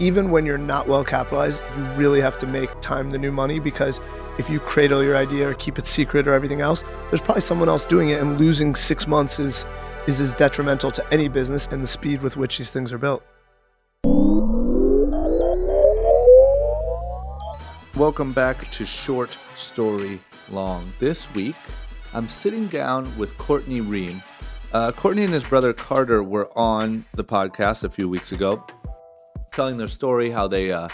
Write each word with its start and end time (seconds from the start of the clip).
even 0.00 0.30
when 0.30 0.46
you're 0.46 0.58
not 0.58 0.86
well 0.86 1.04
capitalized, 1.04 1.60
you 1.76 1.82
really 1.94 2.20
have 2.20 2.38
to 2.38 2.46
make 2.46 2.70
time 2.80 3.10
the 3.10 3.18
new 3.18 3.32
money 3.32 3.58
because 3.58 4.00
if 4.38 4.48
you 4.48 4.60
cradle 4.60 5.02
your 5.02 5.16
idea 5.16 5.48
or 5.48 5.54
keep 5.54 5.76
it 5.76 5.88
secret 5.88 6.28
or 6.28 6.34
everything 6.34 6.60
else, 6.60 6.84
there's 7.10 7.20
probably 7.20 7.40
someone 7.40 7.68
else 7.68 7.84
doing 7.84 8.10
it, 8.10 8.20
and 8.20 8.38
losing 8.38 8.76
six 8.76 9.08
months 9.08 9.40
is 9.40 9.64
is 10.06 10.20
as 10.20 10.32
detrimental 10.34 10.90
to 10.92 11.04
any 11.12 11.28
business 11.28 11.66
and 11.70 11.82
the 11.82 11.86
speed 11.86 12.22
with 12.22 12.36
which 12.36 12.58
these 12.58 12.70
things 12.70 12.92
are 12.92 12.98
built. 12.98 13.22
Welcome 17.96 18.32
back 18.32 18.70
to 18.70 18.86
Short 18.86 19.36
Story 19.54 20.20
Long. 20.48 20.90
This 21.00 21.32
week, 21.34 21.56
I'm 22.14 22.28
sitting 22.28 22.68
down 22.68 23.14
with 23.18 23.36
Courtney 23.36 23.80
Reum. 23.80 24.22
Uh, 24.72 24.92
Courtney 24.92 25.24
and 25.24 25.34
his 25.34 25.44
brother 25.44 25.72
Carter 25.72 26.22
were 26.22 26.48
on 26.56 27.04
the 27.12 27.24
podcast 27.24 27.82
a 27.84 27.90
few 27.90 28.08
weeks 28.08 28.32
ago, 28.32 28.64
telling 29.58 29.76
their 29.76 29.88
story 29.88 30.30
how 30.30 30.46
they 30.46 30.70
uh, 30.70 30.88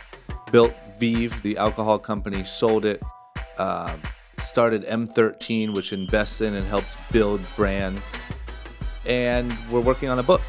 built 0.51 0.73
VEEV, 0.99 1.43
the 1.43 1.59
alcohol 1.59 1.99
company, 1.99 2.43
sold 2.45 2.87
it, 2.87 3.03
uh, 3.59 3.95
started 4.39 4.87
M13, 4.87 5.75
which 5.75 5.93
invests 5.93 6.41
in 6.41 6.55
and 6.55 6.67
helps 6.67 6.97
build 7.13 7.43
brands, 7.57 8.17
and 9.05 9.55
we're 9.71 9.83
working 9.83 10.09
on 10.09 10.19
a 10.19 10.23
book. 10.23 10.41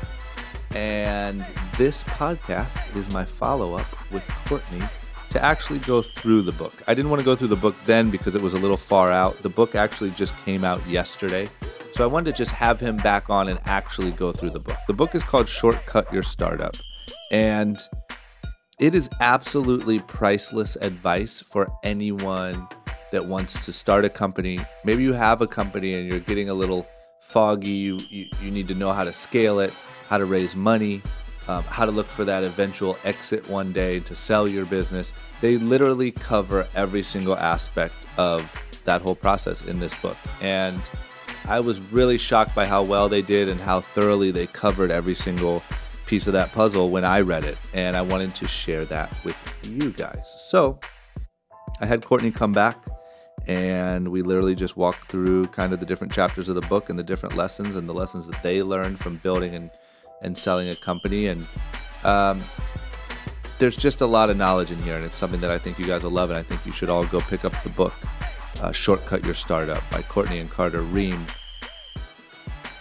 And 0.74 1.46
this 1.78 2.06
podcast 2.06 2.96
is 2.96 3.10
my 3.10 3.26
follow 3.26 3.74
up 3.74 4.12
with 4.14 4.26
Courtney 4.46 4.88
to 5.32 5.44
actually 5.44 5.80
go 5.80 6.02
through 6.02 6.44
the 6.44 6.54
book. 6.54 6.72
I 6.88 6.94
didn't 6.94 7.10
want 7.12 7.20
to 7.20 7.26
go 7.26 7.36
through 7.36 7.50
the 7.50 7.58
book 7.58 7.76
then 7.84 8.12
because 8.12 8.34
it 8.34 8.42
was 8.42 8.54
a 8.54 8.60
little 8.60 8.78
far 8.78 9.12
out. 9.12 9.36
The 9.40 9.50
book 9.50 9.76
actually 9.76 10.12
just 10.12 10.34
came 10.46 10.64
out 10.64 10.80
yesterday. 10.88 11.50
So 11.92 12.02
I 12.06 12.08
wanted 12.08 12.32
to 12.32 12.38
just 12.38 12.54
have 12.54 12.80
him 12.80 12.96
back 12.96 13.30
on 13.30 13.50
and 13.50 13.60
actually 13.66 14.12
go 14.12 14.32
through 14.32 14.52
the 14.52 14.60
book. 14.62 14.78
The 14.88 14.94
book 14.94 15.16
is 15.16 15.24
called 15.26 15.50
Shortcut 15.50 16.14
Your 16.14 16.24
Startup. 16.24 16.78
And 17.36 17.78
it 18.80 18.96
is 18.96 19.10
absolutely 19.20 20.00
priceless 20.00 20.78
advice 20.78 21.42
for 21.42 21.70
anyone 21.84 22.66
that 23.12 23.26
wants 23.26 23.66
to 23.66 23.74
start 23.74 24.06
a 24.06 24.10
company. 24.10 24.58
Maybe 24.86 25.04
you 25.04 25.12
have 25.12 25.42
a 25.42 25.48
company 25.48 25.96
and 25.96 26.08
you're 26.08 26.22
getting 26.22 26.48
a 26.48 26.54
little 26.54 26.88
foggy. 27.20 27.72
You, 27.72 28.00
you, 28.10 28.28
you 28.42 28.52
need 28.52 28.70
to 28.70 28.74
know 28.74 28.94
how 28.94 29.04
to 29.04 29.12
scale 29.12 29.60
it, 29.60 29.74
how 30.08 30.18
to 30.18 30.24
raise 30.24 30.56
money, 30.56 31.02
um, 31.50 31.62
how 31.66 31.84
to 31.84 31.92
look 31.92 32.08
for 32.08 32.24
that 32.24 32.46
eventual 32.46 32.98
exit 33.04 33.50
one 33.50 33.74
day 33.74 34.00
to 34.00 34.16
sell 34.16 34.48
your 34.48 34.66
business. 34.66 35.12
They 35.42 35.58
literally 35.58 36.12
cover 36.12 36.66
every 36.74 37.04
single 37.04 37.36
aspect 37.36 37.96
of 38.16 38.50
that 38.86 39.02
whole 39.02 39.16
process 39.16 39.62
in 39.62 39.80
this 39.80 39.94
book. 39.96 40.16
And 40.40 40.90
I 41.50 41.60
was 41.60 41.82
really 41.92 42.18
shocked 42.18 42.56
by 42.56 42.66
how 42.66 42.84
well 42.84 43.10
they 43.10 43.22
did 43.22 43.50
and 43.50 43.60
how 43.60 43.82
thoroughly 43.82 44.32
they 44.32 44.48
covered 44.48 44.90
every 44.90 45.16
single 45.16 45.64
piece 46.06 46.28
of 46.28 46.34
that 46.34 46.52
puzzle 46.52 46.90
when 46.90 47.06
I 47.06 47.22
read 47.22 47.44
it. 47.44 47.58
And 47.74 47.96
I 47.96 48.02
wanted 48.02 48.36
to 48.36 48.48
share 48.48 48.86
that 48.86 49.12
with 49.24 49.38
you 49.64 49.92
guys. 49.92 50.34
So 50.38 50.80
I 51.82 51.86
had 51.86 52.06
Courtney 52.06 52.32
come 52.32 52.54
back 52.54 52.86
and 53.48 54.10
we 54.10 54.22
literally 54.22 54.56
just 54.56 54.76
walked 54.76 55.06
through 55.06 55.48
kind 55.48 55.74
of 55.74 55.80
the 55.80 55.86
different 55.86 56.12
chapters 56.12 56.50
of 56.50 56.56
the 56.56 56.62
book 56.62 56.90
and 56.90 56.98
the 56.98 57.04
different 57.04 57.36
lessons 57.36 57.76
and 57.76 57.88
the 57.88 57.94
lessons 57.94 58.28
that 58.28 58.42
they 58.42 58.64
learned 58.64 59.00
from 59.00 59.18
building 59.18 59.56
and 59.56 59.70
and 60.22 60.38
selling 60.38 60.70
a 60.70 60.76
company. 60.76 61.28
And 61.28 61.46
um, 62.04 62.44
there's 63.60 63.78
just 63.78 64.02
a 64.02 64.06
lot 64.06 64.30
of 64.30 64.38
knowledge 64.38 64.72
in 64.72 64.82
here, 64.82 64.96
and 64.96 65.06
it's 65.06 65.18
something 65.18 65.42
that 65.42 65.52
I 65.52 65.58
think 65.58 65.78
you 65.78 65.86
guys 65.86 66.04
will 66.04 66.12
love. 66.12 66.30
And 66.30 66.40
I 66.40 66.44
think 66.44 66.66
you 66.66 66.72
should 66.72 66.90
all 66.90 67.06
go 67.06 67.22
pick 67.22 67.46
up 67.46 67.54
the 67.64 67.70
book, 67.70 67.94
uh, 68.62 68.72
"Shortcut 68.72 69.24
Your 69.24 69.34
Startup" 69.34 69.84
by 69.92 70.02
Courtney 70.02 70.40
and 70.40 70.50
Carter 70.50 70.82
Reum. 70.82 71.24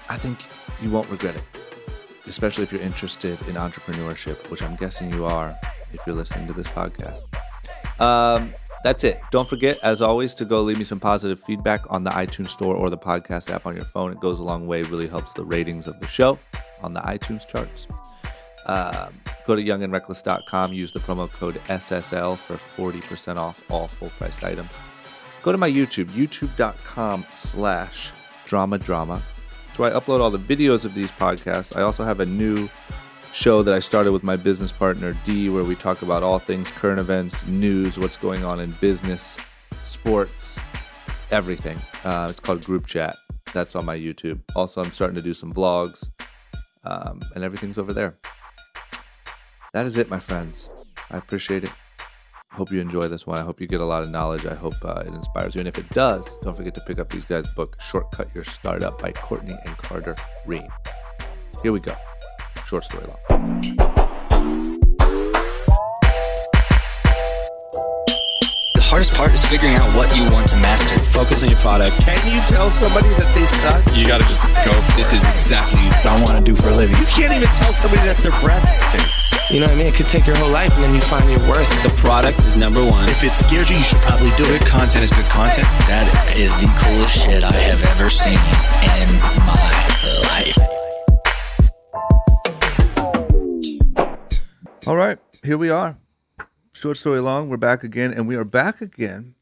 I 0.09 0.17
think 0.17 0.39
you 0.83 0.91
won't 0.91 1.09
regret 1.11 1.37
it, 1.37 1.45
especially 2.27 2.65
if 2.65 2.73
you're 2.73 2.83
interested 2.83 3.41
in 3.43 3.55
entrepreneurship, 3.55 4.51
which 4.51 4.63
I'm 4.63 4.77
guessing 4.77 5.13
you 5.13 5.25
are 5.25 5.59
if 5.93 6.01
you're 6.07 6.17
listening 6.17 6.47
to 6.47 6.53
this 6.53 6.69
podcast. 6.69 7.21
Um, 8.01 8.55
that's 8.83 9.03
it. 9.03 9.21
Don't 9.31 9.49
forget, 9.49 9.79
as 9.83 10.03
always, 10.03 10.35
to 10.35 10.45
go 10.45 10.61
leave 10.61 10.79
me 10.79 10.85
some 10.85 11.01
positive 11.01 11.41
feedback 11.41 11.91
on 11.91 12.05
the 12.05 12.11
iTunes 12.11 12.51
Store 12.51 12.77
or 12.77 12.91
the 12.91 12.99
podcast 12.99 13.51
app 13.51 13.65
on 13.67 13.75
your 13.75 13.87
phone. 13.87 14.13
It 14.13 14.21
goes 14.21 14.39
a 14.39 14.43
long 14.43 14.67
way, 14.67 14.83
really 14.83 15.09
helps 15.09 15.33
the 15.33 15.45
ratings 15.45 15.87
of 15.87 15.99
the 16.01 16.07
show 16.07 16.39
on 16.83 16.93
the 16.93 17.01
iTunes 17.01 17.47
charts. 17.47 17.89
Um, 18.67 19.21
go 19.47 19.57
to 19.57 19.63
youngandreckless.com, 19.63 20.73
use 20.73 20.93
the 20.93 20.99
promo 21.01 21.31
code 21.31 21.55
SSL 21.67 22.37
for 22.37 22.55
40% 22.55 23.37
off 23.37 23.63
all 23.71 23.89
full 23.89 24.11
priced 24.11 24.45
items. 24.45 24.71
Go 25.43 25.53
to 25.53 25.59
my 25.59 25.71
YouTube, 25.71 26.07
youtube.com 26.07 27.25
slash 27.31 28.11
drama 28.47 28.79
drama. 28.79 29.23
Where 29.77 29.93
I 29.95 29.99
upload 29.99 30.21
all 30.21 30.31
the 30.31 30.39
videos 30.39 30.85
of 30.85 30.95
these 30.95 31.11
podcasts. 31.13 31.77
I 31.77 31.83
also 31.83 32.05
have 32.05 32.21
a 32.21 32.27
new 32.27 32.69
show 33.33 33.63
that 33.65 33.75
I 33.75 33.81
started 33.81 34.13
with 34.13 34.23
my 34.23 34.37
business 34.37 34.71
partner 34.71 35.17
D, 35.25 35.49
where 35.49 35.65
we 35.65 35.75
talk 35.75 36.03
about 36.03 36.23
all 36.23 36.39
things 36.39 36.71
current 36.71 37.01
events, 37.01 37.45
news, 37.47 37.99
what's 37.99 38.17
going 38.17 38.45
on 38.45 38.61
in 38.61 38.71
business, 38.81 39.37
sports, 39.83 40.61
everything. 41.33 41.77
Uh, 42.05 42.29
it's 42.31 42.39
called 42.39 42.65
Group 42.65 42.87
Chat. 42.87 43.17
That's 43.53 43.75
on 43.75 43.85
my 43.85 43.97
YouTube. 43.97 44.41
Also, 44.55 44.81
I'm 44.83 44.93
starting 44.93 45.17
to 45.17 45.23
do 45.23 45.35
some 45.35 45.53
vlogs, 45.53 46.09
um, 46.85 47.21
and 47.35 47.43
everything's 47.43 47.77
over 47.77 47.93
there. 47.93 48.17
That 49.73 49.87
is 49.87 49.97
it, 49.97 50.09
my 50.09 50.21
friends. 50.21 50.71
I 51.11 51.17
appreciate 51.17 51.65
it. 51.65 51.71
Hope 52.55 52.71
you 52.71 52.81
enjoy 52.81 53.09
this 53.09 53.27
one. 53.27 53.39
I 53.39 53.43
hope 53.43 53.61
you 53.61 53.67
get 53.67 53.81
a 53.81 53.85
lot 53.85 54.03
of 54.03 54.11
knowledge. 54.11 54.47
I 54.47 54.55
hope 54.55 54.75
uh, 54.85 55.03
it 55.07 55.13
inspires 55.13 55.55
you. 55.55 55.61
And 55.61 55.69
if 55.69 55.77
it 55.77 55.89
does, 55.91 56.37
don't 56.43 56.57
forget 56.57 56.75
to 56.75 56.81
pick 56.83 56.99
up 56.99 57.11
these 57.11 57.25
guys' 57.25 57.47
book, 57.57 57.77
Shortcut 57.81 58.29
Your 58.35 58.45
Startup 58.45 59.01
by 59.01 59.13
Courtney 59.13 59.57
and 59.67 59.77
Carter 59.77 60.17
Reum. 60.47 60.69
Here 61.63 61.73
we 61.73 61.81
go 61.81 61.97
short 62.65 62.85
story 62.85 63.07
long. 63.07 64.04
Hardest 68.95 69.15
part 69.15 69.35
is 69.35 69.45
figuring 69.47 69.75
out 69.75 69.91
what 69.99 70.07
you 70.15 70.23
want 70.31 70.49
to 70.49 70.55
master. 70.63 70.95
Focus 71.03 71.43
on 71.43 71.51
your 71.51 71.59
product. 71.59 71.99
Can 72.07 72.15
you 72.31 72.39
tell 72.47 72.71
somebody 72.71 73.09
that 73.19 73.27
they 73.35 73.43
suck? 73.59 73.83
You 73.91 74.07
got 74.07 74.23
to 74.23 74.27
just 74.31 74.47
go. 74.63 74.71
this 74.95 75.11
is 75.13 75.19
exactly 75.35 75.83
what 75.83 76.07
I 76.07 76.23
want 76.23 76.39
to 76.39 76.45
do 76.47 76.55
for 76.55 76.69
a 76.69 76.77
living. 76.77 76.95
You 77.03 77.07
can't 77.11 77.35
even 77.35 77.51
tell 77.59 77.73
somebody 77.73 78.07
that 78.07 78.23
their 78.23 78.31
breath 78.39 78.63
stinks. 78.71 79.35
You 79.51 79.59
know 79.59 79.67
what 79.67 79.75
I 79.75 79.79
mean? 79.83 79.91
It 79.91 79.99
could 79.99 80.07
take 80.07 80.31
your 80.31 80.39
whole 80.39 80.55
life, 80.55 80.73
and 80.79 80.85
then 80.85 80.95
you 80.95 81.01
find 81.01 81.27
your 81.27 81.43
worth. 81.51 81.67
The 81.83 81.91
product 81.99 82.39
is 82.47 82.55
number 82.55 82.87
one. 82.87 83.11
If 83.11 83.25
it 83.25 83.35
scares 83.35 83.69
you, 83.69 83.79
you 83.79 83.83
should 83.83 83.99
probably 84.07 84.31
do 84.39 84.47
good 84.47 84.63
it. 84.63 84.63
Good 84.63 84.71
content 84.71 85.03
is 85.03 85.11
good 85.11 85.27
content. 85.27 85.67
That 85.91 86.07
is 86.39 86.55
the 86.63 86.71
coolest 86.79 87.19
shit 87.19 87.43
I 87.43 87.51
have 87.51 87.83
ever 87.99 88.07
seen 88.07 88.39
in 88.95 89.11
my 89.43 89.59
life. 90.31 90.55
All 94.87 94.95
right, 94.95 95.19
here 95.43 95.59
we 95.59 95.71
are. 95.71 95.99
Short 96.85 96.99
story 96.99 97.21
long, 97.21 97.49
we're 97.49 97.57
back 97.57 97.83
again, 97.83 98.13
and 98.13 98.29
we 98.29 98.37
are 98.37 98.45
back 98.45 98.83
again 98.83 99.37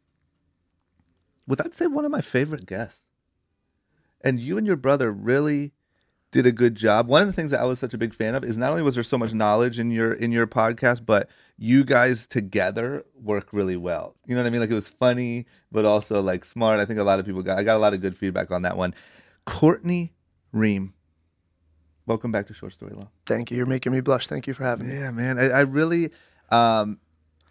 with, 1.45 1.61
I'd 1.61 1.75
say, 1.75 1.89
one 1.89 2.05
of 2.05 2.13
my 2.13 2.21
favorite 2.21 2.67
guests. 2.67 3.01
And 4.21 4.39
you 4.39 4.57
and 4.57 4.65
your 4.65 4.77
brother 4.77 5.11
really 5.11 5.73
did 6.31 6.47
a 6.47 6.53
good 6.53 6.77
job. 6.77 7.09
One 7.09 7.21
of 7.21 7.27
the 7.27 7.33
things 7.33 7.51
that 7.51 7.59
I 7.59 7.65
was 7.65 7.81
such 7.81 7.95
a 7.95 7.99
big 7.99 8.15
fan 8.15 8.37
of 8.37 8.45
is 8.45 8.57
not 8.57 8.71
only 8.71 8.83
was 8.85 8.95
there 8.95 9.03
so 9.03 9.19
much 9.19 9.33
knowledge 9.33 9.81
in 9.81 9.91
your 9.91 10.13
in 10.13 10.31
your 10.31 10.47
podcast, 10.47 11.05
but 11.05 11.29
you 11.59 11.83
guys 11.83 12.29
together 12.29 13.05
work 13.21 13.53
really 13.53 13.77
well. 13.77 14.15
You 14.25 14.37
know 14.37 14.43
what 14.43 14.47
I 14.47 14.51
mean? 14.51 14.61
Like 14.61 14.71
it 14.71 14.75
was 14.75 14.91
funny, 14.91 15.47
but 15.73 15.85
also 15.85 16.23
like 16.23 16.45
smart. 16.45 16.79
I 16.79 16.85
think 16.85 17.01
a 17.01 17.03
lot 17.03 17.19
of 17.19 17.27
people 17.27 17.43
got 17.43 17.59
I 17.59 17.65
got 17.65 17.75
a 17.75 17.81
lot 17.81 17.93
of 17.93 18.01
good 18.01 18.17
feedback 18.17 18.53
on 18.53 18.63
that 18.63 18.77
one. 18.77 18.95
Courtney 19.47 20.13
Reum 20.55 20.93
welcome 22.07 22.31
back 22.31 22.47
to 22.47 22.55
Short 22.55 22.73
Story 22.73 22.93
Long. 22.93 23.09
Thank 23.27 23.51
you. 23.51 23.57
You're 23.57 23.67
making 23.67 23.91
me 23.91 23.99
blush. 23.99 24.29
Thank 24.29 24.47
you 24.47 24.55
for 24.55 24.63
having 24.63 24.87
me. 24.87 24.95
Yeah, 24.95 25.11
man. 25.11 25.41
I, 25.41 25.49
I 25.49 25.61
really. 25.63 26.13
Um, 26.49 27.01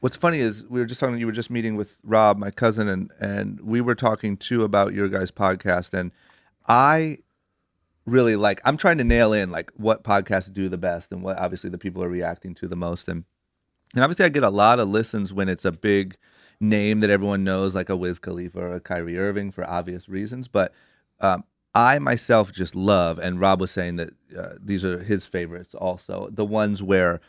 what's 0.02 0.18
funny 0.18 0.40
is 0.40 0.66
we 0.66 0.80
were 0.80 0.86
just 0.86 1.00
talking. 1.00 1.18
You 1.18 1.26
were 1.26 1.32
just 1.32 1.50
meeting 1.50 1.78
with 1.78 1.98
Rob, 2.04 2.38
my 2.38 2.52
cousin, 2.52 2.90
and 2.90 3.12
and 3.20 3.62
we 3.62 3.80
were 3.80 3.96
talking 3.96 4.36
too 4.36 4.64
about 4.64 4.94
your 4.94 5.08
guys' 5.08 5.32
podcast, 5.32 5.94
and 5.94 6.12
I 6.68 7.20
really 8.06 8.36
like. 8.36 8.60
I'm 8.66 8.78
trying 8.78 8.98
to 8.98 9.04
nail 9.06 9.32
in 9.32 9.50
like 9.50 9.72
what 9.78 10.04
podcasts 10.04 10.52
do 10.52 10.68
the 10.68 10.78
best, 10.78 11.12
and 11.12 11.24
what 11.24 11.38
obviously 11.38 11.70
the 11.70 11.78
people 11.78 12.04
are 12.04 12.10
reacting 12.10 12.54
to 12.56 12.68
the 12.68 12.76
most, 12.76 13.08
and 13.08 13.24
and 13.94 14.04
obviously 14.04 14.26
I 14.26 14.30
get 14.30 14.44
a 14.44 14.50
lot 14.50 14.80
of 14.80 14.90
listens 14.90 15.34
when 15.34 15.48
it's 15.48 15.66
a 15.66 15.72
big 15.72 16.18
name 16.60 17.00
that 17.00 17.10
everyone 17.10 17.44
knows, 17.44 17.74
like 17.74 17.90
a 17.90 17.96
Wiz 17.96 18.20
Khalifa 18.20 18.60
or 18.60 18.74
a 18.74 18.80
Kyrie 18.80 19.18
Irving, 19.18 19.52
for 19.52 19.68
obvious 19.68 20.10
reasons, 20.10 20.48
but. 20.48 20.74
Um, 21.20 21.44
I 21.74 22.00
myself 22.00 22.52
just 22.52 22.76
love, 22.76 23.18
and 23.18 23.40
Rob 23.40 23.62
was 23.62 23.72
saying 23.72 23.96
that 23.96 24.10
uh, 24.38 24.56
these 24.60 24.84
are 24.84 25.02
his 25.02 25.26
favorites 25.26 25.74
also, 25.74 26.28
the 26.30 26.44
ones 26.44 26.84
where 26.84 27.22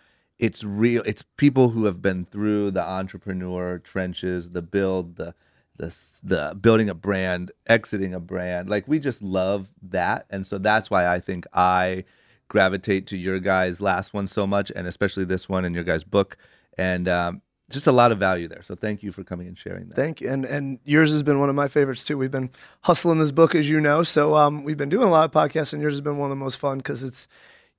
it's 0.42 0.64
real, 0.64 1.04
it's 1.06 1.22
people 1.36 1.68
who 1.68 1.84
have 1.84 2.02
been 2.02 2.24
through 2.24 2.72
the 2.72 2.82
entrepreneur 2.82 3.78
trenches, 3.78 4.50
the 4.50 4.60
build, 4.60 5.14
the 5.14 5.34
the 5.76 5.94
the 6.24 6.56
building 6.60 6.90
a 6.90 6.94
brand, 6.94 7.52
exiting 7.68 8.12
a 8.12 8.18
brand. 8.18 8.68
Like 8.68 8.88
we 8.88 8.98
just 8.98 9.22
love 9.22 9.68
that, 9.82 10.26
and 10.30 10.44
so 10.44 10.58
that's 10.58 10.90
why 10.90 11.06
I 11.06 11.20
think 11.20 11.46
I 11.54 12.04
gravitate 12.48 13.06
to 13.06 13.16
your 13.16 13.38
guys' 13.38 13.80
last 13.80 14.14
one 14.14 14.26
so 14.26 14.44
much, 14.44 14.72
and 14.74 14.88
especially 14.88 15.24
this 15.24 15.48
one 15.48 15.64
in 15.64 15.74
your 15.74 15.84
guys' 15.84 16.02
book. 16.02 16.36
And 16.76 17.06
um, 17.06 17.40
just 17.70 17.86
a 17.86 17.92
lot 17.92 18.10
of 18.10 18.18
value 18.18 18.48
there. 18.48 18.62
So 18.64 18.74
thank 18.74 19.04
you 19.04 19.12
for 19.12 19.22
coming 19.22 19.46
and 19.46 19.56
sharing 19.56 19.90
that. 19.90 19.94
Thank 19.94 20.20
you. 20.20 20.28
And 20.28 20.44
and 20.44 20.80
yours 20.84 21.12
has 21.12 21.22
been 21.22 21.38
one 21.38 21.50
of 21.50 21.54
my 21.54 21.68
favorites 21.68 22.02
too. 22.02 22.18
We've 22.18 22.32
been 22.32 22.50
hustling 22.80 23.20
this 23.20 23.30
book, 23.30 23.54
as 23.54 23.70
you 23.70 23.80
know. 23.80 24.02
So 24.02 24.34
um, 24.34 24.64
we've 24.64 24.76
been 24.76 24.88
doing 24.88 25.06
a 25.06 25.10
lot 25.10 25.24
of 25.24 25.30
podcasts, 25.30 25.72
and 25.72 25.80
yours 25.80 25.92
has 25.92 26.00
been 26.00 26.18
one 26.18 26.32
of 26.32 26.36
the 26.36 26.44
most 26.44 26.56
fun 26.56 26.78
because 26.78 27.04
it's 27.04 27.28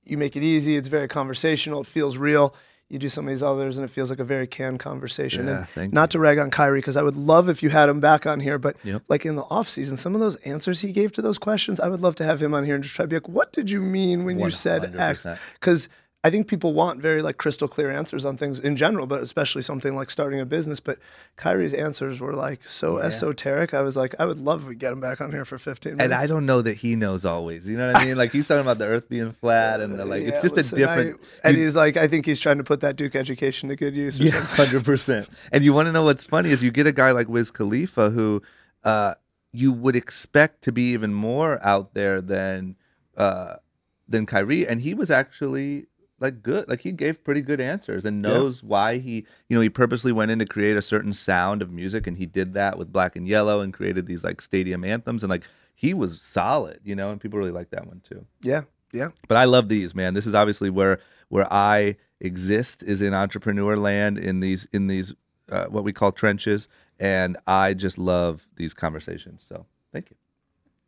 you 0.04 0.16
make 0.18 0.36
it 0.36 0.42
easy. 0.42 0.76
It's 0.76 0.88
very 0.88 1.08
conversational. 1.08 1.80
It 1.80 1.86
feels 1.86 2.18
real. 2.18 2.54
you 2.90 2.98
do 2.98 3.08
some 3.08 3.26
of 3.26 3.30
these 3.30 3.42
others, 3.42 3.78
and 3.78 3.84
it 3.84 3.88
feels 3.88 4.10
like 4.10 4.18
a 4.20 4.24
very 4.24 4.46
canned 4.46 4.78
conversation. 4.78 5.46
Yeah, 5.46 5.64
and 5.74 5.90
not 5.92 6.10
to 6.10 6.18
rag 6.18 6.38
on 6.38 6.50
Kyrie 6.50 6.78
because 6.80 6.98
I 6.98 7.02
would 7.02 7.16
love 7.16 7.48
if 7.48 7.62
you 7.62 7.70
had 7.70 7.88
him 7.88 7.98
back 7.98 8.26
on 8.26 8.40
here, 8.40 8.58
but 8.58 8.76
Yep. 8.84 9.02
like 9.08 9.24
in 9.24 9.36
the 9.36 9.42
off 9.44 9.70
season, 9.70 9.96
some 9.96 10.14
of 10.14 10.20
those 10.20 10.36
answers 10.44 10.80
he 10.80 10.92
gave 10.92 11.10
to 11.12 11.22
those 11.22 11.38
questions, 11.38 11.80
I 11.80 11.88
would 11.88 12.02
love 12.02 12.14
to 12.16 12.24
have 12.24 12.42
him 12.42 12.52
on 12.52 12.64
here 12.66 12.74
and 12.74 12.84
just 12.84 12.94
try 12.94 13.04
to 13.04 13.08
be 13.08 13.16
like, 13.16 13.28
"What 13.28 13.52
did 13.54 13.70
you 13.70 13.80
mean 13.80 14.24
when 14.24 14.38
you 14.38 14.50
said 14.50 14.94
X?" 14.96 15.26
Because 15.54 15.88
I 16.24 16.30
think 16.30 16.48
people 16.48 16.72
want 16.72 17.02
very 17.02 17.20
like 17.20 17.36
crystal 17.36 17.68
clear 17.68 17.90
answers 17.90 18.24
on 18.24 18.38
things 18.38 18.58
in 18.58 18.76
general, 18.76 19.06
but 19.06 19.22
especially 19.22 19.60
something 19.60 19.94
like 19.94 20.08
starting 20.10 20.40
a 20.40 20.46
business. 20.46 20.80
But 20.80 20.98
Kyrie's 21.36 21.74
answers 21.74 22.18
were 22.18 22.32
like 22.32 22.64
so 22.64 22.96
esoteric. 22.96 23.74
I 23.74 23.82
was 23.82 23.94
like, 23.94 24.14
I 24.18 24.24
would 24.24 24.40
love 24.40 24.62
if 24.62 24.68
we 24.68 24.74
get 24.74 24.90
him 24.94 25.00
back 25.00 25.20
on 25.20 25.30
here 25.32 25.44
for 25.44 25.58
15 25.58 25.96
minutes. 25.96 26.02
And 26.02 26.14
I 26.14 26.26
don't 26.26 26.46
know 26.46 26.62
that 26.62 26.78
he 26.78 26.96
knows 26.96 27.26
always. 27.26 27.68
You 27.68 27.76
know 27.76 27.88
what 27.92 27.96
I 27.96 28.06
mean? 28.06 28.16
Like 28.16 28.32
he's 28.32 28.48
talking 28.48 28.62
about 28.62 28.78
the 28.78 28.86
Earth 28.86 29.06
being 29.10 29.32
flat, 29.32 29.82
and 29.82 29.98
the, 29.98 30.06
like 30.06 30.22
Yeah, 30.22 30.30
it's 30.30 30.40
just 30.42 30.56
listen, 30.56 30.78
a 30.78 30.80
different. 30.80 31.20
I- 31.44 31.48
and 31.48 31.56
you- 31.58 31.64
he's 31.64 31.76
like, 31.76 31.98
I 31.98 32.08
think 32.08 32.24
he's 32.24 32.40
trying 32.40 32.56
to 32.56 32.64
put 32.64 32.80
that 32.80 32.96
Duke 32.96 33.14
education 33.14 33.68
to 33.68 33.76
good 33.76 33.94
use. 33.94 34.18
Yeah, 34.18 34.30
hundred 34.40 34.82
percent. 34.82 35.28
And 35.52 35.62
you 35.62 35.74
want 35.74 35.86
to 35.86 35.92
know 35.92 36.04
what's 36.04 36.24
funny 36.24 36.48
is 36.48 36.62
you 36.62 36.70
get 36.70 36.86
a 36.86 36.92
guy 36.92 37.10
like 37.10 37.28
Wiz 37.28 37.50
Khalifa 37.50 38.08
who 38.08 38.40
uh, 38.82 39.14
you 39.52 39.72
would 39.72 39.94
expect 39.94 40.62
to 40.62 40.72
be 40.72 40.92
even 40.92 41.12
more 41.12 41.62
out 41.62 41.92
there 41.92 42.22
than 42.22 42.76
uh, 43.14 43.56
than 44.08 44.24
Kyrie, 44.24 44.66
and 44.66 44.80
he 44.80 44.94
was 44.94 45.10
actually 45.10 45.86
like 46.24 46.42
good. 46.42 46.68
Like 46.68 46.80
he 46.80 46.90
gave 46.90 47.22
pretty 47.22 47.42
good 47.42 47.60
answers 47.60 48.04
and 48.04 48.20
knows 48.22 48.62
why 48.62 48.98
he 48.98 49.26
you 49.48 49.56
know 49.56 49.60
he 49.60 49.68
purposely 49.68 50.10
went 50.10 50.30
in 50.30 50.38
to 50.40 50.46
create 50.46 50.76
a 50.76 50.82
certain 50.82 51.12
sound 51.12 51.62
of 51.62 51.70
music, 51.70 52.06
and 52.06 52.16
he 52.16 52.26
did 52.26 52.54
that 52.54 52.78
with 52.78 52.92
Black 52.92 53.14
and 53.14 53.28
Yellow 53.28 53.60
and 53.60 53.72
created 53.72 54.06
these 54.06 54.24
like 54.24 54.40
stadium 54.40 54.84
anthems, 54.84 55.22
and 55.22 55.30
like 55.30 55.44
he 55.74 55.94
was 55.94 56.20
solid, 56.20 56.80
you 56.84 56.94
know, 56.96 57.10
and 57.10 57.20
people 57.20 57.38
really 57.38 57.50
like 57.50 57.70
that 57.70 57.86
one 57.86 58.00
too 58.08 58.24
Yeah, 58.42 58.62
yeah. 58.92 59.10
but 59.28 59.36
I 59.36 59.44
love 59.44 59.68
these, 59.68 59.94
man. 59.94 60.14
This 60.14 60.26
is 60.26 60.34
obviously 60.34 60.70
where 60.70 60.98
where 61.28 61.52
I 61.52 61.96
exist 62.20 62.82
is 62.82 63.02
in 63.02 63.12
entrepreneur 63.12 63.76
land 63.76 64.18
in 64.18 64.40
these 64.40 64.66
in 64.72 64.86
these 64.86 65.14
uh, 65.52 65.66
what 65.66 65.84
we 65.84 65.92
call 65.92 66.10
trenches, 66.10 66.68
and 66.98 67.36
I 67.46 67.74
just 67.74 67.98
love 67.98 68.46
these 68.56 68.72
conversations. 68.72 69.44
So 69.46 69.66
thank 69.92 70.10
you. 70.10 70.16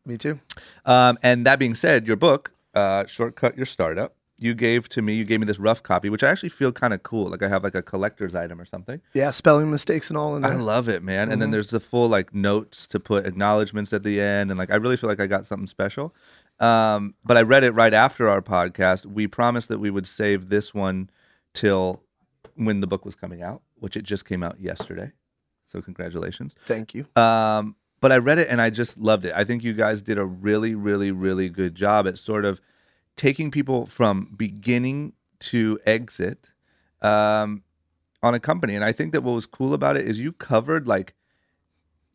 Me 0.06 0.16
too. 0.16 0.38
Um, 0.84 1.18
and 1.22 1.44
that 1.46 1.58
being 1.58 1.74
said, 1.74 2.06
your 2.06 2.16
book, 2.16 2.52
uh, 2.74 3.06
shortcut 3.06 3.56
your 3.56 3.66
startup, 3.66 4.14
you 4.38 4.54
gave 4.54 4.88
to 4.90 5.02
me. 5.02 5.14
You 5.14 5.24
gave 5.24 5.40
me 5.40 5.46
this 5.46 5.58
rough 5.58 5.82
copy, 5.82 6.10
which 6.10 6.22
I 6.22 6.28
actually 6.28 6.50
feel 6.50 6.72
kind 6.72 6.92
of 6.92 7.02
cool. 7.02 7.28
Like 7.30 7.42
I 7.42 7.48
have 7.48 7.64
like 7.64 7.74
a 7.74 7.82
collector's 7.82 8.34
item 8.34 8.60
or 8.60 8.64
something. 8.64 9.00
Yeah, 9.14 9.30
spelling 9.30 9.70
mistakes 9.70 10.10
and 10.10 10.16
all 10.16 10.36
in 10.36 10.44
I 10.44 10.56
love 10.56 10.88
it, 10.88 11.02
man. 11.02 11.30
And 11.30 11.40
then 11.40 11.50
there's 11.50 11.70
the 11.70 11.80
full 11.80 12.08
like 12.08 12.34
notes 12.34 12.86
to 12.88 13.00
put 13.00 13.26
acknowledgments 13.26 13.92
at 13.92 14.02
the 14.02 14.20
end, 14.20 14.50
and 14.50 14.58
like 14.58 14.70
I 14.70 14.76
really 14.76 14.96
feel 14.96 15.08
like 15.08 15.20
I 15.20 15.26
got 15.26 15.46
something 15.46 15.66
special. 15.66 16.14
Um, 16.58 17.14
but 17.24 17.36
I 17.36 17.42
read 17.42 17.64
it 17.64 17.72
right 17.72 17.92
after 17.92 18.28
our 18.28 18.40
podcast. 18.40 19.04
We 19.04 19.26
promised 19.26 19.68
that 19.68 19.78
we 19.78 19.90
would 19.90 20.06
save 20.06 20.48
this 20.48 20.72
one 20.72 21.10
till 21.54 22.02
when 22.54 22.80
the 22.80 22.86
book 22.86 23.04
was 23.04 23.14
coming 23.14 23.42
out, 23.42 23.62
which 23.78 23.96
it 23.96 24.02
just 24.02 24.24
came 24.24 24.42
out 24.42 24.58
yesterday. 24.60 25.12
So 25.66 25.82
congratulations. 25.82 26.54
Thank 26.66 26.94
you. 26.94 27.06
Um, 27.16 27.76
but 28.00 28.12
I 28.12 28.18
read 28.18 28.38
it 28.38 28.48
and 28.48 28.60
I 28.60 28.70
just 28.70 28.98
loved 28.98 29.24
it. 29.24 29.32
I 29.34 29.44
think 29.44 29.64
you 29.64 29.72
guys 29.72 30.00
did 30.00 30.18
a 30.18 30.24
really, 30.24 30.74
really, 30.74 31.10
really 31.10 31.48
good 31.48 31.74
job 31.74 32.06
at 32.06 32.18
sort 32.18 32.44
of 32.44 32.60
taking 33.16 33.50
people 33.50 33.86
from 33.86 34.34
beginning 34.36 35.12
to 35.38 35.78
exit 35.86 36.50
um, 37.02 37.62
on 38.22 38.34
a 38.34 38.40
company. 38.40 38.74
And 38.74 38.84
I 38.84 38.92
think 38.92 39.12
that 39.12 39.22
what 39.22 39.32
was 39.32 39.46
cool 39.46 39.74
about 39.74 39.96
it 39.96 40.06
is 40.06 40.18
you 40.20 40.32
covered 40.32 40.86
like 40.86 41.14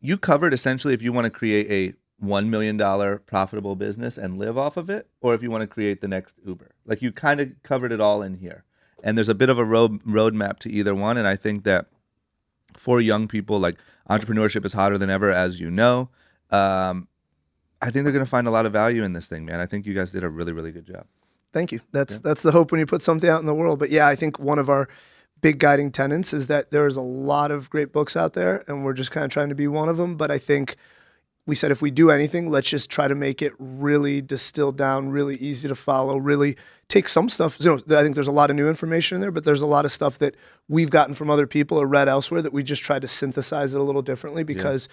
you 0.00 0.18
covered 0.18 0.52
essentially 0.52 0.94
if 0.94 1.02
you 1.02 1.12
want 1.12 1.24
to 1.24 1.30
create 1.30 1.70
a 1.70 1.96
one 2.18 2.50
million 2.50 2.76
dollar 2.76 3.18
profitable 3.18 3.74
business 3.74 4.16
and 4.16 4.38
live 4.38 4.56
off 4.56 4.76
of 4.76 4.88
it, 4.88 5.08
or 5.20 5.34
if 5.34 5.42
you 5.42 5.50
want 5.50 5.62
to 5.62 5.66
create 5.66 6.00
the 6.00 6.08
next 6.08 6.36
Uber. 6.46 6.70
Like 6.86 7.02
you 7.02 7.10
kind 7.12 7.40
of 7.40 7.50
covered 7.62 7.92
it 7.92 8.00
all 8.00 8.22
in 8.22 8.34
here. 8.34 8.64
And 9.02 9.18
there's 9.18 9.28
a 9.28 9.34
bit 9.34 9.48
of 9.48 9.58
a 9.58 9.64
road 9.64 10.02
roadmap 10.04 10.60
to 10.60 10.70
either 10.70 10.94
one. 10.94 11.16
And 11.16 11.26
I 11.26 11.34
think 11.34 11.64
that 11.64 11.86
for 12.76 13.00
young 13.00 13.26
people, 13.26 13.58
like 13.58 13.78
entrepreneurship 14.08 14.64
is 14.64 14.72
hotter 14.72 14.98
than 14.98 15.10
ever, 15.10 15.32
as 15.32 15.58
you 15.58 15.70
know. 15.70 16.08
Um, 16.50 17.08
I 17.82 17.90
think 17.90 18.04
they're 18.04 18.12
going 18.12 18.24
to 18.24 18.30
find 18.30 18.46
a 18.46 18.50
lot 18.50 18.64
of 18.64 18.72
value 18.72 19.02
in 19.02 19.12
this 19.12 19.26
thing, 19.26 19.44
man. 19.44 19.58
I 19.58 19.66
think 19.66 19.86
you 19.86 19.92
guys 19.92 20.12
did 20.12 20.22
a 20.22 20.28
really, 20.28 20.52
really 20.52 20.70
good 20.70 20.86
job. 20.86 21.04
Thank 21.52 21.72
you. 21.72 21.80
That's 21.90 22.20
that's 22.20 22.42
the 22.42 22.52
hope 22.52 22.70
when 22.70 22.78
you 22.78 22.86
put 22.86 23.02
something 23.02 23.28
out 23.28 23.40
in 23.40 23.46
the 23.46 23.54
world. 23.54 23.78
But 23.78 23.90
yeah, 23.90 24.06
I 24.06 24.14
think 24.14 24.38
one 24.38 24.58
of 24.58 24.70
our 24.70 24.88
big 25.42 25.58
guiding 25.58 25.90
tenets 25.90 26.32
is 26.32 26.46
that 26.46 26.70
there 26.70 26.86
is 26.86 26.96
a 26.96 27.02
lot 27.02 27.50
of 27.50 27.68
great 27.68 27.92
books 27.92 28.16
out 28.16 28.32
there, 28.32 28.64
and 28.68 28.84
we're 28.84 28.94
just 28.94 29.10
kind 29.10 29.24
of 29.24 29.30
trying 29.30 29.48
to 29.50 29.54
be 29.54 29.66
one 29.66 29.88
of 29.88 29.96
them. 29.96 30.16
But 30.16 30.30
I 30.30 30.38
think 30.38 30.76
we 31.44 31.54
said 31.56 31.72
if 31.72 31.82
we 31.82 31.90
do 31.90 32.10
anything, 32.10 32.48
let's 32.48 32.70
just 32.70 32.88
try 32.88 33.08
to 33.08 33.16
make 33.16 33.42
it 33.42 33.52
really 33.58 34.22
distilled 34.22 34.78
down, 34.78 35.10
really 35.10 35.34
easy 35.36 35.66
to 35.68 35.74
follow, 35.74 36.16
really 36.16 36.56
take 36.88 37.08
some 37.08 37.28
stuff. 37.28 37.58
You 37.60 37.76
know, 37.86 37.98
I 37.98 38.02
think 38.02 38.14
there's 38.14 38.28
a 38.28 38.32
lot 38.32 38.48
of 38.48 38.56
new 38.56 38.68
information 38.68 39.16
in 39.16 39.20
there, 39.20 39.32
but 39.32 39.44
there's 39.44 39.60
a 39.60 39.66
lot 39.66 39.84
of 39.84 39.92
stuff 39.92 40.18
that 40.20 40.36
we've 40.68 40.90
gotten 40.90 41.16
from 41.16 41.28
other 41.28 41.48
people 41.48 41.76
or 41.78 41.86
read 41.86 42.08
elsewhere 42.08 42.40
that 42.42 42.52
we 42.52 42.62
just 42.62 42.82
try 42.82 43.00
to 43.00 43.08
synthesize 43.08 43.74
it 43.74 43.80
a 43.80 43.84
little 43.84 44.02
differently 44.02 44.44
because. 44.44 44.88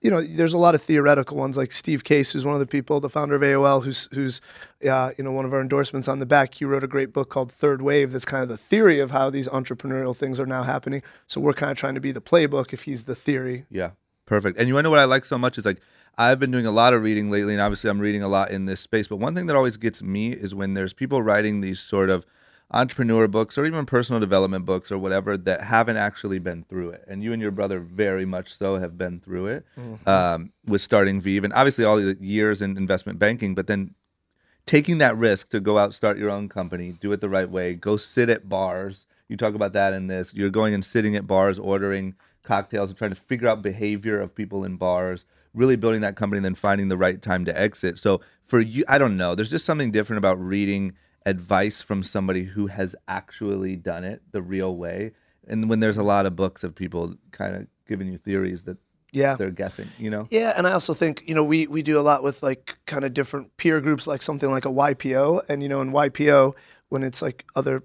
You 0.00 0.10
know, 0.10 0.22
there's 0.22 0.54
a 0.54 0.58
lot 0.58 0.74
of 0.74 0.82
theoretical 0.82 1.36
ones 1.36 1.56
like 1.58 1.72
Steve 1.72 2.04
Case, 2.04 2.32
who's 2.32 2.44
one 2.44 2.54
of 2.54 2.60
the 2.60 2.66
people, 2.66 3.00
the 3.00 3.10
founder 3.10 3.34
of 3.34 3.42
AOL, 3.42 3.84
who's 3.84 4.08
who's, 4.12 4.40
uh, 4.88 5.12
you 5.18 5.24
know, 5.24 5.32
one 5.32 5.44
of 5.44 5.52
our 5.52 5.60
endorsements 5.60 6.08
on 6.08 6.20
the 6.20 6.26
back. 6.26 6.54
He 6.54 6.64
wrote 6.64 6.82
a 6.82 6.88
great 6.88 7.12
book 7.12 7.28
called 7.28 7.52
Third 7.52 7.82
Wave. 7.82 8.12
That's 8.12 8.24
kind 8.24 8.42
of 8.42 8.48
the 8.48 8.56
theory 8.56 8.98
of 9.00 9.10
how 9.10 9.28
these 9.28 9.46
entrepreneurial 9.48 10.16
things 10.16 10.40
are 10.40 10.46
now 10.46 10.62
happening. 10.62 11.02
So 11.26 11.40
we're 11.40 11.52
kind 11.52 11.70
of 11.70 11.76
trying 11.76 11.94
to 11.96 12.00
be 12.00 12.12
the 12.12 12.20
playbook 12.22 12.72
if 12.72 12.84
he's 12.84 13.04
the 13.04 13.14
theory. 13.14 13.66
Yeah, 13.70 13.90
perfect. 14.24 14.58
And 14.58 14.68
you 14.68 14.80
know 14.80 14.90
what 14.90 14.98
I 14.98 15.04
like 15.04 15.26
so 15.26 15.36
much 15.36 15.58
is 15.58 15.66
like 15.66 15.80
I've 16.16 16.38
been 16.38 16.50
doing 16.50 16.66
a 16.66 16.70
lot 16.70 16.94
of 16.94 17.02
reading 17.02 17.30
lately, 17.30 17.52
and 17.52 17.62
obviously 17.62 17.90
I'm 17.90 18.00
reading 18.00 18.22
a 18.22 18.28
lot 18.28 18.50
in 18.50 18.64
this 18.64 18.80
space. 18.80 19.08
But 19.08 19.16
one 19.16 19.34
thing 19.34 19.46
that 19.46 19.56
always 19.56 19.76
gets 19.76 20.02
me 20.02 20.32
is 20.32 20.54
when 20.54 20.74
there's 20.74 20.92
people 20.92 21.22
writing 21.22 21.60
these 21.60 21.80
sort 21.80 22.10
of 22.10 22.24
entrepreneur 22.72 23.26
books 23.26 23.58
or 23.58 23.64
even 23.64 23.84
personal 23.84 24.20
development 24.20 24.64
books 24.64 24.92
or 24.92 24.98
whatever 24.98 25.36
that 25.36 25.60
haven't 25.60 25.96
actually 25.96 26.38
been 26.38 26.64
through 26.64 26.90
it. 26.90 27.04
And 27.08 27.22
you 27.22 27.32
and 27.32 27.42
your 27.42 27.50
brother 27.50 27.80
very 27.80 28.24
much 28.24 28.54
so 28.56 28.76
have 28.76 28.96
been 28.96 29.20
through 29.20 29.46
it 29.46 29.66
um, 30.06 30.52
with 30.66 30.80
starting 30.80 31.20
VEEV 31.20 31.44
and 31.44 31.52
obviously 31.52 31.84
all 31.84 31.96
the 31.96 32.16
years 32.20 32.62
in 32.62 32.76
investment 32.76 33.18
banking, 33.18 33.54
but 33.54 33.66
then 33.66 33.94
taking 34.66 34.98
that 34.98 35.16
risk 35.16 35.48
to 35.50 35.58
go 35.58 35.78
out 35.78 35.94
start 35.94 36.18
your 36.18 36.30
own 36.30 36.48
company 36.48 36.92
do 37.00 37.10
it 37.12 37.20
the 37.20 37.28
right 37.28 37.50
way 37.50 37.74
go 37.74 37.96
sit 37.96 38.28
at 38.28 38.48
bars. 38.48 39.06
You 39.28 39.36
talk 39.36 39.54
about 39.54 39.72
that 39.74 39.92
in 39.92 40.06
this. 40.06 40.34
You're 40.34 40.50
going 40.50 40.74
and 40.74 40.84
sitting 40.84 41.16
at 41.16 41.26
bars 41.26 41.58
ordering 41.58 42.14
cocktails 42.42 42.90
and 42.90 42.98
trying 42.98 43.10
to 43.10 43.16
figure 43.16 43.48
out 43.48 43.62
behavior 43.62 44.20
of 44.20 44.34
people 44.34 44.64
in 44.64 44.76
bars 44.76 45.24
really 45.54 45.74
building 45.74 46.02
that 46.02 46.14
company 46.14 46.38
and 46.38 46.44
then 46.44 46.54
finding 46.54 46.88
the 46.88 46.96
right 46.96 47.20
time 47.20 47.44
to 47.44 47.60
exit. 47.60 47.98
So 47.98 48.20
for 48.46 48.60
you 48.60 48.84
i 48.86 48.96
don't 48.96 49.16
know. 49.16 49.34
There's 49.34 49.50
just 49.50 49.66
something 49.66 49.90
different 49.90 50.18
about 50.18 50.40
reading 50.40 50.92
advice 51.30 51.80
from 51.82 52.02
somebody 52.02 52.42
who 52.44 52.66
has 52.66 52.94
actually 53.08 53.76
done 53.76 54.04
it 54.04 54.20
the 54.32 54.42
real 54.42 54.76
way. 54.76 55.12
And 55.48 55.68
when 55.70 55.80
there's 55.80 55.96
a 55.96 56.02
lot 56.02 56.26
of 56.26 56.36
books 56.36 56.62
of 56.64 56.74
people 56.74 57.14
kind 57.30 57.54
of 57.56 57.66
giving 57.86 58.08
you 58.12 58.18
theories 58.18 58.62
that 58.64 58.76
Yeah. 59.12 59.36
they're 59.36 59.50
guessing 59.50 59.88
you 59.98 60.10
know? 60.10 60.26
Yeah, 60.30 60.52
and 60.56 60.66
I 60.66 60.72
also 60.72 60.94
think 60.94 61.22
you 61.26 61.34
know 61.34 61.44
we 61.44 61.66
we 61.66 61.82
do 61.82 61.98
a 61.98 62.04
lot 62.10 62.22
with 62.22 62.42
like 62.42 62.76
kind 62.86 63.04
of 63.04 63.14
different 63.14 63.56
peer 63.56 63.80
groups, 63.80 64.06
like 64.06 64.22
something 64.22 64.50
like 64.50 64.64
a 64.66 64.68
YPO, 64.70 65.42
and 65.48 65.62
you 65.62 65.68
know 65.68 65.80
in 65.80 65.90
YPO 65.92 66.54
when 66.90 67.02
it's 67.02 67.22
like 67.22 67.44
other 67.56 67.82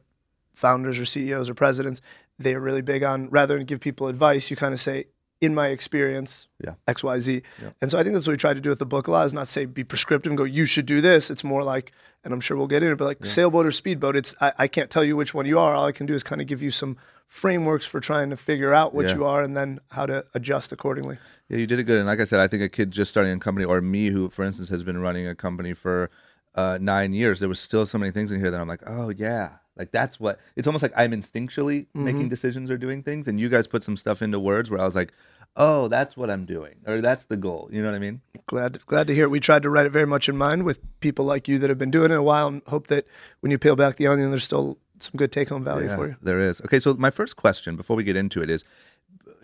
founders 0.53 0.97
or 0.99 1.05
CEOs 1.05 1.49
or 1.49 1.53
presidents, 1.53 2.01
they 2.39 2.53
are 2.55 2.59
really 2.59 2.81
big 2.81 3.03
on 3.03 3.29
rather 3.29 3.57
than 3.57 3.65
give 3.65 3.79
people 3.79 4.07
advice, 4.07 4.49
you 4.51 4.57
kind 4.57 4.73
of 4.73 4.79
say, 4.79 5.05
in 5.41 5.53
my 5.53 5.67
experience, 5.67 6.47
Yeah. 6.63 6.75
X 6.87 7.03
Y 7.03 7.19
Z, 7.19 7.41
Yeah. 7.61 7.69
and 7.81 7.91
so 7.91 7.99
I 7.99 8.03
think 8.03 8.13
that's 8.15 8.25
what 8.27 8.33
we 8.33 8.37
try 8.37 8.53
to 8.53 8.61
do 8.61 8.69
with 8.69 8.79
the 8.79 8.85
book 8.85 9.07
a 9.07 9.11
lot 9.11 9.25
is 9.25 9.33
not 9.33 9.47
say 9.47 9.65
be 9.65 9.83
prescriptive 9.83 10.31
and 10.31 10.37
go 10.37 10.43
you 10.43 10.65
should 10.65 10.85
do 10.85 11.01
this. 11.01 11.29
It's 11.29 11.43
more 11.43 11.63
like, 11.63 11.91
and 12.23 12.33
I'm 12.33 12.39
sure 12.41 12.55
we'll 12.57 12.67
get 12.67 12.81
into 12.83 12.93
it, 12.93 12.97
but 12.97 13.05
like 13.05 13.25
sailboat 13.25 13.65
or 13.65 13.71
speedboat, 13.71 14.15
it's 14.15 14.33
I, 14.41 14.53
I 14.59 14.67
can't 14.67 14.89
tell 14.89 15.03
you 15.03 15.15
which 15.15 15.33
one 15.33 15.45
you 15.45 15.59
are. 15.59 15.75
All 15.75 15.85
I 15.85 15.91
can 15.91 16.05
do 16.05 16.13
is 16.13 16.23
kind 16.23 16.41
of 16.41 16.47
give 16.47 16.61
you 16.63 16.71
some 16.71 16.97
frameworks 17.27 17.85
for 17.85 17.99
trying 17.99 18.29
to 18.29 18.37
figure 18.37 18.73
out 18.73 18.93
what 18.93 19.07
Yeah. 19.07 19.15
you 19.15 19.25
are 19.25 19.43
and 19.43 19.57
then 19.57 19.79
how 19.89 20.05
to 20.05 20.25
adjust 20.33 20.71
accordingly. 20.71 21.17
Yeah, 21.49 21.57
you 21.57 21.67
did 21.67 21.79
it 21.79 21.83
good. 21.83 21.97
And 21.97 22.07
like 22.07 22.21
I 22.21 22.25
said, 22.25 22.39
I 22.39 22.47
think 22.47 22.63
a 22.63 22.69
kid 22.69 22.91
just 22.91 23.11
starting 23.11 23.33
a 23.33 23.39
company, 23.39 23.65
or 23.65 23.81
me, 23.81 24.07
who, 24.07 24.29
for 24.29 24.43
instance, 24.45 24.69
has 24.69 24.83
been 24.83 24.99
running 24.99 25.27
a 25.27 25.35
company 25.35 25.73
for 25.73 26.09
uh, 26.55 26.77
nine 26.81 27.13
years, 27.13 27.39
there 27.41 27.49
was 27.49 27.59
still 27.59 27.85
so 27.85 27.97
many 27.97 28.11
things 28.11 28.31
in 28.31 28.39
here 28.39 28.49
that 28.51 28.61
I'm 28.61 28.67
like, 28.67 28.81
oh 28.87 29.09
yeah, 29.09 29.49
like 29.77 29.91
that's 29.91 30.19
what. 30.19 30.39
It's 30.55 30.67
almost 30.67 30.83
like 30.83 30.93
I'm 30.95 31.11
instinctually 31.11 31.87
making 31.93 32.29
decisions 32.29 32.71
or 32.71 32.77
doing 32.77 33.03
things, 33.03 33.27
and 33.27 33.39
you 33.39 33.49
guys 33.49 33.67
put 33.67 33.83
some 33.83 33.97
stuff 33.97 34.21
into 34.21 34.39
words 34.39 34.69
where 34.69 34.79
I 34.79 34.85
was 34.85 34.95
like, 34.95 35.13
oh, 35.57 35.87
that's 35.87 36.17
what 36.17 36.29
I'm 36.29 36.45
doing, 36.45 36.75
or 36.85 37.01
that's 37.01 37.25
the 37.25 37.37
goal. 37.37 37.69
You 37.71 37.81
know 37.81 37.89
what 37.89 37.95
I 37.95 37.99
mean? 37.99 38.21
Glad 38.47 38.85
glad 38.85 39.07
to 39.07 39.15
hear. 39.15 39.25
it. 39.25 39.29
We 39.29 39.39
tried 39.39 39.63
to 39.63 39.69
write 39.69 39.85
it 39.85 39.91
very 39.91 40.07
much 40.07 40.29
in 40.29 40.37
mind 40.37 40.63
with 40.63 40.79
people 40.99 41.25
like 41.25 41.47
you 41.47 41.59
that 41.59 41.69
have 41.69 41.77
been 41.77 41.91
doing 41.91 42.11
it 42.11 42.15
a 42.15 42.23
while, 42.23 42.47
and 42.47 42.61
hope 42.67 42.87
that 42.87 43.05
when 43.41 43.51
you 43.51 43.57
peel 43.57 43.75
back 43.75 43.97
the 43.97 44.07
onion, 44.07 44.29
there's 44.31 44.43
still 44.43 44.77
some 44.99 45.13
good 45.17 45.31
take 45.31 45.49
home 45.49 45.63
value 45.63 45.89
for 45.93 46.07
you. 46.07 46.15
There 46.21 46.39
is. 46.39 46.61
Okay, 46.61 46.79
so 46.79 46.93
my 46.93 47.09
first 47.09 47.35
question 47.35 47.75
before 47.75 47.95
we 47.95 48.03
get 48.03 48.15
into 48.15 48.41
it 48.41 48.49
is, 48.49 48.63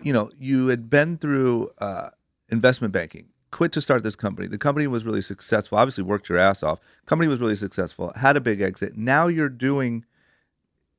you 0.01 0.13
know, 0.13 0.31
you 0.39 0.67
had 0.67 0.89
been 0.89 1.17
through 1.17 1.69
uh, 1.79 2.09
investment 2.49 2.93
banking, 2.93 3.27
quit 3.51 3.71
to 3.73 3.81
start 3.81 4.03
this 4.03 4.15
company. 4.15 4.47
The 4.47 4.57
company 4.57 4.87
was 4.87 5.03
really 5.05 5.21
successful. 5.21 5.77
Obviously, 5.77 6.03
worked 6.03 6.29
your 6.29 6.37
ass 6.37 6.63
off. 6.63 6.79
Company 7.05 7.27
was 7.27 7.39
really 7.39 7.55
successful. 7.55 8.13
Had 8.15 8.37
a 8.37 8.41
big 8.41 8.61
exit. 8.61 8.97
Now 8.97 9.27
you're 9.27 9.49
doing 9.49 10.05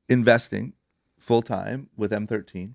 investing 0.09 0.73
full 1.17 1.41
time 1.41 1.89
with 1.95 2.11
M13. 2.11 2.73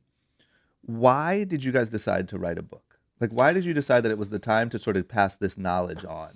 Why 0.82 1.44
did 1.44 1.64
you 1.64 1.72
guys 1.72 1.90
decide 1.90 2.28
to 2.28 2.38
write 2.38 2.58
a 2.58 2.62
book? 2.62 2.98
Like, 3.20 3.30
why 3.30 3.52
did 3.52 3.64
you 3.64 3.74
decide 3.74 4.02
that 4.02 4.10
it 4.10 4.18
was 4.18 4.30
the 4.30 4.38
time 4.38 4.70
to 4.70 4.78
sort 4.78 4.96
of 4.96 5.08
pass 5.08 5.36
this 5.36 5.58
knowledge 5.58 6.04
on? 6.04 6.30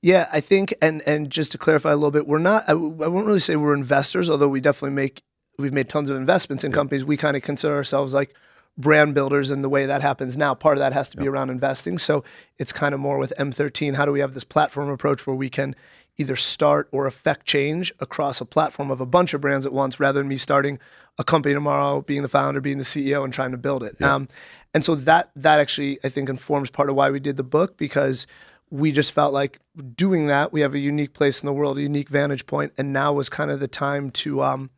Yeah, 0.00 0.28
I 0.32 0.40
think, 0.40 0.74
and 0.82 1.02
and 1.06 1.30
just 1.30 1.52
to 1.52 1.58
clarify 1.58 1.92
a 1.92 1.96
little 1.96 2.10
bit, 2.10 2.26
we're 2.26 2.38
not. 2.38 2.64
I 2.68 2.74
won't 2.74 3.26
really 3.26 3.40
say 3.40 3.56
we're 3.56 3.74
investors, 3.74 4.28
although 4.28 4.48
we 4.48 4.60
definitely 4.60 4.94
make 4.94 5.22
we've 5.58 5.72
made 5.72 5.88
tons 5.88 6.10
of 6.10 6.16
investments 6.16 6.62
in 6.62 6.72
companies. 6.72 7.04
We 7.04 7.16
kind 7.16 7.36
of 7.36 7.42
consider 7.42 7.74
ourselves 7.74 8.12
like 8.12 8.34
brand 8.76 9.14
builders 9.14 9.50
and 9.50 9.62
the 9.62 9.68
way 9.68 9.86
that 9.86 10.02
happens 10.02 10.36
now 10.36 10.52
part 10.52 10.76
of 10.76 10.80
that 10.80 10.92
has 10.92 11.08
to 11.08 11.16
be 11.16 11.28
around 11.28 11.48
investing 11.48 11.96
so 11.96 12.24
it's 12.58 12.72
kind 12.72 12.92
of 12.92 13.00
more 13.00 13.18
with 13.18 13.32
m13 13.38 13.94
how 13.94 14.04
do 14.04 14.10
we 14.10 14.18
have 14.18 14.34
this 14.34 14.42
platform 14.42 14.88
approach 14.88 15.26
where 15.26 15.36
we 15.36 15.48
can 15.48 15.76
either 16.16 16.36
start 16.36 16.88
or 16.92 17.06
affect 17.06 17.46
change 17.46 17.92
across 18.00 18.40
a 18.40 18.44
platform 18.44 18.90
of 18.90 19.00
a 19.00 19.06
bunch 19.06 19.34
of 19.34 19.40
brands 19.40 19.66
at 19.66 19.72
once 19.72 19.98
rather 19.98 20.20
than 20.20 20.28
me 20.28 20.36
starting 20.36 20.78
a 21.18 21.24
company 21.24 21.54
tomorrow 21.54 22.00
being 22.02 22.22
the 22.22 22.28
founder 22.28 22.60
being 22.60 22.78
the 22.78 22.84
ceo 22.84 23.24
and 23.24 23.32
trying 23.32 23.50
to 23.50 23.56
build 23.56 23.82
it 23.82 24.00
um, 24.02 24.28
and 24.72 24.84
so 24.84 24.94
that 24.94 25.30
that 25.36 25.60
actually 25.60 25.98
i 26.04 26.08
think 26.08 26.28
informs 26.28 26.70
part 26.70 26.90
of 26.90 26.96
why 26.96 27.10
we 27.10 27.20
did 27.20 27.36
the 27.36 27.44
book 27.44 27.76
because 27.76 28.26
we 28.70 28.90
just 28.90 29.12
felt 29.12 29.32
like 29.32 29.60
doing 29.94 30.26
that 30.26 30.52
we 30.52 30.60
have 30.60 30.74
a 30.74 30.78
unique 30.78 31.12
place 31.12 31.42
in 31.42 31.46
the 31.46 31.52
world 31.52 31.78
a 31.78 31.82
unique 31.82 32.08
vantage 32.08 32.46
point 32.46 32.72
and 32.78 32.92
now 32.92 33.12
was 33.12 33.28
kind 33.28 33.50
of 33.50 33.60
the 33.60 33.68
time 33.68 34.10
to 34.10 34.42
um, 34.42 34.70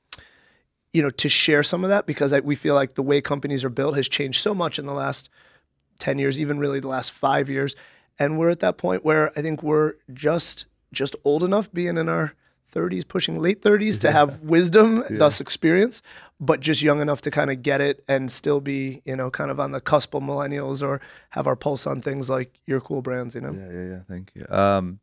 you 0.97 1.03
know, 1.03 1.11
to 1.11 1.29
share 1.29 1.63
some 1.63 1.85
of 1.85 1.91
that 1.91 2.07
because 2.07 2.33
I, 2.33 2.41
we 2.41 2.55
feel 2.55 2.75
like 2.75 2.95
the 2.95 3.03
way 3.03 3.21
companies 3.21 3.67
are 3.67 3.69
built 3.71 3.97
has 3.97 4.09
changed 4.09 4.41
so 4.41 4.55
much 4.55 4.79
in 4.79 4.87
the 4.87 4.95
last 4.95 5.29
10 5.99 6.19
years, 6.19 6.41
even 6.41 6.59
really 6.59 6.81
the 6.81 6.89
last 6.89 7.13
five 7.13 7.51
years. 7.51 7.77
And 8.19 8.39
we're 8.39 8.49
at 8.49 8.61
that 8.61 8.79
point 8.79 9.05
where 9.05 9.31
I 9.39 9.43
think 9.43 9.63
we're 9.63 9.97
just 10.15 10.65
just 10.93 11.17
old 11.25 11.43
enough, 11.43 11.73
being 11.73 11.97
in 11.97 12.09
our 12.09 12.35
30s, 12.75 13.07
pushing 13.07 13.39
late 13.41 13.63
30s, 13.63 13.99
to 14.01 14.11
have 14.13 14.41
wisdom, 14.43 15.05
thus 15.11 15.41
experience, 15.41 16.03
but 16.39 16.61
just 16.61 16.83
young 16.83 17.01
enough 17.01 17.21
to 17.23 17.31
kind 17.31 17.51
of 17.51 17.63
get 17.63 17.81
it 17.81 18.05
and 18.09 18.31
still 18.31 18.61
be, 18.61 19.01
you 19.05 19.17
know, 19.17 19.31
kind 19.31 19.51
of 19.51 19.59
on 19.59 19.73
the 19.73 19.81
cusp 19.81 20.15
of 20.15 20.23
millennials 20.23 20.83
or 20.83 21.01
have 21.31 21.47
our 21.47 21.57
pulse 21.57 21.87
on 21.87 22.03
things 22.03 22.29
like 22.29 22.59
your 22.67 22.81
cool 22.81 23.01
brands, 23.03 23.35
you 23.35 23.41
know? 23.41 23.53
Yeah, 23.53 23.73
yeah, 23.73 23.89
yeah. 23.89 24.01
Thank 24.09 24.33
you. 24.35 24.47
Um, 24.55 25.01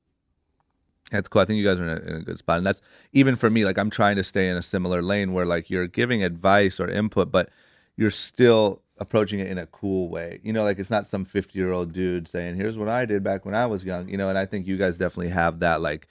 that's 1.11 1.27
cool. 1.27 1.41
I 1.41 1.45
think 1.45 1.57
you 1.57 1.65
guys 1.65 1.79
are 1.79 1.87
in 1.87 1.89
a, 1.89 2.11
in 2.11 2.15
a 2.17 2.23
good 2.23 2.37
spot, 2.37 2.57
and 2.57 2.65
that's 2.65 2.81
even 3.11 3.35
for 3.35 3.49
me. 3.49 3.65
Like 3.65 3.77
I'm 3.77 3.89
trying 3.89 4.15
to 4.17 4.23
stay 4.23 4.49
in 4.49 4.57
a 4.57 4.61
similar 4.61 5.01
lane 5.01 5.33
where 5.33 5.45
like 5.45 5.69
you're 5.69 5.87
giving 5.87 6.23
advice 6.23 6.79
or 6.79 6.87
input, 6.87 7.31
but 7.31 7.49
you're 7.97 8.11
still 8.11 8.82
approaching 8.97 9.39
it 9.39 9.47
in 9.47 9.57
a 9.57 9.65
cool 9.67 10.09
way. 10.09 10.39
You 10.43 10.53
know, 10.53 10.63
like 10.63 10.79
it's 10.79 10.89
not 10.89 11.07
some 11.07 11.25
50 11.25 11.57
year 11.57 11.71
old 11.71 11.93
dude 11.93 12.27
saying, 12.27 12.55
"Here's 12.55 12.77
what 12.77 12.89
I 12.89 13.05
did 13.05 13.23
back 13.23 13.45
when 13.45 13.55
I 13.55 13.65
was 13.65 13.83
young." 13.83 14.07
You 14.09 14.17
know, 14.17 14.29
and 14.29 14.37
I 14.37 14.45
think 14.45 14.67
you 14.67 14.77
guys 14.77 14.97
definitely 14.97 15.29
have 15.29 15.59
that. 15.59 15.81
Like, 15.81 16.07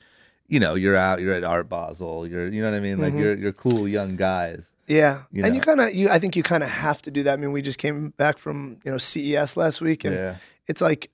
you 0.48 0.60
know, 0.60 0.74
you're 0.74 0.96
out, 0.96 1.20
you're 1.20 1.34
at 1.34 1.44
Art 1.44 1.68
Basel, 1.68 2.26
you're, 2.26 2.48
you 2.48 2.60
know 2.62 2.70
what 2.70 2.76
I 2.76 2.80
mean? 2.80 2.98
Like 2.98 3.12
mm-hmm. 3.12 3.22
you're 3.22 3.34
you're 3.34 3.52
cool 3.52 3.88
young 3.88 4.16
guys. 4.16 4.64
Yeah, 4.88 5.22
You 5.30 5.44
and 5.44 5.54
you 5.54 5.60
kind 5.60 5.80
of, 5.80 5.94
you, 5.94 6.10
I 6.10 6.18
think 6.18 6.34
you 6.34 6.42
kind 6.42 6.62
of 6.62 6.68
have 6.68 7.00
to 7.02 7.10
do 7.10 7.22
that. 7.22 7.34
I 7.34 7.36
mean, 7.36 7.52
we 7.52 7.62
just 7.62 7.78
came 7.78 8.10
back 8.10 8.36
from 8.36 8.78
you 8.84 8.90
know 8.90 8.98
CES 8.98 9.56
last 9.56 9.80
week, 9.80 10.04
and 10.04 10.14
Yeah. 10.14 10.34
it's 10.66 10.80
like 10.80 11.10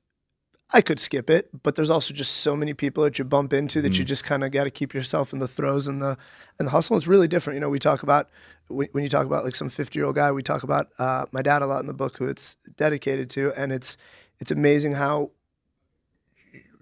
I 0.71 0.83
could 0.83 1.01
skip 1.01 1.31
it, 1.31 1.49
but 1.63 1.77
there's 1.77 1.89
also 1.89 2.13
just 2.13 2.37
so 2.39 2.55
many 2.55 2.75
people 2.75 3.03
that 3.05 3.19
you 3.19 3.25
bump 3.25 3.55
into 3.55 3.81
that 3.81 3.97
you 3.97 4.05
Mm-hmm. 4.05 4.09
just 4.09 4.25
kind 4.25 4.45
of 4.45 4.51
got 4.51 4.65
to 4.65 4.71
keep 4.71 4.93
yourself 4.93 5.33
in 5.33 5.39
the 5.39 5.49
throes 5.49 5.89
and 5.89 6.03
the 6.03 6.19
and 6.59 6.67
the 6.69 6.73
hustle. 6.73 6.97
It's 6.97 7.07
really 7.07 7.29
different. 7.29 7.55
You 7.57 7.61
know, 7.61 7.71
we 7.71 7.79
talk 7.79 8.03
about 8.03 8.29
when, 8.69 8.89
when 8.93 9.03
you 9.03 9.09
talk 9.09 9.25
about 9.25 9.45
like 9.45 9.57
some 9.57 9.71
50 9.71 9.99
year 9.99 10.05
old 10.05 10.17
guy, 10.17 10.31
we 10.31 10.43
talk 10.43 10.63
about 10.65 10.89
uh, 10.99 11.25
my 11.33 11.41
dad 11.41 11.63
a 11.63 11.67
lot 11.67 11.81
in 11.81 11.87
the 11.87 11.95
book, 11.95 12.19
who 12.19 12.29
it's 12.29 12.57
dedicated 12.77 13.31
to, 13.31 13.53
and 13.57 13.73
it's 13.73 13.97
it's 14.41 14.51
amazing 14.51 14.93
how 14.93 15.31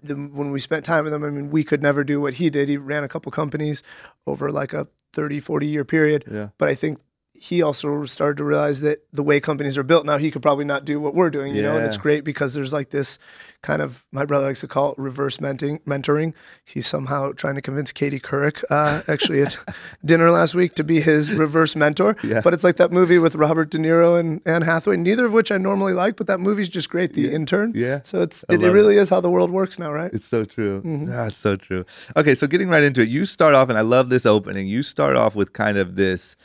the, 0.03 0.15
when 0.15 0.51
we 0.51 0.59
spent 0.59 0.85
time 0.85 1.05
with 1.05 1.13
him, 1.13 1.23
I 1.23 1.29
mean, 1.29 1.49
we 1.49 1.63
could 1.63 1.81
never 1.81 2.03
do 2.03 2.19
what 2.21 2.35
he 2.35 2.49
did. 2.49 2.69
He 2.69 2.77
ran 2.77 3.03
a 3.03 3.07
couple 3.07 3.31
companies 3.31 3.83
over 4.25 4.51
like 4.51 4.73
a 4.73 4.87
30, 5.13 5.39
40 5.39 5.65
year 5.67 5.85
period. 5.85 6.25
Yeah. 6.29 6.49
But 6.57 6.69
I 6.69 6.75
think 6.75 6.99
he 7.39 7.61
also 7.61 8.03
started 8.05 8.37
to 8.37 8.43
realize 8.43 8.81
that 8.81 8.99
the 9.13 9.23
way 9.23 9.39
companies 9.39 9.77
are 9.77 9.83
built 9.83 10.05
now, 10.05 10.17
he 10.17 10.31
could 10.31 10.41
probably 10.41 10.65
not 10.65 10.85
do 10.85 10.99
what 10.99 11.13
we're 11.13 11.29
doing, 11.29 11.55
you 11.55 11.61
know, 11.61 11.75
and 11.75 11.85
it's 11.85 11.97
great 11.97 12.23
because 12.23 12.53
there's 12.53 12.73
like 12.73 12.89
this 12.89 13.19
kind 13.61 13.81
of, 13.81 14.05
my 14.11 14.25
brother 14.25 14.47
likes 14.47 14.61
to 14.61 14.67
call 14.67 14.93
it 14.93 14.97
reverse 14.97 15.37
mentoring. 15.37 15.81
mentoring. 15.81 16.33
He's 16.63 16.87
somehow 16.87 17.31
trying 17.33 17.55
to 17.55 17.61
convince 17.61 17.91
Katie 17.91 18.19
Couric, 18.19 18.63
uh, 18.69 19.01
actually 19.07 19.41
at 19.41 19.57
dinner 20.05 20.31
last 20.31 20.55
week, 20.55 20.75
to 20.75 20.83
be 20.83 21.01
his 21.01 21.31
reverse 21.31 21.75
mentor. 21.75 22.15
Yeah. 22.23 22.41
But 22.41 22.53
it's 22.53 22.63
like 22.63 22.77
that 22.77 22.91
movie 22.91 23.19
with 23.19 23.35
Robert 23.35 23.69
De 23.69 23.77
Niro 23.77 24.19
and 24.19 24.41
Anne 24.45 24.61
Hathaway, 24.61 24.97
neither 24.97 25.25
of 25.25 25.33
which 25.33 25.51
I 25.51 25.57
normally 25.57 25.93
like, 25.93 26.15
but 26.15 26.27
that 26.27 26.39
movie's 26.39 26.69
just 26.69 26.89
great. 26.89 27.13
The 27.13 27.31
intern. 27.33 27.73
Yeah. 27.75 28.01
So 28.03 28.21
it's, 28.21 28.43
it, 28.49 28.61
it 28.61 28.71
really 28.71 28.97
is 28.97 29.09
how 29.09 29.21
the 29.21 29.29
world 29.29 29.51
works 29.51 29.79
now, 29.79 29.91
right? 29.91 30.11
It's 30.13 30.27
so 30.27 30.45
true. 30.45 30.81
Ah, 31.11 31.27
it's 31.27 31.37
so 31.37 31.55
true. 31.55 31.85
Okay, 32.15 32.35
so 32.35 32.47
getting 32.47 32.69
right 32.69 32.83
into 32.83 33.01
it, 33.01 33.09
you 33.09 33.25
start 33.25 33.53
off, 33.53 33.69
and 33.69 33.77
I 33.77 33.81
love 33.81 34.09
this 34.09 34.25
opening. 34.25 34.67
You 34.67 34.83
start 34.83 35.15
off 35.15 35.35
with 35.35 35.53
kind 35.53 35.77
of 35.77 35.95
this 35.95 36.35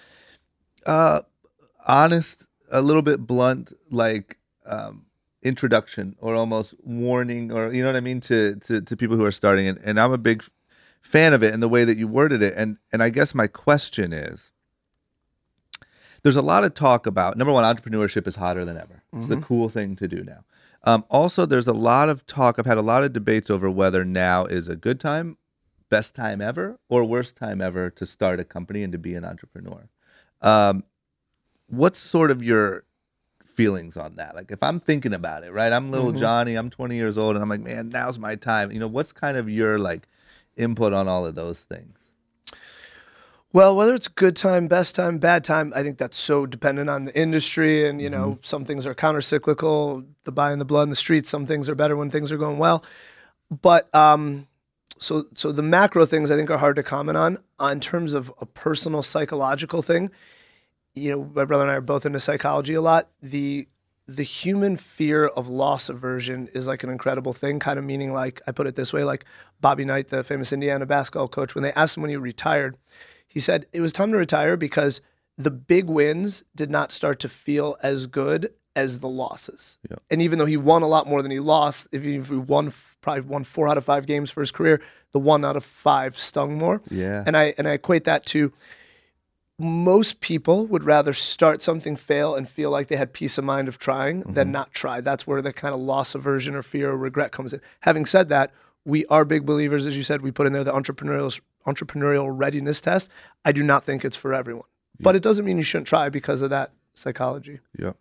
uh, 0.87 1.23
honest, 1.87 2.47
a 2.71 2.81
little 2.81 3.03
bit 3.03 3.27
blunt, 3.27 3.73
like 3.91 4.39
um, 4.67 5.07
introduction 5.43 6.17
or 6.21 6.35
almost 6.35 6.75
warning, 6.83 7.53
or 7.53 7.73
you 7.73 7.83
know 7.83 7.89
what 7.89 7.97
I 7.97 8.01
mean 8.01 8.21
to 8.23 8.57
to, 8.67 8.81
to 8.81 8.97
people 8.97 9.17
who 9.17 9.25
are 9.25 9.33
starting. 9.33 9.69
And, 9.69 9.79
and 9.85 10.01
I'm 10.01 10.13
a 10.13 10.19
big 10.19 10.45
fan 11.01 11.33
of 11.33 11.43
it 11.43 11.53
and 11.53 11.63
the 11.63 11.69
way 11.69 11.85
that 11.85 11.97
you 11.97 12.09
worded 12.09 12.43
it. 12.43 12.55
And 12.57 12.79
and 12.93 13.03
I 13.03 13.11
guess 13.11 13.35
my 13.35 13.47
question 13.47 14.13
is. 14.13 14.53
There's 16.25 16.37
a 16.37 16.43
lot 16.43 16.63
of 16.63 16.75
talk 16.75 17.09
about 17.09 17.37
number 17.37 17.53
one, 17.53 17.65
entrepreneurship 17.65 18.29
is 18.29 18.37
hotter 18.37 18.65
than 18.65 18.77
ever. 18.77 19.03
It's 19.13 19.27
the 19.27 19.39
cool 19.39 19.69
thing 19.69 19.97
to 19.97 20.07
do 20.07 20.23
now. 20.23 20.45
Um, 20.85 21.05
also, 21.11 21.47
there's 21.47 21.67
a 21.67 21.73
lot 21.73 22.09
of 22.09 22.27
talk. 22.27 22.59
I've 22.59 22.67
had 22.67 22.79
a 22.79 22.83
lot 22.83 23.03
of 23.03 23.13
debates 23.13 23.51
over 23.51 23.69
whether 23.69 24.05
now 24.05 24.47
is 24.47 24.69
a 24.69 24.77
good 24.77 25.01
time, 25.01 25.37
best 25.91 26.15
time 26.15 26.41
ever, 26.41 26.79
or 26.89 27.05
worst 27.05 27.37
time 27.37 27.61
ever 27.61 27.91
to 27.91 28.07
start 28.07 28.41
a 28.41 28.45
company 28.45 28.83
and 28.83 28.93
to 28.93 28.99
be 28.99 29.15
an 29.15 29.25
entrepreneur. 29.25 29.89
Um, 30.43 30.85
what's 31.69 31.99
sort 31.99 32.31
of 32.31 32.43
your 32.43 32.85
feelings 33.45 33.97
on 33.97 34.17
that? 34.17 34.35
Like, 34.35 34.51
if 34.51 34.63
I'm 34.63 34.81
thinking 34.81 35.15
about 35.15 35.45
it, 35.45 35.53
right? 35.53 35.73
I'm 35.73 35.91
little 35.91 36.13
Johnny. 36.13 36.55
I'm 36.55 36.71
20 36.71 36.97
years 36.97 37.17
old, 37.17 37.37
and 37.37 37.43
I'm 37.43 37.49
like, 37.49 37.61
man, 37.61 37.89
now's 37.89 38.19
my 38.19 38.37
time. 38.37 38.71
You 38.73 38.81
know, 38.81 38.89
what's 38.89 39.13
kind 39.13 39.37
of 39.37 39.49
your 39.49 39.79
like 39.79 40.09
input 40.57 40.93
on 40.93 41.09
all 41.09 41.25
of 41.25 41.35
those 41.35 41.61
things? 41.61 41.97
Well, 43.55 43.77
whether 43.77 43.95
it's 43.95 44.09
good 44.09 44.35
time, 44.35 44.67
best 44.67 44.95
time, 44.95 45.19
bad 45.19 45.45
time, 45.45 45.75
I 45.77 45.83
think 45.83 45.99
that's 45.99 46.17
so 46.17 46.47
dependent 46.47 46.89
on 46.89 47.05
the 47.05 47.15
industry. 47.15 47.87
And, 47.87 48.01
you 48.01 48.09
know, 48.09 48.39
some 48.41 48.65
things 48.65 48.87
are 48.87 48.95
counter 48.95 49.21
cyclical, 49.21 50.05
the 50.25 50.33
buy 50.33 50.53
and 50.53 50.61
the 50.61 50.65
blood 50.65 50.85
in 50.85 50.91
the 50.91 50.97
streets. 50.97 51.29
Some 51.29 51.47
things 51.47 51.69
are 51.69 51.75
better 51.75 51.95
when 51.95 52.11
things 52.11 52.33
are 52.33 52.39
going 52.39 52.57
well. 52.57 52.83
But 53.51 53.95
um, 53.95 54.47
so 55.03 55.27
so 55.35 55.53
the 55.53 55.63
macro 55.63 56.07
things 56.07 56.31
I 56.31 56.37
think 56.37 56.51
are 56.51 56.59
hard 56.59 56.77
to 56.77 56.83
comment 56.83 57.19
on. 57.19 57.39
On 57.59 57.81
terms 57.81 58.15
of 58.15 58.33
a 58.41 58.47
personal 58.47 59.03
psychological 59.03 59.83
thing, 59.83 60.11
you 60.95 61.11
know, 61.11 61.25
my 61.35 61.45
brother 61.45 61.65
and 61.65 61.71
I 61.71 61.77
are 61.77 61.81
both 61.81 62.07
into 62.07 62.21
psychology 62.21 62.75
a 62.75 62.81
lot. 62.81 63.09
The 63.23 63.67
the 64.09 64.23
human 64.23 64.77
fear 64.77 65.27
of 65.27 65.49
loss 65.49 65.89
aversion 65.89 66.49
is 66.55 66.67
like 66.67 66.83
an 66.83 66.91
incredible 66.91 67.33
thing, 67.33 67.59
kind 67.59 67.79
of 67.79 67.85
meaning 67.85 68.13
like 68.13 68.41
I 68.47 68.53
put 68.53 68.67
it 68.67 68.77
this 68.77 68.93
way, 68.93 69.05
like 69.05 69.25
Bobby 69.61 69.85
Knight, 69.85 70.09
the 70.09 70.25
famous 70.25 70.53
Indiana 70.53 70.87
basketball 70.87 71.29
coach, 71.29 71.55
when 71.55 71.63
they 71.63 71.73
asked 71.73 71.97
him 71.97 72.03
when 72.03 72.11
he 72.11 72.17
retired, 72.17 72.77
he 73.27 73.41
said 73.41 73.67
it 73.73 73.81
was 73.81 73.93
time 73.93 74.13
to 74.13 74.19
retire 74.19 74.57
because 74.57 75.01
the 75.39 75.51
big 75.51 75.87
wins 75.87 76.43
did 76.55 76.71
not 76.71 76.93
start 76.93 77.19
to 77.21 77.29
feel 77.29 77.77
as 77.83 78.07
good 78.07 78.53
as 78.75 79.01
the 79.01 79.09
losses. 79.09 79.77
Yeah. 79.89 79.97
And 80.11 80.23
even 80.23 80.39
though 80.39 80.47
he 80.47 80.57
won 80.57 80.83
a 80.83 80.89
lot 80.89 81.07
more 81.07 81.23
than 81.23 81.31
he 81.31 81.41
lost, 81.41 81.89
if 81.93 82.03
he, 82.03 82.17
if 82.17 82.29
he 82.29 82.37
won 82.37 82.73
probably 83.01 83.23
won 83.23 83.45
four 83.45 83.69
out 83.69 83.77
of 83.77 83.85
five 83.85 84.07
games 84.07 84.31
for 84.31 84.41
his 84.41 84.51
career, 84.51 84.81
the 85.13 85.19
one 85.19 85.45
out 85.45 85.57
of 85.57 85.65
five 85.65 86.17
stung 86.17 86.57
more. 86.57 86.81
Yeah. 86.91 87.23
And 87.27 87.37
I 87.37 87.55
and 87.59 87.69
I 87.69 87.73
equate 87.73 88.05
that 88.05 88.25
to 88.27 88.53
most 89.59 90.21
people 90.21 90.67
would 90.67 90.85
rather 90.85 91.13
start 91.13 91.63
something, 91.63 91.97
fail, 91.97 92.35
and 92.35 92.49
feel 92.49 92.71
like 92.71 92.89
they 92.89 92.97
had 92.97 93.13
peace 93.13 93.39
of 93.39 93.45
mind 93.45 93.69
of 93.69 93.79
trying 93.79 94.21
than 94.21 94.47
mm-hmm. 94.47 94.53
not 94.53 94.73
try. 94.73 95.01
That's 95.01 95.27
where 95.27 95.43
the 95.43 95.53
kind 95.53 95.75
of 95.75 95.81
loss 95.81 96.15
aversion 96.15 96.55
or 96.55 96.63
fear 96.63 96.91
or 96.91 96.97
regret 96.97 97.33
comes 97.33 97.53
in. 97.53 97.61
Having 97.81 98.07
said 98.07 98.29
that, 98.31 98.51
we 98.85 99.07
are 99.07 99.25
big 99.25 99.47
believers, 99.47 99.87
as 99.87 99.97
you 99.97 100.03
said, 100.03 100.23
we 100.23 100.33
put 100.33 100.47
in 100.47 100.53
there 100.53 100.65
the 100.65 100.73
entrepreneurial 100.73 101.39
entrepreneurial 101.67 102.29
readiness 102.33 102.81
test. 102.81 103.09
I 103.45 103.53
do 103.53 103.63
not 103.63 103.85
think 103.85 104.05
it's 104.05 104.17
for 104.17 104.35
everyone, 104.35 104.67
but 104.99 105.15
it 105.15 105.23
doesn't 105.23 105.45
mean 105.45 105.59
you 105.59 105.63
shouldn't 105.63 105.87
try 105.87 106.09
because 106.09 106.43
of 106.43 106.51
that 106.51 106.73
psychology. 106.95 107.61
Yep. 107.79 107.97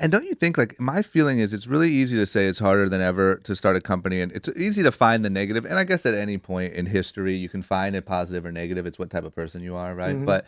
And 0.00 0.10
don't 0.10 0.24
you 0.24 0.34
think 0.34 0.56
like 0.56 0.80
my 0.80 1.02
feeling 1.02 1.40
is 1.40 1.52
it's 1.52 1.66
really 1.66 1.90
easy 1.90 2.16
to 2.16 2.24
say 2.24 2.46
it's 2.46 2.58
harder 2.58 2.88
than 2.88 3.02
ever 3.02 3.36
to 3.44 3.54
start 3.54 3.76
a 3.76 3.82
company 3.82 4.22
and 4.22 4.32
it's 4.32 4.48
easy 4.56 4.82
to 4.82 4.90
find 4.90 5.22
the 5.22 5.28
negative. 5.28 5.66
and 5.66 5.78
I 5.78 5.84
guess 5.84 6.06
at 6.06 6.14
any 6.14 6.38
point 6.38 6.72
in 6.72 6.86
history 6.86 7.34
you 7.34 7.50
can 7.50 7.62
find 7.62 7.94
it 7.94 8.06
positive 8.06 8.46
or 8.46 8.50
negative 8.50 8.86
it's 8.86 8.98
what 8.98 9.10
type 9.10 9.24
of 9.24 9.34
person 9.34 9.62
you 9.62 9.76
are, 9.76 9.94
right? 9.94 10.16
Mm-hmm. 10.16 10.24
But 10.24 10.46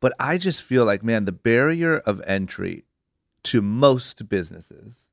but 0.00 0.12
I 0.20 0.36
just 0.36 0.62
feel 0.62 0.84
like 0.84 1.02
man 1.02 1.24
the 1.24 1.32
barrier 1.32 2.00
of 2.00 2.20
entry 2.26 2.84
to 3.44 3.62
most 3.62 4.28
businesses 4.28 5.08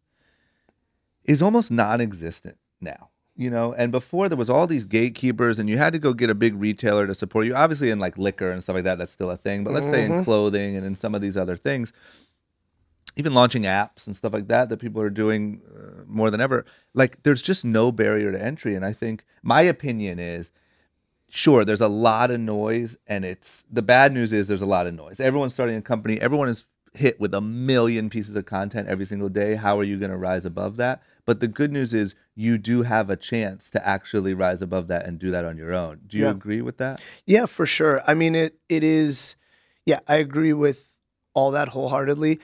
is 1.24 1.42
almost 1.42 1.72
non-existent 1.72 2.58
now. 2.82 3.10
You 3.40 3.52
know, 3.52 3.72
and 3.72 3.92
before 3.92 4.28
there 4.30 4.38
was 4.38 4.50
all 4.50 4.68
these 4.68 4.84
gatekeepers 4.84 5.60
and 5.60 5.70
you 5.70 5.78
had 5.78 5.94
to 5.94 6.00
go 6.00 6.12
get 6.12 6.30
a 6.30 6.36
big 6.36 6.56
retailer 6.56 7.08
to 7.08 7.14
support 7.14 7.46
you. 7.46 7.56
Obviously 7.56 7.92
in 7.92 8.00
like 8.00 8.18
liquor 8.18 8.52
and 8.52 8.64
stuff 8.64 8.74
like 8.74 8.84
that 8.84 8.98
that's 8.98 9.12
still 9.12 9.30
a 9.30 9.38
thing, 9.38 9.64
but 9.64 9.72
let's 9.72 9.86
say 9.86 10.04
in 10.04 10.12
mm-hmm. 10.12 10.24
clothing 10.24 10.76
and 10.76 10.86
in 10.86 10.96
some 10.96 11.16
of 11.16 11.22
these 11.22 11.38
other 11.38 11.56
things 11.56 11.94
even 13.18 13.34
launching 13.34 13.64
apps 13.64 14.06
and 14.08 14.16
stuff 14.16 14.32
like 14.34 14.48
that 14.48 14.70
that 14.70 14.78
people 14.78 15.02
are 15.02 15.10
doing 15.10 15.62
uh, 15.76 16.04
more 16.08 16.30
than 16.32 16.40
ever 16.40 16.66
like 16.94 17.22
there's 17.24 17.42
just 17.42 17.66
no 17.66 17.92
barrier 17.92 18.32
to 18.32 18.42
entry. 18.42 18.76
And 18.76 18.86
i 18.86 18.94
think 18.94 19.26
my 19.44 19.62
opinion 19.62 20.20
is 20.20 20.52
sure 21.30 21.66
there's 21.66 21.82
a 21.82 21.88
lot 21.90 22.32
of 22.32 22.40
noise 22.40 22.96
and 23.08 23.26
it's 23.26 23.66
the 23.72 23.82
bad 23.82 24.14
news 24.14 24.32
is 24.32 24.48
there's 24.48 24.62
a 24.62 24.66
lot 24.66 24.88
of 24.88 24.94
noise. 24.94 25.20
Everyone's 25.20 25.54
starting 25.54 25.76
a 25.76 25.82
company. 25.82 26.22
Everyone 26.22 26.48
is 26.48 26.68
hit 26.94 27.20
with 27.20 27.34
a 27.34 27.42
million 27.42 28.10
pieces 28.10 28.36
of 28.36 28.46
content 28.46 28.88
every 28.88 29.06
single 29.06 29.30
day. 29.30 29.56
How 29.56 29.78
are 29.78 29.84
you 29.84 29.98
going 29.98 30.10
to 30.12 30.18
rise 30.18 30.46
above 30.46 30.78
that? 30.78 31.02
But 31.26 31.42
the 31.42 31.48
good 31.48 31.72
news 31.72 31.94
is 31.94 32.16
you 32.36 32.58
do 32.58 32.84
have 32.84 33.10
a 33.10 33.18
chance 33.18 33.70
to 33.72 33.86
actually 33.88 34.34
rise 34.34 34.62
above 34.62 34.88
that 34.88 35.06
and 35.06 35.20
do 35.20 35.30
that 35.32 35.44
on 35.44 35.58
your 35.58 35.74
own. 35.74 36.00
Do 36.08 36.18
you 36.18 36.24
Yeah. 36.26 36.32
agree 36.32 36.62
with 36.62 36.78
that? 36.78 37.04
Yeah, 37.26 37.46
for 37.46 37.66
sure. 37.66 38.02
I 38.08 38.14
mean, 38.14 38.34
it 38.36 38.56
it 38.70 38.84
is, 38.84 39.36
Yeah, 39.86 40.00
I 40.08 40.16
agree 40.18 40.54
with 40.54 40.96
all 41.34 41.52
that 41.52 41.70
wholeheartedly. 41.70 42.40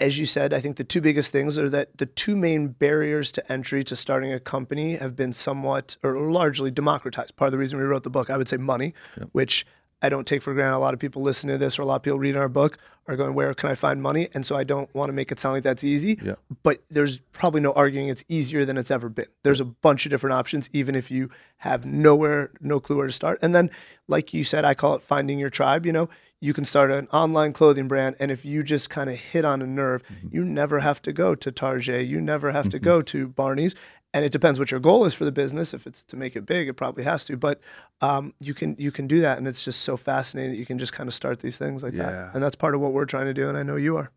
As 0.00 0.18
you 0.18 0.26
said, 0.26 0.52
I 0.52 0.60
think 0.60 0.76
the 0.76 0.84
two 0.84 1.00
biggest 1.00 1.32
things 1.32 1.58
are 1.58 1.68
that 1.70 1.98
the 1.98 2.06
two 2.06 2.36
main 2.36 2.68
barriers 2.68 3.32
to 3.32 3.52
entry 3.52 3.82
to 3.84 3.96
starting 3.96 4.32
a 4.32 4.38
company 4.38 4.94
have 4.94 5.16
been 5.16 5.32
somewhat 5.32 5.96
or 6.04 6.30
largely 6.30 6.70
democratized. 6.70 7.34
Part 7.34 7.48
of 7.48 7.52
the 7.52 7.58
reason 7.58 7.78
we 7.80 7.84
wrote 7.84 8.04
the 8.04 8.10
book, 8.10 8.30
I 8.30 8.36
would 8.36 8.48
say 8.48 8.58
money, 8.58 8.94
which 9.32 9.66
I 10.00 10.08
don't 10.08 10.26
take 10.26 10.42
for 10.42 10.54
granted. 10.54 10.76
A 10.76 10.78
lot 10.78 10.94
of 10.94 11.00
people 11.00 11.22
listening 11.22 11.54
to 11.54 11.58
this 11.58 11.78
or 11.78 11.82
a 11.82 11.84
lot 11.84 11.96
of 11.96 12.02
people 12.02 12.18
reading 12.18 12.40
our 12.40 12.48
book 12.48 12.78
are 13.08 13.16
going, 13.16 13.34
Where 13.34 13.52
can 13.54 13.70
I 13.70 13.74
find 13.74 14.02
money? 14.02 14.28
And 14.34 14.44
so 14.46 14.56
I 14.56 14.64
don't 14.64 14.92
want 14.94 15.08
to 15.08 15.12
make 15.12 15.32
it 15.32 15.40
sound 15.40 15.54
like 15.54 15.64
that's 15.64 15.82
easy. 15.82 16.18
Yeah. 16.22 16.34
But 16.62 16.82
there's 16.90 17.18
probably 17.32 17.60
no 17.60 17.72
arguing 17.72 18.08
it's 18.08 18.24
easier 18.28 18.64
than 18.64 18.76
it's 18.76 18.90
ever 18.90 19.08
been. 19.08 19.26
There's 19.42 19.60
a 19.60 19.64
bunch 19.64 20.06
of 20.06 20.10
different 20.10 20.34
options, 20.34 20.68
even 20.72 20.94
if 20.94 21.10
you 21.10 21.30
have 21.58 21.84
nowhere, 21.84 22.50
no 22.60 22.78
clue 22.78 22.98
where 22.98 23.06
to 23.06 23.12
start. 23.12 23.38
And 23.42 23.54
then, 23.54 23.70
like 24.06 24.32
you 24.32 24.44
said, 24.44 24.64
I 24.64 24.74
call 24.74 24.94
it 24.94 25.02
finding 25.02 25.38
your 25.38 25.50
tribe. 25.50 25.86
You 25.86 25.92
know, 25.92 26.08
you 26.40 26.52
can 26.52 26.64
start 26.64 26.90
an 26.90 27.08
online 27.08 27.52
clothing 27.52 27.88
brand. 27.88 28.16
And 28.20 28.30
if 28.30 28.44
you 28.44 28.62
just 28.62 28.90
kind 28.90 29.10
of 29.10 29.16
hit 29.16 29.44
on 29.44 29.62
a 29.62 29.66
nerve, 29.66 30.04
mm-hmm. 30.04 30.28
you 30.30 30.44
never 30.44 30.80
have 30.80 31.02
to 31.02 31.12
go 31.12 31.34
to 31.34 31.50
Target. 31.50 32.06
You 32.06 32.20
never 32.20 32.52
have 32.52 32.68
to 32.68 32.76
mm-hmm. 32.76 32.84
go 32.84 33.02
to 33.02 33.28
Barney's. 33.28 33.74
And 34.14 34.24
it 34.24 34.32
depends 34.32 34.58
what 34.58 34.70
your 34.70 34.80
goal 34.80 35.04
is 35.04 35.12
for 35.12 35.26
the 35.26 35.32
business. 35.32 35.74
If 35.74 35.86
it's 35.86 36.02
to 36.04 36.16
make 36.16 36.34
it 36.34 36.46
big, 36.46 36.66
it 36.68 36.74
probably 36.74 37.04
has 37.04 37.24
to. 37.24 37.36
But 37.36 37.60
um, 38.00 38.32
you 38.40 38.54
can 38.54 38.74
you 38.78 38.90
can 38.90 39.06
do 39.06 39.20
that, 39.20 39.36
and 39.38 39.46
it's 39.46 39.62
just 39.64 39.82
so 39.82 39.96
fascinating 39.98 40.52
that 40.52 40.58
you 40.58 40.64
can 40.66 40.78
just 40.78 40.94
kind 40.94 41.08
of 41.08 41.14
start 41.14 41.40
these 41.40 41.58
things 41.58 41.82
like 41.82 41.92
Yeah. 41.92 42.06
that. 42.10 42.34
And 42.34 42.42
that's 42.42 42.56
part 42.56 42.74
of 42.74 42.80
what 42.80 42.92
we're 42.94 43.04
trying 43.04 43.26
to 43.26 43.34
do. 43.34 43.48
And 43.48 43.58
I 43.58 43.62
know 43.62 43.76
you 43.76 43.96
are. 43.98 44.10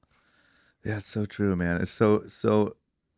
Yeah, 0.86 0.98
it's 0.98 1.10
so 1.10 1.26
true, 1.26 1.56
man. 1.58 1.82
It's 1.82 1.92
so 1.92 2.24
so 2.30 2.76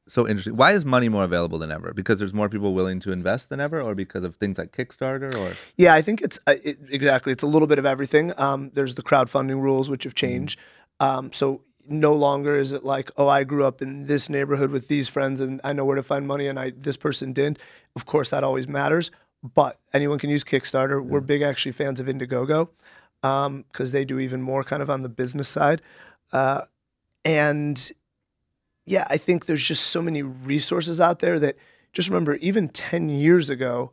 so 0.07 0.27
interesting. 0.27 0.57
Why 0.57 0.71
is 0.71 0.83
money 0.83 1.09
more 1.09 1.23
available 1.23 1.59
than 1.59 1.71
ever? 1.71 1.93
Because 1.93 2.17
there's 2.19 2.33
more 2.33 2.49
people 2.49 2.73
willing 2.73 2.99
to 3.01 3.11
invest 3.11 3.49
than 3.49 3.59
ever, 3.59 3.79
or 3.79 3.93
because 3.93 4.23
of 4.23 4.35
things 4.37 4.57
like 4.57 4.71
Kickstarter, 4.75 5.33
or 5.35 5.55
Yeah, 5.77 5.93
I 5.93 6.01
think 6.01 6.21
it's 6.21 6.39
uh, 6.47 6.55
it, 6.63 6.79
exactly. 6.89 7.31
It's 7.31 7.43
a 7.43 7.47
little 7.47 7.67
bit 7.67 7.77
of 7.77 7.85
everything. 7.85 8.33
Um, 8.37 8.71
there's 8.73 8.95
the 8.95 9.03
crowdfunding 9.03 9.61
rules 9.61 9.91
which 9.91 10.03
have 10.05 10.15
changed. 10.15 10.59
Um, 10.99 11.31
so 11.31 11.61
no 11.87 12.13
longer 12.13 12.57
is 12.57 12.71
it 12.71 12.83
like, 12.83 13.11
oh, 13.17 13.27
I 13.27 13.43
grew 13.43 13.65
up 13.65 13.81
in 13.81 14.05
this 14.05 14.29
neighborhood 14.29 14.71
with 14.71 14.87
these 14.87 15.09
friends 15.09 15.41
and 15.41 15.59
I 15.63 15.73
know 15.73 15.85
where 15.85 15.95
to 15.95 16.03
find 16.03 16.27
money, 16.27 16.47
and 16.47 16.59
I 16.59 16.71
this 16.75 16.97
person 16.97 17.33
didn't. 17.33 17.59
Of 17.95 18.05
course, 18.05 18.29
that 18.29 18.43
always 18.43 18.67
matters. 18.67 19.11
But 19.43 19.77
anyone 19.93 20.19
can 20.19 20.29
use 20.29 20.43
Kickstarter. 20.43 21.03
We're 21.03 21.19
big 21.19 21.41
actually 21.41 21.73
fans 21.73 21.99
of 21.99 22.07
Indiegogo 22.07 22.69
because 23.21 23.91
they 23.91 24.05
do 24.05 24.19
even 24.19 24.41
more 24.41 24.63
kind 24.63 24.81
of 24.81 24.89
on 24.89 25.01
the 25.01 25.09
business 25.09 25.49
side. 25.49 25.81
Uh, 26.31 26.61
and 27.25 27.91
yeah, 28.85 29.05
I 29.09 29.17
think 29.17 29.45
there's 29.45 29.63
just 29.63 29.87
so 29.87 30.01
many 30.01 30.21
resources 30.21 31.01
out 31.01 31.19
there 31.19 31.39
that 31.39 31.57
just 31.91 32.09
remember, 32.09 32.35
even 32.35 32.69
10 32.69 33.09
years 33.09 33.49
ago, 33.49 33.91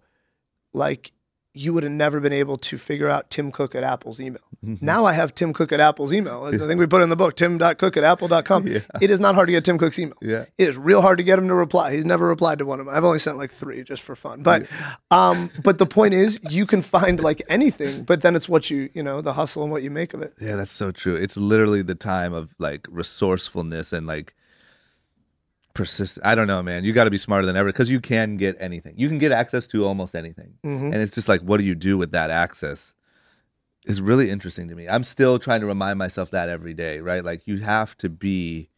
like 0.73 1.13
you 1.61 1.75
would 1.75 1.83
have 1.83 1.93
never 1.93 2.21
been 2.21 2.33
able 2.33 2.57
to 2.57 2.79
figure 2.79 3.07
out 3.09 3.29
Tim 3.29 3.53
Cook 3.53 3.75
at 3.75 3.85
Apple's 3.85 4.19
email. 4.19 4.41
Now 4.63 5.05
I 5.05 5.13
have 5.13 5.35
Tim 5.35 5.53
Cook 5.53 5.73
at 5.73 5.81
Apple's 5.81 6.13
email. 6.13 6.45
I 6.45 6.57
think 6.57 6.79
we 6.79 6.87
put 6.87 7.03
in 7.03 7.11
the 7.11 7.17
book, 7.17 7.37
tim.cook 7.37 7.97
at 7.97 8.05
apple.com. 8.05 8.67
It 8.67 9.11
is 9.11 9.21
not 9.21 9.35
hard 9.35 9.49
to 9.49 9.53
get 9.53 9.65
Tim 9.65 9.77
Cook's 9.77 9.99
email. 9.99 10.17
Yeah. 10.23 10.47
It 10.57 10.69
is 10.71 10.79
real 10.79 11.03
hard 11.03 11.19
to 11.19 11.25
get 11.25 11.39
him 11.39 11.49
to 11.49 11.55
reply. 11.55 11.93
He's 11.95 12.05
never 12.05 12.27
replied 12.27 12.59
to 12.61 12.65
one 12.65 12.81
of 12.81 12.87
them. 12.87 12.95
I've 12.95 13.05
only 13.05 13.19
sent 13.19 13.37
like 13.37 13.51
three 13.51 13.83
just 13.85 14.03
for 14.03 14.17
fun. 14.17 14.43
But 14.43 14.67
um, 15.11 15.51
but 15.63 15.79
the 15.79 15.87
point 15.87 16.15
is 16.15 16.41
you 16.49 16.65
can 16.67 16.81
find 16.83 17.21
like 17.21 17.43
anything, 17.49 18.05
but 18.05 18.23
then 18.23 18.37
it's 18.37 18.49
what 18.49 18.71
you, 18.71 18.89
you 18.95 19.03
know, 19.03 19.21
the 19.21 19.35
hustle 19.35 19.63
and 19.63 19.71
what 19.71 19.83
you 19.83 19.91
make 19.91 20.15
of 20.15 20.23
it. 20.23 20.35
yeah, 20.41 20.57
that's 20.57 20.73
so 20.73 20.91
true. 20.93 21.15
It's 21.15 21.37
literally 21.37 21.83
the 21.83 21.95
time 21.95 22.33
of 22.33 22.55
like 22.59 22.87
resourcefulness 22.91 23.93
and 23.93 24.07
like 24.07 24.35
persistent. 25.75 26.27
I 26.27 26.35
don't 26.35 26.47
know, 26.47 26.63
man. 26.63 26.85
You 26.85 26.93
got 26.93 27.05
to 27.05 27.11
be 27.11 27.19
smarter 27.19 27.47
than 27.47 27.57
ever 27.57 27.69
because 27.69 27.91
you 27.91 28.01
can 28.01 28.37
get 28.37 28.57
anything. 28.61 28.95
You 28.97 29.09
can 29.09 29.19
get 29.19 29.33
access 29.33 29.67
to 29.69 29.87
almost 29.87 30.15
anything, 30.15 30.55
and 30.93 30.95
it's 30.97 31.15
just 31.15 31.29
like, 31.29 31.41
what 31.43 31.59
do 31.59 31.65
you 31.65 31.75
do 31.75 31.97
with 31.99 32.13
that 32.13 32.31
access? 32.31 32.95
Is 33.87 34.01
really 34.03 34.29
interesting 34.29 34.69
to 34.69 34.75
me. 34.75 34.89
I'm 34.89 35.05
still 35.05 35.39
trying 35.39 35.61
to 35.61 35.67
remind 35.67 35.99
myself 35.99 36.31
that 36.33 36.51
every 36.51 36.75
day, 36.75 37.01
right? 37.01 37.25
Like 37.25 37.43
you 37.47 37.59
have 37.59 37.97
to 37.99 38.11
be 38.11 38.69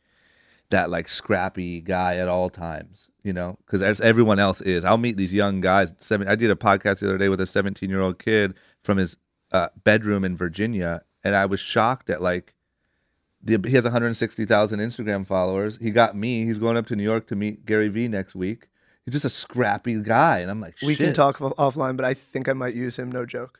that 0.70 0.90
like 0.90 1.08
scrappy 1.08 1.80
guy 1.80 2.16
at 2.16 2.28
all 2.28 2.50
times, 2.50 3.10
you 3.22 3.32
know, 3.32 3.58
because 3.66 3.82
as 3.82 4.00
everyone 4.00 4.38
else 4.38 4.60
is. 4.60 4.84
I'll 4.84 4.98
meet 4.98 5.16
these 5.16 5.32
young 5.32 5.60
guys. 5.60 5.92
Seven. 5.98 6.28
I 6.28 6.34
did 6.36 6.50
a 6.50 6.56
podcast 6.56 7.00
the 7.00 7.08
other 7.08 7.18
day 7.18 7.28
with 7.28 7.40
a 7.40 7.46
17 7.46 7.90
year 7.90 8.00
old 8.00 8.18
kid 8.18 8.54
from 8.82 8.98
his 8.98 9.16
uh, 9.52 9.68
bedroom 9.84 10.24
in 10.24 10.36
Virginia, 10.36 11.02
and 11.24 11.34
I 11.36 11.46
was 11.46 11.60
shocked 11.60 12.08
at 12.10 12.22
like 12.22 12.54
the, 13.42 13.60
he 13.68 13.74
has 13.74 13.84
160,000 13.84 14.78
Instagram 14.78 15.26
followers. 15.26 15.78
He 15.80 15.90
got 15.90 16.16
me. 16.16 16.44
He's 16.44 16.58
going 16.58 16.76
up 16.76 16.86
to 16.88 16.96
New 16.96 17.02
York 17.02 17.26
to 17.28 17.36
meet 17.36 17.66
Gary 17.66 17.88
Vee 17.88 18.08
next 18.08 18.34
week. 18.34 18.68
He's 19.04 19.12
just 19.14 19.24
a 19.24 19.30
scrappy 19.30 20.00
guy, 20.00 20.38
and 20.38 20.50
I'm 20.50 20.60
like, 20.60 20.76
We 20.82 20.94
can 20.94 21.12
talk 21.12 21.38
offline, 21.38 21.96
but 21.96 22.04
I 22.04 22.14
think 22.14 22.48
I 22.48 22.52
might 22.52 22.74
use 22.74 22.98
him, 22.98 23.10
no 23.10 23.26
joke. 23.26 23.58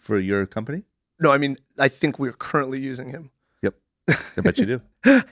for 0.00 0.18
your 0.18 0.44
company. 0.46 0.82
No, 1.20 1.30
I 1.32 1.38
mean, 1.38 1.56
I 1.78 1.88
think 1.88 2.18
we're 2.18 2.32
currently 2.32 2.80
using 2.80 3.08
him. 3.10 3.30
Yep, 3.62 3.74
I 4.36 4.40
bet 4.42 4.58
you 4.58 4.66
do. 4.66 4.80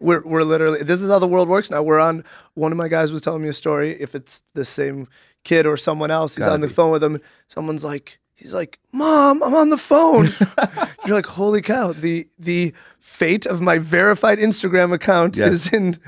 we're 0.00 0.22
we're 0.22 0.42
literally 0.42 0.82
this 0.82 1.00
is 1.00 1.10
how 1.10 1.18
the 1.18 1.26
world 1.28 1.48
works 1.48 1.70
now. 1.70 1.82
We're 1.82 2.00
on 2.00 2.24
one 2.54 2.70
of 2.72 2.76
my 2.78 2.88
guys 2.88 3.12
was 3.12 3.20
telling 3.20 3.42
me 3.42 3.48
a 3.48 3.52
story. 3.52 3.92
If 4.00 4.14
it's 4.14 4.42
the 4.54 4.64
same 4.64 5.08
kid 5.44 5.64
or 5.64 5.76
someone 5.76 6.10
else, 6.10 6.34
he's 6.36 6.44
Gotta 6.44 6.54
on 6.54 6.60
the 6.60 6.66
be. 6.68 6.72
phone 6.74 6.90
with 6.92 7.02
him. 7.02 7.20
Someone's 7.48 7.82
like, 7.84 8.18
he's 8.42 8.52
like, 8.54 8.78
"Mom, 8.92 9.42
I'm 9.42 9.54
on 9.54 9.70
the 9.70 9.78
phone." 9.78 10.32
You're 11.06 11.16
like, 11.16 11.26
"Holy 11.26 11.62
cow!" 11.62 11.92
The 11.92 12.28
the 12.38 12.74
fate 13.00 13.46
of 13.46 13.60
my 13.60 13.78
verified 13.78 14.38
Instagram 14.38 14.92
account 14.92 15.36
Yes. 15.36 15.52
is 15.52 15.72
in 15.72 15.98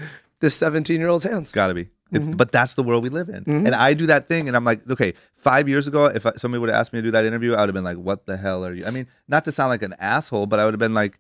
this 0.41 0.55
17 0.57 0.99
year 1.01 1.09
old's 1.09 1.25
hands. 1.25 1.53
Got 1.53 1.69
to 1.69 1.75
be. 1.75 1.89
It's, 2.13 2.27
Mm-hmm. 2.27 2.37
But 2.37 2.53
that's 2.53 2.75
the 2.75 2.83
world 2.85 3.03
we 3.03 3.09
live 3.09 3.29
in. 3.29 3.43
And 3.67 3.75
I 3.75 3.93
do 3.95 4.07
that 4.07 4.29
thing, 4.29 4.47
and 4.47 4.57
I'm 4.57 4.65
like, 4.65 4.89
okay, 4.89 5.15
five 5.37 5.69
years 5.69 5.89
ago, 5.89 6.05
if 6.07 6.27
I, 6.27 6.33
somebody 6.37 6.61
would 6.61 6.69
have 6.69 6.79
asked 6.79 6.93
me 6.93 6.99
to 7.01 7.03
do 7.03 7.11
that 7.11 7.25
interview, 7.25 7.55
I 7.55 7.61
would 7.61 7.69
have 7.71 7.75
been 7.75 7.83
like, 7.83 7.97
what 7.97 8.27
the 8.27 8.37
hell 8.37 8.65
are 8.65 8.73
you? 8.73 8.87
I 8.87 8.91
mean, 8.91 9.09
not 9.27 9.45
to 9.47 9.53
sound 9.53 9.71
like 9.71 9.83
an 9.83 9.95
asshole, 9.99 10.47
but 10.47 10.61
I 10.61 10.65
would 10.65 10.75
have 10.75 10.79
been 10.79 10.95
like, 10.95 11.19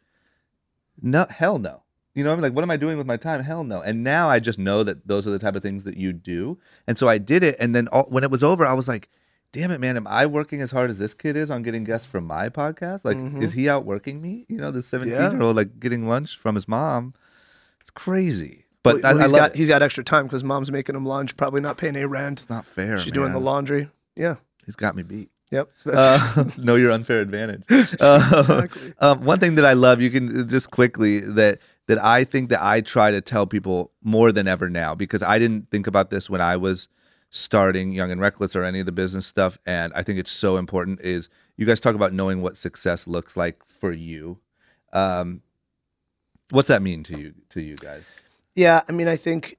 no, 1.03 1.27
hell 1.29 1.59
no. 1.59 1.83
You 2.15 2.23
know, 2.23 2.31
what 2.31 2.35
I 2.35 2.37
mean, 2.37 2.43
like, 2.45 2.53
what 2.53 2.63
am 2.63 2.71
I 2.71 2.77
doing 2.77 2.97
with 2.97 3.09
my 3.09 3.17
time? 3.17 3.43
Hell 3.43 3.65
no. 3.65 3.81
And 3.81 4.05
now 4.05 4.29
I 4.31 4.39
just 4.39 4.59
know 4.59 4.85
that 4.85 5.09
those 5.09 5.27
are 5.27 5.31
the 5.31 5.39
type 5.41 5.57
of 5.57 5.63
things 5.63 5.83
that 5.83 5.97
you 5.97 6.13
do. 6.13 6.59
And 6.87 6.97
so 6.97 7.09
I 7.09 7.19
did 7.19 7.43
it. 7.43 7.57
And 7.59 7.75
then 7.75 7.89
all, 7.89 8.05
when 8.05 8.23
it 8.23 8.31
was 8.31 8.45
over, 8.45 8.65
I 8.65 8.75
was 8.75 8.87
like, 8.87 9.09
damn 9.55 9.71
it, 9.71 9.81
man, 9.81 9.97
am 9.97 10.07
I 10.07 10.27
working 10.27 10.61
as 10.61 10.71
hard 10.73 10.91
as 10.91 10.99
this 10.99 11.15
kid 11.15 11.37
is 11.37 11.51
on 11.51 11.63
getting 11.63 11.85
guests 11.85 12.07
for 12.07 12.21
my 12.21 12.49
podcast? 12.49 13.05
Like, 13.05 13.17
is 13.43 13.53
he 13.53 13.69
outworking 13.69 14.21
me? 14.21 14.45
You 14.49 14.59
know, 14.59 14.71
the 14.71 14.83
17 14.83 15.13
year 15.13 15.41
old, 15.41 15.57
like, 15.57 15.81
getting 15.81 16.07
lunch 16.07 16.37
from 16.37 16.57
his 16.57 16.69
mom. 16.69 17.15
It's 17.81 17.91
crazy. 17.91 18.65
But 18.83 19.03
Well, 19.03 19.07
I, 19.07 19.19
I 19.19 19.23
he's 19.23 19.33
love 19.33 19.41
got 19.41 19.57
he's 19.57 19.69
got 19.69 19.83
extra 19.83 20.05
time 20.05 20.27
because 20.27 20.45
mom's 20.45 20.71
making 20.71 20.95
him 20.95 21.07
lunch, 21.07 21.37
probably 21.39 21.63
not 21.63 21.79
paying 21.79 21.97
a 21.97 22.07
rent. 22.07 22.41
It's 22.41 22.51
not 22.51 22.67
fair. 22.67 22.99
She's 22.99 23.13
doing 23.13 23.33
the 23.33 23.41
laundry. 23.41 23.89
Yeah. 24.15 24.37
He's 24.67 24.77
got 24.77 24.95
me 24.95 25.03
beat. 25.03 25.31
Yep. 25.51 25.71
Uh, 25.87 26.45
know 26.59 26.75
your 26.75 26.91
unfair 26.91 27.21
advantage. 27.21 27.63
Uh, 28.01 28.33
Exactly. 28.39 28.93
um, 28.99 29.25
one 29.25 29.39
thing 29.39 29.55
that 29.55 29.65
I 29.65 29.73
love, 29.73 30.03
you 30.03 30.11
can 30.11 30.41
uh, 30.41 30.45
just 30.45 30.71
quickly 30.71 31.21
that 31.21 31.61
that 31.87 32.03
I 32.03 32.25
think 32.25 32.51
that 32.51 32.63
I 32.63 32.81
try 32.81 33.11
to 33.11 33.21
tell 33.21 33.47
people 33.47 33.93
more 34.03 34.33
than 34.33 34.49
ever 34.49 34.69
now 34.69 34.95
because 34.95 35.23
I 35.23 35.39
didn't 35.39 35.71
think 35.71 35.87
about 35.87 36.11
this 36.11 36.29
when 36.29 36.41
I 36.41 36.57
was 36.57 36.89
starting 37.35 37.91
Young 37.91 38.13
and 38.13 38.21
Reckless 38.21 38.55
or 38.55 38.63
any 38.63 38.79
of 38.79 38.87
the 38.87 38.93
business 38.93 39.27
stuff, 39.27 39.59
and 39.67 39.93
I 39.95 40.03
think 40.03 40.21
it's 40.21 40.31
so 40.31 40.57
important. 40.57 41.01
Is 41.01 41.29
you 41.57 41.67
guys 41.67 41.81
talk 41.81 41.97
about 41.97 42.13
knowing 42.13 42.43
what 42.43 42.57
success 42.57 43.07
looks 43.07 43.37
like 43.37 43.65
for 43.67 43.93
you. 43.93 44.39
Um, 44.93 45.43
what's 46.51 46.69
that 46.69 46.81
mean 46.81 47.03
to 47.05 47.19
you 47.19 47.35
to 47.51 47.61
you 47.61 47.77
guys? 47.77 48.05
Yeah, 48.55 48.83
I 48.89 48.93
mean, 48.93 49.09
I 49.09 49.17
think 49.17 49.59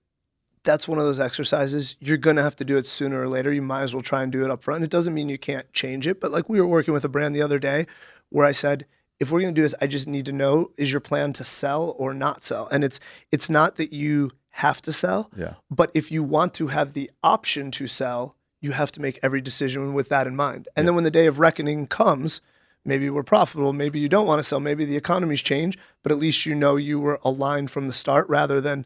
that's 0.64 0.88
one 0.88 1.00
of 1.00 1.06
those 1.06 1.20
exercises. 1.20 1.98
You're 2.00 2.18
going 2.18 2.38
to 2.38 2.44
have 2.44 2.56
to 2.58 2.66
do 2.66 2.78
it 2.78 2.86
sooner 2.86 3.22
or 3.22 3.28
later. 3.28 3.52
You 3.52 3.62
might 3.62 3.84
as 3.84 3.94
well 3.94 4.02
try 4.02 4.24
and 4.24 4.32
do 4.32 4.46
it 4.46 4.50
up 4.50 4.64
front. 4.64 4.84
It 4.84 4.90
doesn't 4.90 5.14
mean 5.14 5.28
you 5.28 5.38
can't 5.38 5.72
change 5.74 6.08
it, 6.08 6.22
but 6.22 6.32
like 6.32 6.48
we 6.48 6.62
were 6.62 6.68
working 6.68 6.94
with 6.94 7.04
a 7.04 7.10
brand 7.10 7.36
the 7.36 7.42
other 7.42 7.60
day 7.60 7.88
where 8.30 8.46
I 8.46 8.54
said, 8.54 8.86
if 9.20 9.32
we're 9.32 9.42
going 9.42 9.54
to 9.54 9.60
do 9.60 9.64
this, 9.64 9.76
I 9.82 9.88
just 9.88 10.08
need 10.08 10.26
to 10.26 10.32
know 10.32 10.72
is 10.78 10.92
your 10.92 11.02
plan 11.02 11.34
to 11.34 11.44
sell 11.44 11.96
or 11.98 12.14
not 12.14 12.44
sell? 12.44 12.68
And 12.72 12.84
it's 12.84 13.00
it's 13.32 13.50
not 13.50 13.76
that 13.76 13.94
you 13.94 14.32
have 14.60 14.82
to 14.82 14.94
sell, 14.94 15.30
Yeah. 15.36 15.56
but 15.70 15.92
if 15.94 16.12
you 16.12 16.24
want 16.24 16.54
to 16.56 16.68
have 16.68 16.94
the 16.94 17.12
option 17.22 17.72
to 17.72 17.88
sell, 17.88 18.36
you 18.62 18.72
have 18.72 18.92
to 18.94 19.02
make 19.02 19.20
every 19.22 19.42
decision 19.42 19.94
with 19.94 20.08
that 20.10 20.28
in 20.28 20.36
mind. 20.36 20.70
And 20.78 20.88
then 20.88 20.96
when 20.96 21.04
the 21.04 21.12
day 21.12 21.28
of 21.28 21.40
reckoning 21.40 21.88
comes, 21.88 22.40
maybe 22.86 23.10
we're 23.10 23.22
profitable, 23.24 23.74
maybe 23.74 24.00
you 24.00 24.08
don't 24.08 24.26
want 24.26 24.40
to 24.40 24.44
sell, 24.44 24.62
maybe 24.62 24.86
the 24.86 24.96
economy's 24.96 25.42
change, 25.42 25.78
but 26.04 26.12
at 26.14 26.18
least 26.18 26.46
you 26.46 26.56
know 26.56 26.78
you 26.78 27.00
were 27.02 27.20
aligned 27.26 27.70
from 27.70 27.88
the 27.88 27.94
start 27.94 28.30
rather 28.30 28.62
than 28.62 28.86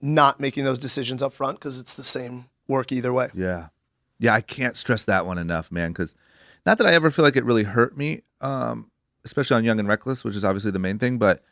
not 0.00 0.40
making 0.40 0.64
those 0.64 0.78
decisions 0.78 1.22
up 1.22 1.34
front 1.34 1.58
because 1.58 1.78
it's 1.78 1.92
the 1.92 2.02
same 2.02 2.46
work 2.66 2.90
either 2.90 3.12
way. 3.12 3.28
Yeah. 3.34 3.66
Yeah, 4.18 4.32
I 4.34 4.40
can't 4.40 4.76
stress 4.76 5.04
that 5.04 5.26
one 5.26 5.36
enough, 5.36 5.70
man, 5.70 5.92
because 5.92 6.14
not 6.64 6.78
that 6.78 6.86
I 6.86 6.92
ever 6.94 7.10
feel 7.10 7.26
like 7.26 7.36
it 7.36 7.44
really 7.44 7.64
hurt 7.64 7.94
me, 7.96 8.22
um, 8.40 8.90
especially 9.26 9.56
on 9.56 9.64
Young 9.64 9.78
and 9.78 9.86
Reckless, 9.88 10.24
which 10.24 10.34
is 10.36 10.44
obviously 10.44 10.70
the 10.70 10.78
main 10.78 10.98
thing, 10.98 11.18
but 11.18 11.42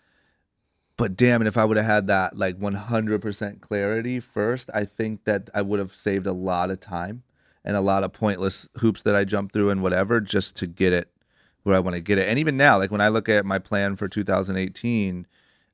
but 0.99 1.17
damn 1.17 1.41
it, 1.41 1.47
if 1.47 1.57
I 1.57 1.65
would 1.65 1.77
have 1.77 1.87
had 1.87 2.07
that 2.09 2.37
like 2.37 2.59
100% 2.59 3.61
clarity 3.61 4.21
first, 4.21 4.69
I 4.75 4.85
think 4.85 5.25
that 5.25 5.49
I 5.55 5.63
would 5.63 5.79
have 5.79 5.95
saved 5.95 6.27
a 6.27 6.33
lot 6.33 6.71
of 6.71 6.81
time 6.81 7.23
and 7.65 7.77
a 7.77 7.81
lot 7.81 8.03
of 8.03 8.13
pointless 8.13 8.69
hoops 8.79 9.03
that 9.03 9.15
I 9.15 9.25
jumped 9.25 9.55
through 9.55 9.71
and 9.71 9.81
whatever 9.81 10.21
just 10.21 10.57
to 10.57 10.67
get 10.67 10.93
it 10.93 11.09
where 11.63 11.77
I 11.77 11.79
want 11.79 11.95
to 11.95 12.01
get 12.01 12.19
it. 12.19 12.29
And 12.29 12.39
even 12.39 12.57
now, 12.57 12.79
like 12.79 12.91
when 12.91 13.01
I 13.01 13.09
look 13.09 13.29
at 13.29 13.47
my 13.47 13.61
plan 13.61 13.95
for 13.95 14.09
2018, 14.09 15.27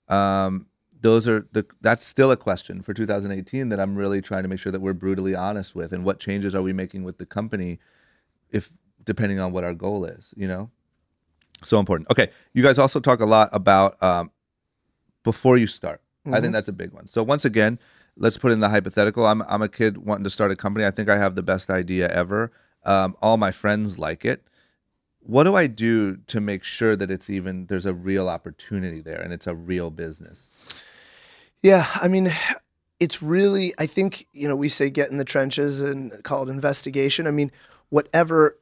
um, 0.08 0.66
those 1.00 1.26
are 1.26 1.46
the 1.52 1.66
that's 1.80 2.04
still 2.04 2.30
a 2.30 2.37
question 2.37 2.82
for 2.82 2.92
2018 2.92 3.70
that 3.70 3.80
I'm 3.80 3.96
really 3.96 4.20
trying 4.20 4.42
to 4.42 4.48
make 4.48 4.58
sure 4.58 4.72
that 4.72 4.80
we're 4.80 4.92
brutally 4.92 5.34
honest 5.34 5.74
with 5.74 5.92
and 5.92 6.04
what 6.04 6.20
changes 6.20 6.54
are 6.54 6.62
we 6.62 6.74
making 6.74 7.02
with 7.02 7.16
the 7.16 7.26
company 7.26 7.78
if 8.50 8.70
depending 9.04 9.38
on 9.38 9.52
what 9.52 9.64
our 9.64 9.74
goal 9.74 10.04
is, 10.04 10.34
you 10.37 10.48
know? 10.48 10.70
So 11.62 11.78
important. 11.78 12.10
Okay, 12.10 12.30
you 12.52 12.62
guys 12.62 12.78
also 12.78 13.00
talk 13.00 13.20
a 13.20 13.26
lot 13.26 13.48
about 13.52 14.02
um, 14.02 14.30
before 15.24 15.56
you 15.56 15.66
start. 15.66 16.00
I 16.32 16.40
think 16.40 16.52
that's 16.54 16.68
a 16.68 16.72
big 16.72 16.92
one. 16.92 17.06
So 17.06 17.22
once 17.22 17.44
again, 17.44 17.78
let's 18.16 18.38
put 18.38 18.52
in 18.52 18.60
the 18.60 18.68
hypothetical. 18.68 19.26
I'm 19.26 19.42
I'm 19.42 19.62
a 19.62 19.68
kid 19.68 19.98
wanting 19.98 20.24
to 20.24 20.30
start 20.30 20.50
a 20.50 20.56
company. 20.56 20.87
I 20.87 20.90
think 20.90 21.08
I 21.08 21.18
have 21.18 21.34
the 21.34 21.42
best 21.42 21.70
idea 21.70 22.08
ever. 22.08 22.52
Um, 22.84 23.16
all 23.20 23.37
my 23.37 23.50
friends 23.50 23.98
like 23.98 24.24
it. 24.24 24.46
What 25.20 25.44
do 25.44 25.54
I 25.54 25.66
do 25.66 26.16
to 26.26 26.40
make 26.40 26.64
sure 26.64 26.96
that 26.96 27.10
it's 27.10 27.30
even 27.30 27.66
there's 27.66 27.87
a 27.87 27.94
real 27.94 28.28
opportunity 28.28 29.00
there 29.00 29.20
and 29.20 29.32
it's 29.32 29.46
a 29.46 29.54
real 29.54 29.90
business? 29.90 30.48
Yeah, 31.62 31.87
I 31.94 32.08
mean, 32.08 32.30
it's 33.00 33.22
really. 33.22 33.74
I 33.78 33.87
think 33.87 34.26
you 34.32 34.48
know 34.48 34.56
we 34.56 34.68
say 34.68 34.90
get 34.90 35.10
in 35.10 35.18
the 35.18 35.24
trenches 35.24 35.80
and 35.80 36.22
call 36.24 36.48
it 36.48 36.50
investigation. 36.50 37.26
I 37.26 37.30
mean, 37.30 37.50
whatever, 37.88 38.58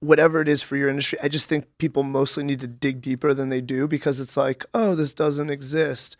whatever 0.00 0.40
it 0.40 0.48
is 0.48 0.62
for 0.62 0.76
your 0.76 0.88
industry, 0.88 1.18
I 1.22 1.28
just 1.28 1.48
think 1.48 1.66
people 1.78 2.02
mostly 2.02 2.44
need 2.44 2.60
to 2.60 2.66
dig 2.66 3.00
deeper 3.00 3.32
than 3.34 3.48
they 3.48 3.60
do 3.60 3.88
because 3.88 4.20
it's 4.20 4.36
like, 4.36 4.64
oh, 4.74 4.94
this 4.94 5.12
doesn't 5.12 5.50
exist, 5.50 6.16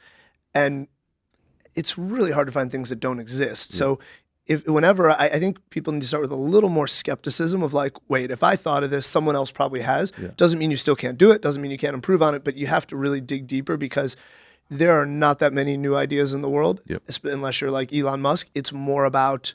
and 0.54 0.88
it's 1.74 1.98
really 1.98 2.32
hard 2.32 2.46
to 2.46 2.52
find 2.52 2.72
things 2.72 2.88
that 2.88 3.00
don't 3.00 3.20
exist. 3.20 3.72
Mm. 3.72 3.74
So. 3.74 3.98
If, 4.48 4.64
whenever 4.68 5.10
I, 5.10 5.24
I 5.26 5.38
think 5.40 5.58
people 5.70 5.92
need 5.92 6.02
to 6.02 6.06
start 6.06 6.22
with 6.22 6.30
a 6.30 6.36
little 6.36 6.68
more 6.70 6.86
skepticism 6.86 7.64
of 7.64 7.74
like, 7.74 7.94
wait, 8.08 8.30
if 8.30 8.44
I 8.44 8.54
thought 8.54 8.84
of 8.84 8.90
this, 8.90 9.04
someone 9.04 9.34
else 9.34 9.50
probably 9.50 9.80
has. 9.80 10.12
Doesn't 10.36 10.60
mean 10.60 10.70
you 10.70 10.76
still 10.76 10.94
can't 10.94 11.18
do 11.18 11.32
it. 11.32 11.42
Doesn't 11.42 11.60
mean 11.60 11.72
you 11.72 11.78
can't 11.78 11.94
improve 11.94 12.22
on 12.22 12.32
it. 12.36 12.44
But 12.44 12.54
you 12.54 12.68
have 12.68 12.86
to 12.86 12.96
really 12.96 13.20
dig 13.20 13.48
deeper 13.48 13.76
because 13.76 14.16
there 14.70 14.92
are 14.92 15.04
not 15.04 15.40
that 15.40 15.52
many 15.52 15.76
new 15.76 15.96
ideas 15.96 16.32
in 16.32 16.42
the 16.42 16.48
world, 16.48 16.80
Yep. 16.86 17.02
unless 17.24 17.60
you're 17.60 17.72
like 17.72 17.92
Elon 17.92 18.22
Musk. 18.22 18.48
It's 18.54 18.72
more 18.72 19.04
about, 19.04 19.54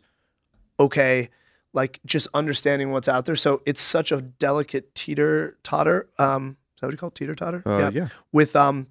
okay, 0.78 1.30
like 1.74 2.00
just 2.06 2.28
understanding 2.34 2.92
what's 2.92 3.08
out 3.08 3.26
there. 3.26 3.36
So 3.36 3.62
it's 3.66 3.82
such 3.82 4.12
a 4.12 4.22
delicate 4.22 4.94
teeter 4.96 5.58
totter. 5.64 6.10
Um, 6.20 6.58
is 6.76 6.82
that 6.82 6.88
what 6.88 6.92
you 6.92 6.98
call 6.98 7.10
it? 7.10 7.16
Teeter 7.16 7.36
totter? 7.36 7.64
Uh, 7.66 7.92
yeah. 7.94 8.08
With, 8.32 8.56
um, 8.56 8.88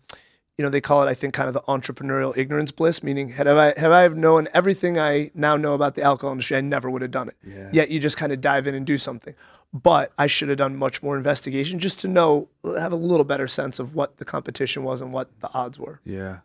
you 0.57 0.63
know, 0.63 0.69
they 0.71 0.81
call 0.81 1.03
it, 1.03 1.11
I 1.11 1.15
think, 1.15 1.33
kind 1.33 1.49
of 1.49 1.55
the 1.55 1.63
entrepreneurial 1.63 2.37
ignorance 2.37 2.71
bliss, 2.71 3.03
meaning 3.03 3.31
had 3.31 3.49
I, 3.49 3.79
have 3.79 3.93
I 3.93 4.03
have 4.03 4.17
known 4.17 4.49
everything 4.53 4.99
I 4.99 5.31
now 5.35 5.57
know 5.57 5.75
about 5.75 5.95
the 5.95 6.03
alcohol 6.03 6.33
industry, 6.33 6.57
I 6.57 6.61
never 6.61 6.91
would 6.91 7.03
have 7.03 7.11
done 7.11 7.29
it. 7.29 7.37
Yeah. 7.43 7.71
Yet 7.73 7.91
you 7.91 7.99
just 7.99 8.17
kind 8.17 8.33
of 8.33 8.41
dive 8.41 8.67
in 8.67 8.75
and 8.75 8.87
do 8.87 8.99
something. 8.99 9.35
But 9.73 10.13
I 10.19 10.27
should 10.27 10.49
have 10.49 10.59
done 10.59 10.77
much 10.77 11.03
more 11.03 11.17
investigation 11.17 11.79
just 11.79 12.01
to 12.01 12.09
know, 12.09 12.49
have 12.65 12.93
a 12.93 12.97
little 12.97 13.25
better 13.25 13.47
sense 13.47 13.79
of 13.79 13.95
what 13.95 14.17
the 14.17 14.25
competition 14.25 14.83
was 14.83 15.01
and 15.01 15.13
what 15.13 15.31
the 15.41 15.51
odds 15.55 15.79
were. 15.79 16.01
Yeah, 16.05 16.39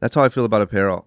that's 0.00 0.16
how 0.16 0.24
I 0.24 0.28
feel 0.28 0.44
about 0.44 0.62
apparel. 0.62 1.06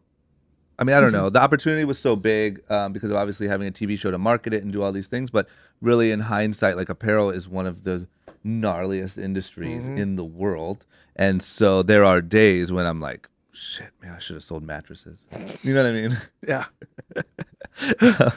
I 0.80 0.86
mean, 0.86 0.96
I 0.96 1.02
don't 1.02 1.12
know. 1.12 1.30
The 1.30 1.42
opportunity 1.42 1.84
was 1.84 2.00
so 2.00 2.16
big 2.16 2.64
um, 2.72 2.94
because 2.94 3.12
of 3.12 3.18
obviously 3.18 3.50
having 3.50 3.68
a 3.68 3.72
TV 3.72 4.00
show 4.00 4.12
to 4.12 4.18
market 4.18 4.54
it 4.54 4.64
and 4.64 4.72
do 4.72 4.82
all 4.82 4.94
these 4.94 5.08
things. 5.08 5.30
But 5.30 5.50
really, 5.82 6.12
in 6.12 6.22
hindsight, 6.22 6.78
like 6.78 6.88
apparel 6.88 7.30
is 7.30 7.50
one 7.50 7.68
of 7.68 7.84
the 7.84 8.08
gnarliest 8.46 9.18
industries 9.18 9.86
in 9.86 10.16
the 10.16 10.24
world, 10.24 10.86
and 11.18 11.44
so 11.44 11.84
there 11.84 12.06
are 12.06 12.22
days 12.22 12.72
when 12.72 12.86
I'm 12.86 13.02
like, 13.02 13.28
"Shit, 13.52 13.92
man, 14.02 14.14
I 14.14 14.20
should 14.20 14.38
have 14.38 14.44
sold 14.46 14.64
mattresses." 14.64 15.26
You 15.62 15.74
know 15.74 15.84
what 15.84 15.90
I 15.90 15.94
mean? 15.94 16.18
Yeah. 16.48 18.32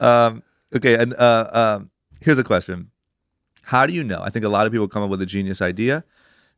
um, 0.00 0.42
okay, 0.76 0.96
and 0.96 1.14
uh, 1.14 1.78
um, 1.80 1.90
here's 2.20 2.38
a 2.38 2.44
question: 2.44 2.90
How 3.62 3.86
do 3.86 3.94
you 3.94 4.04
know? 4.04 4.20
I 4.22 4.28
think 4.28 4.44
a 4.44 4.50
lot 4.50 4.66
of 4.66 4.72
people 4.72 4.88
come 4.88 5.02
up 5.02 5.10
with 5.10 5.22
a 5.22 5.26
genius 5.26 5.62
idea. 5.62 6.04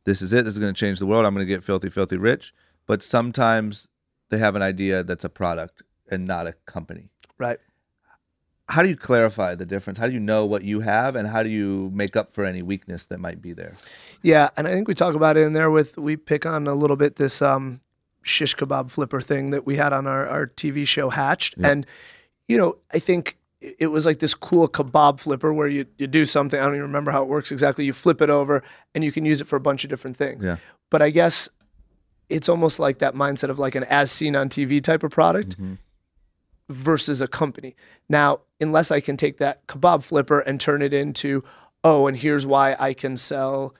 This 0.03 0.21
is 0.21 0.33
it. 0.33 0.43
This 0.43 0.55
is 0.55 0.59
going 0.59 0.73
to 0.73 0.79
change 0.79 0.99
the 0.99 1.05
world. 1.05 1.25
I'm 1.25 1.33
going 1.33 1.47
to 1.47 1.51
get 1.51 1.63
filthy, 1.63 1.89
filthy 1.89 2.17
rich. 2.17 2.53
But 2.85 3.01
sometimes 3.01 3.87
they 4.29 4.37
have 4.37 4.55
an 4.55 4.61
idea 4.61 5.03
that's 5.03 5.23
a 5.23 5.29
product 5.29 5.83
and 6.09 6.25
not 6.25 6.47
a 6.47 6.53
company. 6.65 7.09
Right. 7.37 7.59
How 8.67 8.81
do 8.81 8.89
you 8.89 8.95
clarify 8.95 9.53
the 9.53 9.65
difference? 9.65 9.99
How 9.99 10.07
do 10.07 10.13
you 10.13 10.19
know 10.19 10.45
what 10.45 10.63
you 10.63 10.79
have, 10.79 11.15
and 11.15 11.27
how 11.27 11.43
do 11.43 11.49
you 11.49 11.91
make 11.93 12.15
up 12.15 12.31
for 12.31 12.45
any 12.45 12.63
weakness 12.63 13.05
that 13.05 13.19
might 13.19 13.39
be 13.39 13.53
there? 13.53 13.73
Yeah, 14.23 14.49
and 14.57 14.67
I 14.67 14.73
think 14.73 14.87
we 14.87 14.95
talk 14.95 15.13
about 15.13 15.37
it 15.37 15.41
in 15.41 15.53
there 15.53 15.69
with 15.69 15.97
we 15.97 16.17
pick 16.17 16.47
on 16.47 16.65
a 16.65 16.73
little 16.73 16.95
bit 16.95 17.17
this 17.17 17.43
um 17.43 17.81
shish 18.25 18.55
kebab 18.55 18.89
flipper 18.89 19.21
thing 19.21 19.51
that 19.51 19.65
we 19.65 19.75
had 19.75 19.93
on 19.93 20.07
our, 20.07 20.27
our 20.27 20.47
TV 20.47 20.85
show 20.85 21.09
Hatched. 21.09 21.55
And 21.57 21.85
you 22.47 22.57
know, 22.57 22.77
I 22.91 22.99
think 22.99 23.37
it 23.61 23.75
it 23.79 23.87
was 23.87 24.05
like 24.05 24.19
this 24.19 24.33
cool 24.33 24.67
kebab 24.67 25.19
flipper 25.19 25.53
where 25.53 25.67
you, 25.67 25.85
you 25.97 26.07
do 26.07 26.25
something, 26.25 26.59
I 26.59 26.63
don't 26.63 26.73
even 26.73 26.87
remember 26.87 27.11
how 27.11 27.21
it 27.21 27.29
works 27.29 27.51
exactly. 27.51 27.85
You 27.85 27.93
flip 27.93 28.21
it 28.21 28.29
over 28.29 28.63
and 28.93 29.03
you 29.03 29.11
can 29.11 29.25
use 29.25 29.41
it 29.41 29.47
for 29.47 29.55
a 29.55 29.59
bunch 29.59 29.83
of 29.83 29.89
different 29.89 30.17
things. 30.17 30.43
Yeah. 30.43 30.57
But 30.89 31.01
I 31.01 31.11
guess 31.11 31.49
it's 32.29 32.49
almost 32.49 32.79
like 32.79 32.99
that 32.99 33.13
mindset 33.13 33.49
of 33.49 33.59
like 33.59 33.75
an 33.75 33.83
as 33.85 34.11
seen 34.11 34.35
on 34.35 34.49
TV 34.49 34.81
type 34.81 35.03
of 35.03 35.11
product 35.11 35.51
mm-hmm. 35.51 35.73
versus 36.69 37.21
a 37.21 37.27
company. 37.27 37.75
Now, 38.09 38.41
unless 38.59 38.91
I 38.91 38.99
can 38.99 39.17
take 39.17 39.37
that 39.37 39.65
kebab 39.67 40.03
flipper 40.03 40.39
and 40.39 40.59
turn 40.59 40.81
it 40.81 40.93
into, 40.93 41.43
oh, 41.83 42.07
and 42.07 42.17
here's 42.17 42.45
why 42.45 42.75
I 42.79 42.93
can 42.93 43.17
sell 43.17 43.75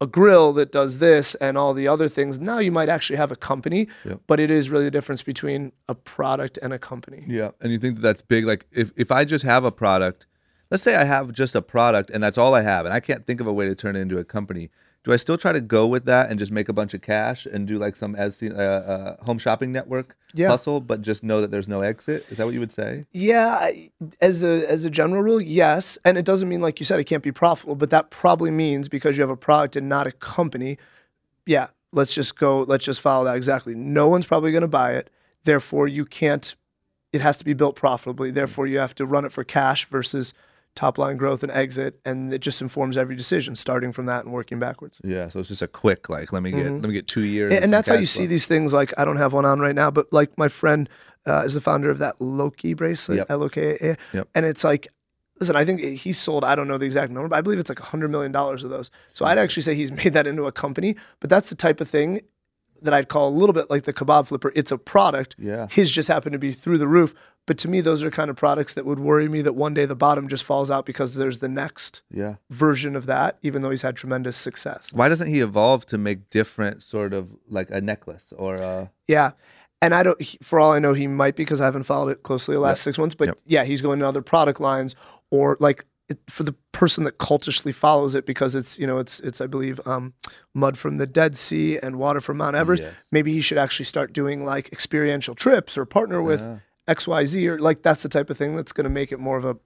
a 0.00 0.06
grill 0.06 0.52
that 0.54 0.72
does 0.72 0.98
this 0.98 1.34
and 1.36 1.58
all 1.58 1.74
the 1.74 1.86
other 1.86 2.08
things. 2.08 2.38
Now 2.38 2.58
you 2.58 2.72
might 2.72 2.88
actually 2.88 3.16
have 3.16 3.30
a 3.30 3.36
company, 3.36 3.86
Yep. 4.04 4.20
but 4.26 4.40
it 4.40 4.50
is 4.50 4.70
really 4.70 4.84
the 4.84 4.90
difference 4.90 5.22
between 5.22 5.72
a 5.88 5.94
product 5.94 6.58
and 6.62 6.72
a 6.72 6.78
company. 6.78 7.24
Yeah, 7.26 7.50
and 7.60 7.70
you 7.70 7.78
think 7.78 7.96
that 7.96 8.00
that's 8.00 8.22
big? 8.22 8.46
Like, 8.46 8.66
if 8.72 8.92
if 8.96 9.12
I 9.12 9.24
just 9.24 9.44
have 9.44 9.64
a 9.64 9.72
product, 9.72 10.26
let's 10.70 10.82
say 10.82 10.96
I 10.96 11.04
have 11.04 11.32
just 11.32 11.54
a 11.54 11.62
product 11.62 12.10
and 12.10 12.22
that's 12.22 12.38
all 12.38 12.54
I 12.54 12.62
have, 12.62 12.86
and 12.86 12.94
I 12.94 13.00
can't 13.00 13.26
think 13.26 13.40
of 13.40 13.46
a 13.46 13.52
way 13.52 13.66
to 13.66 13.74
turn 13.74 13.94
it 13.94 14.00
into 14.00 14.18
a 14.18 14.24
company. 14.24 14.70
Do 15.02 15.12
I 15.14 15.16
still 15.16 15.38
try 15.38 15.52
to 15.52 15.62
go 15.62 15.86
with 15.86 16.04
that 16.04 16.28
and 16.28 16.38
just 16.38 16.52
make 16.52 16.68
a 16.68 16.74
bunch 16.74 16.92
of 16.92 17.00
cash 17.00 17.46
and 17.46 17.66
do 17.66 17.78
like 17.78 17.96
some 17.96 18.14
as 18.14 18.42
uh, 18.42 18.46
uh, 18.48 19.24
home 19.24 19.38
shopping 19.38 19.72
network 19.72 20.14
Yeah. 20.34 20.48
hustle, 20.48 20.80
but 20.82 21.00
just 21.00 21.22
know 21.24 21.40
that 21.40 21.50
there's 21.50 21.68
no 21.68 21.80
exit? 21.80 22.26
Is 22.30 22.36
that 22.36 22.44
what 22.44 22.52
you 22.52 22.60
would 22.60 22.70
say? 22.72 23.06
Yeah, 23.10 23.70
as 24.20 24.44
a 24.44 24.68
as 24.70 24.84
a 24.84 24.90
general 24.90 25.22
rule, 25.22 25.40
yes, 25.40 25.96
and 26.04 26.18
it 26.18 26.26
doesn't 26.26 26.48
mean 26.50 26.60
like 26.60 26.80
you 26.80 26.84
said 26.84 27.00
it 27.00 27.04
can't 27.04 27.22
be 27.22 27.32
profitable, 27.32 27.76
but 27.76 27.88
that 27.90 28.10
probably 28.10 28.50
means 28.50 28.90
because 28.90 29.16
you 29.16 29.22
have 29.22 29.30
a 29.30 29.36
product 29.36 29.74
and 29.74 29.88
not 29.88 30.06
a 30.06 30.12
company, 30.12 30.76
yeah, 31.46 31.68
let's 31.92 32.12
just 32.14 32.36
go, 32.38 32.62
let's 32.64 32.84
just 32.84 33.00
follow 33.00 33.24
that 33.24 33.36
exactly. 33.36 33.74
No 33.74 34.06
one's 34.08 34.26
probably 34.26 34.52
going 34.52 34.60
to 34.62 34.68
buy 34.68 34.92
it, 34.92 35.08
therefore 35.44 35.88
you 35.88 36.04
can't. 36.04 36.54
It 37.12 37.22
has 37.22 37.38
to 37.38 37.44
be 37.44 37.54
built 37.54 37.74
profitably. 37.74 38.30
Therefore, 38.30 38.68
you 38.68 38.78
have 38.78 38.94
to 38.94 39.04
run 39.04 39.24
it 39.24 39.32
for 39.32 39.42
cash 39.42 39.84
versus 39.86 40.32
top 40.76 40.98
line 40.98 41.16
growth 41.16 41.42
and 41.42 41.50
exit, 41.52 42.00
and 42.04 42.32
it 42.32 42.40
just 42.40 42.60
informs 42.62 42.96
every 42.96 43.16
decision, 43.16 43.54
starting 43.56 43.92
from 43.92 44.06
that 44.06 44.24
and 44.24 44.32
working 44.32 44.58
backwards. 44.58 45.00
Yeah, 45.04 45.28
so 45.28 45.40
it's 45.40 45.48
just 45.48 45.62
a 45.62 45.68
quick 45.68 46.08
like 46.08 46.32
let 46.32 46.42
me 46.42 46.50
get 46.52 46.70
let 46.70 46.82
me 46.82 46.92
get 46.92 47.06
two 47.06 47.24
years, 47.24 47.52
And, 47.52 47.64
and 47.64 47.72
that's 47.72 47.88
how 47.88 47.94
you 47.94 48.00
flow. 48.06 48.22
see 48.22 48.26
these 48.26 48.46
things. 48.46 48.72
Like 48.72 48.92
I 48.98 49.04
don't 49.04 49.16
have 49.18 49.32
one 49.32 49.44
on 49.44 49.60
right 49.60 49.74
now, 49.74 49.90
but 49.90 50.12
like 50.12 50.36
my 50.38 50.48
friend 50.48 50.88
uh, 51.26 51.42
is 51.44 51.54
the 51.54 51.60
founder 51.60 51.90
of 51.90 51.98
that 51.98 52.18
Lokai 52.18 52.76
bracelet, 52.76 53.18
Yep. 53.18 53.26
L 53.30 53.42
O 53.42 53.48
K 53.48 53.76
A, 53.80 53.96
Yep. 54.16 54.28
and 54.34 54.46
it's 54.46 54.64
like, 54.64 54.88
listen, 55.38 55.56
I 55.56 55.64
think 55.64 55.80
he 55.80 56.12
sold. 56.12 56.44
I 56.44 56.54
don't 56.54 56.68
know 56.68 56.78
the 56.78 56.86
exact 56.86 57.10
number, 57.12 57.28
but 57.28 57.36
I 57.36 57.40
believe 57.40 57.58
it's 57.58 57.68
like 57.68 57.80
a 57.80 57.84
hundred 57.84 58.10
million 58.10 58.32
dollars 58.32 58.62
of 58.64 58.70
those. 58.70 58.90
So 59.14 59.24
I'd 59.26 59.38
actually 59.38 59.64
say 59.64 59.74
he's 59.74 59.90
made 60.04 60.12
that 60.14 60.26
into 60.26 60.46
a 60.46 60.52
company. 60.52 60.96
But 61.20 61.30
that's 61.30 61.50
the 61.50 61.56
type 61.56 61.80
of 61.80 61.90
thing 61.90 62.20
that 62.82 62.94
I'd 62.94 63.08
call 63.08 63.28
a 63.28 63.34
little 63.36 63.52
bit 63.52 63.68
like 63.68 63.82
the 63.82 63.92
kebab 63.92 64.28
flipper. 64.28 64.52
It's 64.54 64.72
a 64.72 64.78
product. 64.78 65.34
Yeah. 65.38 65.66
His 65.70 65.90
just 65.90 66.08
happened 66.08 66.32
to 66.32 66.38
be 66.38 66.52
through 66.52 66.78
the 66.78 66.88
roof. 66.88 67.12
But 67.50 67.58
to 67.58 67.68
me, 67.68 67.80
those 67.80 68.04
are 68.04 68.12
kind 68.12 68.30
of 68.30 68.36
products 68.36 68.74
that 68.74 68.86
would 68.86 69.00
worry 69.00 69.28
me 69.28 69.42
that 69.42 69.54
one 69.56 69.74
day 69.74 69.84
the 69.84 69.96
bottom 69.96 70.28
just 70.28 70.44
falls 70.44 70.70
out 70.70 70.86
because 70.86 71.14
there's 71.16 71.40
the 71.40 71.48
next 71.48 72.00
Yeah. 72.08 72.36
version 72.48 72.94
of 72.94 73.06
that, 73.06 73.38
even 73.42 73.60
though 73.60 73.70
he's 73.70 73.82
had 73.82 73.96
tremendous 73.96 74.36
success. 74.36 74.90
Why 74.92 75.08
doesn't 75.08 75.26
he 75.26 75.40
evolve 75.40 75.84
to 75.86 75.98
make 75.98 76.30
different 76.30 76.80
sort 76.84 77.12
of 77.12 77.34
like 77.48 77.68
a 77.72 77.80
necklace 77.80 78.32
or 78.38 78.54
a 78.54 78.90
Yeah. 79.08 79.32
And 79.82 79.94
I 79.96 80.04
don't, 80.04 80.16
for 80.40 80.60
all 80.60 80.70
I 80.70 80.78
know, 80.78 80.92
he 80.92 81.08
might 81.08 81.34
be 81.34 81.42
because 81.42 81.60
I 81.60 81.64
haven't 81.64 81.82
followed 81.84 82.10
it 82.10 82.22
closely 82.22 82.54
the 82.54 82.60
last 82.60 82.82
six 82.82 82.98
months. 82.98 83.16
But 83.16 83.30
Yep. 83.30 83.38
yeah, 83.46 83.64
he's 83.64 83.82
going 83.82 83.98
to 83.98 84.06
other 84.06 84.22
product 84.22 84.60
lines 84.60 84.94
or 85.32 85.56
like 85.58 85.86
it, 86.08 86.20
for 86.28 86.44
the 86.44 86.54
person 86.70 87.02
that 87.02 87.18
cultishly 87.18 87.72
follows 87.72 88.14
it 88.14 88.26
because 88.26 88.54
it's, 88.54 88.78
you 88.78 88.86
know, 88.86 88.98
it's, 88.98 89.18
it's, 89.20 89.40
I 89.40 89.48
believe, 89.48 89.80
um, 89.88 90.14
mud 90.54 90.78
from 90.78 90.98
the 90.98 91.06
Dead 91.06 91.36
Sea 91.36 91.78
and 91.82 91.96
water 91.96 92.20
from 92.20 92.36
Mount 92.36 92.54
Everest. 92.54 92.84
Yes. 92.84 92.94
Maybe 93.10 93.32
he 93.32 93.40
should 93.40 93.58
actually 93.58 93.86
start 93.86 94.12
doing 94.12 94.44
like 94.44 94.70
experiential 94.72 95.34
trips 95.34 95.76
or 95.76 95.84
partner 95.84 96.22
with 96.22 96.40
XYZ 96.90 97.46
or 97.46 97.58
like 97.58 97.82
that's 97.82 98.02
the 98.02 98.08
type 98.08 98.30
of 98.30 98.36
thing 98.36 98.56
that's 98.56 98.72
going 98.72 98.84
to 98.84 98.90
make 98.90 99.12
it 99.12 99.18
more 99.20 99.36
of 99.36 99.44
a, 99.44 99.56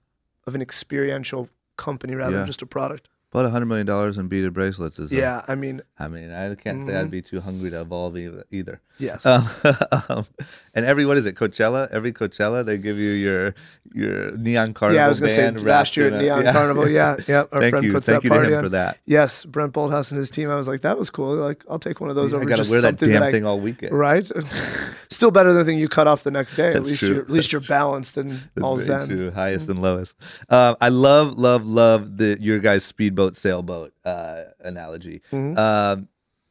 of 0.47 0.55
an 0.55 0.61
experiential 0.61 1.49
company 1.77 2.15
rather 2.15 2.31
Yeah. 2.31 2.37
than 2.39 2.45
just 2.47 2.61
a 2.61 2.65
product. 2.65 3.09
But 3.31 3.45
a 3.45 3.49
hundred 3.49 3.65
million 3.65 3.87
dollars 3.87 4.17
in 4.17 4.27
beaded 4.27 4.53
bracelets 4.53 4.99
is. 4.99 5.11
a- 5.11 5.15
Yeah. 5.15 5.43
I 5.47 5.55
mean, 5.55 5.81
I 5.99 6.07
mean, 6.07 6.31
I 6.31 6.55
can't 6.55 6.85
say 6.85 6.95
I'd 6.95 7.07
mm. 7.07 7.11
be 7.11 7.21
too 7.21 7.41
hungry 7.41 7.69
to 7.71 7.81
evolve 7.81 8.15
either. 8.17 8.81
Yes. 8.97 9.25
Um, 9.25 9.47
um, 10.09 10.25
and 10.73 10.85
every 10.85 11.05
what 11.05 11.17
is 11.17 11.25
it? 11.25 11.35
Coachella. 11.35 11.89
Every 11.91 12.11
Coachella, 12.13 12.65
they 12.65 12.77
give 12.77 12.97
you 12.97 13.11
your 13.11 13.55
your 13.93 14.31
neon 14.37 14.73
carnival. 14.73 14.97
yeah, 14.97 15.05
I 15.05 15.09
was 15.09 15.19
going 15.19 15.29
to 15.29 15.35
say 15.35 15.51
last 15.51 15.95
year 15.95 16.07
at 16.07 16.21
Neon 16.21 16.43
yeah. 16.45 16.51
Carnival. 16.51 16.89
Yeah. 16.89 17.15
Yeah. 17.27 17.43
Our 17.51 17.61
Thank 17.61 17.69
friend 17.71 17.85
you, 17.85 17.91
puts 17.93 18.05
thank 18.05 18.21
that 18.21 18.23
you 18.23 18.29
to 18.29 18.35
party 18.35 18.51
him 18.51 18.57
on. 18.57 18.63
for 18.65 18.69
that. 18.69 18.97
Yes, 19.05 19.45
Brent 19.45 19.73
Bolthouse 19.73 20.11
and 20.11 20.17
his 20.17 20.29
team. 20.29 20.49
I 20.49 20.55
was 20.55 20.67
like, 20.67 20.81
that 20.81 20.97
was 20.97 21.09
cool. 21.09 21.35
Like, 21.35 21.63
I'll 21.69 21.79
take 21.79 22.01
one 22.01 22.09
of 22.09 22.15
those 22.15 22.33
I 22.33 22.37
over 22.37 22.45
got 22.45 22.57
just 22.57 22.69
to 22.69 22.73
wear 22.75 22.81
that 22.81 22.97
damn 22.97 23.11
that 23.11 23.23
I, 23.23 23.31
thing 23.31 23.45
all 23.45 23.59
weekend. 23.59 23.93
right? 23.93 24.29
Still 25.09 25.31
better 25.31 25.49
than 25.49 25.59
the 25.59 25.65
thing 25.65 25.79
you 25.79 25.87
cut 25.87 26.07
off 26.07 26.23
the 26.23 26.31
next 26.31 26.55
day. 26.55 26.69
At 26.69 26.73
That's 26.73 26.89
least 26.89 26.99
true. 26.99 27.09
you're 27.09 27.21
at 27.21 27.29
least 27.29 27.51
That's 27.51 27.51
you're 27.53 27.61
balanced 27.77 28.17
and 28.17 28.31
That's 28.55 28.63
all 28.63 28.77
zen. 28.77 29.07
true. 29.07 29.31
Highest 29.31 29.69
and 29.69 29.81
lowest. 29.81 30.15
Um, 30.49 30.75
I 30.81 30.89
love, 30.89 31.37
love, 31.37 31.65
love 31.65 32.17
the 32.17 32.37
your 32.41 32.59
guys' 32.59 32.83
speedboat 32.83 33.37
sailboat 33.37 33.93
uh, 34.03 34.43
analogy. 34.61 35.21
Mm-hmm. 35.31 35.57
Um, 35.57 36.07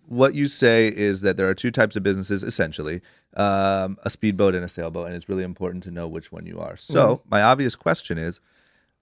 what 0.07 0.35
you 0.35 0.47
say 0.47 0.89
is 0.89 1.21
that 1.23 1.37
there 1.37 1.49
are 1.49 1.55
two 1.55 1.71
types 1.71 1.97
of 1.97 2.03
businesses, 2.03 2.43
essentially, 2.43 3.01
um, 3.37 3.99
a 4.03 4.11
speedboat 4.11 4.55
and 4.55 4.65
a 4.65 4.69
sailboat, 4.69 5.07
and 5.07 5.17
it's 5.17 5.29
really 5.29 5.43
important 5.45 5.83
to 5.85 5.91
know 5.91 6.07
which 6.07 6.31
one 6.31 6.47
you 6.47 6.61
are. 6.61 6.77
So, 6.77 7.17
Mm-hmm. 7.17 7.29
my 7.31 7.43
obvious 7.43 7.75
question 7.77 8.19
is, 8.19 8.41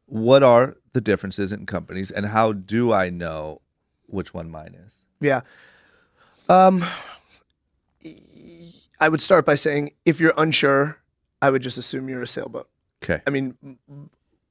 what 0.07 0.43
are 0.43 0.77
the 0.93 1.01
differences 1.01 1.53
in 1.53 1.67
companies, 1.67 2.11
and 2.11 2.27
how 2.27 2.53
do 2.53 2.93
I 2.93 3.11
know 3.11 3.61
which 4.07 4.35
one 4.35 4.51
mine 4.51 4.77
is. 4.87 4.93
Yeah. 5.21 5.41
Um, 6.49 6.85
I 9.01 9.09
would 9.09 9.21
start 9.21 9.45
by 9.45 9.55
saying 9.55 9.93
if 10.05 10.21
you're 10.21 10.35
unsure, 10.37 10.99
I 11.41 11.51
would 11.51 11.63
just 11.63 11.79
assume 11.79 12.09
you're 12.09 12.23
a 12.23 12.27
sailboat. 12.29 12.69
Okay. 13.03 13.21
I 13.27 13.31
mean, 13.31 13.57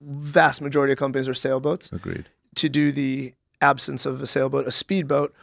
vast 0.01 0.61
majority 0.61 0.91
of 0.93 0.99
companies 0.99 1.29
are 1.29 1.33
sailboats. 1.33 1.91
Agreed. 1.91 2.27
To 2.55 2.67
do 2.67 2.91
the 2.91 3.33
absence 3.61 4.05
of 4.05 4.21
a 4.21 4.27
sailboat, 4.27 4.67
a 4.67 4.71
speedboat 4.71 5.33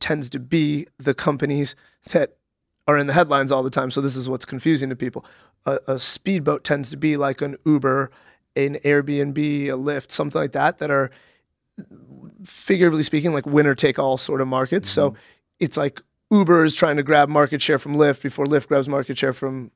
tends 0.00 0.28
to 0.30 0.38
be 0.38 0.86
the 0.98 1.14
companies 1.14 1.74
that 2.10 2.36
are 2.86 2.98
in 2.98 3.06
the 3.06 3.12
headlines 3.12 3.50
all 3.50 3.62
the 3.62 3.70
time. 3.70 3.90
So 3.90 4.00
this 4.00 4.16
is 4.16 4.28
what's 4.28 4.44
confusing 4.44 4.90
to 4.90 4.96
people. 4.96 5.24
A, 5.66 5.78
a 5.86 5.98
speedboat 5.98 6.64
tends 6.64 6.90
to 6.90 6.96
be 6.96 7.16
like 7.16 7.40
an 7.40 7.56
Uber, 7.64 8.10
an 8.56 8.76
Airbnb, 8.76 9.38
a 9.38 9.76
Lyft, 9.76 10.10
something 10.10 10.40
like 10.40 10.52
that, 10.52 10.78
that 10.78 10.90
are 10.90 11.10
figuratively 12.44 13.02
speaking 13.02 13.32
like 13.32 13.46
winner 13.46 13.74
take 13.74 13.98
all 13.98 14.18
sort 14.18 14.40
of 14.40 14.48
markets. 14.48 14.90
So 14.90 15.10
mm-hmm. 15.10 15.18
it's 15.60 15.76
like 15.76 16.02
Uber 16.30 16.64
is 16.64 16.74
trying 16.74 16.96
to 16.96 17.02
grab 17.02 17.28
market 17.28 17.62
share 17.62 17.78
from 17.78 17.96
Lyft 17.96 18.22
before 18.22 18.44
Lyft 18.44 18.68
grabs 18.68 18.88
market 18.88 19.16
share 19.18 19.32
from 19.32 19.70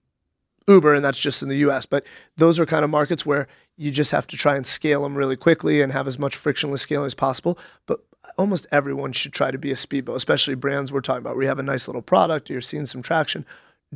Uber, 0.67 0.95
and 0.95 1.05
that's 1.05 1.19
just 1.19 1.43
in 1.43 1.49
the 1.49 1.57
US. 1.69 1.87
But 1.87 2.05
those 2.37 2.59
are 2.59 2.67
kind 2.67 2.85
of 2.85 2.91
markets 2.91 3.25
where 3.25 3.49
you 3.77 3.91
just 3.91 4.11
have 4.11 4.27
to 4.29 4.37
try 4.37 4.57
and 4.57 4.67
scale 4.67 5.03
them 5.03 5.17
really 5.17 5.37
quickly 5.37 5.81
and 5.81 5.93
have 5.93 6.07
as 6.07 6.19
much 6.19 6.37
frictionless 6.37 6.83
scaling 6.83 7.07
as 7.07 7.15
possible. 7.15 7.59
But 7.87 8.01
almost 8.37 8.67
everyone 8.73 9.13
should 9.13 9.33
try 9.33 9.51
to 9.51 9.59
be 9.59 9.71
a 9.73 9.77
speedboat, 9.77 10.17
especially 10.17 10.55
brands 10.55 10.93
we're 10.93 11.01
talking 11.01 11.21
about 11.21 11.35
where 11.37 11.43
you 11.45 11.49
have 11.49 11.59
a 11.59 11.63
nice 11.63 11.89
little 11.89 12.03
product, 12.03 12.51
you're 12.51 12.61
seeing 12.61 12.87
some 12.87 13.03
traction. 13.03 13.47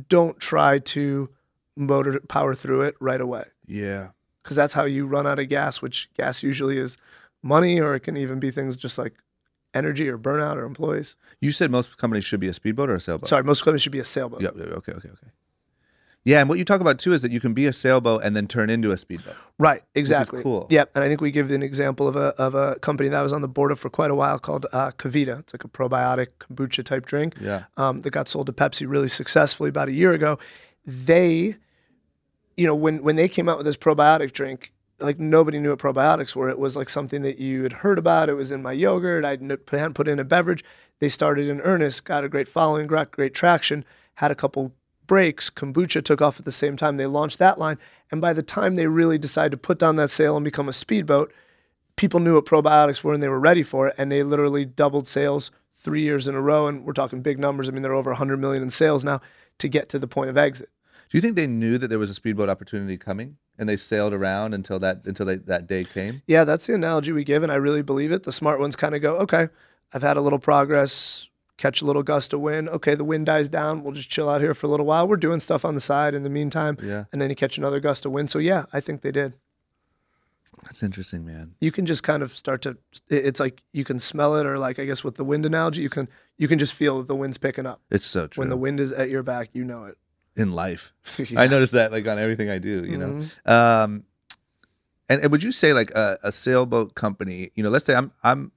Don't 0.09 0.39
try 0.39 0.79
to 0.79 1.29
motor 1.77 2.19
power 2.27 2.53
through 2.55 2.81
it 2.81 2.95
right 2.99 3.21
away 3.21 3.45
Yeah. 3.67 4.09
because 4.43 4.55
that's 4.55 4.73
how 4.73 4.85
you 4.85 5.05
run 5.07 5.25
out 5.27 5.39
of 5.39 5.49
gas, 5.49 5.81
which 5.81 6.09
gas 6.17 6.43
usually 6.43 6.77
is 6.77 6.97
money, 7.41 7.79
or 7.79 7.95
it 7.95 8.01
can 8.01 8.15
even 8.17 8.39
be 8.39 8.51
things 8.51 8.77
just 8.77 8.97
like 8.97 9.13
energy 9.73 10.07
or 10.07 10.17
burnout 10.17 10.55
or 10.55 10.65
employees. 10.65 11.15
You 11.41 11.51
said 11.51 11.71
most 11.71 11.97
companies 11.97 12.25
should 12.25 12.39
be 12.39 12.47
a 12.47 12.53
speedboat 12.53 12.89
or 12.89 12.95
a 12.95 12.99
sailboat. 13.01 13.29
Sorry, 13.29 13.43
most 13.43 13.63
companies 13.63 13.81
should 13.81 13.91
be 13.91 13.99
a 13.99 14.05
sailboat. 14.05 14.41
Yep, 14.41 14.55
Okay. 14.55 14.71
Okay. 14.91 15.09
Okay. 15.09 15.27
Yeah, 16.25 16.39
and 16.39 16.47
what 16.47 16.57
you 16.57 16.63
talk 16.63 16.79
about 16.79 16.99
too 16.99 17.11
is 17.11 17.21
that 17.21 17.31
you 17.31 17.39
can 17.39 17.53
be 17.53 17.65
a 17.65 17.73
sailboat 17.73 18.21
and 18.23 18.35
then 18.35 18.47
turn 18.47 18.69
into 18.69 18.91
a 18.91 18.97
speedboat. 18.97 19.35
Right, 19.57 19.83
exactly. 19.93 20.41
cool. 20.41 20.67
Yep, 20.69 20.91
and 20.95 21.03
I 21.03 21.07
think 21.09 21.19
we 21.19 21.31
give 21.31 21.51
an 21.51 21.61
example 21.61 22.07
of 22.07 22.15
a 22.15 22.29
of 22.39 22.55
a 22.55 22.75
company 22.79 23.09
that 23.09 23.21
was 23.21 23.33
on 23.33 23.41
the 23.41 23.47
board 23.47 23.71
of 23.71 23.79
for 23.79 23.89
quite 23.89 24.09
a 24.09 24.15
while 24.15 24.39
called 24.39 24.65
uh, 24.71 24.91
KeVita. 24.91 25.39
It's 25.39 25.53
like 25.53 25.63
a 25.63 25.67
probiotic 25.67 26.27
kombucha 26.39 26.85
type 26.85 27.05
drink. 27.05 27.35
Yeah. 27.41 27.65
um, 27.77 28.01
that 28.01 28.11
got 28.11 28.27
sold 28.29 28.47
to 28.47 28.53
Pepsi 28.53 28.89
really 28.89 29.09
successfully 29.09 29.69
about 29.69 29.89
a 29.89 29.91
year 29.91 30.13
ago. 30.13 30.39
They, 30.85 31.57
you 32.55 32.67
know, 32.67 32.75
when 32.75 33.03
when 33.03 33.17
they 33.17 33.27
came 33.27 33.49
out 33.49 33.57
with 33.57 33.65
this 33.65 33.77
probiotic 33.77 34.31
drink, 34.31 34.71
like 34.99 35.19
nobody 35.19 35.59
knew 35.59 35.71
what 35.71 35.79
probiotics 35.79 36.35
were. 36.35 36.49
It 36.49 36.57
was 36.57 36.77
like 36.77 36.87
something 36.89 37.21
that 37.23 37.37
you 37.37 37.63
had 37.63 37.73
heard 37.73 37.99
about. 37.99 38.29
It 38.29 38.35
was 38.35 38.49
in 38.49 38.61
my 38.61 38.71
yogurt. 38.71 39.25
I 39.25 39.31
hadn't 39.31 39.93
put 39.93 40.07
in 40.07 40.19
a 40.19 40.23
beverage. 40.23 40.63
They 40.99 41.09
started 41.09 41.49
in 41.49 41.59
earnest, 41.61 42.05
got 42.05 42.23
a 42.23 42.29
great 42.29 42.47
following, 42.47 42.87
got 42.87 43.11
great 43.11 43.33
traction, 43.33 43.83
had 44.15 44.31
a 44.31 44.35
couple 44.35 44.73
breaks. 45.07 45.49
Kombucha 45.49 46.03
took 46.03 46.21
off 46.21 46.39
at 46.39 46.45
the 46.45 46.51
same 46.51 46.77
time. 46.77 46.97
They 46.97 47.05
launched 47.05 47.39
that 47.39 47.59
line, 47.59 47.77
and 48.11 48.21
by 48.21 48.33
the 48.33 48.43
time 48.43 48.75
they 48.75 48.87
really 48.87 49.17
decided 49.17 49.51
to 49.51 49.57
put 49.57 49.79
down 49.79 49.95
that 49.97 50.11
sail 50.11 50.35
and 50.35 50.43
become 50.43 50.69
a 50.69 50.73
speedboat, 50.73 51.33
people 51.95 52.19
knew 52.19 52.35
what 52.35 52.45
probiotics 52.45 53.03
were 53.03 53.13
and 53.13 53.21
they 53.21 53.29
were 53.29 53.39
ready 53.39 53.63
for 53.63 53.87
it, 53.87 53.95
and 53.97 54.11
they 54.11 54.23
literally 54.23 54.65
doubled 54.65 55.07
sales 55.07 55.51
three 55.75 56.01
years 56.01 56.27
in 56.27 56.35
a 56.35 56.41
row. 56.41 56.67
And 56.67 56.85
we're 56.85 56.93
talking 56.93 57.21
big 57.21 57.39
numbers. 57.39 57.67
I 57.67 57.71
mean, 57.71 57.81
they're 57.81 57.93
over 57.93 58.11
100 58.11 58.39
million 58.39 58.63
in 58.63 58.69
sales 58.69 59.03
now 59.03 59.21
to 59.59 59.67
get 59.67 59.89
to 59.89 59.99
the 59.99 60.07
point 60.07 60.29
of 60.29 60.37
exit. 60.37 60.69
Do 61.09 61.17
you 61.17 61.21
think 61.21 61.35
they 61.35 61.47
knew 61.47 61.77
that 61.77 61.89
there 61.89 61.99
was 61.99 62.09
a 62.09 62.15
speedboat 62.15 62.49
opportunity 62.49 62.97
coming, 62.97 63.37
and 63.57 63.69
they 63.69 63.77
sailed 63.77 64.13
around 64.13 64.55
until 64.55 64.79
that 64.79 65.01
until 65.05 65.27
they, 65.27 65.35
that 65.35 65.67
day 65.67 65.83
came? 65.83 66.23
Yeah, 66.25 66.43
that's 66.43 66.65
the 66.65 66.73
analogy 66.73 67.11
we 67.11 67.23
give, 67.23 67.43
and 67.43 67.51
I 67.51 67.55
really 67.55 67.83
believe 67.83 68.11
it. 68.11 68.23
The 68.23 68.31
smart 68.31 68.59
ones 68.59 68.75
kind 68.75 68.95
of 68.95 69.01
go, 69.01 69.17
okay, 69.17 69.49
I've 69.93 70.01
had 70.01 70.17
a 70.17 70.21
little 70.21 70.39
progress, 70.39 71.29
catch 71.57 71.81
a 71.81 71.85
little 71.85 72.03
gust 72.03 72.33
of 72.33 72.39
wind. 72.41 72.67
Okay, 72.69 72.95
the 72.95 73.03
wind 73.03 73.25
dies 73.27 73.47
down. 73.49 73.83
We'll 73.83 73.93
just 73.93 74.09
chill 74.09 74.27
out 74.29 74.41
here 74.41 74.53
for 74.53 74.67
a 74.67 74.69
little 74.69 74.85
while. 74.85 75.07
We're 75.07 75.17
doing 75.17 75.39
stuff 75.39 75.63
on 75.65 75.75
the 75.75 75.81
side 75.81 76.13
in 76.13 76.23
the 76.23 76.29
meantime. 76.29 76.77
Yeah. 76.81 77.05
And 77.11 77.21
then 77.21 77.29
you 77.29 77.35
catch 77.35 77.57
another 77.57 77.79
gust 77.79 78.05
of 78.05 78.11
wind. 78.11 78.29
So, 78.31 78.39
yeah, 78.39 78.65
I 78.73 78.79
think 78.79 79.01
they 79.01 79.11
did. 79.11 79.33
That's 80.65 80.81
interesting, 80.83 81.25
man. 81.25 81.55
You 81.59 81.71
can 81.71 81.85
just 81.85 82.03
kind 82.03 82.23
of 82.23 82.35
start 82.35 82.61
to, 82.61 82.77
it's 83.09 83.39
like 83.39 83.63
you 83.73 83.83
can 83.83 83.99
smell 83.99 84.35
it, 84.37 84.45
or 84.45 84.57
like, 84.57 84.79
I 84.79 84.85
guess 84.85 85.03
with 85.03 85.15
the 85.15 85.23
wind 85.23 85.45
analogy, 85.45 85.81
you 85.81 85.89
can, 85.89 86.07
you 86.37 86.47
can 86.47 86.57
just 86.59 86.73
feel 86.73 86.99
that 86.99 87.07
the 87.07 87.15
wind's 87.15 87.37
picking 87.37 87.65
up. 87.65 87.81
It's 87.91 88.05
so 88.05 88.27
true. 88.27 88.41
When 88.41 88.49
the 88.49 88.57
wind 88.57 88.79
is 88.79 88.91
at 88.93 89.09
your 89.09 89.23
back, 89.23 89.49
you 89.53 89.63
know 89.63 89.85
it. 89.85 89.97
in 90.35 90.51
life, 90.53 90.93
Yeah. 91.17 91.41
I 91.41 91.47
notice 91.47 91.71
that 91.71 91.91
like 91.91 92.07
on 92.07 92.17
everything 92.17 92.49
I 92.49 92.57
do. 92.59 92.83
You 92.85 92.97
Mhm. 92.97 93.29
know, 93.45 93.53
um, 93.53 94.03
and, 95.09 95.21
and 95.21 95.31
would 95.31 95.43
you 95.43 95.51
say 95.51 95.73
like 95.73 95.91
a, 95.91 96.17
a 96.23 96.31
sailboat 96.31 96.95
company? 96.95 97.51
You 97.55 97.63
know, 97.63 97.69
let's 97.69 97.85
say 97.85 97.93
I'm 97.93 98.11
I'm 98.23 98.51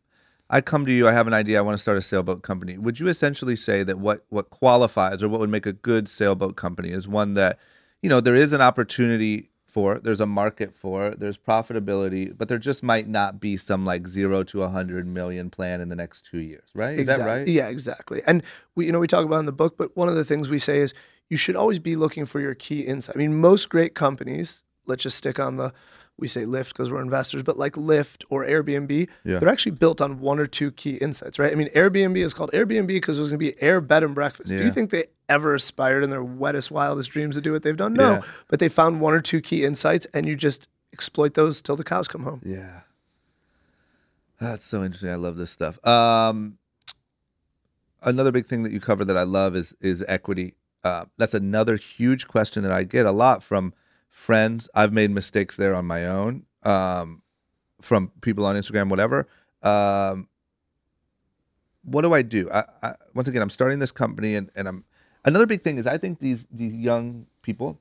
I 0.48 0.60
come 0.60 0.86
to 0.86 0.92
you. 0.92 1.08
I 1.08 1.12
have 1.12 1.26
an 1.26 1.34
idea. 1.34 1.58
I 1.58 1.62
want 1.62 1.74
to 1.74 1.82
start 1.82 1.98
a 1.98 2.02
sailboat 2.02 2.42
company. 2.42 2.78
Would 2.78 3.00
you 3.00 3.08
essentially 3.08 3.56
say 3.56 3.82
that 3.82 3.98
what 3.98 4.24
what 4.28 4.50
qualifies 4.50 5.22
or 5.22 5.28
what 5.28 5.40
would 5.40 5.50
make 5.50 5.66
a 5.66 5.72
good 5.72 6.08
sailboat 6.08 6.56
company 6.56 6.90
is 6.90 7.08
one 7.08 7.34
that 7.34 7.58
you 8.02 8.08
know 8.08 8.20
there 8.20 8.36
is 8.36 8.52
an 8.52 8.60
opportunity 8.60 9.50
for, 9.76 9.98
there's 9.98 10.20
a 10.22 10.26
market 10.26 10.74
for, 10.74 11.10
there's 11.10 11.36
profitability, 11.36 12.32
but 12.34 12.48
there 12.48 12.56
just 12.56 12.82
might 12.82 13.06
not 13.06 13.38
be 13.38 13.58
some 13.58 13.84
like 13.84 14.08
zero 14.08 14.42
to 14.42 14.62
a 14.62 14.70
hundred 14.70 15.06
million 15.06 15.50
plan 15.50 15.82
in 15.82 15.90
the 15.90 15.94
next 15.94 16.24
two 16.24 16.38
years, 16.38 16.66
right? 16.72 16.98
Is 16.98 17.06
that 17.08 17.20
right? 17.20 17.46
Yeah, 17.46 17.68
exactly. 17.68 18.22
And 18.26 18.42
we, 18.74 18.86
you 18.86 18.92
know, 18.92 19.00
we 19.00 19.06
talk 19.06 19.26
about 19.26 19.40
in 19.40 19.44
the 19.44 19.52
book, 19.52 19.76
but 19.76 19.94
one 19.94 20.08
of 20.08 20.14
the 20.14 20.24
things 20.24 20.48
we 20.48 20.58
say 20.58 20.78
is 20.78 20.94
you 21.28 21.36
should 21.36 21.56
always 21.56 21.78
be 21.78 21.94
looking 21.94 22.24
for 22.24 22.40
your 22.40 22.54
key 22.54 22.80
insight. 22.80 23.16
I 23.16 23.18
mean, 23.18 23.38
most 23.38 23.68
great 23.68 23.94
companies, 23.94 24.62
let's 24.86 25.02
just 25.02 25.18
stick 25.18 25.38
on 25.38 25.58
the, 25.58 25.74
we 26.18 26.28
say 26.28 26.44
Lyft 26.44 26.68
because 26.68 26.90
we're 26.90 27.02
investors, 27.02 27.42
but 27.42 27.58
like 27.58 27.74
Lyft 27.74 28.24
or 28.30 28.44
Airbnb, 28.44 29.08
Yeah. 29.24 29.38
they're 29.38 29.48
actually 29.50 29.72
built 29.72 30.00
on 30.00 30.18
one 30.20 30.38
or 30.38 30.46
two 30.46 30.70
key 30.72 30.94
insights, 30.96 31.38
right? 31.38 31.52
I 31.52 31.54
mean, 31.54 31.68
Airbnb 31.74 32.16
is 32.16 32.32
called 32.32 32.50
Airbnb 32.52 32.86
because 32.86 33.18
it 33.18 33.20
was 33.20 33.30
going 33.30 33.38
to 33.40 33.52
be 33.52 33.60
air, 33.62 33.80
bed, 33.82 34.02
and 34.02 34.14
breakfast. 34.14 34.48
Do 34.48 34.56
you 34.64 34.70
think 34.70 34.90
they 34.90 35.04
ever 35.28 35.54
aspired 35.54 36.02
in 36.02 36.08
their 36.10 36.24
wettest, 36.24 36.70
wildest 36.70 37.10
dreams 37.10 37.34
to 37.36 37.42
do 37.42 37.52
what 37.52 37.62
they've 37.62 37.76
done? 37.76 37.92
No, 37.94 38.12
Yeah. 38.12 38.20
but 38.48 38.60
they 38.60 38.68
found 38.70 39.00
one 39.02 39.12
or 39.12 39.20
two 39.20 39.40
key 39.42 39.64
insights, 39.64 40.06
and 40.14 40.26
you 40.26 40.36
just 40.36 40.68
exploit 40.92 41.34
those 41.34 41.60
till 41.60 41.76
the 41.76 41.84
cows 41.84 42.08
come 42.08 42.22
home. 42.22 42.40
Yeah. 42.44 42.80
That's 44.40 44.64
so 44.64 44.82
interesting. 44.82 45.10
I 45.10 45.14
love 45.16 45.36
this 45.36 45.50
stuff. 45.50 45.84
Um, 45.86 46.58
another 48.02 48.32
big 48.32 48.46
thing 48.46 48.62
that 48.62 48.72
you 48.72 48.80
cover 48.80 49.04
that 49.04 49.16
I 49.16 49.22
love 49.22 49.56
is 49.56 49.74
is 49.80 50.04
equity. 50.08 50.54
Uh, 50.84 51.06
that's 51.16 51.34
another 51.34 51.76
huge 51.76 52.28
question 52.28 52.62
that 52.62 52.72
I 52.72 52.84
get 52.84 53.06
a 53.06 53.12
lot 53.12 53.42
from 53.42 53.74
friends. 54.16 54.68
I've 54.74 54.92
made 54.92 55.10
mistakes 55.10 55.56
there 55.56 55.74
on 55.74 55.84
my 55.84 56.06
own. 56.06 56.46
Um, 56.62 57.22
from 57.82 58.10
people 58.22 58.46
on 58.46 58.56
Instagram, 58.56 58.88
whatever. 58.88 59.28
Um, 59.62 60.28
what 61.82 62.00
do 62.00 62.14
I 62.14 62.22
do? 62.22 62.50
I, 62.50 62.64
I, 62.82 62.94
once 63.14 63.28
again, 63.28 63.42
I'm 63.42 63.50
starting 63.50 63.78
this 63.78 63.92
company, 63.92 64.34
and, 64.34 64.50
and 64.56 64.66
I'm 64.66 64.84
another 65.24 65.46
big 65.46 65.60
thing 65.60 65.76
is 65.78 65.86
I 65.86 65.98
think 65.98 66.18
these 66.18 66.46
these 66.50 66.74
young 66.74 67.26
people 67.42 67.78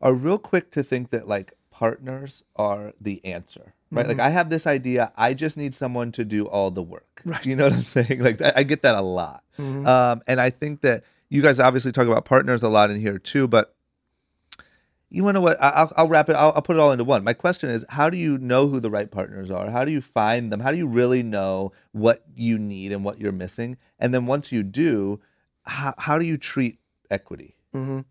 are 0.00 0.14
real 0.14 0.38
quick 0.38 0.70
to 0.72 0.82
think 0.82 1.10
that 1.10 1.28
like 1.28 1.52
partners 1.70 2.42
are 2.56 2.92
the 3.00 3.24
answer, 3.24 3.74
right? 3.92 4.08
Like 4.08 4.18
I 4.18 4.30
have 4.30 4.48
this 4.48 4.66
idea, 4.66 5.12
I 5.14 5.34
just 5.34 5.56
need 5.56 5.74
someone 5.74 6.10
to 6.12 6.24
do 6.24 6.46
all 6.46 6.70
the 6.70 6.82
work. 6.82 7.20
Right. 7.24 7.44
You 7.44 7.54
know 7.54 7.64
what 7.64 7.74
I'm 7.74 7.82
saying? 7.98 8.20
Like 8.20 8.38
that, 8.38 8.58
I 8.58 8.62
get 8.64 8.82
that 8.82 8.94
a 8.94 9.02
lot, 9.02 9.44
um, 9.58 10.22
and 10.26 10.40
I 10.40 10.50
think 10.50 10.80
that 10.80 11.04
you 11.28 11.42
guys 11.42 11.60
obviously 11.60 11.92
talk 11.92 12.08
about 12.08 12.24
partners 12.24 12.62
a 12.62 12.68
lot 12.68 12.90
in 12.90 12.98
here 12.98 13.18
too, 13.18 13.46
but. 13.46 13.73
You 15.14 15.22
want 15.24 15.36
to 15.36 15.40
what? 15.40 15.62
I- 15.62 15.68
I'll, 15.70 15.92
I'll 15.96 16.08
wrap 16.08 16.28
it. 16.28 16.34
I'll, 16.34 16.52
I'll 16.56 16.62
put 16.62 16.76
it 16.76 16.80
all 16.80 16.90
into 16.92 17.04
one. 17.04 17.22
My 17.24 17.34
question 17.34 17.70
is, 17.70 17.84
how 17.88 18.10
do 18.10 18.16
you 18.16 18.36
know 18.38 18.66
who 18.68 18.80
the 18.80 18.90
right 18.90 19.10
partners 19.10 19.50
are? 19.50 19.70
How 19.70 19.84
do 19.84 19.92
you 19.92 20.00
find 20.00 20.50
them? 20.52 20.60
How 20.60 20.70
do 20.72 20.76
you 20.76 20.86
really 20.86 21.22
know 21.22 21.72
what 21.92 22.24
you 22.34 22.58
need 22.58 22.90
and 22.92 23.04
what 23.04 23.20
you're 23.20 23.32
missing? 23.32 23.76
And 23.98 24.12
then 24.12 24.26
once 24.26 24.50
you 24.50 24.62
do, 24.62 25.20
how, 25.64 25.94
how 25.98 26.18
do 26.18 26.24
you 26.24 26.36
treat 26.36 26.78
equity? 27.10 27.56
Well, 27.72 28.04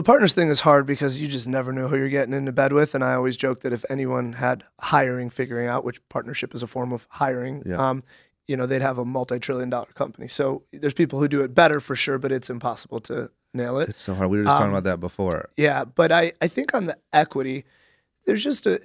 the 0.00 0.02
partners 0.02 0.32
thing 0.32 0.48
is 0.48 0.60
hard 0.60 0.86
because 0.86 1.20
you 1.20 1.26
just 1.28 1.46
never 1.48 1.72
know 1.72 1.88
who 1.88 1.96
you're 1.96 2.08
getting 2.08 2.34
into 2.34 2.52
bed 2.52 2.72
with. 2.72 2.94
And 2.94 3.02
I 3.04 3.14
always 3.14 3.36
joke 3.36 3.60
that 3.62 3.72
if 3.72 3.84
anyone 3.90 4.34
had 4.34 4.64
hiring 4.80 5.28
figuring 5.30 5.68
out, 5.68 5.84
which 5.84 6.06
partnership 6.08 6.54
is 6.54 6.62
a 6.62 6.66
form 6.68 6.92
of 6.92 7.06
hiring, 7.10 7.62
Yeah. 7.66 7.90
um, 7.90 8.04
you 8.46 8.56
know, 8.56 8.66
they'd 8.66 8.82
have 8.82 8.98
a 8.98 9.04
multi-trillion 9.04 9.70
dollar 9.70 9.88
company. 9.94 10.28
So 10.28 10.62
there's 10.72 10.94
people 10.94 11.18
who 11.20 11.28
do 11.28 11.42
it 11.42 11.54
better 11.54 11.80
for 11.80 11.94
sure, 11.96 12.18
but 12.18 12.32
it's 12.32 12.50
impossible 12.50 13.00
to 13.00 13.30
nail 13.54 13.78
it. 13.78 13.90
It's 13.90 14.00
so 14.00 14.14
hard. 14.14 14.30
We 14.30 14.38
were 14.38 14.44
just 14.44 14.52
talking 14.52 14.66
Um, 14.68 14.72
about 14.74 14.84
that 14.84 15.00
before. 15.00 15.48
Yeah, 15.56 15.84
but 15.84 16.10
I, 16.12 16.32
I 16.40 16.48
think 16.48 16.74
on 16.74 16.86
the 16.86 16.96
equity, 17.12 17.64
there's 18.26 18.42
just 18.42 18.66
a 18.66 18.80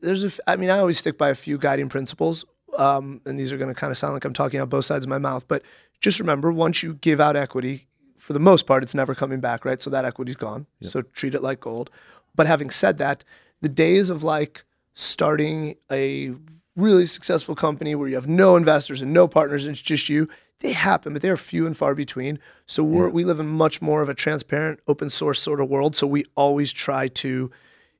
there's 0.00 0.24
a 0.24 0.30
I 0.46 0.56
mean 0.56 0.70
I 0.70 0.78
always 0.78 0.98
stick 0.98 1.16
by 1.18 1.30
a 1.30 1.34
few 1.34 1.58
guiding 1.58 1.88
principles, 1.88 2.44
um, 2.78 3.20
and 3.26 3.38
these 3.38 3.52
are 3.52 3.56
going 3.58 3.72
to 3.72 3.74
kind 3.74 3.90
of 3.90 3.98
sound 3.98 4.14
like 4.14 4.24
I'm 4.24 4.32
talking 4.34 4.60
out 4.60 4.68
both 4.68 4.84
sides 4.84 5.04
of 5.04 5.08
my 5.08 5.18
mouth, 5.18 5.46
but 5.48 5.62
just 6.00 6.20
remember 6.20 6.52
once 6.52 6.82
you 6.82 6.94
give 6.94 7.20
out 7.20 7.36
equity, 7.36 7.86
for 8.18 8.32
the 8.34 8.38
most 8.40 8.66
part, 8.66 8.82
it's 8.82 8.94
never 8.94 9.14
coming 9.14 9.40
back, 9.40 9.64
right? 9.64 9.80
So 9.80 9.88
that 9.90 10.04
equity's 10.04 10.36
gone. 10.36 10.66
So 10.82 11.00
treat 11.02 11.34
it 11.34 11.42
like 11.42 11.60
gold. 11.60 11.90
But 12.34 12.46
having 12.46 12.68
said 12.70 12.98
that, 12.98 13.24
the 13.62 13.68
days 13.70 14.10
of 14.10 14.22
like 14.22 14.64
starting 14.92 15.76
a 15.90 16.34
really 16.76 17.06
successful 17.06 17.54
company 17.54 17.94
where 17.94 18.08
you 18.08 18.14
have 18.14 18.28
no 18.28 18.56
investors 18.56 19.00
and 19.00 19.12
no 19.12 19.26
partners 19.26 19.64
and 19.64 19.72
it's 19.74 19.80
just 19.80 20.08
you, 20.10 20.28
they 20.60 20.72
happen, 20.72 21.12
but 21.12 21.22
they're 21.22 21.36
few 21.36 21.66
and 21.66 21.76
far 21.76 21.94
between. 21.94 22.38
So 22.66 22.82
we're, 22.82 23.10
we 23.10 23.24
live 23.24 23.38
in 23.38 23.46
much 23.46 23.82
more 23.82 24.02
of 24.02 24.08
a 24.08 24.14
transparent, 24.14 24.80
open 24.88 25.10
source 25.10 25.40
sort 25.40 25.60
of 25.60 25.68
world. 25.68 25.94
So 25.94 26.06
we 26.06 26.24
always 26.34 26.72
try 26.72 27.08
to 27.08 27.50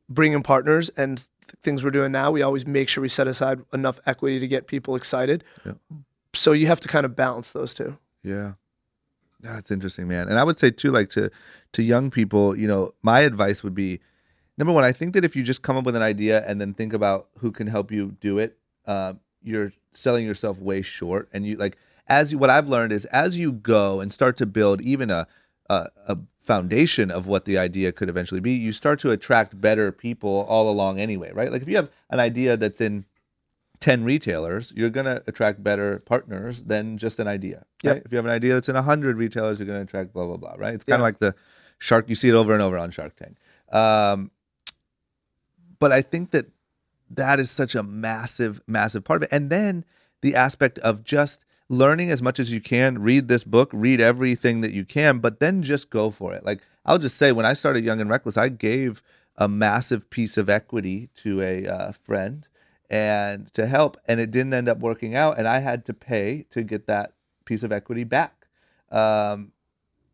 bring 0.09 0.33
in 0.33 0.43
partners 0.43 0.89
and 0.97 1.27
things 1.63 1.85
we're 1.85 1.91
doing 1.91 2.13
now, 2.13 2.31
we 2.31 2.43
always 2.43 2.67
make 2.67 2.89
sure 2.89 3.03
we 3.03 3.09
set 3.09 3.29
aside 3.29 3.61
enough 3.73 4.01
equity 4.07 4.39
to 4.41 4.49
get 4.49 4.67
people 4.67 4.97
excited. 4.97 5.45
Yeah. 5.65 5.73
So 6.35 6.53
you 6.53 6.67
have 6.67 6.81
to 6.81 6.89
kind 6.89 7.05
of 7.07 7.17
balance 7.17 7.53
those 7.53 7.73
two. 7.73 7.99
Yeah. 8.23 8.53
That's 9.41 9.71
interesting, 9.71 10.09
man. 10.09 10.29
And 10.29 10.39
I 10.39 10.45
would 10.45 10.59
say 10.59 10.71
too, 10.71 10.91
like 10.91 11.11
to 11.11 11.31
to 11.73 11.83
young 11.83 12.11
people, 12.11 12.57
you 12.57 12.67
know, 12.67 12.95
my 13.03 13.21
advice 13.21 13.63
would 13.63 13.75
be 13.75 14.01
number 14.57 14.73
one, 14.73 14.85
I 14.85 14.93
think 14.93 15.13
that 15.15 15.25
if 15.25 15.37
you 15.37 15.43
just 15.43 15.63
come 15.63 15.77
up 15.77 15.85
with 15.85 15.95
an 15.95 16.03
idea 16.03 16.45
and 16.47 16.61
then 16.61 16.73
think 16.73 16.93
about 16.93 17.29
who 17.39 17.53
can 17.53 17.67
help 17.67 17.93
you 17.93 18.17
do 18.21 18.39
it, 18.39 18.57
uh, 18.87 19.15
you're 19.43 19.73
selling 19.93 20.25
yourself 20.25 20.59
way 20.59 20.83
short. 20.83 21.29
And 21.33 21.47
you 21.47 21.57
like 21.57 21.77
as 22.09 22.33
you, 22.33 22.39
what 22.39 22.51
I've 22.51 22.69
learned 22.69 22.93
is 22.93 23.05
as 23.07 23.39
you 23.39 23.53
go 23.53 24.01
and 24.01 24.13
start 24.13 24.37
to 24.39 24.47
build 24.47 24.81
even 24.83 25.11
a 25.11 25.27
a, 25.69 25.89
a 26.07 26.19
foundation 26.39 27.11
of 27.11 27.27
what 27.27 27.45
the 27.45 27.59
idea 27.59 27.91
could 27.91 28.09
eventually 28.09 28.41
be, 28.41 28.53
you 28.53 28.71
start 28.71 29.01
to 29.01 29.11
attract 29.11 29.61
better 29.61 29.91
people 29.91 30.47
all 30.49 30.71
along 30.71 31.01
anyway, 31.01 31.33
right? 31.33 31.51
Like 31.51 31.61
if 31.63 31.69
you 31.69 31.75
have 31.75 31.91
an 32.09 32.21
idea 32.21 32.57
that's 32.57 32.81
in 32.81 33.05
10 33.81 34.05
retailers, 34.05 34.73
you're 34.77 34.91
going 34.91 35.07
to 35.07 35.21
attract 35.27 35.65
better 35.65 36.01
partners 36.07 36.63
than 36.63 36.99
just 36.99 37.19
an 37.19 37.27
idea. 37.27 37.65
Right? 37.83 37.97
Yep. 37.97 38.03
If 38.07 38.13
you 38.13 38.17
have 38.17 38.27
an 38.27 38.31
idea 38.31 38.55
that's 38.55 38.69
in 38.69 38.77
100 38.77 39.17
retailers, 39.17 39.59
you're 39.59 39.67
going 39.67 39.81
to 39.81 39.83
attract 39.83 40.13
blah, 40.13 40.25
blah, 40.25 40.37
blah, 40.37 40.55
right? 40.57 40.75
It's 40.75 40.85
kind 40.85 40.95
of 40.95 41.01
Yeah. 41.01 41.03
like 41.03 41.19
the 41.19 41.35
shark, 41.79 42.09
you 42.09 42.15
see 42.15 42.29
it 42.29 42.35
over 42.35 42.53
and 42.53 42.63
over 42.63 42.79
on 42.79 42.93
Shark 42.93 43.17
Tank. 43.17 43.37
Um, 43.73 44.31
but 45.81 45.91
I 45.91 46.01
think 46.01 46.31
that 46.31 46.47
that 47.11 47.41
is 47.41 47.51
such 47.51 47.75
a 47.75 47.83
massive, 47.83 48.61
massive 48.69 49.03
part 49.03 49.17
of 49.17 49.25
it. 49.25 49.31
And 49.33 49.51
then 49.51 49.85
the 50.23 50.37
aspect 50.37 50.79
of 50.79 51.03
just 51.03 51.45
learning 51.69 52.11
as 52.11 52.23
much 52.23 52.39
as 52.39 52.53
you 52.53 52.61
can, 52.61 52.99
read 52.99 53.29
this 53.29 53.45
book, 53.45 53.71
read 53.73 54.01
everything 54.01 54.61
that 54.61 54.73
you 54.73 54.85
can, 54.85 55.19
but 55.19 55.41
then 55.41 55.63
just 55.63 55.91
go 55.91 56.11
for 56.11 56.33
it. 56.35 56.45
Like 56.45 56.61
I'll 56.85 56.99
just 56.99 57.17
say, 57.17 57.33
when 57.33 57.47
I 57.47 57.53
started 57.53 57.85
Young 57.85 58.01
and 58.01 58.09
Reckless, 58.09 58.37
I 58.37 58.49
gave 58.49 59.03
a 59.37 59.49
massive 59.49 60.09
piece 60.11 60.37
of 60.37 60.49
equity 60.49 61.11
to 61.17 61.43
a 61.43 61.67
uh, 61.67 61.93
friend 61.93 62.47
and 62.89 63.53
to 63.55 63.67
help, 63.67 63.97
and 64.07 64.21
it 64.21 64.31
didn't 64.31 64.55
end 64.55 64.69
up 64.69 64.79
working 64.79 65.15
out, 65.15 65.39
and 65.39 65.49
I 65.49 65.59
had 65.59 65.85
to 65.87 65.95
pay 65.95 66.47
to 66.51 66.63
get 66.63 66.87
that 66.87 67.15
piece 67.45 67.63
of 67.63 67.73
equity 67.73 68.05
back. 68.05 68.47
Um, 68.91 69.53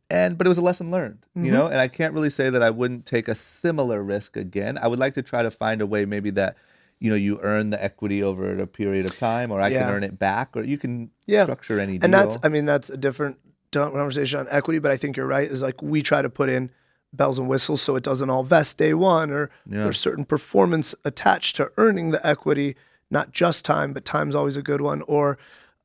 and 0.09 0.37
but 0.37 0.47
it 0.47 0.51
was 0.51 0.59
a 0.59 0.63
lesson 0.63 0.91
learned, 0.91 1.25
you 1.35 1.51
know. 1.51 1.67
And 1.67 1.79
I 1.79 1.89
can't 1.89 2.13
really 2.13 2.31
say 2.31 2.51
that 2.51 2.63
I 2.63 2.71
wouldn't 2.71 3.07
take 3.07 3.29
a 3.29 3.35
similar 3.35 4.03
risk 4.03 4.37
again. 4.37 4.79
I 4.79 4.87
would 4.87 4.99
like 4.99 5.15
to 5.15 5.23
try 5.23 5.43
to 5.43 5.51
find 5.51 5.81
a 5.81 5.87
way, 5.87 6.05
maybe 6.05 6.31
that 6.33 6.57
you 7.03 7.11
know 7.11 7.17
you 7.17 7.41
earn 7.43 7.71
the 7.71 7.83
equity 7.83 8.23
over 8.23 8.57
a 8.59 8.67
period 8.67 9.05
of 9.07 9.19
time, 9.19 9.51
or 9.51 9.61
I 9.61 9.71
can 9.71 9.89
earn 9.89 10.05
it 10.05 10.19
back, 10.19 10.57
or 10.57 10.63
you 10.63 10.79
can 10.79 11.11
Yeah. 11.27 11.43
structure 11.45 11.81
any 11.81 11.99
deal. 11.99 12.05
And 12.05 12.15
that's, 12.15 12.39
I 12.45 12.49
mean, 12.49 12.65
that's 12.65 12.89
a 12.91 12.97
different 12.97 13.39
conversation 13.73 14.39
on 14.41 14.47
equity, 14.51 14.79
but 14.79 14.91
I 14.93 14.97
think 14.97 15.17
you're 15.17 15.27
right. 15.27 15.51
Is 15.51 15.63
like 15.63 15.83
we 15.83 16.03
try 16.03 16.23
to 16.23 16.31
put 16.31 16.49
in 16.49 16.71
bells 17.13 17.39
and 17.39 17.49
whistles 17.49 17.83
so 17.83 17.97
it 17.97 18.05
doesn't 18.05 18.31
all 18.31 18.45
vest 18.45 18.79
day 18.79 18.95
one, 18.95 19.31
or 19.33 19.51
Yeah. 19.69 19.83
there's 19.85 19.99
certain 19.99 20.25
performance 20.25 20.95
attached 21.05 21.57
to 21.57 21.73
earning 21.77 22.13
the 22.13 22.25
equity, 22.27 22.77
not 23.11 23.33
just 23.33 23.65
time, 23.65 23.93
but 23.93 24.05
time's 24.05 24.35
always 24.35 24.57
a 24.57 24.63
good 24.63 24.81
one. 24.81 25.03
Or, 25.03 25.39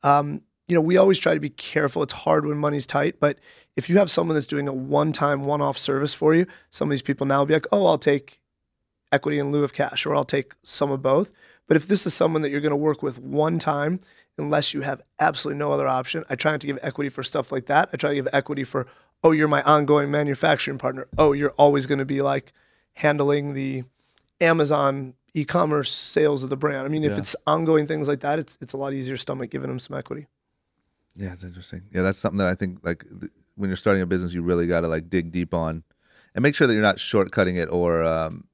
um, 0.04 0.42
you 0.68 0.76
know, 0.76 0.82
we 0.82 0.98
always 0.98 1.18
try 1.18 1.34
to 1.34 1.40
be 1.40 1.50
careful. 1.50 2.04
It's 2.04 2.14
hard 2.14 2.46
when 2.46 2.58
money's 2.58 2.86
tight, 2.86 3.20
but 3.20 3.40
if 3.76 3.90
you 3.90 3.98
have 3.98 4.12
someone 4.12 4.36
that's 4.36 4.48
doing 4.48 4.68
a 4.68 4.74
one-time, 4.74 5.46
one-off 5.46 5.78
service 5.78 6.14
for 6.14 6.36
you, 6.36 6.46
some 6.70 6.90
of 6.90 6.92
these 6.92 7.02
people 7.02 7.26
now 7.26 7.40
will 7.40 7.46
be 7.48 7.54
like, 7.56 7.68
oh, 7.72 7.86
I'll 7.88 7.98
take 7.98 8.40
equity 9.12 9.40
in 9.40 9.52
lieu 9.52 9.64
of 9.64 9.74
cash, 9.74 10.06
or 10.06 10.16
I'll 10.16 10.26
take 10.26 10.54
some 10.64 10.92
of 10.92 11.02
both. 11.02 11.32
But 11.68 11.78
if 11.78 11.88
this 11.88 12.06
is 12.06 12.14
someone 12.14 12.42
that 12.44 12.50
you're 12.50 12.62
going 12.62 12.70
to 12.72 12.76
work 12.76 13.04
with 13.04 13.20
one 13.20 13.60
time, 13.60 14.00
unless 14.38 14.74
you 14.74 14.82
have 14.82 15.02
absolutely 15.20 15.60
no 15.60 15.72
other 15.72 15.88
option, 15.88 16.24
I 16.30 16.36
try 16.36 16.52
not 16.52 16.62
to 16.62 16.68
give 16.68 16.80
equity 16.82 17.10
for 17.10 17.24
stuff 17.24 17.52
like 17.52 17.66
that. 17.66 17.90
I 17.94 17.98
try 17.98 18.10
to 18.12 18.16
give 18.16 18.28
equity 18.32 18.64
for, 18.64 18.88
oh, 19.24 19.32
you're 19.32 19.48
my 19.48 19.62
ongoing 19.64 20.10
manufacturing 20.12 20.78
partner. 20.78 21.08
Oh, 21.18 21.34
you're 21.34 21.52
always 21.52 21.86
going 21.86 22.00
to 22.00 22.06
be 22.06 22.22
like 22.22 22.54
handling 22.94 23.54
the 23.54 23.84
Amazon 24.40 25.14
e-commerce 25.34 25.92
sales 25.92 26.44
of 26.44 26.50
the 26.50 26.56
brand. 26.58 26.86
I 26.86 26.88
mean, 26.90 27.04
if 27.04 27.12
Yeah. 27.12 27.18
it's 27.20 27.36
ongoing 27.46 27.86
things 27.88 28.08
like 28.08 28.22
that, 28.22 28.40
it's 28.40 28.58
it's 28.62 28.74
a 28.74 28.78
lot 28.78 28.94
easier 28.94 29.18
stomach 29.18 29.50
giving 29.52 29.68
them 29.70 29.80
some 29.80 29.98
equity. 29.98 30.28
Yeah, 31.16 31.34
it's 31.34 31.44
interesting. 31.44 31.84
Yeah, 31.92 32.02
that's 32.04 32.20
something 32.20 32.38
that 32.38 32.48
I 32.48 32.56
think 32.56 32.80
like 32.84 33.04
th- 33.20 33.32
when 33.56 33.70
you're 33.70 33.78
starting 33.78 34.02
a 34.02 34.06
business, 34.06 34.34
you 34.34 34.42
really 34.42 34.68
got 34.68 34.82
to 34.82 34.88
like 34.88 35.10
dig 35.10 35.32
deep 35.32 35.54
on, 35.54 35.84
and 36.34 36.44
make 36.44 36.56
sure 36.56 36.66
that 36.68 36.74
you're 36.74 36.82
not 36.82 36.98
shortcutting 36.98 37.56
it 37.58 37.70
or 37.72 38.04
um, 38.04 38.46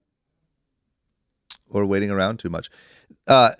or 1.73 1.85
waiting 1.85 2.11
around 2.11 2.37
too 2.39 2.49
much. 2.49 2.69
Uh, 3.27 3.51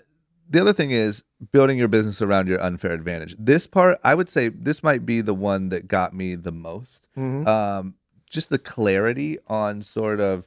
the 0.48 0.60
other 0.60 0.72
thing 0.72 0.90
is 0.90 1.24
building 1.52 1.78
your 1.78 1.88
business 1.88 2.22
around 2.22 2.48
your 2.48 2.62
unfair 2.62 2.92
advantage. 2.92 3.34
This 3.38 3.66
part, 3.66 3.98
I 4.04 4.14
would 4.14 4.28
say, 4.28 4.48
this 4.48 4.82
might 4.82 5.04
be 5.04 5.20
the 5.20 5.34
one 5.34 5.68
that 5.70 5.88
got 5.88 6.14
me 6.14 6.34
the 6.34 6.52
most. 6.52 7.08
Um, 7.46 7.94
just 8.30 8.50
the 8.50 8.58
clarity 8.58 9.38
on 9.46 9.82
sort 9.82 10.20
of 10.20 10.46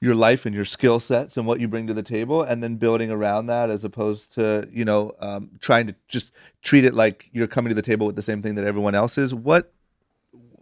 your 0.00 0.14
life 0.14 0.46
and 0.46 0.54
your 0.54 0.64
skill 0.64 1.00
sets 1.00 1.36
and 1.36 1.46
what 1.46 1.58
you 1.58 1.66
bring 1.66 1.86
to 1.86 1.94
the 1.94 2.02
table 2.02 2.42
and 2.42 2.62
then 2.62 2.76
building 2.76 3.10
around 3.10 3.46
that 3.46 3.68
as 3.70 3.82
opposed 3.82 4.32
to 4.34 4.68
you 4.70 4.84
know 4.84 5.14
um, 5.18 5.50
trying 5.60 5.86
to 5.86 5.94
just 6.06 6.30
treat 6.62 6.84
it 6.84 6.94
like 6.94 7.28
you're 7.32 7.48
coming 7.48 7.70
to 7.70 7.74
the 7.74 7.82
table 7.82 8.06
with 8.06 8.14
the 8.14 8.22
same 8.22 8.42
thing 8.42 8.54
that 8.54 8.64
everyone 8.64 8.94
else 8.94 9.18
is 9.18 9.34
what 9.34 9.72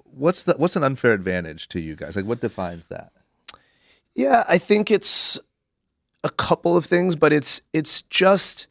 what's 0.05 0.45
the 0.45 0.55
what's 0.55 0.77
an 0.77 0.83
unfair 0.83 1.12
advantage 1.12 1.69
to 1.69 1.81
you 1.81 1.95
guys 1.95 2.17
like 2.17 2.25
what 2.25 2.41
defines 2.41 2.87
that 2.87 3.12
Yeah, 4.15 4.45
I 4.49 4.57
think 4.57 4.91
it's 4.91 5.39
a 6.27 6.31
couple 6.31 6.77
of 6.77 6.85
things, 6.85 7.17
but 7.17 7.33
it's 7.33 7.61
it's 7.73 8.03
just 8.03 8.67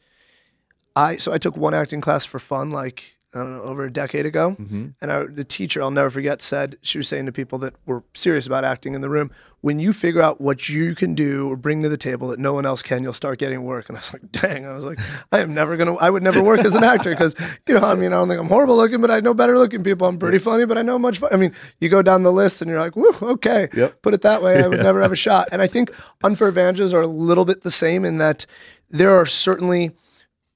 I 0.94 1.16
so 1.16 1.32
I 1.32 1.38
took 1.38 1.56
one 1.56 1.74
acting 1.74 2.00
class 2.00 2.24
for 2.24 2.38
fun 2.38 2.70
like 2.70 3.15
I 3.34 3.38
don't 3.38 3.56
know 3.56 3.62
over 3.62 3.84
a 3.84 3.92
decade 3.92 4.24
ago, 4.24 4.56
mm-hmm. 4.58 4.88
and 5.02 5.12
I, 5.12 5.26
the 5.26 5.44
teacher 5.44 5.82
I'll 5.82 5.90
never 5.90 6.08
forget 6.10 6.40
said 6.40 6.78
she 6.80 6.96
was 6.96 7.08
saying 7.08 7.26
to 7.26 7.32
people 7.32 7.58
that 7.58 7.74
were 7.84 8.02
serious 8.14 8.46
about 8.46 8.64
acting 8.64 8.94
in 8.94 9.02
the 9.02 9.10
room, 9.10 9.30
when 9.60 9.78
you 9.78 9.92
figure 9.92 10.22
out 10.22 10.40
what 10.40 10.68
you 10.68 10.94
can 10.94 11.14
do 11.14 11.50
or 11.50 11.56
bring 11.56 11.82
to 11.82 11.88
the 11.88 11.96
table 11.96 12.28
that 12.28 12.38
no 12.38 12.54
one 12.54 12.64
else 12.64 12.82
can, 12.82 13.02
you'll 13.02 13.12
start 13.12 13.38
getting 13.38 13.64
work. 13.64 13.88
And 13.88 13.98
I 13.98 14.00
was 14.00 14.12
like, 14.12 14.30
dang, 14.30 14.64
I 14.64 14.72
was 14.72 14.86
like, 14.86 15.00
I 15.32 15.40
am 15.40 15.54
never 15.54 15.76
gonna, 15.76 15.96
I 15.96 16.08
would 16.08 16.22
never 16.22 16.42
work 16.42 16.60
as 16.60 16.76
an 16.76 16.84
actor 16.94 17.10
because 17.10 17.34
you 17.66 17.74
know, 17.74 17.80
I 17.84 17.94
mean, 17.94 18.12
I 18.12 18.16
don't 18.16 18.28
think 18.28 18.40
I'm 18.40 18.48
horrible 18.48 18.76
looking, 18.76 19.00
but 19.00 19.10
I 19.10 19.20
know 19.20 19.34
better 19.34 19.58
looking 19.58 19.82
people. 19.82 20.06
I'm 20.06 20.18
pretty 20.18 20.38
funny, 20.38 20.66
but 20.66 20.78
I 20.78 20.82
know 20.82 20.98
much. 20.98 21.18
Fu-. 21.18 21.28
I 21.30 21.36
mean, 21.36 21.52
you 21.80 21.88
go 21.88 22.00
down 22.00 22.22
the 22.22 22.32
list 22.32 22.62
and 22.62 22.70
you're 22.70 22.80
like, 22.80 22.94
whoo, 22.94 23.14
okay, 23.22 23.68
Yep. 23.74 24.02
put 24.02 24.14
it 24.14 24.22
that 24.22 24.40
way, 24.42 24.62
I 24.62 24.68
would 24.68 24.82
never 24.82 25.02
have 25.02 25.12
a 25.12 25.16
shot. 25.16 25.48
And 25.50 25.60
I 25.60 25.66
think 25.66 25.90
unfair 26.22 26.48
advantages 26.48 26.94
are 26.94 27.02
a 27.02 27.06
little 27.08 27.44
bit 27.44 27.62
the 27.62 27.70
same 27.70 28.04
in 28.04 28.18
that 28.18 28.46
there 28.88 29.10
are 29.10 29.26
certainly, 29.26 29.90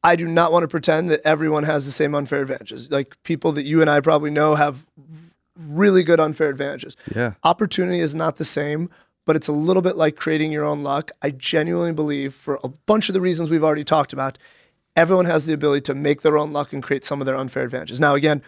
I 0.02 0.16
do 0.16 0.26
not 0.26 0.52
want 0.52 0.62
to 0.62 0.68
pretend 0.68 1.10
that 1.10 1.20
everyone 1.24 1.64
has 1.64 1.84
the 1.84 1.92
same 1.92 2.14
unfair 2.14 2.40
advantages. 2.40 2.90
Like 2.90 3.22
people 3.22 3.52
that 3.52 3.64
you 3.64 3.80
and 3.80 3.90
I 3.90 4.00
probably 4.00 4.30
know 4.30 4.54
have 4.54 4.86
really 5.56 6.02
good 6.02 6.20
unfair 6.20 6.48
advantages. 6.48 6.96
Yeah. 7.14 7.34
Opportunity 7.44 8.00
is 8.00 8.14
not 8.14 8.36
the 8.36 8.44
same, 8.44 8.88
but 9.26 9.36
it's 9.36 9.48
a 9.48 9.52
little 9.52 9.82
bit 9.82 9.96
like 9.96 10.16
creating 10.16 10.52
your 10.52 10.64
own 10.64 10.82
luck. 10.82 11.10
I 11.20 11.30
genuinely 11.30 11.92
believe, 11.92 12.34
for 12.34 12.58
a 12.64 12.68
bunch 12.68 13.08
of 13.08 13.12
the 13.12 13.20
reasons 13.20 13.50
we've 13.50 13.64
already 13.64 13.84
talked 13.84 14.12
about, 14.12 14.38
everyone 14.96 15.26
has 15.26 15.44
the 15.44 15.52
ability 15.52 15.82
to 15.82 15.94
make 15.94 16.22
their 16.22 16.38
own 16.38 16.52
luck 16.52 16.72
and 16.72 16.82
create 16.82 17.04
some 17.04 17.20
of 17.20 17.26
their 17.26 17.36
unfair 17.36 17.64
advantages. 17.64 18.00
Now, 18.00 18.14
again, 18.14 18.42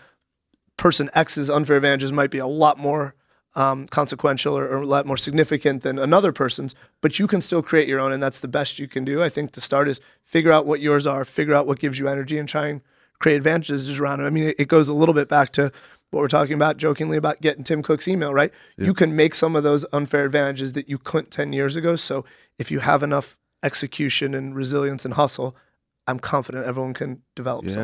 person 0.79 1.11
X's 1.15 1.51
unfair 1.51 1.77
advantages 1.77 2.13
might 2.13 2.31
be 2.31 2.39
a 2.39 2.47
lot 2.47 2.79
more 2.79 3.15
um, 3.55 3.87
consequential 3.87 4.57
or, 4.57 4.67
or 4.67 4.83
a 4.83 4.87
lot 4.87 5.07
more 5.07 5.17
significant 5.17 5.83
than 5.83 5.99
another 5.99 6.33
person's, 6.33 6.75
but 7.01 7.19
you 7.19 7.27
can 7.27 7.41
still 7.41 7.63
create 7.63 7.89
your 7.89 8.01
own, 8.01 8.13
and 8.13 8.23
that's 8.23 8.41
the 8.41 8.49
best 8.49 8.79
you 8.79 8.89
can 8.89 9.05
do. 9.05 9.23
I 9.23 9.29
think 9.29 9.53
to 9.53 9.61
start 9.61 9.89
is 9.89 10.01
figure 10.25 10.53
out 10.53 10.67
what 10.67 10.81
yours 10.81 11.07
are, 11.07 11.25
figure 11.25 11.55
out 11.55 11.67
what 11.67 11.79
gives 11.79 11.99
you 11.99 12.09
energy, 12.09 12.39
and 12.39 12.49
try 12.49 12.69
and 12.69 12.81
create 13.19 13.37
advantages 13.37 14.01
around 14.01 14.21
it. 14.21 14.25
I 14.25 14.31
mean, 14.31 14.45
it, 14.45 14.57
it 14.59 14.69
goes 14.69 14.89
a 14.89 14.95
little 14.95 15.15
bit 15.15 15.29
back 15.29 15.53
to 15.53 15.71
what 16.11 16.21
we're 16.21 16.29
talking 16.29 16.55
about 16.55 16.77
jokingly 16.77 17.17
about 17.17 17.41
getting 17.41 17.65
Tim 17.65 17.83
Cook's 17.83 18.07
email, 18.07 18.35
right? 18.35 18.53
You 18.87 18.95
can 18.95 19.17
make 19.17 19.35
some 19.35 19.57
of 19.57 19.63
those 19.63 19.87
unfair 19.93 20.25
advantages 20.25 20.73
that 20.73 20.89
you 20.89 20.99
couldn't 20.99 21.31
10 21.31 21.53
years 21.55 21.75
ago. 21.75 21.97
So 21.97 22.25
if 22.59 22.71
you 22.71 22.81
have 22.81 23.03
enough 23.03 23.39
execution 23.63 24.35
and 24.35 24.55
resilience 24.55 25.05
and 25.07 25.15
hustle, 25.15 25.57
I'm 26.07 26.19
confident 26.19 26.67
everyone 26.67 26.93
can 26.95 27.23
develop 27.35 27.65
some. 27.67 27.79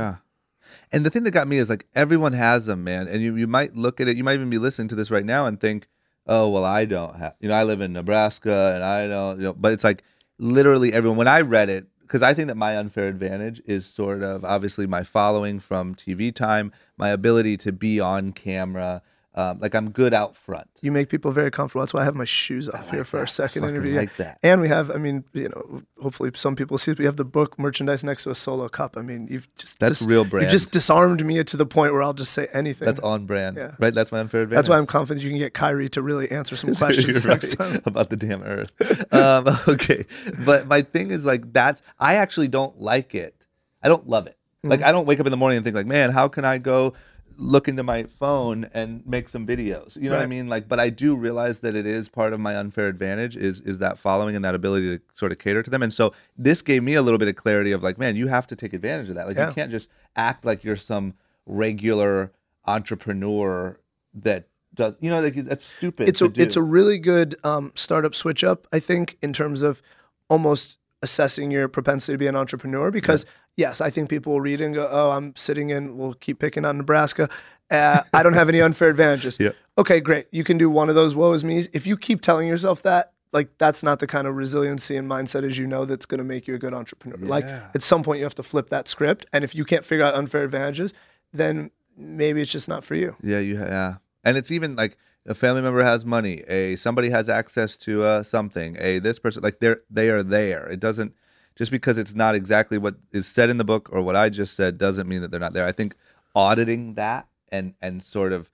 And 0.93 1.05
the 1.05 1.11
thing 1.11 1.25
that 1.25 1.33
got 1.33 1.49
me 1.49 1.59
is 1.59 1.69
like 1.69 1.87
everyone 1.95 2.33
has 2.33 2.67
them, 2.67 2.85
man. 2.85 3.09
And 3.09 3.23
you, 3.23 3.37
you 3.37 3.47
might 3.47 3.77
look 3.77 4.01
at 4.01 4.09
it, 4.09 4.17
you 4.17 4.25
might 4.25 4.35
even 4.35 4.51
be 4.51 4.59
listening 4.59 4.89
to 4.89 4.95
this 4.95 5.11
right 5.11 5.25
now 5.25 5.47
and 5.47 5.61
think, 5.61 5.89
oh, 6.27 6.49
well, 6.49 6.65
I 6.65 6.85
don't 6.85 7.17
have, 7.17 7.35
you 7.41 7.49
know, 7.49 7.55
I 7.55 7.65
live 7.65 7.81
in 7.81 7.93
Nebraska 7.93 8.73
and 8.75 8.85
I 8.85 9.07
don't, 9.07 9.39
you 9.39 9.45
know, 9.45 9.53
but 9.55 9.73
it's 9.73 9.85
like 9.85 10.03
literally 10.39 10.93
everyone. 10.93 11.19
When 11.19 11.29
I 11.29 11.41
read 11.41 11.69
it, 11.69 11.87
because 12.01 12.23
I 12.23 12.33
think 12.33 12.49
that 12.49 12.57
my 12.57 12.77
unfair 12.77 13.09
advantage 13.09 13.61
is 13.67 13.87
sort 13.87 14.23
of 14.23 14.45
obviously 14.45 14.87
my 14.87 15.03
following 15.03 15.61
from 15.61 15.95
TV 15.95 16.35
time, 16.35 16.73
my 16.97 17.11
ability 17.11 17.57
to 17.59 17.73
be 17.73 18.01
on 18.01 18.33
camera. 18.33 19.03
Um, 19.39 19.61
like 19.61 19.75
I'm 19.77 19.91
good 19.91 20.13
out 20.13 20.37
front. 20.37 20.69
You 20.83 20.91
make 20.91 21.09
people 21.09 21.31
very 21.31 21.53
comfortable. 21.53 21.83
That's 21.83 21.95
why 21.95 22.01
I 22.01 22.05
have 22.05 22.17
my 22.17 22.25
shoes 22.25 22.69
off 22.69 22.91
here 22.91 23.05
for 23.05 23.21
our 23.21 23.27
second 23.29 23.63
interview. 23.63 23.95
like 23.95 24.17
that. 24.17 24.39
And 24.43 24.61
we 24.61 24.67
have, 24.69 24.91
I 24.91 24.97
mean, 24.97 25.23
you 25.33 25.49
know, 25.49 25.83
hopefully 26.03 26.33
some 26.35 26.57
people 26.57 26.77
see 26.77 26.91
we 26.93 27.05
have 27.05 27.15
the 27.15 27.25
book 27.25 27.57
merchandise 27.57 28.03
next 28.03 28.25
to 28.25 28.31
a 28.31 28.35
solo 28.35 28.69
cup. 28.69 28.97
I 28.97 29.03
mean, 29.03 29.29
you've 29.31 29.47
just 29.55 29.79
That's 29.79 30.01
dis- 30.01 30.09
real 30.09 30.25
brand. 30.25 30.47
You 30.47 30.51
just 30.51 30.73
disarmed 30.73 31.25
me 31.25 31.45
to 31.45 31.57
the 31.57 31.67
point 31.67 31.93
where 31.93 32.03
I'll 32.03 32.15
just 32.15 32.33
say 32.33 32.49
anything. 32.53 32.87
That's 32.87 32.99
on 32.99 33.27
brand, 33.27 33.57
Yeah. 33.57 33.77
right? 33.79 33.95
That's 33.95 34.11
my 34.11 34.19
unfair 34.19 34.43
advantage. 34.43 34.57
That's 34.59 34.69
why 34.71 34.79
I'm 34.79 34.87
confident 34.87 35.23
you 35.23 35.31
can 35.31 35.39
get 35.39 35.55
Kyrie 35.55 35.89
to 35.91 36.03
really 36.03 36.29
answer 36.33 36.57
some 36.57 36.75
questions 36.83 37.25
next 37.25 37.57
right 37.61 37.73
time. 37.73 37.83
about 37.87 38.11
the 38.11 38.17
damn 38.17 38.43
earth. 38.43 38.73
um, 39.15 39.47
okay, 39.69 40.05
but 40.45 40.67
my 40.67 40.83
thing 40.83 41.13
is 41.13 41.25
like 41.25 41.53
that's 41.53 41.81
I 42.01 42.15
actually 42.17 42.49
don't 42.49 42.81
like 42.81 43.15
it. 43.15 43.47
I 43.85 43.89
don't 43.89 44.09
love 44.09 44.27
it. 44.27 44.37
Mm-hmm. 44.59 44.71
Like 44.71 44.83
I 44.83 44.91
don't 44.91 45.07
wake 45.07 45.21
up 45.21 45.27
in 45.27 45.31
the 45.31 45.37
morning 45.37 45.59
and 45.59 45.65
think 45.65 45.77
like, 45.77 45.87
man, 45.87 46.11
how 46.11 46.27
can 46.27 46.45
I 46.45 46.59
go 46.59 46.95
look 47.41 47.69
into 47.69 47.85
my 47.85 48.03
phone 48.03 48.69
and 48.75 49.07
make 49.07 49.29
some 49.29 49.47
videos. 49.47 49.95
You 49.95 50.11
know 50.11 50.17
what 50.17 50.23
I 50.23 50.27
mean? 50.27 50.49
Like, 50.49 50.67
but 50.69 50.81
I 50.81 50.91
do 50.91 51.15
realize 51.15 51.61
that 51.61 51.77
it 51.77 51.87
is 51.87 52.09
part 52.09 52.33
of 52.33 52.41
my 52.41 52.57
unfair 52.57 52.89
advantage 52.89 53.37
is 53.37 53.61
is 53.61 53.79
that 53.79 53.97
following 53.97 54.35
and 54.35 54.45
that 54.45 54.57
ability 54.57 54.99
to 54.99 55.03
sort 55.15 55.31
of 55.31 55.39
cater 55.39 55.63
to 55.63 55.71
them. 55.71 55.83
And 55.83 55.95
so 55.95 56.13
this 56.37 56.63
gave 56.63 56.83
me 56.83 56.95
a 56.95 57.03
little 57.03 57.17
bit 57.19 57.29
of 57.29 57.37
clarity 57.37 57.71
of 57.71 57.83
like, 57.83 57.97
man, 57.97 58.17
you 58.17 58.27
have 58.27 58.49
to 58.49 58.57
take 58.57 58.73
advantage 58.73 59.09
of 59.09 59.15
that. 59.15 59.29
Like, 59.29 59.37
Yeah. 59.37 59.49
you 59.49 59.55
can't 59.55 59.71
just 59.71 59.89
act 60.17 60.45
like 60.45 60.65
you're 60.65 60.75
some 60.77 61.15
regular 61.47 62.33
entrepreneur 62.67 63.79
that 64.15 64.49
does. 64.75 64.95
You 65.01 65.11
know, 65.11 65.21
like 65.21 65.35
that's 65.37 65.65
stupid. 65.65 66.09
it's 66.09 66.21
a 66.21 66.29
do. 66.29 66.43
it's 66.43 66.57
a 66.57 66.63
really 66.63 66.99
good 66.99 67.37
um, 67.45 67.73
startup 67.77 68.15
switch 68.15 68.43
up. 68.43 68.67
I 68.73 68.81
think 68.81 69.17
in 69.23 69.33
terms 69.33 69.63
of 69.63 69.81
almost 70.29 70.79
assessing 71.03 71.51
your 71.51 71.69
propensity 71.69 72.15
to 72.15 72.19
be 72.19 72.27
an 72.27 72.35
entrepreneur 72.37 72.91
because 72.91 73.25
yes, 73.59 73.81
I 73.83 73.91
think 73.91 74.09
people 74.09 74.33
will 74.33 74.41
read 74.41 74.63
and 74.63 74.75
go, 74.75 74.89
"Oh, 74.91 75.11
I'm 75.11 75.37
sitting 75.37 75.69
in. 75.69 75.99
We'll 75.99 76.15
keep 76.15 76.39
picking 76.39 76.65
on 76.65 76.79
Nebraska. 76.79 77.29
Uh, 77.71 78.03
I 78.15 78.23
don't 78.23 78.33
have 78.33 78.49
any 78.49 78.63
unfair 78.63 78.89
advantages." 78.89 79.37
Yeah. 79.49 79.51
Okay, 79.77 80.01
great. 80.01 80.27
You 80.33 80.43
can 80.43 80.59
do 80.59 80.69
one 80.69 80.89
of 80.89 80.95
those 80.95 81.15
woe 81.15 81.33
is 81.33 81.45
me's. 81.45 81.69
If 81.73 81.87
you 81.87 81.97
keep 81.97 82.21
telling 82.21 82.49
yourself 82.49 82.83
that, 82.83 83.13
like 83.33 83.57
that's 83.59 83.83
not 83.83 84.01
the 84.01 84.07
kind 84.07 84.27
of 84.27 84.35
resiliency 84.35 84.97
and 84.97 85.09
mindset 85.09 85.45
as 85.45 85.57
you 85.57 85.67
know 85.67 85.85
that's 85.85 86.07
going 86.07 86.19
to 86.19 86.25
make 86.25 86.49
you 86.49 86.55
a 86.55 86.59
good 86.59 86.75
entrepreneur. 86.75 87.19
Yeah. 87.21 87.29
Like 87.29 87.45
at 87.45 87.83
some 87.83 88.03
point 88.03 88.19
you 88.19 88.25
have 88.25 88.35
to 88.37 88.43
flip 88.43 88.71
that 88.71 88.89
script, 88.89 89.27
and 89.33 89.45
if 89.45 89.55
you 89.55 89.65
can't 89.65 89.85
figure 89.85 90.05
out 90.05 90.15
unfair 90.15 90.43
advantages, 90.45 90.95
then 91.33 91.71
maybe 91.97 92.41
it's 92.41 92.51
just 92.51 92.69
not 92.69 92.85
for 92.85 92.95
you. 92.95 93.17
Yeah, 93.23 93.39
you 93.39 93.57
yeah, 93.59 93.97
and 94.25 94.37
it's 94.37 94.51
even 94.51 94.75
like 94.75 94.97
a 95.27 95.35
family 95.35 95.63
member 95.63 95.85
has 95.85 96.05
money, 96.05 96.43
a 96.49 96.77
somebody 96.77 97.11
has 97.11 97.29
access 97.29 97.77
to 97.79 98.03
uh, 98.03 98.23
something, 98.23 98.77
a 98.81 98.99
this 98.99 99.19
person 99.19 99.43
like 99.43 99.61
they're 99.61 99.83
they 99.91 100.11
are 100.11 100.23
there. 100.23 100.67
It 100.67 100.81
doesn't 100.81 101.15
just 101.59 101.73
because 101.73 101.99
it's 101.99 102.15
not 102.15 102.37
exactly 102.37 102.79
what 102.79 102.95
is 103.13 103.27
said 103.27 103.51
in 103.51 103.59
the 103.59 103.65
book 103.65 103.91
or 103.93 104.01
what 104.01 104.15
I 104.15 104.29
just 104.29 104.55
said 104.55 104.79
doesn't 104.79 105.09
mean 105.09 105.21
that 105.23 105.33
they're 105.33 105.41
not 105.41 105.55
there. 105.55 105.67
I 105.67 105.73
think 105.73 105.97
auditing 106.35 106.95
that 106.95 107.27
and 107.51 107.75
and 107.83 108.01
sort 108.01 108.33
of 108.33 108.49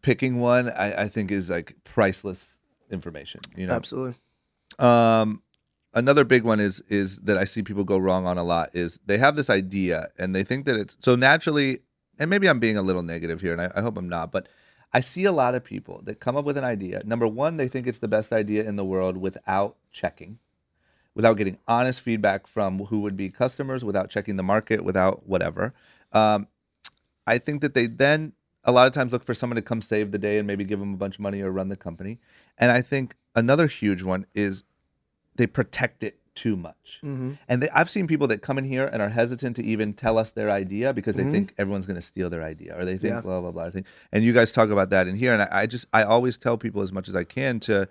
picking 0.00 0.40
one, 0.40 0.70
I, 0.70 1.02
I 1.02 1.08
think 1.08 1.30
is 1.30 1.50
like 1.50 1.76
priceless 1.84 2.58
information. 2.90 3.42
You 3.56 3.66
know, 3.66 3.74
Absolutely. 3.74 4.14
um, 4.78 5.42
another 5.92 6.24
big 6.24 6.44
one 6.44 6.60
is 6.60 6.80
is 6.88 7.18
that 7.18 7.36
I 7.36 7.44
see 7.44 7.62
people 7.62 7.84
go 7.84 7.98
wrong 7.98 8.26
on 8.26 8.38
a 8.38 8.42
lot 8.42 8.70
is 8.72 8.98
they 9.04 9.18
have 9.18 9.36
this 9.36 9.50
idea 9.50 10.08
and 10.18 10.34
they 10.34 10.44
think 10.44 10.64
that 10.64 10.76
it's 10.76 10.96
so 11.00 11.14
naturally, 11.14 11.80
and 12.18 12.30
maybe 12.30 12.48
I'm 12.48 12.58
being 12.58 12.78
a 12.78 12.82
little 12.82 13.02
negative 13.02 13.42
here, 13.42 13.52
and 13.52 13.60
I, 13.60 13.70
I 13.74 13.82
hope 13.82 13.98
I'm 13.98 14.08
not, 14.08 14.32
but 14.32 14.48
I 14.94 15.00
see 15.00 15.24
a 15.24 15.32
lot 15.32 15.54
of 15.54 15.62
people 15.62 16.00
that 16.04 16.20
come 16.20 16.36
up 16.36 16.46
with 16.46 16.56
an 16.56 16.64
idea. 16.64 17.02
Number 17.04 17.26
one, 17.28 17.58
they 17.58 17.68
think 17.68 17.86
it's 17.86 17.98
the 17.98 18.08
best 18.08 18.32
idea 18.32 18.64
in 18.64 18.76
the 18.76 18.84
world 18.84 19.18
without 19.18 19.76
checking, 19.92 20.38
without 21.20 21.36
getting 21.36 21.58
honest 21.68 22.00
feedback 22.00 22.46
from 22.46 22.78
who 22.86 23.00
would 23.00 23.14
be 23.14 23.28
customers, 23.28 23.84
without 23.84 24.08
checking 24.08 24.36
the 24.36 24.42
market, 24.42 24.82
without 24.82 25.26
whatever. 25.28 25.74
Um, 26.12 26.46
I 27.26 27.36
think 27.36 27.60
that 27.60 27.74
they 27.74 27.86
then 27.86 28.32
a 28.64 28.72
lot 28.72 28.86
of 28.86 28.94
times 28.94 29.12
look 29.12 29.22
for 29.24 29.34
someone 29.34 29.56
to 29.56 29.62
come 29.62 29.82
save 29.82 30.12
the 30.12 30.18
day 30.18 30.38
and 30.38 30.46
maybe 30.46 30.64
give 30.64 30.80
them 30.80 30.94
a 30.94 30.96
bunch 30.96 31.16
of 31.16 31.20
money 31.20 31.42
or 31.42 31.50
run 31.50 31.68
the 31.68 31.76
company. 31.76 32.18
And 32.56 32.72
I 32.72 32.80
think 32.80 33.16
another 33.34 33.66
huge 33.66 34.02
one 34.02 34.24
is 34.34 34.64
they 35.36 35.46
protect 35.46 36.02
it 36.02 36.16
too 36.34 36.56
much. 36.56 37.00
And 37.02 37.62
they, 37.62 37.68
I've 37.70 37.90
seen 37.90 38.06
people 38.06 38.26
that 38.28 38.40
come 38.40 38.56
in 38.56 38.64
here 38.64 38.86
and 38.90 39.02
are 39.02 39.10
hesitant 39.10 39.56
to 39.56 39.62
even 39.62 39.92
tell 39.92 40.16
us 40.16 40.32
their 40.32 40.50
idea 40.50 40.94
because 40.94 41.16
they 41.16 41.24
think 41.24 41.52
everyone's 41.58 41.84
going 41.84 42.00
to 42.00 42.06
steal 42.12 42.30
their 42.30 42.42
idea 42.42 42.78
or 42.78 42.86
they 42.86 42.96
think 42.96 43.12
Yeah. 43.14 43.20
blah 43.20 43.40
blah 43.42 43.50
blah. 43.50 43.64
I 43.64 43.70
think, 43.70 43.84
and 44.10 44.24
you 44.24 44.32
guys 44.32 44.50
talk 44.52 44.70
about 44.70 44.88
that 44.90 45.06
in 45.06 45.16
here. 45.16 45.34
And 45.34 45.42
I, 45.42 45.48
I 45.52 45.66
just 45.66 45.86
I 45.92 46.02
always 46.02 46.38
tell 46.38 46.56
people 46.56 46.80
as 46.80 46.92
much 46.92 47.08
as 47.10 47.14
I 47.14 47.24
can 47.24 47.60
to 47.60 47.88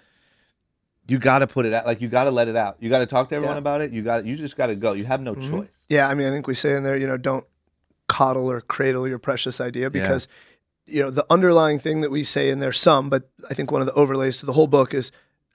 you 1.10 1.20
got 1.20 1.40
to 1.40 1.48
put 1.48 1.66
it 1.66 1.74
out 1.74 1.86
like 1.86 2.02
you 2.02 2.08
got 2.08 2.26
to 2.26 2.32
let 2.32 2.48
it 2.48 2.56
out. 2.56 2.78
You 2.80 2.90
got 2.90 3.00
to 3.00 3.06
talk 3.06 3.30
to 3.30 3.36
everyone 3.36 3.56
Yeah. 3.56 3.60
about 3.60 3.82
it. 3.82 3.92
You 3.92 4.02
got 4.02 4.26
you 4.26 4.36
just 4.36 4.58
got 4.58 4.68
to 4.68 4.76
go. 4.76 4.94
You 4.94 5.06
have 5.06 5.22
no 5.22 5.36
mm-hmm. 5.36 5.52
choice. 5.52 5.70
Yeah, 5.88 6.08
I 6.08 6.14
mean, 6.14 6.28
I 6.28 6.32
think 6.32 6.48
we 6.48 6.56
say 6.56 6.76
in 6.76 6.84
there, 6.84 6.98
you 6.98 7.08
know, 7.08 7.18
don't 7.18 7.46
coddle 8.08 8.52
or 8.52 8.62
cradle 8.62 9.08
your 9.08 9.20
precious 9.20 9.62
idea 9.62 9.90
because, 9.90 10.28
you 10.86 11.02
know, 11.02 11.12
the 11.12 11.26
underlying 11.30 11.80
thing 11.80 12.02
that 12.02 12.12
we 12.12 12.24
say 12.24 12.50
in 12.50 12.60
there, 12.60 12.72
some, 12.72 13.10
but 13.10 13.30
I 13.50 13.54
think 13.54 13.72
one 13.72 13.82
of 13.82 13.88
the 13.88 13.94
overlays 13.94 14.38
to 14.38 14.46
the 14.46 14.54
whole 14.54 14.68
book 14.68 14.94
is 14.94 15.12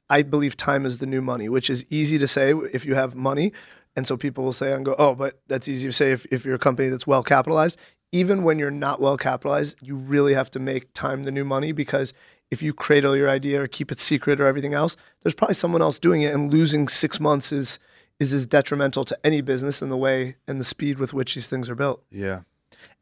I 0.09 0.23
believe 0.23 0.57
time 0.57 0.87
is 0.87 0.99
the 0.99 1.07
new 1.07 1.21
money, 1.21 1.49
which 1.49 1.69
is 1.69 1.85
easy 1.91 2.19
to 2.19 2.27
say 2.29 2.53
if 2.73 2.85
you 2.85 2.95
have 2.95 3.15
money. 3.15 3.53
And 3.97 4.07
so 4.07 4.17
people 4.17 4.45
will 4.45 4.53
say 4.53 4.73
and 4.73 4.85
go, 4.85 4.95
oh, 4.99 5.15
but 5.15 5.41
that's 5.47 5.69
easy 5.69 5.87
to 5.87 5.93
say 5.93 6.13
if, 6.13 6.27
if 6.27 6.45
you're 6.45 6.57
a 6.57 6.59
company 6.59 6.89
that's 6.89 7.07
well 7.07 7.23
capitalized. 7.23 7.79
Even 8.13 8.45
when 8.45 8.59
you're 8.59 8.71
not 8.71 9.01
well 9.01 9.17
capitalized, 9.17 9.77
you 9.81 9.97
really 9.97 10.35
have 10.35 10.51
to 10.53 10.61
make 10.61 10.93
time 10.95 11.25
the 11.25 11.33
new 11.33 11.45
money 11.45 11.73
because 11.73 12.15
if 12.51 12.63
you 12.63 12.73
cradle 12.73 13.17
your 13.17 13.29
idea 13.29 13.63
or 13.63 13.67
keep 13.67 13.91
it 13.91 14.01
secret 14.01 14.41
or 14.41 14.47
everything 14.47 14.75
else, 14.75 14.97
there's 15.23 15.35
probably 15.35 15.55
someone 15.55 15.83
else 15.83 15.99
doing 15.99 16.23
it 16.23 16.35
and 16.35 16.53
losing 16.53 16.89
six 16.89 17.21
months 17.21 17.53
is 17.53 17.79
is 18.21 18.33
as 18.33 18.47
detrimental 18.47 19.05
to 19.05 19.19
any 19.25 19.41
business 19.41 19.83
in 19.83 19.89
the 19.89 19.97
way 19.97 20.37
and 20.47 20.61
the 20.61 20.65
speed 20.65 20.99
with 20.99 21.13
which 21.13 21.35
these 21.35 21.49
things 21.49 21.69
are 21.69 21.75
built. 21.75 22.01
Yeah. 22.13 22.43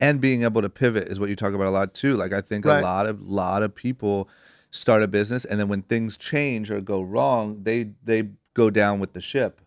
And 0.00 0.22
being 0.22 0.42
able 0.42 0.62
to 0.62 0.70
pivot 0.70 1.08
is 1.08 1.20
what 1.20 1.28
you 1.28 1.36
talk 1.36 1.52
about 1.52 1.66
a 1.66 1.70
lot 1.70 1.92
too. 1.92 2.14
Like 2.14 2.32
I 2.32 2.40
think 2.40 2.64
Right. 2.64 2.78
a 2.78 2.82
lot 2.82 3.06
of 3.06 3.20
lot 3.20 3.62
of 3.62 3.74
people 3.74 4.28
start 4.70 5.02
a 5.02 5.08
business 5.08 5.44
and 5.44 5.60
then 5.60 5.68
when 5.68 5.82
things 5.82 6.16
change 6.16 6.70
or 6.70 6.80
go 6.80 7.02
wrong, 7.02 7.62
they 7.62 7.90
they 8.02 8.30
go 8.54 8.70
down 8.70 9.00
with 9.00 9.12
the 9.12 9.20
ship. 9.20 9.60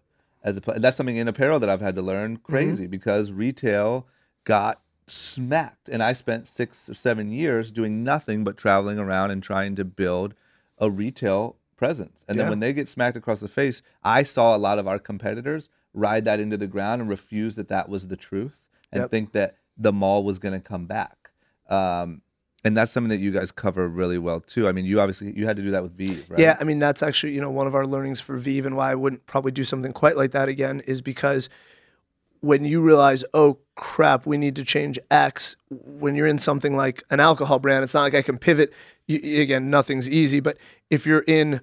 As 0.44 0.58
a, 0.58 0.62
that's 0.78 0.98
something 0.98 1.18
in 1.18 1.28
apparel 1.28 1.60
that 1.60 1.70
I've 1.70 1.82
had 1.82 1.96
to 1.96 2.02
learn 2.02 2.38
mm-hmm. 2.38 2.52
crazy 2.52 2.88
because 2.88 3.32
retail 3.32 4.08
got 4.46 4.82
smacked 5.08 5.90
and 5.90 6.02
I 6.02 6.14
spent 6.14 6.48
6 6.48 6.90
or 6.90 6.94
7 6.94 7.32
years 7.32 7.72
doing 7.72 8.04
nothing 8.04 8.44
but 8.44 8.58
traveling 8.58 8.98
around 9.00 9.32
and 9.32 9.42
trying 9.44 9.76
to 9.76 9.86
build 9.86 10.34
a 10.80 10.90
retail 10.90 11.58
presence. 11.78 12.24
And 12.28 12.40
then 12.40 12.50
when 12.50 12.60
they 12.60 12.74
get 12.74 12.90
smacked 12.90 13.18
across 13.18 13.40
the 13.40 13.48
face, 13.48 13.82
I 14.04 14.24
saw 14.24 14.56
a 14.56 14.58
lot 14.58 14.80
of 14.80 14.88
our 14.88 15.00
competitors 15.00 15.70
ride 15.94 16.26
that 16.26 16.40
into 16.40 16.58
the 16.58 16.68
ground 16.68 17.02
and 17.02 17.10
refuse 17.10 17.56
that 17.56 17.68
that 17.70 17.88
was 17.90 18.08
the 18.08 18.18
truth 18.18 18.58
and 18.92 19.02
Yep. 19.02 19.12
think 19.12 19.32
that 19.34 19.58
the 19.78 19.94
mall 19.94 20.24
was 20.24 20.40
going 20.40 20.54
to 20.54 20.60
come 20.60 20.86
back. 20.86 21.32
Um, 21.70 22.22
and 22.64 22.76
that's 22.76 22.92
something 22.92 23.10
that 23.10 23.20
you 23.20 23.32
guys 23.32 23.52
cover 23.52 23.88
really 23.88 24.18
well 24.18 24.40
too. 24.40 24.68
I 24.68 24.72
mean, 24.72 24.86
you 24.86 25.00
obviously 25.00 25.32
you 25.38 25.46
had 25.46 25.56
to 25.58 25.62
do 25.62 25.72
that 25.72 25.84
with 25.84 25.96
VEEV, 25.96 26.30
right? 26.32 26.40
Yeah, 26.40 26.58
I 26.60 26.64
mean 26.64 26.80
that's 26.80 27.04
actually 27.04 27.34
you 27.34 27.42
know 27.42 27.52
one 27.52 27.68
of 27.68 27.76
our 27.76 27.86
learnings 27.86 28.22
for 28.22 28.40
VEEV 28.40 28.66
and 28.66 28.76
why 28.76 28.92
I 28.92 28.96
wouldn't 28.96 29.28
probably 29.28 29.52
do 29.52 29.64
something 29.64 29.94
quite 29.94 30.18
like 30.18 30.32
that 30.32 30.50
again 30.50 30.82
is 30.88 31.02
because 31.02 31.48
when 32.40 32.66
you 32.66 32.82
realize 32.82 33.24
oh 33.36 33.60
crap 33.76 34.26
we 34.26 34.38
need 34.38 34.56
to 34.56 34.64
change 34.64 34.98
X. 35.12 35.56
When 35.70 36.16
you're 36.16 36.28
in 36.28 36.40
something 36.40 36.76
like 36.76 37.04
an 37.10 37.20
alcohol 37.20 37.60
brand 37.60 37.84
it's 37.84 37.94
not 37.94 38.04
like 38.04 38.16
I 38.16 38.22
can 38.22 38.38
pivot. 38.38 38.74
You, 39.08 39.42
again 39.42 39.70
nothing's 39.70 40.10
easy 40.10 40.40
but 40.40 40.58
if 40.90 41.06
you're 41.06 41.24
in 41.28 41.62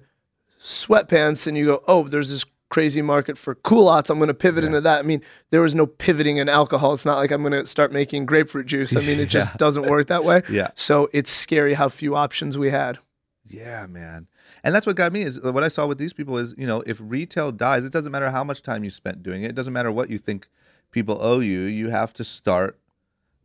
sweatpants 0.61 1.47
and 1.47 1.57
you 1.57 1.65
go 1.65 1.83
oh 1.87 2.07
there's 2.07 2.29
this 2.31 2.45
crazy 2.69 3.01
market 3.01 3.37
for 3.37 3.53
culottes 3.55 4.09
I'm 4.09 4.17
going 4.17 4.29
to 4.29 4.33
pivot 4.33 4.63
into 4.63 4.81
that 4.81 4.99
I 4.99 5.01
mean 5.03 5.21
there 5.51 5.61
was 5.61 5.75
no 5.75 5.85
pivoting 5.85 6.37
in 6.37 6.49
alcohol. 6.49 6.93
It's 6.93 7.05
not 7.05 7.17
like 7.17 7.31
I'm 7.31 7.41
going 7.41 7.53
to 7.53 7.65
start 7.65 7.91
making 7.91 8.25
grapefruit 8.25 8.65
juice. 8.65 8.95
I 8.95 9.01
mean 9.01 9.19
it 9.19 9.27
just 9.27 9.53
doesn't 9.57 9.89
work 9.89 10.07
that 10.07 10.23
way. 10.23 10.43
Yeah. 10.49 10.69
so 10.75 11.09
it's 11.13 11.31
scary 11.31 11.73
how 11.73 11.89
few 11.89 12.15
options 12.15 12.57
we 12.57 12.69
had. 12.69 12.99
Yeah, 13.45 13.85
man. 13.87 14.27
And 14.63 14.73
that's 14.73 14.85
what 14.85 14.95
got 14.95 15.11
me 15.11 15.21
is 15.21 15.39
uh, 15.43 15.51
what 15.51 15.63
I 15.63 15.67
saw 15.67 15.85
with 15.87 15.97
these 15.97 16.13
people 16.13 16.37
is, 16.37 16.55
you 16.57 16.65
know, 16.65 16.81
if 16.87 16.99
retail 17.01 17.51
dies, 17.51 17.83
it 17.83 17.91
doesn't 17.91 18.11
matter 18.11 18.31
how 18.31 18.43
much 18.43 18.61
time 18.61 18.83
you 18.83 18.89
spent 18.89 19.21
doing 19.21 19.43
it. 19.43 19.49
It 19.49 19.55
doesn't 19.55 19.73
matter 19.73 19.91
what 19.91 20.09
you 20.09 20.17
think 20.17 20.47
people 20.93 21.17
owe 21.19 21.39
you. 21.39 21.61
You 21.61 21.89
have 21.89 22.13
to 22.13 22.23
start 22.23 22.79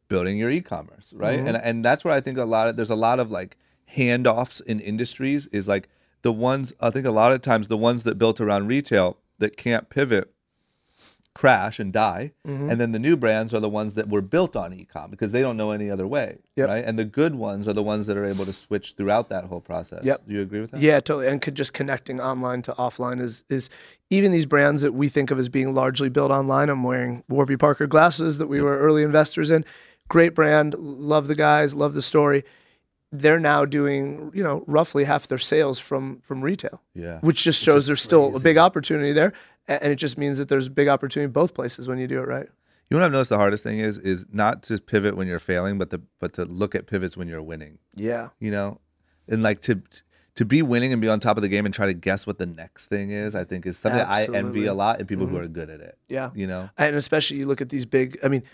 building 0.06 0.38
your 0.38 0.50
e-commerce, 0.50 1.12
right? 1.12 1.38
Mm-hmm. 1.38 1.48
And 1.48 1.56
and 1.56 1.84
that's 1.84 2.04
where 2.04 2.14
I 2.14 2.20
think 2.20 2.38
a 2.38 2.44
lot 2.44 2.68
of 2.68 2.76
there's 2.76 2.90
a 2.90 2.96
lot 2.96 3.18
of 3.18 3.30
like 3.30 3.56
handoffs 3.96 4.62
in 4.62 4.78
industries 4.78 5.48
is 5.48 5.66
like 5.66 5.88
the 6.22 6.32
ones 6.32 6.72
I 6.80 6.90
think 6.90 7.06
a 7.06 7.10
lot 7.10 7.32
of 7.32 7.42
times 7.42 7.68
the 7.68 7.76
ones 7.76 8.04
that 8.04 8.16
built 8.18 8.40
around 8.40 8.68
retail 8.68 9.16
that 9.38 9.56
can't 9.56 9.88
pivot 9.90 10.32
crash 11.38 11.78
and 11.78 11.92
die 11.92 12.32
mm-hmm. 12.44 12.68
and 12.68 12.80
then 12.80 12.90
the 12.90 12.98
new 12.98 13.16
brands 13.16 13.54
are 13.54 13.60
the 13.60 13.68
ones 13.68 13.94
that 13.94 14.08
were 14.08 14.20
built 14.20 14.56
on 14.56 14.72
e-com 14.72 15.08
because 15.08 15.30
they 15.30 15.40
don't 15.40 15.56
know 15.56 15.70
any 15.70 15.88
other 15.88 16.04
way 16.04 16.36
Yep. 16.56 16.68
right 16.68 16.84
and 16.84 16.98
the 16.98 17.04
good 17.04 17.36
ones 17.36 17.68
are 17.68 17.72
the 17.72 17.82
ones 17.82 18.08
that 18.08 18.16
are 18.16 18.24
able 18.24 18.44
to 18.44 18.52
switch 18.52 18.94
throughout 18.96 19.28
that 19.28 19.44
whole 19.44 19.60
process 19.60 20.02
Yep. 20.02 20.22
do 20.26 20.34
you 20.34 20.42
agree 20.42 20.60
with 20.60 20.72
that 20.72 20.80
Yeah, 20.80 20.98
totally. 20.98 21.28
And 21.28 21.40
could 21.40 21.54
just 21.54 21.72
connecting 21.72 22.20
online 22.20 22.62
to 22.62 22.72
offline 22.72 23.20
is 23.20 23.44
is 23.48 23.70
even 24.10 24.32
these 24.32 24.46
brands 24.46 24.82
that 24.82 24.94
we 24.94 25.08
think 25.08 25.30
of 25.30 25.38
as 25.38 25.48
being 25.48 25.74
largely 25.74 26.08
built 26.08 26.30
online. 26.30 26.68
I'm 26.70 26.82
wearing 26.82 27.22
Warby 27.28 27.56
Parker 27.56 27.86
glasses 27.86 28.38
that 28.38 28.48
we 28.48 28.60
were 28.60 28.78
early 28.78 29.02
investors 29.02 29.50
in. 29.50 29.64
Great 30.08 30.34
brand, 30.34 30.74
love 30.74 31.28
the 31.28 31.34
guys, 31.34 31.74
love 31.74 31.94
the 31.94 32.02
story. 32.02 32.44
They're 33.12 33.40
now 33.40 33.64
doing, 33.64 34.30
you 34.34 34.42
know, 34.42 34.64
roughly 34.66 35.04
half 35.04 35.28
their 35.28 35.38
sales 35.38 35.78
from 35.78 36.20
from 36.20 36.42
retail. 36.42 36.80
Yeah. 36.94 37.20
Which 37.20 37.44
just 37.44 37.62
shows 37.62 37.86
there's 37.86 38.02
still 38.02 38.34
a 38.34 38.40
big 38.40 38.58
opportunity 38.58 39.12
there. 39.12 39.32
And 39.68 39.92
it 39.92 39.96
just 39.96 40.16
means 40.18 40.38
that 40.38 40.48
there's 40.48 40.66
a 40.66 40.70
big 40.70 40.88
opportunity 40.88 41.26
in 41.26 41.32
both 41.32 41.54
places 41.54 41.86
when 41.86 41.98
you 41.98 42.06
do 42.06 42.18
it 42.18 42.26
right. 42.26 42.48
you 42.90 42.96
know 42.96 42.98
what 42.98 43.04
i've 43.04 43.12
noticed 43.12 43.28
the 43.28 43.36
hardest 43.36 43.62
thing 43.62 43.78
is 43.78 43.98
is 43.98 44.24
not 44.32 44.62
to 44.64 44.80
pivot 44.80 45.16
when 45.16 45.28
you're 45.28 45.38
failing 45.38 45.78
but 45.78 45.90
to 45.90 46.00
but 46.18 46.32
to 46.32 46.44
look 46.44 46.74
at 46.74 46.86
pivots 46.86 47.16
when 47.16 47.28
you're 47.28 47.42
winning. 47.42 47.78
Yeah. 47.94 48.30
you 48.40 48.50
know? 48.50 48.80
And 49.28 49.42
like 49.42 49.60
to 49.62 49.82
to 50.38 50.44
be 50.44 50.62
winning 50.62 50.92
and 50.92 51.02
be 51.02 51.08
on 51.08 51.18
top 51.18 51.36
of 51.36 51.42
the 51.42 51.48
game 51.48 51.66
and 51.66 51.74
try 51.74 51.86
to 51.86 51.92
guess 51.92 52.24
what 52.24 52.38
the 52.38 52.46
next 52.46 52.86
thing 52.86 53.10
is 53.10 53.34
i 53.34 53.42
think 53.42 53.66
is 53.66 53.76
something 53.76 53.98
that 53.98 54.08
i 54.08 54.24
envy 54.32 54.66
a 54.66 54.74
lot 54.74 55.00
in 55.00 55.06
people 55.06 55.26
who 55.26 55.34
mm-hmm. 55.34 55.44
are 55.44 55.48
good 55.48 55.68
at 55.68 55.80
it. 55.80 55.98
Yeah. 56.08 56.30
you 56.32 56.46
know? 56.46 56.70
And 56.78 56.94
especially 56.94 57.38
you 57.38 57.46
look 57.46 57.60
at 57.60 57.68
these 57.68 57.84
big 57.84 58.18
i 58.22 58.28
mean 58.28 58.44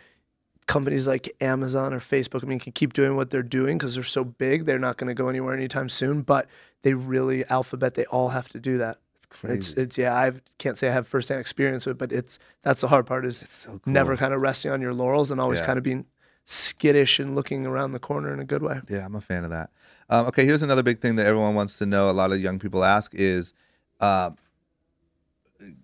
companies 0.67 1.07
like 1.07 1.31
amazon 1.43 1.93
or 1.93 2.01
facebook 2.01 2.43
i 2.43 2.47
mean 2.47 2.59
can 2.59 2.73
keep 2.73 2.95
doing 2.95 3.17
what 3.17 3.29
they're 3.29 3.43
doing 3.43 3.77
because 3.77 3.95
they're 3.95 4.03
so 4.03 4.25
big 4.25 4.65
they're 4.65 4.79
not 4.79 4.97
going 4.97 5.09
to 5.09 5.15
go 5.15 5.29
anywhere 5.29 5.55
anytime 5.55 5.91
soon 5.91 6.23
but 6.23 6.49
they 6.83 6.95
really 6.95 7.45
alphabet 7.51 7.95
they 7.95 8.07
all 8.07 8.31
have 8.31 8.49
to 8.49 8.59
do 8.59 8.79
that 8.79 8.99
crazy. 9.41 9.74
it's, 9.80 9.99
yeah 9.99 10.14
i 10.14 10.32
can't 10.59 10.78
say 10.78 10.89
i 10.89 10.93
have 10.93 11.07
firsthand 11.07 11.41
experience 11.41 11.85
with 11.87 11.97
it 11.97 11.99
but 11.99 12.12
it's 12.12 12.39
that's 12.62 12.80
the 12.80 12.89
hard 12.89 13.07
part 13.07 13.24
is 13.26 13.45
so 13.49 13.80
never 13.87 14.16
kind 14.16 14.32
of 14.35 14.41
resting 14.41 14.70
on 14.70 14.80
your 14.80 14.95
laurels 14.95 15.30
and 15.30 15.41
always 15.41 15.61
Yeah. 15.61 15.66
kind 15.66 15.78
of 15.78 15.82
being 15.85 16.07
skittish 16.47 17.18
and 17.18 17.35
looking 17.35 17.66
around 17.66 17.93
the 17.93 17.99
corner 17.99 18.30
in 18.32 18.39
a 18.39 18.45
good 18.45 18.62
way. 18.62 18.78
Yeah, 18.89 19.07
I'm 19.07 19.14
a 19.14 19.20
fan 19.22 19.45
of 19.45 19.51
that. 19.51 19.70
Um, 20.11 20.26
okay, 20.26 20.45
here's 20.45 20.62
another 20.62 20.82
big 20.82 21.01
thing 21.01 21.16
that 21.16 21.24
everyone 21.26 21.55
wants 21.55 21.78
to 21.78 21.87
know. 21.87 22.11
A 22.11 22.12
lot 22.12 22.32
of 22.32 22.41
young 22.41 22.59
people 22.59 22.85
ask 22.85 23.14
is 23.14 23.55
uh, 24.01 24.30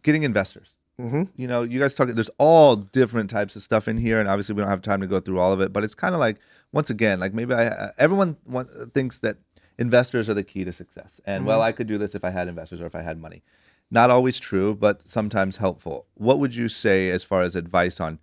getting 0.03 0.23
investors. 0.23 0.77
Mm-hmm. 1.01 1.23
You 1.37 1.49
know, 1.49 1.63
you 1.63 1.81
guys 1.81 1.95
talk. 1.95 2.09
There's 2.09 2.31
all 2.37 2.77
different 2.77 3.31
types 3.31 3.57
of 3.57 3.63
stuff 3.63 3.89
in 3.89 3.97
here, 3.97 4.21
and 4.21 4.29
obviously 4.29 4.55
we 4.55 4.61
don't 4.61 4.69
have 4.69 4.83
time 4.83 5.01
to 5.01 5.07
go 5.07 5.19
through 5.19 5.39
all 5.41 5.53
of 5.53 5.63
it. 5.63 5.73
But 5.73 5.83
it's 5.83 5.95
kind 5.95 6.15
of 6.15 6.21
like 6.21 6.37
once 6.73 6.91
again, 6.91 7.21
like 7.21 7.33
maybe 7.33 7.55
I 7.55 7.69
uh, 7.69 7.91
everyone 7.97 8.37
want, 8.45 8.69
thinks 8.93 9.19
that 9.21 9.39
investors 9.81 10.29
are 10.29 10.35
the 10.35 10.45
key 10.45 10.63
to 10.65 10.73
success, 10.73 11.21
and 11.25 11.41
mm-hmm. 11.41 11.49
well, 11.49 11.63
I 11.63 11.73
could 11.73 11.89
do 11.89 11.99
this 11.99 12.15
if 12.15 12.25
I 12.25 12.31
had 12.31 12.47
investors 12.47 12.81
or 12.81 12.87
if 12.87 12.95
I 12.95 13.03
had 13.03 13.19
money. 13.19 13.43
Not 13.91 14.11
always 14.11 14.39
true, 14.39 14.75
but 14.75 15.09
sometimes 15.09 15.57
helpful. 15.57 16.07
What 16.15 16.39
would 16.39 16.55
you 16.55 16.69
say 16.69 17.11
as 17.11 17.25
far 17.25 17.43
as 17.43 17.57
advice 17.57 17.99
on 17.99 18.21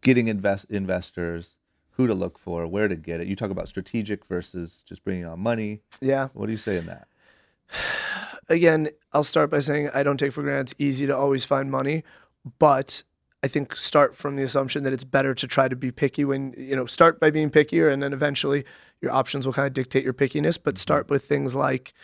getting 0.00 0.28
invest 0.28 0.66
investors, 0.70 1.56
who 1.92 2.06
to 2.06 2.14
look 2.14 2.38
for, 2.38 2.66
where 2.68 2.86
to 2.86 2.94
get 2.94 3.20
it? 3.20 3.26
You 3.26 3.34
talk 3.34 3.50
about 3.50 3.68
strategic 3.68 4.24
versus 4.26 4.82
just 4.86 5.02
bringing 5.02 5.24
on 5.24 5.40
money. 5.40 5.80
Yeah. 6.00 6.28
What 6.34 6.46
do 6.46 6.52
you 6.52 6.58
say 6.58 6.76
in 6.76 6.86
that? 6.86 7.08
again, 8.48 8.90
I'll 9.12 9.24
start 9.24 9.50
by 9.50 9.60
saying 9.60 9.90
I 9.92 10.02
don't 10.02 10.18
take 10.18 10.32
for 10.32 10.42
granted 10.42 10.72
it's 10.72 10.74
easy 10.78 11.06
to 11.06 11.16
always 11.16 11.44
find 11.44 11.70
money, 11.70 12.04
but 12.58 13.02
I 13.42 13.48
think 13.48 13.74
start 13.74 14.14
from 14.14 14.36
the 14.36 14.42
assumption 14.42 14.82
that 14.84 14.92
it's 14.92 15.04
better 15.04 15.34
to 15.34 15.46
try 15.46 15.68
to 15.68 15.76
be 15.76 15.90
picky 15.90 16.24
when 16.24 16.54
you 16.56 16.76
know 16.76 16.86
start 16.86 17.18
by 17.20 17.30
being 17.30 17.50
pickier 17.50 17.92
and 17.92 18.02
then 18.02 18.12
eventually 18.12 18.64
your 19.00 19.12
options 19.12 19.46
will 19.46 19.54
kind 19.54 19.66
of 19.66 19.72
dictate 19.72 20.04
your 20.04 20.12
pickiness, 20.12 20.58
but 20.62 20.74
mm-hmm. 20.74 20.80
start 20.80 21.08
with 21.08 21.24
things 21.24 21.54
like 21.54 21.94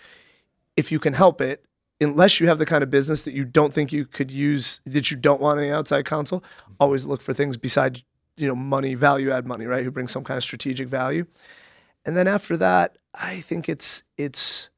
if 0.76 0.91
you 0.91 0.99
can 0.99 1.12
help 1.12 1.41
it, 1.41 1.64
unless 2.01 2.41
you 2.41 2.49
have 2.49 2.59
the 2.59 2.66
kind 2.66 2.82
of 2.82 2.91
business 2.91 3.22
that 3.22 3.34
you 3.34 3.45
don't 3.45 3.74
think 3.74 3.93
you 3.93 4.07
could 4.07 4.30
use 4.30 4.80
that 4.87 5.11
you 5.11 5.16
don't 5.16 5.41
want 5.41 5.61
any 5.61 5.70
outside 5.70 6.05
counsel, 6.05 6.41
mm-hmm. 6.41 6.72
always 6.80 7.07
look 7.07 7.20
for 7.20 7.34
things 7.34 7.57
besides 7.57 8.03
you 8.37 8.47
know 8.47 8.57
money, 8.57 8.95
value 8.95 9.30
add 9.30 9.47
money, 9.47 9.66
right? 9.66 9.84
Who 9.84 9.91
brings 9.91 10.12
some 10.12 10.24
kind 10.24 10.39
of 10.39 10.45
strategic 10.45 10.89
value. 10.89 11.26
And 12.05 12.16
then 12.16 12.28
after 12.28 12.57
that, 12.59 12.97
I 13.14 13.41
think 13.41 13.68
it's 13.68 14.03
it's 14.16 14.70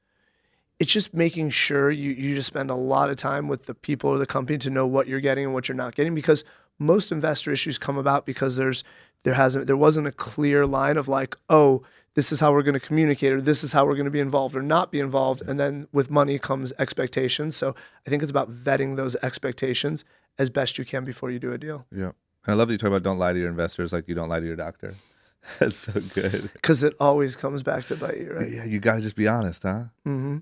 it's 0.81 0.93
just 0.93 1.13
making 1.15 1.51
sure 1.51 1.91
you 1.91 2.11
you 2.13 2.35
just 2.35 2.47
spend 2.47 2.71
a 2.71 2.75
lot 2.75 3.11
of 3.11 3.17
time 3.17 3.49
with 3.49 3.67
the 3.67 3.75
people 3.75 4.11
or 4.11 4.19
the 4.19 4.27
company 4.27 4.59
to 4.59 4.71
know 4.71 4.87
what 4.87 5.09
you're 5.09 5.21
getting 5.21 5.45
and 5.45 5.55
what 5.55 5.69
you're 5.69 5.77
not 5.77 5.95
getting 5.95 6.15
because 6.15 6.45
most 6.79 7.11
investor 7.11 7.51
issues 7.53 7.79
come 7.79 7.99
about 7.99 8.25
because 8.27 8.57
there's 8.57 8.85
there 9.25 9.35
hasn't 9.35 9.67
there 9.67 9.77
wasn't 9.77 10.07
a 10.07 10.13
clear 10.13 10.67
line 10.67 10.97
of 10.97 11.09
like 11.09 11.37
oh 11.49 11.83
this 12.15 12.33
is 12.33 12.41
how 12.41 12.53
we're 12.53 12.63
going 12.63 12.75
to 12.75 12.81
communicate 12.81 13.33
or 13.33 13.41
this 13.41 13.63
is 13.65 13.73
how 13.73 13.85
we're 13.87 13.95
going 13.95 14.05
to 14.05 14.11
be 14.11 14.21
involved 14.21 14.55
or 14.57 14.63
not 14.63 14.91
be 14.91 15.01
involved 15.01 15.43
and 15.43 15.59
then 15.59 15.87
with 15.93 16.11
money 16.11 16.39
comes 16.39 16.73
expectations 16.79 17.57
so 17.57 17.75
i 18.07 18.11
think 18.11 18.23
it's 18.23 18.31
about 18.31 18.51
vetting 18.53 18.95
those 18.97 19.17
expectations 19.23 20.05
as 20.39 20.49
best 20.51 20.79
you 20.79 20.85
can 20.85 21.05
before 21.05 21.31
you 21.31 21.39
do 21.41 21.53
a 21.53 21.59
deal 21.59 21.87
Yeah. 21.91 22.13
And 22.47 22.55
I 22.55 22.55
love 22.55 22.69
that 22.69 22.75
you 22.75 22.79
talk 22.79 22.89
about 22.89 23.03
don't 23.03 23.19
lie 23.19 23.33
to 23.33 23.39
your 23.39 23.49
investors 23.49 23.93
like 23.93 24.07
you 24.09 24.15
don't 24.15 24.29
lie 24.29 24.41
to 24.41 24.47
your 24.47 24.57
doctor. 24.57 24.95
That's 25.59 25.77
so 25.77 25.93
good. 26.15 26.51
because 26.55 26.83
it 26.85 26.95
always 27.01 27.35
comes 27.37 27.63
back 27.65 27.87
to 27.89 27.97
bite 27.97 28.19
you 28.19 28.33
right 28.33 28.49
Yeah, 28.51 28.65
you 28.65 28.79
got 28.79 28.95
to 28.95 29.01
just 29.01 29.17
be 29.17 29.27
honest, 29.29 29.65
huh? 29.65 29.85
mm-hmm. 30.07 30.39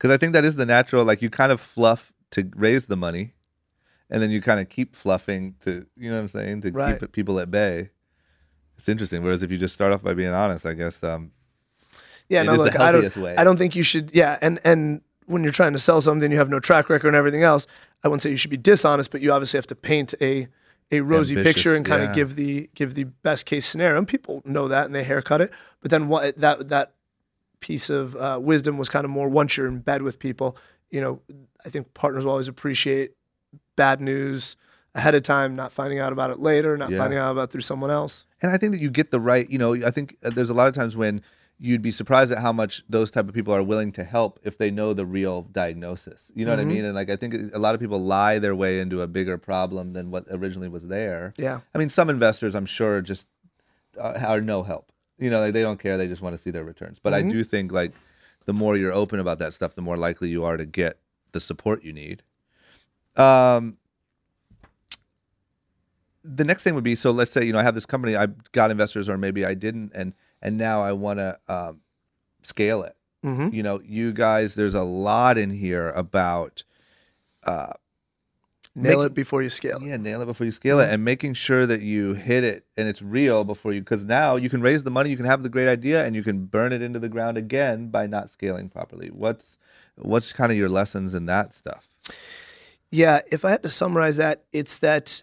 Because 0.00 0.14
I 0.14 0.16
think 0.16 0.32
that 0.32 0.46
is 0.46 0.56
the 0.56 0.64
natural. 0.64 1.04
Like 1.04 1.20
you 1.20 1.28
kind 1.28 1.52
of 1.52 1.60
fluff 1.60 2.10
to 2.30 2.50
raise 2.56 2.86
the 2.86 2.96
money, 2.96 3.34
and 4.08 4.22
then 4.22 4.30
you 4.30 4.40
kind 4.40 4.58
of 4.58 4.70
keep 4.70 4.96
fluffing 4.96 5.56
to, 5.60 5.84
you 5.94 6.08
know 6.08 6.16
what 6.16 6.22
I'm 6.22 6.28
saying, 6.28 6.62
to 6.62 6.70
Right. 6.72 6.98
keep 6.98 7.12
people 7.12 7.38
at 7.38 7.50
bay. 7.50 7.90
It's 8.78 8.88
interesting. 8.88 9.22
Whereas 9.22 9.42
if 9.42 9.50
you 9.50 9.58
just 9.58 9.74
start 9.74 9.92
off 9.92 10.02
by 10.02 10.14
being 10.14 10.30
honest, 10.32 10.64
I 10.64 10.72
guess 10.72 11.04
um, 11.04 11.32
Yeah, 12.30 12.40
It 12.42 12.44
no, 12.46 12.52
is 12.54 12.58
the 12.60 12.64
look, 12.66 12.80
I 12.80 12.92
don't, 12.92 13.16
way. 13.18 13.36
I 13.36 13.44
don't 13.44 13.58
think 13.58 13.76
you 13.76 13.82
should. 13.82 14.10
Yeah, 14.14 14.38
and 14.40 14.58
and 14.64 15.02
when 15.26 15.42
you're 15.42 15.52
trying 15.52 15.74
to 15.74 15.78
sell 15.78 16.00
something, 16.00 16.30
you 16.32 16.38
have 16.38 16.48
no 16.48 16.60
track 16.60 16.88
record 16.88 17.08
and 17.08 17.16
everything 17.16 17.42
else. 17.42 17.66
I 18.02 18.08
wouldn't 18.08 18.22
say 18.22 18.30
you 18.30 18.36
should 18.38 18.50
be 18.50 18.56
dishonest, 18.56 19.10
but 19.10 19.20
you 19.20 19.32
obviously 19.32 19.58
have 19.58 19.66
to 19.66 19.74
paint 19.76 20.14
a 20.22 20.48
a 20.90 21.00
rosy 21.00 21.36
Ambitious, 21.36 21.54
picture 21.54 21.74
and 21.76 21.84
kind 21.84 22.02
yeah. 22.02 22.08
of 22.08 22.14
give 22.16 22.36
the 22.36 22.70
give 22.74 22.94
the 22.94 23.04
best 23.04 23.44
case 23.46 23.66
scenario. 23.66 23.98
And 23.98 24.08
people 24.08 24.40
know 24.46 24.66
that 24.68 24.86
and 24.86 24.94
they 24.94 25.04
haircut 25.04 25.40
it. 25.42 25.50
But 25.82 25.90
then 25.90 26.08
what 26.08 26.38
that 26.40 26.68
that 26.70 26.94
piece 27.60 27.90
of 27.90 28.16
uh, 28.16 28.38
wisdom 28.42 28.78
was 28.78 28.88
kind 28.88 29.04
of 29.04 29.10
more 29.10 29.28
once 29.28 29.56
you're 29.56 29.66
in 29.66 29.78
bed 29.80 30.02
with 30.02 30.18
people. 30.18 30.56
You 30.90 31.00
know, 31.00 31.20
I 31.64 31.68
think 31.70 31.92
partners 31.94 32.24
will 32.24 32.32
always 32.32 32.48
appreciate 32.48 33.12
bad 33.76 34.00
news 34.00 34.56
ahead 34.94 35.14
of 35.14 35.22
time, 35.22 35.54
not 35.54 35.70
finding 35.72 35.98
out 36.00 36.12
about 36.12 36.30
it 36.30 36.40
later, 36.40 36.76
not 36.76 36.90
Yeah. 36.90 36.98
finding 36.98 37.18
out 37.18 37.30
about 37.32 37.44
it 37.44 37.52
through 37.52 37.60
someone 37.60 37.90
else. 37.90 38.24
and 38.42 38.50
I 38.50 38.56
think 38.56 38.72
that 38.72 38.80
you 38.80 38.90
get 38.90 39.10
the 39.10 39.20
right. 39.20 39.48
You 39.50 39.58
know, 39.58 39.74
I 39.74 39.90
think 39.90 40.16
uh, 40.24 40.30
there's 40.30 40.48
a 40.50 40.54
lot 40.54 40.66
of 40.66 40.74
times 40.74 40.96
when 40.96 41.20
you'd 41.58 41.82
be 41.82 41.90
surprised 41.90 42.32
at 42.32 42.38
how 42.38 42.52
much 42.54 42.82
those 42.88 43.10
type 43.10 43.28
of 43.28 43.34
people 43.34 43.52
are 43.54 43.62
willing 43.62 43.92
to 43.92 44.02
help 44.02 44.40
if 44.42 44.56
they 44.56 44.70
know 44.70 44.94
the 44.94 45.04
real 45.04 45.42
diagnosis. 45.42 46.30
You 46.34 46.46
know 46.46 46.52
what 46.52 46.58
I 46.60 46.64
mean? 46.64 46.86
And 46.86 46.94
like 46.94 47.10
I 47.10 47.16
think 47.16 47.34
a 47.52 47.58
lot 47.58 47.74
of 47.74 47.80
people 47.82 48.02
lie 48.02 48.38
their 48.38 48.54
way 48.56 48.80
into 48.80 49.02
a 49.02 49.06
bigger 49.06 49.36
problem 49.36 49.92
than 49.92 50.10
what 50.10 50.24
originally 50.30 50.68
was 50.70 50.88
there. 50.88 51.34
Yeah. 51.36 51.60
I 51.74 51.78
mean, 51.78 51.90
some 51.90 52.08
investors, 52.08 52.54
I'm 52.54 52.64
sure, 52.64 53.02
just 53.02 53.26
uh, 54.00 54.14
are 54.26 54.40
no 54.40 54.62
help. 54.62 54.89
You 55.20 55.30
know, 55.30 55.40
like 55.40 55.52
they 55.52 55.62
don't 55.62 55.78
care. 55.78 55.96
They 55.98 56.08
just 56.08 56.22
want 56.22 56.34
to 56.36 56.40
see 56.42 56.50
their 56.50 56.64
returns. 56.64 56.98
But 56.98 57.12
I 57.14 57.22
do 57.22 57.44
think 57.44 57.72
like 57.72 57.92
the 58.46 58.52
more 58.52 58.76
you're 58.76 58.92
open 58.92 59.20
about 59.20 59.38
that 59.40 59.52
stuff, 59.52 59.74
the 59.74 59.82
more 59.82 59.96
likely 59.96 60.28
you 60.30 60.44
are 60.44 60.56
to 60.56 60.64
get 60.64 60.98
the 61.32 61.40
support 61.40 61.84
you 61.84 61.92
need. 61.92 62.22
Um, 63.16 63.76
the 66.24 66.44
next 66.44 66.62
thing 66.64 66.74
would 66.74 66.84
be 66.84 66.94
so 66.94 67.10
let's 67.10 67.30
say 67.32 67.44
you 67.44 67.52
know 67.52 67.58
I 67.58 67.62
have 67.62 67.74
this 67.74 67.86
company, 67.86 68.16
I 68.16 68.26
got 68.52 68.70
investors, 68.70 69.08
or 69.08 69.16
maybe 69.18 69.44
I 69.44 69.54
didn't, 69.54 69.92
and 69.94 70.12
and 70.42 70.56
now 70.56 70.82
I 70.82 70.92
want 70.92 71.18
to 71.18 71.38
um, 71.48 71.80
scale 72.42 72.82
it. 72.82 72.96
Mhm. 73.24 73.52
You 73.52 73.62
know, 73.62 73.80
you 73.84 74.12
guys, 74.12 74.54
there's 74.54 74.74
a 74.74 74.82
lot 74.82 75.36
in 75.36 75.50
here 75.50 75.90
about 75.90 76.62
Nail 78.76 78.98
Make- 79.00 79.06
it 79.06 79.14
before 79.14 79.42
you 79.42 79.48
scale. 79.48 79.78
it. 79.78 79.82
yeah, 79.84 79.96
nail 79.96 80.22
it 80.22 80.26
before 80.26 80.44
you 80.44 80.52
scale 80.52 80.78
it, 80.78 80.88
and 80.92 81.04
making 81.04 81.34
sure 81.34 81.66
that 81.66 81.80
you 81.80 82.14
hit 82.14 82.44
it 82.44 82.64
and 82.76 82.86
it's 82.88 83.02
real 83.02 83.42
before 83.42 83.72
you, 83.72 83.80
because 83.80 84.04
now 84.04 84.36
you 84.36 84.48
can 84.48 84.60
raise 84.60 84.84
the 84.84 84.90
money, 84.92 85.10
you 85.10 85.16
can 85.16 85.26
have 85.26 85.42
the 85.42 85.48
great 85.48 85.68
idea, 85.68 86.04
and 86.06 86.14
you 86.14 86.22
can 86.22 86.44
burn 86.44 86.72
it 86.72 86.80
into 86.80 87.00
the 87.00 87.08
ground 87.08 87.36
again 87.36 87.88
by 87.88 88.06
not 88.06 88.30
scaling 88.30 88.68
properly. 88.68 89.08
What's 89.08 89.58
what's 89.96 90.32
kind 90.32 90.52
of 90.52 90.56
your 90.56 90.68
lessons 90.68 91.14
in 91.14 91.26
that 91.26 91.52
stuff? 91.52 91.88
Yeah, 92.90 93.20
if 93.30 93.44
I 93.44 93.50
had 93.50 93.62
to 93.64 93.68
summarize 93.68 94.16
that, 94.16 94.44
it's 94.52 94.78
that 94.78 95.22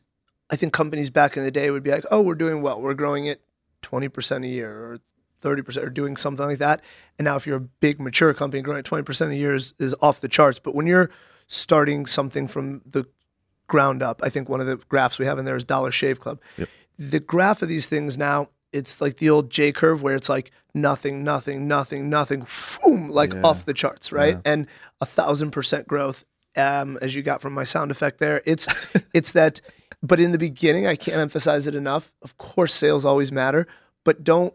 I 0.49 0.55
think 0.55 0.73
companies 0.73 1.09
back 1.09 1.35
in 1.37 1.43
the 1.43 1.51
day 1.51 1.71
would 1.71 1.83
be 1.83 1.91
like, 1.91 2.05
"Oh, 2.11 2.21
we're 2.21 2.35
doing 2.35 2.61
well. 2.61 2.81
We're 2.81 2.93
growing 2.93 3.25
it 3.27 3.41
20% 3.81 4.43
a 4.43 4.47
year 4.47 4.69
or 4.71 4.99
30% 5.41 5.83
or 5.85 5.89
doing 5.89 6.17
something 6.17 6.45
like 6.45 6.59
that." 6.59 6.81
And 7.17 7.25
now 7.25 7.37
if 7.37 7.47
you're 7.47 7.57
a 7.57 7.61
big 7.61 7.99
mature 8.01 8.33
company 8.33 8.61
growing 8.61 8.79
at 8.79 8.85
20% 8.85 9.31
a 9.31 9.35
year 9.35 9.55
is, 9.55 9.73
is 9.79 9.95
off 10.01 10.19
the 10.19 10.27
charts, 10.27 10.59
but 10.59 10.75
when 10.75 10.85
you're 10.85 11.09
starting 11.47 12.05
something 12.05 12.47
from 12.47 12.81
the 12.85 13.05
ground 13.67 14.01
up, 14.01 14.21
I 14.23 14.29
think 14.29 14.49
one 14.49 14.61
of 14.61 14.67
the 14.67 14.77
graphs 14.89 15.19
we 15.19 15.25
have 15.25 15.37
in 15.39 15.45
there 15.45 15.55
is 15.55 15.63
Dollar 15.63 15.91
Shave 15.91 16.19
Club. 16.19 16.39
The 16.97 17.19
graph 17.19 17.61
of 17.61 17.67
these 17.69 17.85
things 17.85 18.17
now, 18.17 18.49
it's 18.73 18.99
like 19.01 19.17
the 19.17 19.29
old 19.29 19.49
J 19.49 19.71
curve 19.71 20.01
where 20.01 20.15
it's 20.15 20.29
like 20.29 20.51
nothing, 20.73 21.23
nothing, 21.23 21.67
nothing, 21.67 22.09
nothing, 22.09 22.47
boom, 22.83 23.09
like 23.09 23.33
Yeah. 23.33 23.41
off 23.43 23.65
the 23.65 23.73
charts, 23.73 24.11
right? 24.11 24.37
And 24.45 24.67
a 25.01 25.05
thousand 25.05 25.51
percent 25.51 25.87
growth, 25.87 26.25
um, 26.55 26.97
as 27.01 27.15
you 27.15 27.21
got 27.23 27.41
from 27.41 27.53
my 27.53 27.63
sound 27.63 27.91
effect 27.91 28.19
there. 28.19 28.41
It's 28.45 28.67
it's 29.13 29.31
that, 29.33 29.61
but 30.01 30.19
in 30.19 30.31
the 30.31 30.37
beginning, 30.37 30.87
I 30.87 30.95
can't 30.95 31.17
emphasize 31.17 31.67
it 31.67 31.75
enough. 31.75 32.11
Of 32.21 32.37
course, 32.37 32.73
sales 32.73 33.05
always 33.05 33.31
matter, 33.31 33.67
but 34.03 34.23
don't 34.23 34.53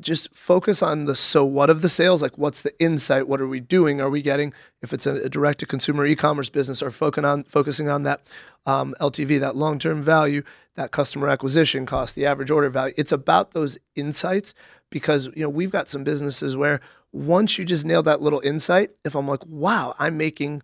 just 0.00 0.34
focus 0.34 0.82
on 0.82 1.06
the 1.06 1.16
so 1.16 1.44
what 1.44 1.70
of 1.70 1.80
the 1.80 1.88
sales 1.88 2.20
like 2.20 2.36
what's 2.36 2.60
the 2.60 2.78
insight 2.78 3.26
what 3.26 3.40
are 3.40 3.46
we 3.46 3.60
doing 3.60 4.00
are 4.00 4.10
we 4.10 4.20
getting 4.20 4.52
if 4.82 4.92
it's 4.92 5.06
a, 5.06 5.28
direct 5.28 5.58
to 5.58 5.66
consumer 5.66 6.04
e-commerce 6.04 6.50
business 6.50 6.82
or 6.82 6.90
focusing 6.90 7.24
on 7.24 7.44
focusing 7.44 7.88
on 7.88 8.02
that 8.02 8.20
um, 8.66 8.94
ltv 9.00 9.40
that 9.40 9.56
long-term 9.56 10.02
value 10.02 10.42
that 10.74 10.90
customer 10.90 11.28
acquisition 11.28 11.86
cost 11.86 12.14
the 12.14 12.26
average 12.26 12.50
order 12.50 12.68
value. 12.68 12.94
It's 12.96 13.12
about 13.12 13.52
those 13.52 13.78
insights 13.94 14.54
because 14.90 15.26
you 15.34 15.42
know 15.42 15.48
we've 15.48 15.70
got 15.70 15.88
some 15.88 16.04
businesses 16.04 16.56
where 16.56 16.80
once 17.12 17.58
you 17.58 17.64
just 17.64 17.84
nail 17.84 18.02
that 18.02 18.20
little 18.20 18.40
insight 18.40 18.90
if 19.04 19.14
i'm 19.14 19.26
like 19.26 19.44
wow 19.46 19.94
i'm 19.98 20.16
making 20.16 20.62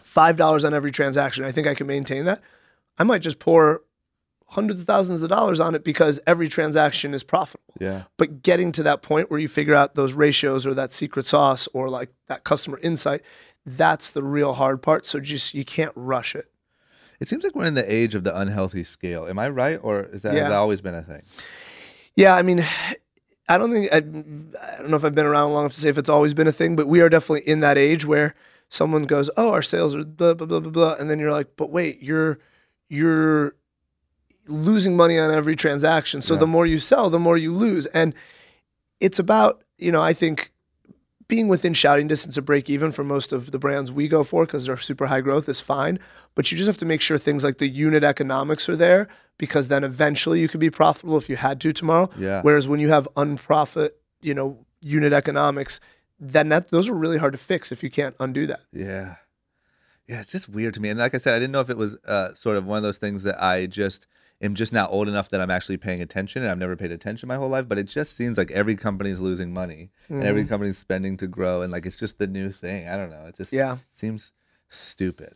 five 0.00 0.36
dollars 0.36 0.64
on 0.64 0.74
every 0.74 0.92
transaction 0.92 1.44
i 1.44 1.52
think 1.52 1.66
i 1.66 1.74
can 1.74 1.86
maintain 1.86 2.24
that 2.24 2.40
i 2.98 3.04
might 3.04 3.22
just 3.22 3.38
pour 3.38 3.82
hundreds 4.50 4.80
of 4.80 4.86
thousands 4.86 5.22
of 5.22 5.28
dollars 5.28 5.60
on 5.60 5.74
it 5.74 5.82
because 5.84 6.18
every 6.26 6.48
transaction 6.48 7.14
is 7.14 7.22
profitable 7.22 7.74
Yeah, 7.80 8.02
but 8.16 8.42
getting 8.42 8.72
to 8.72 8.82
that 8.82 9.00
point 9.02 9.30
where 9.30 9.38
you 9.40 9.48
figure 9.48 9.74
out 9.74 9.94
those 9.94 10.12
ratios 10.12 10.66
or 10.66 10.74
that 10.74 10.92
secret 10.92 11.26
sauce 11.26 11.68
or 11.72 11.88
like 11.88 12.10
that 12.28 12.44
customer 12.44 12.78
insight 12.82 13.22
that's 13.64 14.10
the 14.10 14.22
real 14.22 14.54
hard 14.54 14.82
part 14.82 15.06
so 15.06 15.20
just 15.20 15.54
you 15.54 15.64
can't 15.64 15.92
rush 15.94 16.34
it 16.34 16.50
it 17.20 17.28
seems 17.28 17.44
like 17.44 17.54
we're 17.54 17.66
in 17.66 17.74
the 17.74 17.92
age 17.92 18.14
of 18.14 18.24
the 18.24 18.34
unhealthy 18.34 18.82
scale. 18.82 19.26
Am 19.28 19.38
I 19.38 19.50
right, 19.50 19.78
or 19.82 20.04
is 20.04 20.22
that 20.22 20.30
has 20.32 20.38
Yeah. 20.38 20.48
that 20.48 20.56
always 20.56 20.80
been 20.80 20.94
a 20.94 21.02
thing? 21.02 21.22
yeah 22.16 22.34
i 22.34 22.42
mean 22.42 22.64
i 23.48 23.56
don't 23.56 23.70
think 23.70 23.92
I, 23.92 23.98
I 23.98 24.00
don't 24.00 24.88
know 24.88 24.96
if 24.96 25.04
i've 25.04 25.14
been 25.14 25.26
around 25.26 25.52
long 25.52 25.62
enough 25.64 25.74
to 25.74 25.80
say 25.80 25.88
if 25.90 25.98
it's 25.98 26.10
always 26.10 26.34
been 26.34 26.48
a 26.48 26.52
thing 26.52 26.74
but 26.76 26.88
we 26.88 27.00
are 27.02 27.08
definitely 27.08 27.46
in 27.48 27.60
that 27.60 27.78
age 27.78 28.04
where 28.04 28.34
someone 28.68 29.04
goes 29.04 29.30
oh 29.36 29.50
our 29.50 29.62
sales 29.62 29.94
are 29.94 30.02
blah 30.04 30.34
blah 30.34 30.46
blah 30.46 30.58
blah 30.60 30.70
blah 30.72 30.94
and 30.94 31.08
then 31.08 31.18
you're 31.20 31.30
like 31.30 31.48
but 31.56 31.70
wait 31.70 32.02
you're 32.02 32.38
you're 32.88 33.54
losing 34.50 34.96
money 34.96 35.18
on 35.18 35.30
every 35.30 35.56
transaction 35.56 36.20
so 36.20 36.36
the 36.36 36.46
more 36.46 36.66
you 36.66 36.78
sell 36.78 37.08
the 37.08 37.18
more 37.18 37.36
you 37.36 37.52
lose 37.52 37.86
and 37.86 38.14
it's 39.00 39.18
about 39.18 39.62
you 39.78 39.92
know 39.92 40.02
i 40.02 40.12
think 40.12 40.52
being 41.28 41.46
within 41.46 41.72
shouting 41.72 42.08
distance 42.08 42.36
of 42.36 42.44
break 42.44 42.68
even 42.68 42.90
for 42.90 43.04
most 43.04 43.32
of 43.32 43.52
the 43.52 43.58
brands 43.58 43.92
we 43.92 44.08
go 44.08 44.24
for 44.24 44.44
because 44.44 44.66
they're 44.66 44.76
super 44.76 45.06
high 45.06 45.20
growth 45.20 45.48
is 45.48 45.60
fine 45.60 45.98
but 46.34 46.50
you 46.50 46.58
just 46.58 46.66
have 46.66 46.76
to 46.76 46.84
make 46.84 47.00
sure 47.00 47.18
things 47.18 47.44
like 47.44 47.58
the 47.58 47.68
unit 47.68 48.04
economics 48.04 48.68
are 48.68 48.76
there 48.76 49.08
because 49.40 49.68
then 49.68 49.84
eventually 49.84 50.38
you 50.38 50.48
could 50.48 50.60
be 50.60 50.70
profitable 50.70 51.16
if 51.16 51.28
you 51.30 51.36
had 51.36 51.60
to 51.62 51.72
tomorrow. 51.72 52.10
Yeah. 52.18 52.42
Whereas 52.42 52.68
when 52.68 52.78
you 52.78 52.90
have 52.90 53.08
unprofit, 53.16 53.92
you 54.20 54.34
know, 54.34 54.58
unit 54.82 55.14
economics, 55.14 55.80
then 56.20 56.50
that 56.50 56.70
those 56.70 56.90
are 56.90 56.94
really 56.94 57.16
hard 57.16 57.32
to 57.32 57.38
fix 57.38 57.72
if 57.72 57.82
you 57.82 57.90
can't 57.90 58.14
undo 58.20 58.46
that. 58.46 58.60
Yeah. 58.70 59.16
Yeah, 60.06 60.20
it's 60.20 60.32
just 60.32 60.48
weird 60.48 60.74
to 60.74 60.80
me. 60.80 60.90
And 60.90 60.98
like 60.98 61.14
I 61.14 61.18
said, 61.18 61.34
I 61.34 61.38
didn't 61.38 61.52
know 61.52 61.60
if 61.60 61.70
it 61.70 61.78
was 61.78 61.96
uh, 62.04 62.34
sort 62.34 62.56
of 62.56 62.66
one 62.66 62.76
of 62.76 62.82
those 62.82 62.98
things 62.98 63.22
that 63.22 63.42
I 63.42 63.66
just 63.66 64.06
am 64.40 64.54
just 64.54 64.72
now 64.72 64.86
old 64.88 65.08
enough 65.08 65.28
that 65.30 65.40
I'm 65.40 65.50
actually 65.50 65.76
paying 65.76 66.00
attention 66.00 66.42
and 66.42 66.50
I've 66.50 66.58
never 66.58 66.76
paid 66.76 66.90
attention 66.92 67.28
my 67.28 67.36
whole 67.36 67.48
life, 67.48 67.68
but 67.68 67.78
it 67.78 67.84
just 67.84 68.16
seems 68.16 68.38
like 68.38 68.50
every 68.50 68.74
company's 68.76 69.20
losing 69.20 69.52
money 69.52 69.90
and 70.08 70.22
every 70.24 70.42
Mm-hmm. 70.42 70.48
company's 70.48 70.78
spending 70.78 71.16
to 71.18 71.26
grow 71.26 71.62
and 71.62 71.70
like 71.72 71.86
it's 71.86 71.98
just 71.98 72.18
the 72.18 72.26
new 72.26 72.50
thing. 72.50 72.88
I 72.88 72.96
don't 72.96 73.10
know. 73.10 73.26
It 73.26 73.36
just 73.36 73.52
Yeah. 73.52 73.78
seems 73.92 74.32
stupid. 74.68 75.34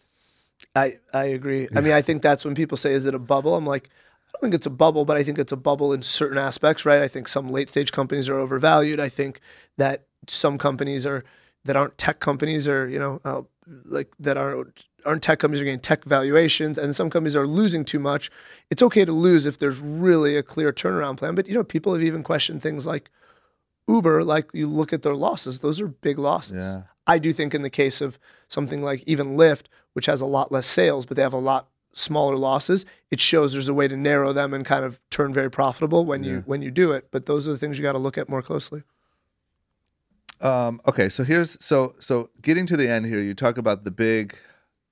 I, 0.74 0.98
I 1.12 1.24
agree. 1.26 1.68
I 1.76 1.80
mean, 1.80 1.92
I 1.92 2.02
think 2.02 2.22
that's 2.22 2.44
when 2.44 2.54
people 2.54 2.76
say, 2.76 2.92
is 2.92 3.06
it 3.06 3.14
a 3.14 3.18
bubble? 3.18 3.54
I'm 3.56 3.66
like, 3.66 3.88
I 4.26 4.30
don't 4.32 4.40
think 4.42 4.54
it's 4.54 4.66
a 4.66 4.70
bubble, 4.70 5.04
but 5.04 5.16
I 5.16 5.22
think 5.22 5.38
it's 5.38 5.52
a 5.52 5.56
bubble 5.56 5.92
in 5.92 6.02
certain 6.02 6.38
aspects, 6.38 6.84
right? 6.84 7.02
I 7.02 7.08
think 7.08 7.28
some 7.28 7.48
late 7.50 7.68
stage 7.68 7.92
companies 7.92 8.28
are 8.28 8.38
overvalued. 8.38 8.98
I 8.98 9.08
think 9.08 9.40
that 9.76 10.06
some 10.28 10.58
companies 10.58 11.06
are 11.06 11.24
that 11.64 11.76
aren't 11.76 11.96
tech 11.96 12.20
companies 12.20 12.66
or, 12.68 12.88
you 12.88 12.98
know, 12.98 13.20
uh, 13.24 13.42
like 13.84 14.12
that 14.18 14.36
aren't 14.36 14.84
aren't 15.04 15.22
tech 15.22 15.38
companies 15.38 15.60
are 15.60 15.64
getting 15.64 15.80
tech 15.80 16.04
valuations 16.04 16.78
and 16.78 16.94
some 16.94 17.10
companies 17.10 17.36
are 17.36 17.46
losing 17.46 17.84
too 17.84 17.98
much. 17.98 18.30
It's 18.70 18.82
okay 18.82 19.04
to 19.04 19.12
lose 19.12 19.46
if 19.46 19.58
there's 19.58 19.78
really 19.78 20.36
a 20.36 20.42
clear 20.42 20.72
turnaround 20.72 21.16
plan. 21.16 21.34
But 21.34 21.46
you 21.46 21.54
know, 21.54 21.64
people 21.64 21.92
have 21.92 22.02
even 22.02 22.22
questioned 22.22 22.62
things 22.62 22.86
like 22.86 23.10
Uber, 23.88 24.24
like 24.24 24.50
you 24.52 24.66
look 24.66 24.92
at 24.92 25.02
their 25.02 25.14
losses, 25.14 25.58
those 25.58 25.80
are 25.80 25.88
big 25.88 26.18
losses. 26.18 26.56
Yeah. 26.56 26.82
I 27.06 27.18
do 27.18 27.32
think 27.32 27.54
in 27.54 27.62
the 27.62 27.70
case 27.70 28.00
of 28.00 28.18
something 28.48 28.82
like 28.82 29.02
even 29.06 29.36
Lyft, 29.36 29.64
which 29.92 30.06
has 30.06 30.20
a 30.20 30.26
lot 30.26 30.50
less 30.50 30.66
sales, 30.66 31.04
but 31.04 31.16
they 31.16 31.22
have 31.22 31.34
a 31.34 31.38
lot 31.38 31.68
smaller 31.92 32.36
losses, 32.36 32.84
it 33.10 33.20
shows 33.20 33.52
there's 33.52 33.68
a 33.68 33.74
way 33.74 33.86
to 33.86 33.96
narrow 33.96 34.32
them 34.32 34.52
and 34.52 34.64
kind 34.64 34.84
of 34.84 34.98
turn 35.10 35.32
very 35.32 35.50
profitable 35.50 36.04
when 36.04 36.24
you 36.24 36.42
when 36.46 36.62
you 36.62 36.70
do 36.70 36.92
it. 36.92 37.08
But 37.10 37.26
those 37.26 37.46
are 37.46 37.52
the 37.52 37.58
things 37.58 37.78
you 37.78 37.82
got 37.82 37.92
to 37.92 37.98
look 37.98 38.18
at 38.18 38.28
more 38.28 38.42
closely. 38.42 38.82
Um, 40.40 40.80
okay, 40.86 41.08
so 41.08 41.24
here's 41.24 41.62
so 41.64 41.94
so 42.00 42.30
getting 42.42 42.66
to 42.66 42.76
the 42.76 42.88
end 42.88 43.06
here, 43.06 43.20
you 43.20 43.34
talk 43.34 43.58
about 43.58 43.84
the 43.84 43.90
big 43.90 44.36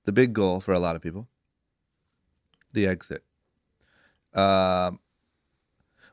the 0.05 0.11
big 0.11 0.33
goal 0.33 0.59
for 0.59 0.73
a 0.73 0.79
lot 0.79 0.95
of 0.95 1.01
people. 1.01 1.27
The 2.73 2.87
exit. 2.87 3.23
Um 4.33 4.99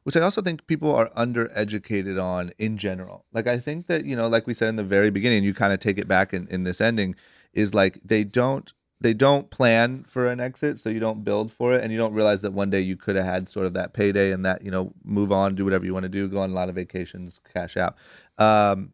which 0.03 0.17
I 0.17 0.21
also 0.23 0.41
think 0.41 0.67
people 0.67 0.95
are 0.95 1.11
undereducated 1.11 2.21
on 2.21 2.53
in 2.59 2.79
general. 2.79 3.27
Like 3.33 3.47
I 3.47 3.59
think 3.59 3.87
that, 3.89 4.07
you 4.07 4.17
know, 4.17 4.29
like 4.29 4.47
we 4.47 4.55
said 4.55 4.69
in 4.69 4.77
the 4.77 4.83
very 4.83 5.11
beginning, 5.11 5.45
you 5.45 5.53
kind 5.53 5.73
of 5.73 5.79
take 5.79 5.99
it 5.99 6.09
back 6.09 6.33
in, 6.33 6.49
in 6.49 6.65
this 6.65 6.81
ending, 6.81 7.15
is 7.53 7.75
like 7.75 8.01
they 8.05 8.25
don't 8.25 8.73
they 9.01 9.15
don't 9.15 9.51
plan 9.51 10.05
for 10.05 10.27
an 10.27 10.41
exit, 10.41 10.79
so 10.79 10.91
you 10.91 11.01
don't 11.01 11.25
build 11.25 11.51
for 11.51 11.73
it, 11.75 11.83
and 11.83 11.91
you 11.91 11.99
don't 11.99 12.13
realize 12.13 12.43
that 12.43 12.53
one 12.53 12.69
day 12.69 12.81
you 12.81 12.97
could 12.97 13.17
have 13.17 13.25
had 13.25 13.49
sort 13.49 13.65
of 13.67 13.73
that 13.73 13.95
payday 13.95 14.31
and 14.31 14.45
that, 14.45 14.63
you 14.63 14.71
know, 14.71 14.93
move 15.05 15.33
on, 15.33 15.55
do 15.55 15.65
whatever 15.65 15.87
you 15.87 15.95
want 15.95 16.03
to 16.03 16.11
do, 16.11 16.29
go 16.29 16.41
on 16.41 16.51
a 16.51 16.55
lot 16.55 16.69
of 16.69 16.75
vacations, 16.75 17.41
cash 17.53 17.79
out. 17.79 17.97
Um, 18.37 18.93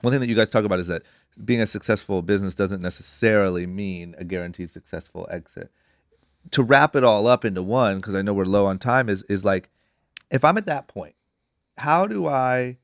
one 0.00 0.12
thing 0.12 0.20
that 0.20 0.28
you 0.28 0.34
guys 0.34 0.50
talk 0.50 0.64
about 0.64 0.80
is 0.80 0.88
that 0.88 1.02
being 1.42 1.60
a 1.60 1.66
successful 1.66 2.22
business 2.22 2.54
doesn't 2.54 2.82
necessarily 2.82 3.66
mean 3.66 4.14
a 4.18 4.24
guaranteed 4.24 4.70
successful 4.70 5.28
exit. 5.30 5.70
To 6.52 6.62
wrap 6.62 6.96
it 6.96 7.04
all 7.04 7.26
up 7.26 7.44
into 7.44 7.62
one, 7.62 7.96
because 7.96 8.14
I 8.14 8.22
know 8.22 8.34
we're 8.34 8.44
low 8.44 8.66
on 8.66 8.78
time, 8.78 9.08
is 9.08 9.22
is 9.24 9.44
like 9.44 9.70
if 10.30 10.44
I'm 10.44 10.56
at 10.56 10.66
that 10.66 10.88
point, 10.88 11.14
how 11.78 12.06
do 12.06 12.26
I 12.26 12.78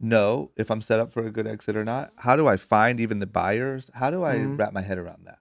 know 0.00 0.50
if 0.56 0.70
I'm 0.70 0.80
set 0.80 1.00
up 1.00 1.12
for 1.12 1.26
a 1.26 1.30
good 1.30 1.46
exit 1.46 1.76
or 1.76 1.84
not? 1.84 2.12
How 2.16 2.36
do 2.36 2.46
I 2.46 2.56
find 2.56 3.00
even 3.00 3.18
the 3.18 3.26
buyers? 3.26 3.90
How 3.94 4.10
do 4.10 4.22
I 4.22 4.36
wrap 4.36 4.72
my 4.72 4.82
head 4.82 4.98
around 4.98 5.24
that? 5.24 5.38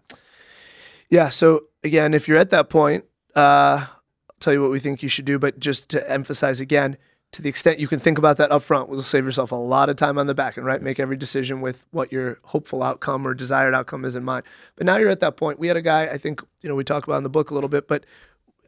Yeah. 1.09 1.29
So 1.29 1.65
again, 1.83 2.13
if 2.13 2.27
you're 2.27 2.37
at 2.37 2.49
that 2.51 2.69
point, 2.69 3.05
uh, 3.35 3.85
I'll 3.87 4.37
tell 4.39 4.53
you 4.53 4.61
what 4.61 4.71
we 4.71 4.79
think 4.79 5.03
you 5.03 5.09
should 5.09 5.25
do. 5.25 5.37
But 5.37 5.59
just 5.59 5.89
to 5.89 6.09
emphasize 6.09 6.59
again, 6.59 6.97
to 7.33 7.41
the 7.41 7.49
extent 7.49 7.79
you 7.79 7.87
can 7.87 7.99
think 7.99 8.17
about 8.17 8.37
that 8.37 8.51
up 8.51 8.63
front, 8.63 8.89
will 8.89 9.03
save 9.03 9.25
yourself 9.25 9.51
a 9.51 9.55
lot 9.55 9.89
of 9.89 9.95
time 9.95 10.17
on 10.17 10.27
the 10.27 10.33
back 10.33 10.57
end, 10.57 10.65
right? 10.65 10.81
Make 10.81 10.99
every 10.99 11.17
decision 11.17 11.61
with 11.61 11.85
what 11.91 12.11
your 12.11 12.39
hopeful 12.43 12.81
outcome 12.81 13.27
or 13.27 13.33
desired 13.33 13.75
outcome 13.75 14.05
is 14.05 14.15
in 14.15 14.23
mind. 14.23 14.45
But 14.75 14.85
now 14.85 14.97
you're 14.97 15.09
at 15.09 15.19
that 15.19 15.37
point. 15.37 15.59
We 15.59 15.67
had 15.67 15.77
a 15.77 15.81
guy, 15.81 16.07
I 16.07 16.17
think, 16.17 16.41
you 16.61 16.69
know, 16.69 16.75
we 16.75 16.83
talk 16.83 17.05
about 17.05 17.17
in 17.17 17.23
the 17.23 17.29
book 17.29 17.51
a 17.51 17.53
little 17.53 17.69
bit, 17.69 17.87
but 17.87 18.05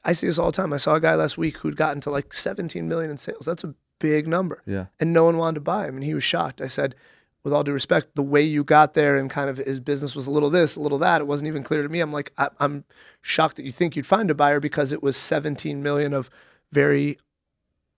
I 0.04 0.14
see 0.14 0.28
this 0.28 0.38
all 0.38 0.52
the 0.52 0.58
time. 0.58 0.74
I 0.74 0.78
saw 0.78 0.96
a 0.96 1.00
guy 1.00 1.16
last 1.16 1.38
week 1.38 1.58
who'd 1.58 1.78
gotten 1.78 2.02
to 2.02 2.12
like 2.12 2.34
17 2.34 2.88
million 2.88 3.12
in 3.12 3.18
sales. 3.18 3.46
That's 3.46 3.64
a 3.64 3.74
big 4.00 4.28
number. 4.28 4.62
Yeah. 4.66 4.88
And 5.00 5.14
no 5.14 5.26
one 5.26 5.38
wanted 5.38 5.56
to 5.56 5.62
buy 5.62 5.88
him. 5.88 5.96
And 5.96 6.04
he 6.04 6.14
was 6.14 6.24
shocked. 6.24 6.62
I 6.62 6.68
said, 6.68 6.96
with 7.44 7.54
all 7.54 7.64
due 7.64 7.72
respect, 7.72 8.16
the 8.16 8.22
way 8.22 8.42
you 8.42 8.64
got 8.64 8.94
there 8.94 9.18
and 9.18 9.30
kind 9.30 9.50
of 9.50 9.58
his 9.58 9.80
business 9.80 10.16
was 10.16 10.28
a 10.28 10.32
little 10.32 10.50
this, 10.50 10.76
a 10.76 10.80
little 10.80 10.98
that. 11.00 11.22
It 11.22 11.28
wasn't 11.28 11.48
even 11.48 11.64
clear 11.64 11.84
to 11.84 11.90
me. 11.90 12.02
I'm 12.02 12.12
like, 12.12 12.34
I, 12.38 12.50
I'm 12.60 12.84
shocked 13.22 13.56
that 13.58 13.64
you 13.64 13.72
think 13.72 13.96
you'd 13.96 14.06
find 14.06 14.30
a 14.30 14.36
buyer 14.36 14.60
because 14.60 14.92
it 14.92 15.02
was 15.02 15.16
17 15.16 15.82
million 15.82 16.14
of 16.14 16.30
very, 16.72 17.18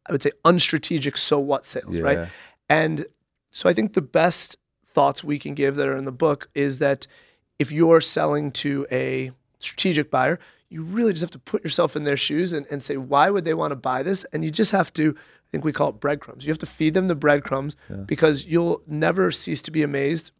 I 0.08 0.12
would 0.12 0.22
say, 0.24 0.32
unstrategic 0.44 1.18
so 1.18 1.40
what 1.40 1.66
sales, 1.66 1.96
Yeah. 1.96 2.02
right? 2.04 2.30
And 2.70 3.06
so 3.52 3.70
I 3.70 3.74
think 3.74 3.94
the 3.94 4.02
best 4.02 4.58
thoughts 4.88 5.24
we 5.24 5.40
can 5.40 5.54
give 5.54 5.76
that 5.76 5.88
are 5.88 5.96
in 5.96 6.06
the 6.06 6.12
book 6.12 6.50
is 6.56 6.80
that 6.80 7.08
if 7.60 7.72
you're 7.72 8.02
selling 8.02 8.52
to 8.52 8.86
a 8.92 9.32
strategic 9.60 10.10
buyer, 10.10 10.40
you 10.70 10.84
really 10.84 11.12
just 11.14 11.22
have 11.22 11.32
to 11.32 11.40
put 11.40 11.64
yourself 11.64 11.96
in 11.96 12.04
their 12.06 12.18
shoes 12.18 12.54
and, 12.54 12.66
and 12.72 12.82
say, 12.82 12.98
why 12.98 13.30
would 13.30 13.46
they 13.46 13.54
want 13.54 13.72
to 13.72 13.76
buy 13.76 14.02
this? 14.04 14.26
And 14.32 14.44
you 14.44 14.52
just 14.52 14.72
have 14.72 14.92
to, 14.94 15.16
I 15.18 15.48
think 15.52 15.64
we 15.66 15.74
call 15.74 15.90
it 15.90 16.00
breadcrumbs. 16.00 16.46
You 16.46 16.52
have 16.52 16.58
to 16.60 16.66
feed 16.66 16.94
them 16.94 17.08
the 17.08 17.16
breadcrumbs 17.16 17.76
because 18.06 18.46
you'll 18.46 18.82
never 18.88 19.32
cease 19.32 19.62
to 19.64 19.72
be 19.72 19.84
amazed 19.84 20.32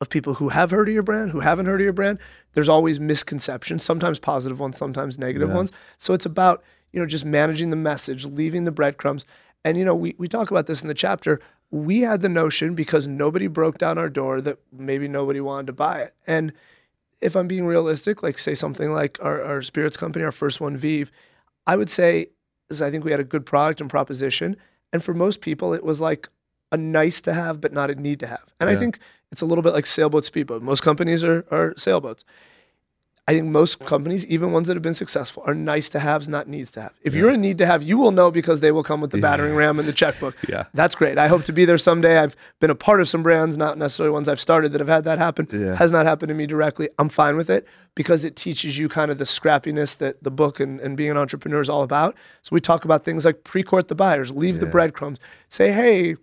of 0.00 0.08
people 0.10 0.34
who 0.34 0.50
have 0.50 0.70
heard 0.70 0.88
of 0.88 0.94
your 0.94 1.02
brand, 1.02 1.30
who 1.30 1.40
haven't 1.40 1.66
heard 1.66 1.80
of 1.80 1.84
your 1.84 1.92
brand. 1.92 2.18
There's 2.52 2.68
always 2.68 3.00
misconceptions, 3.00 3.82
sometimes 3.82 4.18
positive 4.18 4.58
ones, 4.60 4.76
sometimes 4.76 5.18
negative 5.18 5.48
ones. 5.50 5.72
So 5.98 6.12
it's 6.12 6.26
about, 6.26 6.62
you 6.96 7.02
know, 7.02 7.06
just 7.06 7.26
managing 7.26 7.68
the 7.68 7.76
message, 7.76 8.24
leaving 8.24 8.64
the 8.64 8.72
breadcrumbs. 8.72 9.26
And, 9.66 9.76
you 9.76 9.84
know, 9.84 9.94
we, 9.94 10.14
we 10.16 10.28
talk 10.28 10.50
about 10.50 10.66
this 10.66 10.80
in 10.80 10.88
the 10.88 10.94
chapter. 10.94 11.40
We 11.70 12.00
had 12.00 12.22
the 12.22 12.30
notion 12.30 12.74
because 12.74 13.06
nobody 13.06 13.48
broke 13.48 13.76
down 13.76 13.98
our 13.98 14.08
door 14.08 14.40
that 14.40 14.58
maybe 14.72 15.06
nobody 15.06 15.42
wanted 15.42 15.66
to 15.66 15.72
buy 15.74 16.00
it. 16.00 16.14
And 16.26 16.54
if 17.20 17.36
I'm 17.36 17.48
being 17.48 17.66
realistic, 17.66 18.22
like 18.22 18.38
say 18.38 18.54
something 18.54 18.92
like 18.92 19.18
our, 19.20 19.42
our 19.42 19.60
spirits 19.60 19.98
company, 19.98 20.24
our 20.24 20.32
first 20.32 20.58
one, 20.58 20.78
VEEV, 20.78 21.10
I 21.66 21.76
would 21.76 21.90
say 21.90 22.28
is 22.70 22.80
I 22.80 22.90
think 22.90 23.04
we 23.04 23.10
had 23.10 23.20
a 23.20 23.24
good 23.24 23.44
product 23.44 23.82
and 23.82 23.90
proposition. 23.90 24.56
And 24.90 25.04
for 25.04 25.12
most 25.12 25.42
people, 25.42 25.74
it 25.74 25.84
was 25.84 26.00
like 26.00 26.30
a 26.72 26.78
nice 26.78 27.20
to 27.22 27.34
have, 27.34 27.60
but 27.60 27.74
not 27.74 27.90
a 27.90 27.94
need 27.94 28.20
to 28.20 28.26
have. 28.26 28.54
And 28.58 28.70
I 28.70 28.76
think 28.76 29.00
it's 29.30 29.42
a 29.42 29.46
little 29.46 29.62
bit 29.62 29.74
like 29.74 29.84
sailboat, 29.84 30.24
speedboat. 30.24 30.62
Most 30.62 30.80
companies 30.80 31.22
are, 31.22 31.44
are 31.50 31.74
sailboats. 31.76 32.24
I 33.28 33.32
think 33.32 33.46
most 33.46 33.80
companies, 33.80 34.24
even 34.26 34.52
ones 34.52 34.68
that 34.68 34.76
have 34.76 34.84
been 34.84 34.94
successful, 34.94 35.42
are 35.46 35.54
nice 35.54 35.88
to 35.88 35.98
haves, 35.98 36.28
not 36.28 36.46
needs 36.46 36.70
to 36.72 36.82
have. 36.82 36.92
If 37.02 37.12
you're 37.12 37.30
a 37.30 37.36
need 37.36 37.58
to 37.58 37.66
have, 37.66 37.82
you 37.82 37.98
will 37.98 38.12
know 38.12 38.30
because 38.30 38.60
they 38.60 38.70
will 38.70 38.84
come 38.84 39.00
with 39.00 39.10
the 39.10 39.20
battering 39.20 39.56
ram 39.56 39.80
and 39.80 39.88
the 39.88 39.92
checkbook. 39.92 40.36
Yeah. 40.48 40.66
That's 40.74 40.94
great. 40.94 41.18
I 41.18 41.26
hope 41.26 41.42
to 41.44 41.52
be 41.52 41.64
there 41.64 41.78
someday. 41.78 42.18
I've 42.18 42.36
been 42.60 42.70
a 42.70 42.74
part 42.76 43.00
of 43.00 43.08
some 43.08 43.24
brands, 43.24 43.56
not 43.56 43.78
necessarily 43.78 44.12
ones 44.12 44.28
I've 44.28 44.40
started 44.40 44.70
that 44.72 44.80
have 44.80 44.86
had 44.88 45.02
that 45.04 45.18
happen. 45.18 45.48
Yeah. 45.50 45.74
Has 45.74 45.90
not 45.90 46.06
happened 46.06 46.28
to 46.28 46.34
me 46.34 46.46
directly. 46.46 46.88
I'm 47.00 47.08
fine 47.08 47.36
with 47.36 47.50
it 47.50 47.66
because 47.96 48.24
it 48.24 48.36
teaches 48.36 48.78
you 48.78 48.88
kind 48.88 49.10
of 49.10 49.18
the 49.18 49.24
scrappiness 49.24 49.96
that 49.96 50.22
the 50.22 50.30
book 50.30 50.60
and, 50.60 50.78
and 50.78 50.96
being 50.96 51.10
an 51.10 51.16
entrepreneur 51.16 51.60
is 51.60 51.68
all 51.68 51.82
about. 51.82 52.14
So 52.42 52.50
we 52.52 52.60
talk 52.60 52.84
about 52.84 53.04
things 53.04 53.24
like 53.24 53.42
pre-court 53.42 53.88
the 53.88 53.96
buyers, 53.96 54.30
leave 54.30 54.60
the 54.60 54.66
breadcrumbs, 54.66 55.18
say, 55.48 55.72
hey, 55.72 56.16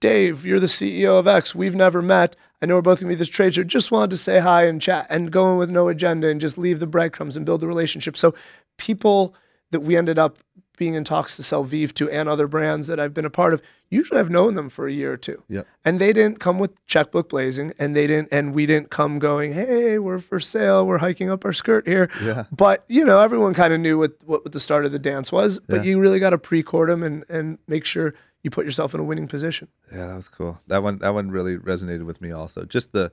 Dave, 0.00 0.46
you're 0.46 0.60
the 0.60 0.66
CEO 0.66 1.18
of 1.18 1.26
X. 1.26 1.54
We've 1.54 1.74
never 1.74 2.00
met. 2.00 2.36
I 2.60 2.66
know 2.66 2.74
we're 2.74 2.82
both 2.82 3.00
gonna 3.00 3.10
be 3.10 3.14
this 3.14 3.28
trade 3.28 3.54
show. 3.54 3.62
Just 3.62 3.90
wanted 3.90 4.10
to 4.10 4.16
say 4.16 4.38
hi 4.40 4.64
and 4.66 4.80
chat 4.82 5.06
and 5.10 5.30
go 5.30 5.52
in 5.52 5.58
with 5.58 5.70
no 5.70 5.88
agenda 5.88 6.28
and 6.28 6.40
just 6.40 6.58
leave 6.58 6.80
the 6.80 6.86
breadcrumbs 6.86 7.36
and 7.36 7.46
build 7.46 7.60
the 7.60 7.68
relationship. 7.68 8.16
So 8.16 8.34
people 8.78 9.34
that 9.70 9.80
we 9.80 9.96
ended 9.96 10.18
up 10.18 10.38
being 10.76 10.94
in 10.94 11.02
talks 11.02 11.34
to 11.36 11.42
sell 11.42 11.64
VEEV 11.64 11.92
to 11.92 12.08
and 12.08 12.28
other 12.28 12.46
brands 12.46 12.86
that 12.86 13.00
I've 13.00 13.12
been 13.12 13.24
a 13.24 13.30
part 13.30 13.52
of, 13.52 13.60
usually 13.90 14.20
I've 14.20 14.30
known 14.30 14.54
them 14.54 14.70
for 14.70 14.86
a 14.86 14.92
year 14.92 15.12
or 15.12 15.16
two. 15.16 15.42
Yep. 15.48 15.66
And 15.84 15.98
they 15.98 16.12
didn't 16.12 16.38
come 16.38 16.60
with 16.60 16.72
checkbook 16.86 17.28
blazing 17.30 17.72
and 17.80 17.96
they 17.96 18.06
didn't 18.06 18.28
and 18.30 18.54
we 18.54 18.64
didn't 18.64 18.88
come 18.90 19.18
going, 19.18 19.54
Hey, 19.54 19.98
we're 19.98 20.20
for 20.20 20.38
sale, 20.38 20.86
we're 20.86 20.98
hiking 20.98 21.30
up 21.30 21.44
our 21.44 21.52
skirt 21.52 21.86
here. 21.86 22.08
Yeah. 22.22 22.44
But 22.52 22.84
you 22.88 23.04
know, 23.04 23.18
everyone 23.20 23.54
kind 23.54 23.72
of 23.74 23.80
knew 23.80 23.98
what, 23.98 24.12
what 24.24 24.44
what 24.44 24.52
the 24.52 24.60
start 24.60 24.84
of 24.84 24.92
the 24.92 25.00
dance 25.00 25.32
was. 25.32 25.58
But 25.58 25.84
Yeah. 25.84 25.90
you 25.90 26.00
really 26.00 26.20
gotta 26.20 26.38
pre-court 26.38 26.88
them 26.88 27.02
and, 27.02 27.24
and 27.28 27.58
make 27.66 27.84
sure 27.84 28.14
you 28.42 28.50
put 28.50 28.64
yourself 28.64 28.94
in 28.94 29.00
a 29.00 29.04
winning 29.04 29.28
position. 29.28 29.68
Yeah, 29.92 30.06
that 30.06 30.16
was 30.16 30.28
cool. 30.28 30.60
That 30.66 30.82
one 30.82 30.98
that 30.98 31.14
one 31.14 31.30
really 31.30 31.56
resonated 31.56 32.04
with 32.04 32.20
me 32.20 32.30
also. 32.32 32.64
Just 32.64 32.92
the 32.92 33.12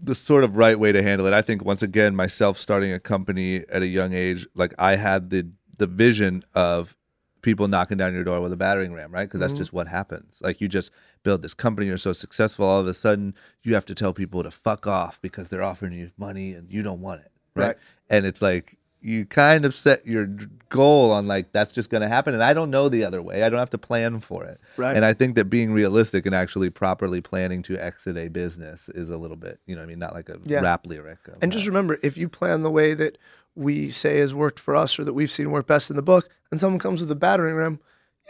the 0.00 0.14
sort 0.14 0.42
of 0.42 0.56
right 0.56 0.78
way 0.78 0.92
to 0.92 1.02
handle 1.02 1.26
it. 1.26 1.32
I 1.32 1.42
think 1.42 1.64
once 1.64 1.82
again, 1.82 2.16
myself 2.16 2.58
starting 2.58 2.92
a 2.92 2.98
company 2.98 3.64
at 3.68 3.82
a 3.82 3.86
young 3.86 4.12
age, 4.12 4.46
like 4.54 4.74
I 4.78 4.96
had 4.96 5.30
the 5.30 5.48
the 5.76 5.86
vision 5.86 6.44
of 6.54 6.96
people 7.42 7.66
knocking 7.66 7.98
down 7.98 8.14
your 8.14 8.22
door 8.22 8.40
with 8.40 8.52
a 8.52 8.56
battering 8.56 8.92
ram, 8.92 9.12
right? 9.12 9.24
Because 9.24 9.40
that's 9.40 9.52
mm-hmm. 9.52 9.58
just 9.58 9.72
what 9.72 9.88
happens. 9.88 10.40
Like 10.40 10.60
you 10.60 10.68
just 10.68 10.90
build 11.24 11.42
this 11.42 11.54
company, 11.54 11.88
you're 11.88 11.98
so 11.98 12.12
successful, 12.12 12.66
all 12.66 12.80
of 12.80 12.86
a 12.86 12.94
sudden 12.94 13.34
you 13.62 13.74
have 13.74 13.84
to 13.86 13.94
tell 13.94 14.12
people 14.12 14.42
to 14.44 14.50
fuck 14.50 14.86
off 14.86 15.20
because 15.20 15.48
they're 15.48 15.62
offering 15.62 15.92
you 15.92 16.12
money 16.16 16.54
and 16.54 16.70
you 16.70 16.82
don't 16.82 17.00
want 17.00 17.20
it, 17.22 17.32
right? 17.54 17.66
Right. 17.66 17.76
And 18.08 18.26
it's 18.26 18.40
like 18.40 18.78
you 19.02 19.26
kind 19.26 19.64
of 19.64 19.74
set 19.74 20.06
your 20.06 20.26
goal 20.68 21.10
on 21.12 21.26
like 21.26 21.52
that's 21.52 21.72
just 21.72 21.90
going 21.90 22.00
to 22.00 22.08
happen 22.08 22.32
and 22.34 22.42
i 22.42 22.54
don't 22.54 22.70
know 22.70 22.88
the 22.88 23.04
other 23.04 23.20
way 23.20 23.42
i 23.42 23.48
don't 23.50 23.58
have 23.58 23.68
to 23.70 23.76
plan 23.78 24.20
for 24.20 24.44
it 24.44 24.58
Right. 24.76 24.96
and 24.96 25.04
i 25.04 25.12
think 25.12 25.34
that 25.36 25.46
being 25.46 25.72
realistic 25.72 26.24
and 26.24 26.34
actually 26.34 26.70
properly 26.70 27.20
planning 27.20 27.62
to 27.64 27.76
exit 27.76 28.16
a 28.16 28.28
business 28.28 28.88
is 28.90 29.10
a 29.10 29.16
little 29.18 29.36
bit 29.36 29.60
you 29.66 29.74
know 29.74 29.80
what 29.82 29.86
i 29.86 29.88
mean 29.88 29.98
not 29.98 30.14
like 30.14 30.28
a 30.28 30.38
Yeah. 30.44 30.60
rap 30.60 30.86
lyric 30.86 31.18
And 31.42 31.52
just 31.52 31.64
that. 31.64 31.70
remember, 31.70 31.98
if 32.02 32.16
you 32.16 32.28
plan 32.28 32.62
the 32.62 32.70
way 32.70 32.94
that 32.94 33.18
we 33.54 33.90
say 33.90 34.18
has 34.18 34.32
worked 34.34 34.58
for 34.58 34.74
us 34.74 34.98
or 34.98 35.04
that 35.04 35.12
we've 35.12 35.30
seen 35.30 35.50
work 35.50 35.66
best 35.66 35.90
in 35.90 35.96
the 35.96 36.02
book, 36.02 36.30
and 36.50 36.58
someone 36.58 36.78
comes 36.78 37.02
with 37.02 37.10
a 37.10 37.14
battering 37.14 37.54
ram, 37.54 37.80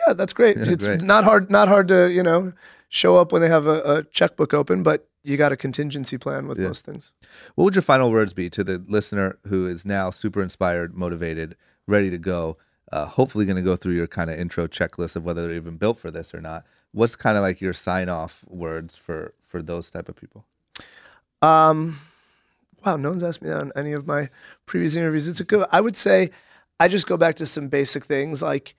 yeah, 0.05 0.15
that's 0.15 0.33
great. 0.33 0.57
Yeah, 0.63 0.73
it's 0.73 0.85
great. 0.87 1.01
not 1.03 1.23
hard, 1.23 1.49
not 1.51 1.69
hard 1.69 1.87
to 1.89 2.11
you 2.11 2.23
know 2.25 2.53
show 2.93 3.17
up 3.17 3.33
when 3.33 3.41
they 3.41 3.49
have 3.49 3.67
a, 3.67 3.81
a 3.85 4.03
checkbook 4.05 4.53
open, 4.53 4.83
but 4.83 5.09
you 5.25 5.39
got 5.39 5.51
a 5.51 5.57
contingency 5.57 6.19
plan 6.19 6.47
with 6.47 6.59
Yeah. 6.59 6.67
most 6.67 6.85
things. 6.85 7.11
what 7.55 7.65
would 7.65 7.75
your 7.75 7.81
final 7.83 8.11
words 8.11 8.35
be 8.35 8.51
to 8.51 8.63
the 8.63 8.85
listener 8.87 9.39
who 9.47 9.67
is 9.67 9.87
now 9.87 10.11
super 10.11 10.43
inspired 10.43 10.95
motivated 10.95 11.57
ready 11.87 12.11
to 12.11 12.19
go 12.19 12.59
uh, 12.93 13.07
hopefully 13.07 13.47
going 13.47 13.57
to 13.57 13.63
go 13.63 13.75
through 13.77 13.95
your 13.95 14.07
kind 14.07 14.29
of 14.29 14.39
intro 14.39 14.67
checklist 14.67 15.17
of 15.17 15.25
whether 15.25 15.43
they're 15.47 15.57
even 15.57 15.77
built 15.79 15.99
for 15.99 16.11
this 16.11 16.35
or 16.35 16.41
not 16.43 16.65
what's 16.91 17.17
kind 17.17 17.39
of 17.39 17.43
like 17.43 17.61
your 17.63 17.73
sign 17.73 18.09
off 18.11 18.43
words 18.47 18.97
for 18.97 19.33
for 19.49 19.63
those 19.63 19.89
type 19.91 20.09
of 20.11 20.17
people 20.17 20.45
Um, 21.41 21.99
wow, 22.85 22.97
no 22.97 23.11
one's 23.11 23.23
asked 23.23 23.41
me 23.43 23.49
that 23.49 23.59
on 23.61 23.73
any 23.75 23.93
of 23.93 24.07
my 24.07 24.29
previous 24.67 24.97
interviews. 24.97 25.29
It's 25.29 25.41
a 25.41 25.45
good. 25.45 25.67
I 25.73 25.81
would 25.81 25.97
say, 25.97 26.31
I 26.79 26.89
just 26.89 27.07
go 27.07 27.17
back 27.17 27.37
to 27.37 27.47
some 27.47 27.69
basic 27.69 28.05
things 28.05 28.43
like, 28.43 28.75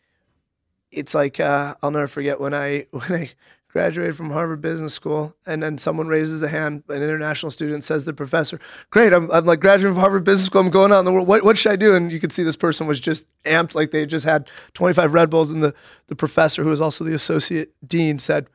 it's 0.91 1.13
like 1.15 1.39
uh, 1.39 1.75
I'll 1.81 1.91
never 1.91 2.07
forget 2.07 2.39
when 2.39 2.53
I 2.53 2.85
when 2.91 3.11
I 3.13 3.31
graduated 3.73 4.15
from 4.15 4.29
Harvard 4.29 4.61
Business 4.61 4.93
School, 4.93 5.35
and 5.47 5.63
then 5.63 5.79
someone 5.79 6.07
raises 6.07 6.43
a 6.43 6.47
hand, 6.47 6.83
an 6.89 7.01
international 7.01 7.49
student 7.51 7.83
says 7.83 8.03
to 8.03 8.05
the 8.05 8.13
professor, 8.13 8.59
"Great, 8.91 9.11
I'm, 9.11 9.29
I'm 9.31 9.45
like 9.45 9.59
graduating 9.59 9.95
from 9.95 10.01
Harvard 10.01 10.23
Business 10.23 10.45
School. 10.45 10.61
I'm 10.61 10.69
going 10.69 10.91
out 10.91 10.99
in 10.99 11.05
the 11.05 11.11
world. 11.11 11.27
What 11.27 11.43
what 11.43 11.57
should 11.57 11.71
I 11.71 11.75
do?" 11.75 11.95
And 11.95 12.11
you 12.11 12.19
could 12.19 12.31
see 12.31 12.43
this 12.43 12.55
person 12.55 12.85
was 12.85 12.99
just 12.99 13.25
amped, 13.43 13.73
like 13.73 13.89
they 13.89 14.05
just 14.05 14.25
had 14.25 14.47
25 14.75 15.13
Red 15.13 15.29
Bulls, 15.31 15.51
and 15.51 15.63
the 15.63 15.73
the 16.07 16.15
professor, 16.15 16.63
who 16.63 16.69
was 16.69 16.79
also 16.79 17.03
the 17.03 17.15
associate 17.15 17.73
dean, 17.85 18.19
said, 18.19 18.47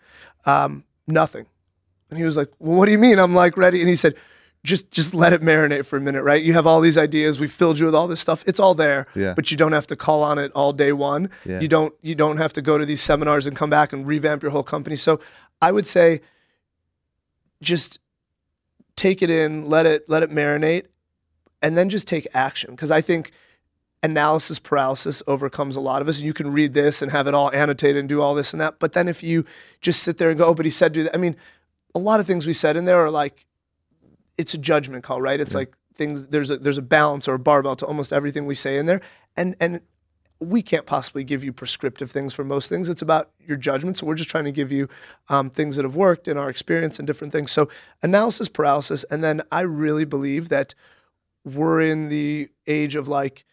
um, 0.47 0.85
"Nothing." 1.09 1.47
And 2.11 2.19
he 2.19 2.25
was 2.25 2.37
like, 2.37 2.51
"Well, 2.61 2.79
what 2.79 2.87
do 2.87 2.93
you 2.93 2.99
mean?" 2.99 3.19
I'm 3.19 3.35
like, 3.35 3.57
"Ready." 3.57 3.81
And 3.81 3.89
he 3.89 3.97
said, 3.97 4.15
"Just 4.65 4.91
just 4.91 5.15
let 5.15 5.33
it 5.33 5.41
marinate 5.43 5.87
for 5.87 5.97
a 5.97 6.01
minute, 6.01 6.23
right? 6.23 6.43
You 6.43 6.53
have 6.55 6.67
all 6.67 6.81
these 6.81 6.99
ideas. 6.99 7.39
We 7.39 7.47
filled 7.49 7.79
you 7.79 7.87
with 7.87 7.95
all 7.95 8.09
this 8.09 8.21
stuff. 8.21 8.43
It's 8.47 8.59
all 8.61 8.75
there, 8.75 9.07
Yeah. 9.15 9.35
but 9.35 9.51
you 9.51 9.57
don't 9.57 9.73
have 9.73 9.87
to 9.89 9.97
call 9.97 10.23
on 10.23 10.39
it 10.39 10.51
all 10.55 10.73
day 10.73 10.93
one. 10.93 11.31
Yeah. 11.45 11.61
You 11.61 11.69
don't 11.69 11.95
you 12.03 12.15
don't 12.15 12.39
have 12.39 12.53
to 12.55 12.63
go 12.63 12.77
to 12.79 12.85
these 12.85 13.01
seminars 13.01 13.47
and 13.47 13.57
come 13.57 13.71
back 13.71 13.93
and 13.93 14.07
revamp 14.07 14.43
your 14.43 14.51
whole 14.53 14.63
company." 14.65 14.97
So, 14.97 15.21
I 15.63 15.73
would 15.73 15.87
say 15.87 16.21
just 17.63 17.99
take 18.97 19.23
it 19.23 19.31
in, 19.31 19.69
let 19.69 19.87
it 19.87 20.09
let 20.09 20.23
it 20.23 20.31
marinate, 20.31 20.87
and 21.63 21.77
then 21.77 21.89
just 21.89 22.07
take 22.09 22.27
action 22.35 22.71
because 22.73 22.91
I 22.91 23.01
think 23.01 23.33
analysis 24.03 24.59
paralysis 24.61 25.23
overcomes 25.27 25.75
a 25.75 25.81
lot 25.81 26.01
of 26.03 26.09
us. 26.09 26.19
And 26.19 26.27
you 26.27 26.33
can 26.33 26.53
read 26.53 26.73
this 26.73 27.03
and 27.03 27.11
have 27.11 27.27
it 27.27 27.35
all 27.35 27.51
annotated 27.53 27.97
and 27.97 28.09
do 28.09 28.21
all 28.21 28.35
this 28.35 28.53
and 28.53 28.61
that. 28.61 28.79
But 28.79 28.93
then 28.93 29.09
if 29.09 29.23
you 29.25 29.45
just 29.81 30.03
sit 30.05 30.19
there 30.19 30.31
and 30.31 30.39
go, 30.39 30.47
oh, 30.47 30.55
but 30.55 30.65
he 30.67 30.71
said 30.71 30.93
do 30.93 31.03
that. 31.05 31.15
I 31.15 31.19
mean, 31.19 31.35
a 31.97 31.99
lot 31.99 32.21
of 32.21 32.27
things 32.27 32.47
we 32.47 32.53
said 32.53 32.77
in 32.77 32.85
there 32.85 33.01
are 33.05 33.11
like, 33.11 33.45
it's 34.39 34.55
a 34.55 34.59
judgment 34.59 35.05
call, 35.05 35.21
right? 35.21 35.41
It's 35.41 35.55
like 35.55 35.75
things 35.95 36.29
there's 36.29 36.51
a 36.51 36.57
there's 36.59 36.79
a 36.79 36.83
balance 36.83 37.29
or 37.29 37.35
a 37.35 37.39
barbell 37.39 37.77
to 37.77 37.87
almost 37.87 38.13
everything 38.13 38.47
we 38.47 38.55
say 38.55 38.79
in 38.79 38.87
there. 38.87 39.01
And 39.37 39.57
and 39.61 39.83
we 40.41 40.63
can't 40.63 40.87
possibly 40.87 41.25
give 41.25 41.43
you 41.43 41.53
prescriptive 41.53 42.13
things 42.13 42.33
for 42.33 42.45
most 42.45 42.69
things. 42.69 42.89
It's 42.89 43.03
about 43.03 43.31
your 43.45 43.57
judgment. 43.57 43.97
So 43.99 44.07
we're 44.07 44.15
just 44.15 44.31
trying 44.31 44.45
to 44.45 44.53
give 44.53 44.71
you 44.71 44.89
um, 45.29 45.51
things 45.51 45.75
that 45.75 45.85
have 45.85 45.97
worked 45.97 46.29
in 46.29 46.39
our 46.39 46.49
experience 46.49 47.01
and 47.01 47.07
different 47.09 47.33
things. 47.33 47.51
So 47.51 47.69
analysis 48.05 48.49
paralysis. 48.49 49.05
And 49.11 49.25
then 49.25 49.43
I 49.51 49.63
really 49.63 50.05
believe 50.05 50.49
that 50.49 50.77
we're 51.45 51.81
in 51.81 52.09
the 52.09 52.51
age 52.69 52.95
of 52.95 53.09
like, 53.09 53.45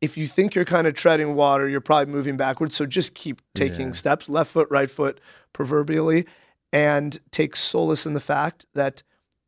if 0.00 0.16
you 0.16 0.26
think 0.26 0.56
you're 0.56 0.64
kind 0.64 0.88
of 0.88 0.94
treading 0.94 1.36
water, 1.36 1.68
you're 1.68 1.80
probably 1.80 2.12
moving 2.12 2.36
backwards. 2.36 2.74
So 2.74 2.86
just 2.86 3.14
keep 3.14 3.40
taking 3.54 3.88
Yeah. 3.88 3.92
steps, 3.92 4.28
left 4.28 4.50
foot, 4.50 4.66
right 4.68 4.90
foot, 4.90 5.20
proverbially, 5.52 6.26
and 6.72 7.20
take 7.30 7.54
solace 7.54 8.04
in 8.04 8.14
the 8.14 8.20
fact 8.20 8.66
that 8.74 9.04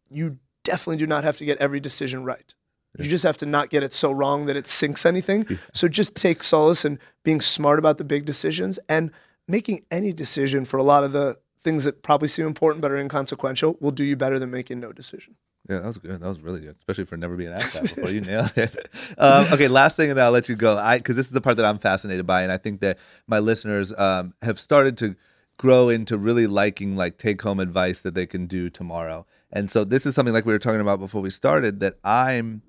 you 0.09 0.39
definitely 0.65 0.97
do 0.97 1.07
not 1.07 1.25
have 1.25 1.37
to 1.39 1.45
get 1.45 1.59
every 1.59 1.81
decision 1.81 2.25
right. 2.25 2.55
You 2.99 3.09
just 3.09 3.25
have 3.25 3.37
to 3.39 3.47
not 3.47 3.71
get 3.71 3.83
it 3.83 3.93
so 3.93 4.12
wrong 4.12 4.47
that 4.47 4.55
it 4.55 4.69
sinks 4.69 5.05
anything. 5.05 5.59
So 5.73 5.89
just 5.89 6.15
take 6.15 6.45
solace 6.45 6.85
in 6.85 7.01
being 7.25 7.41
smart 7.41 7.81
about 7.81 7.99
the 7.99 8.05
big 8.05 8.25
decisions 8.25 8.79
and 8.89 9.11
making 9.49 9.85
any 9.91 10.12
decision 10.12 10.65
for 10.65 10.77
a 10.77 10.83
lot 10.85 11.03
of 11.03 11.12
the 11.12 11.39
things 11.62 11.85
that 11.85 12.03
probably 12.03 12.29
seem 12.29 12.47
important 12.47 12.83
but 12.83 12.93
are 12.93 12.97
inconsequential 12.97 13.77
will 13.81 13.91
do 13.91 14.05
you 14.05 14.17
better 14.17 14.39
than 14.39 14.51
making 14.51 14.79
no 14.79 14.93
decision. 14.93 15.35
Yeah, 15.69 15.79
that 15.79 15.87
was 15.87 15.99
good. 15.99 16.21
That 16.21 16.29
was 16.29 16.41
really 16.41 16.61
good, 16.61 16.77
especially 16.77 17.07
for 17.07 17.17
never 17.17 17.37
being 17.37 17.51
asked 17.51 17.73
that 17.73 17.95
before. 17.95 18.11
You 18.11 18.21
nailed 18.21 18.57
it. 18.57 18.77
Um, 19.19 19.47
okay, 19.53 19.69
last 19.69 19.97
thing, 19.97 20.11
and 20.11 20.19
then 20.19 20.25
I'll 20.25 20.33
let 20.33 20.49
you 20.49 20.57
go. 20.57 20.77
I 20.77 20.99
because 20.99 21.17
this 21.17 21.27
is 21.27 21.33
the 21.33 21.41
part 21.41 21.57
that 21.57 21.65
I'm 21.65 21.79
fascinated 21.79 22.27
by, 22.27 22.43
and 22.43 22.53
I 22.53 22.59
think 22.59 22.81
that 22.81 22.99
my 23.27 23.39
listeners 23.39 23.93
um, 23.97 24.35
have 24.43 24.59
started 24.59 24.99
to 24.99 25.17
grow 25.57 25.89
into 25.89 26.19
really 26.19 26.47
liking 26.47 26.97
like 26.97 27.17
take 27.17 27.41
home 27.43 27.61
advice 27.61 28.01
that 28.01 28.15
they 28.15 28.27
can 28.27 28.47
do 28.47 28.69
tomorrow. 28.69 29.25
And 29.55 29.71
so 29.71 29.85
this 29.85 30.05
is 30.05 30.15
something 30.17 30.35
like 30.35 30.45
we 30.45 30.53
were 30.53 30.59
talking 30.59 30.81
about 30.81 30.99
before 30.99 31.23
we 31.23 31.31
started 31.31 31.81
that 31.81 31.97
I'm 32.05 32.61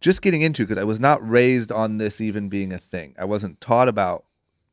just 0.00 0.22
getting 0.22 0.40
into 0.40 0.62
because 0.62 0.78
I 0.78 0.84
was 0.84 1.00
not 1.00 1.28
raised 1.28 1.72
on 1.72 1.98
this 1.98 2.20
even 2.20 2.48
being 2.48 2.72
a 2.72 2.78
thing. 2.78 3.14
I 3.18 3.24
wasn't 3.24 3.60
taught 3.60 3.88
about 3.88 4.24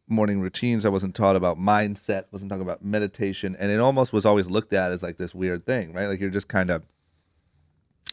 morning 0.07 0.41
routines. 0.41 0.85
I 0.85 0.89
wasn't 0.89 1.15
taught 1.15 1.35
about 1.35 1.57
mindset. 1.57 2.25
wasn't 2.31 2.49
talking 2.49 2.61
about 2.61 2.85
meditation, 2.85 3.55
and 3.57 3.71
it 3.71 3.79
almost 3.79 4.13
was 4.13 4.25
always 4.25 4.47
looked 4.49 4.73
at 4.73 4.91
as 4.91 5.01
like 5.01 5.17
this 5.17 5.33
weird 5.33 5.65
thing, 5.65 5.91
right? 5.91 6.07
Like 6.07 6.19
you're 6.19 6.29
just 6.29 6.47
kind 6.47 6.69
of 6.69 6.83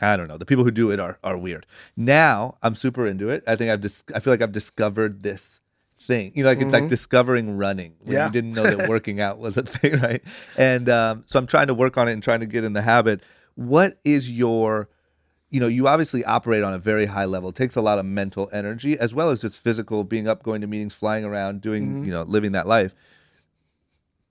I 0.01 0.16
don't 0.16 0.28
know. 0.28 0.39
The 0.39 0.47
people 0.47 0.64
who 0.64 0.70
do 0.70 0.91
it 0.91 0.99
are 0.99 1.18
are 1.22 1.36
weird. 1.36 1.66
Now 1.95 2.57
I'm 2.62 2.74
super 2.74 3.07
into 3.07 3.28
it. 3.28 3.45
I 3.47 3.57
think 3.57 3.70
I've 3.70 3.82
dis- 3.82 4.05
I 4.14 4.20
feel 4.20 4.32
like 4.32 4.43
I've 4.43 4.53
discovered 4.53 5.22
this 5.22 5.61
thing. 6.01 6.32
You 6.34 6.42
know, 6.44 6.51
like 6.51 6.61
it's 6.61 6.72
like 6.72 6.88
discovering 6.88 7.57
running 7.57 7.94
when 8.03 8.14
Yeah. 8.14 8.26
you 8.26 8.32
didn't 8.32 8.53
know 8.53 8.62
that 8.74 8.88
working 8.90 9.20
out 9.20 9.38
was 9.38 9.57
a 9.57 9.62
thing, 9.62 10.01
right? 10.01 10.22
And 10.57 10.88
um, 10.88 11.24
so 11.26 11.38
I'm 11.38 11.46
trying 11.46 11.66
to 11.68 11.74
work 11.74 11.96
on 11.99 12.09
it 12.09 12.12
and 12.12 12.22
trying 12.22 12.40
to 12.40 12.46
get 12.46 12.64
in 12.64 12.72
the 12.72 12.82
habit. 12.82 13.22
What 13.55 13.99
is 14.05 14.30
your 14.30 14.88
you 15.51 15.61
know, 15.61 15.66
you 15.66 15.88
obviously 15.88 16.22
operate 16.26 16.62
on 16.62 16.74
a 16.74 16.78
very 16.78 17.07
high 17.07 17.24
level. 17.24 17.49
It 17.49 17.55
takes 17.55 17.74
a 17.74 17.80
lot 17.80 17.99
of 17.99 18.05
mental 18.05 18.51
energy 18.53 18.99
as 18.99 19.14
well 19.14 19.30
as 19.30 19.40
just 19.40 19.59
physical, 19.59 20.05
being 20.05 20.28
up, 20.28 20.42
going 20.42 20.61
to 20.61 20.66
meetings, 20.66 20.92
flying 20.92 21.24
around, 21.24 21.62
doing, 21.62 22.05
you 22.05 22.11
know, 22.11 22.20
living 22.22 22.53
that 22.53 22.66
life. 22.66 22.94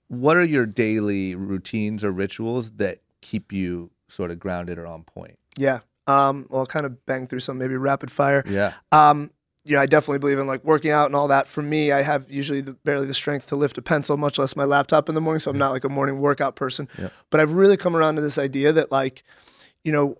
What 0.08 0.36
are 0.36 0.44
your 0.44 0.64
daily 0.64 1.34
routines 1.34 2.02
or 2.04 2.12
rituals 2.12 2.70
that 2.76 3.00
keep 3.20 3.52
you 3.52 3.90
sort 4.08 4.30
of 4.30 4.38
grounded 4.38 4.78
or 4.78 4.86
on 4.86 5.02
point? 5.02 5.38
Yeah. 5.56 5.80
Um, 6.06 6.46
well, 6.48 6.60
I'll 6.60 6.66
kind 6.66 6.86
of 6.86 7.04
bang 7.04 7.26
through 7.26 7.40
some 7.40 7.58
maybe 7.58 7.76
rapid 7.76 8.10
fire. 8.10 8.42
Yeah. 8.48 8.72
Um, 8.92 9.30
you 9.68 9.76
know, 9.76 9.82
I 9.82 9.86
definitely 9.86 10.18
believe 10.18 10.38
in 10.38 10.46
like 10.46 10.64
working 10.64 10.90
out 10.90 11.06
and 11.06 11.14
all 11.14 11.28
that. 11.28 11.46
For 11.46 11.60
me, 11.60 11.92
I 11.92 12.00
have 12.00 12.30
usually 12.30 12.62
the, 12.62 12.72
barely 12.72 13.06
the 13.06 13.12
strength 13.12 13.48
to 13.48 13.56
lift 13.56 13.76
a 13.76 13.82
pencil, 13.82 14.16
much 14.16 14.38
less 14.38 14.56
my 14.56 14.64
laptop 14.64 15.10
in 15.10 15.14
the 15.14 15.20
morning. 15.20 15.40
So 15.40 15.50
I'm 15.50 15.58
not 15.58 15.72
like 15.72 15.84
a 15.84 15.90
morning 15.90 16.20
workout 16.20 16.56
person. 16.56 16.88
Yeah. 16.98 17.10
But 17.28 17.40
I've 17.40 17.52
really 17.52 17.76
come 17.76 17.94
around 17.94 18.14
to 18.14 18.22
this 18.22 18.38
idea 18.38 18.72
that 18.72 18.90
like, 18.90 19.24
you 19.84 19.92
know, 19.92 20.16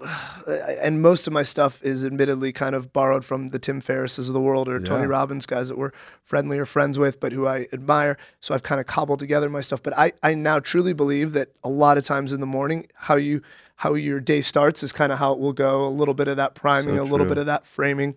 and 0.46 1.02
most 1.02 1.26
of 1.26 1.32
my 1.32 1.42
stuff 1.42 1.82
is 1.82 2.04
admittedly 2.04 2.52
kind 2.52 2.76
of 2.76 2.92
borrowed 2.92 3.24
from 3.24 3.48
the 3.48 3.58
Tim 3.58 3.80
Ferrisses 3.80 4.28
of 4.28 4.34
the 4.34 4.40
world 4.40 4.68
or 4.68 4.78
Tony 4.78 5.06
Robbins 5.06 5.46
guys 5.46 5.66
that 5.66 5.76
we're 5.76 5.90
friendly 6.22 6.56
or 6.56 6.64
friends 6.64 6.96
with, 6.96 7.18
but 7.18 7.32
who 7.32 7.44
I 7.44 7.66
admire. 7.72 8.16
So 8.40 8.54
I've 8.54 8.62
kind 8.62 8.80
of 8.80 8.86
cobbled 8.86 9.18
together 9.18 9.48
my 9.48 9.62
stuff. 9.62 9.82
But 9.82 9.98
I, 9.98 10.12
I 10.22 10.34
now 10.34 10.60
truly 10.60 10.92
believe 10.92 11.32
that 11.32 11.48
a 11.64 11.68
lot 11.68 11.98
of 11.98 12.04
times 12.04 12.32
in 12.32 12.38
the 12.38 12.46
morning, 12.46 12.86
how 12.94 13.16
you 13.16 13.42
how 13.78 13.94
your 13.94 14.20
day 14.20 14.40
starts 14.40 14.82
is 14.82 14.92
kind 14.92 15.10
of 15.12 15.18
how 15.18 15.32
it 15.32 15.40
will 15.40 15.52
go. 15.52 15.84
A 15.84 15.88
little 15.88 16.14
bit 16.14 16.28
of 16.28 16.36
that 16.36 16.54
priming, 16.54 16.96
So 16.96 17.02
a 17.02 17.04
little 17.04 17.26
bit 17.26 17.36
of 17.36 17.46
that 17.46 17.66
framing, 17.66 18.14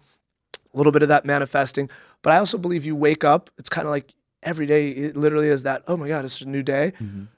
a 0.74 0.78
little 0.78 0.92
bit 0.92 1.02
of 1.02 1.10
that 1.10 1.26
manifesting. 1.26 1.90
But 2.22 2.34
I 2.34 2.38
also 2.38 2.58
believe 2.58 2.86
you 2.86 2.96
wake 2.96 3.24
up, 3.24 3.50
it's 3.58 3.70
kind 3.70 3.86
of 3.86 3.92
like 3.92 4.14
every 4.44 4.66
day, 4.66 4.90
it 4.90 5.18
literally 5.18 5.48
is 5.48 5.64
that, 5.64 5.84
oh 5.88 5.98
my 5.98 6.08
God, 6.08 6.26
it's 6.26 6.42
a 6.42 6.46
new 6.46 6.64
day. 6.64 6.94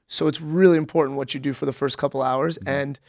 So 0.07 0.27
it's 0.27 0.41
really 0.41 0.77
important 0.77 1.17
what 1.17 1.34
you 1.34 1.39
do 1.39 1.53
for 1.53 1.65
the 1.65 1.73
first 1.73 1.97
couple 1.97 2.21
hours. 2.21 2.57
And 2.65 2.99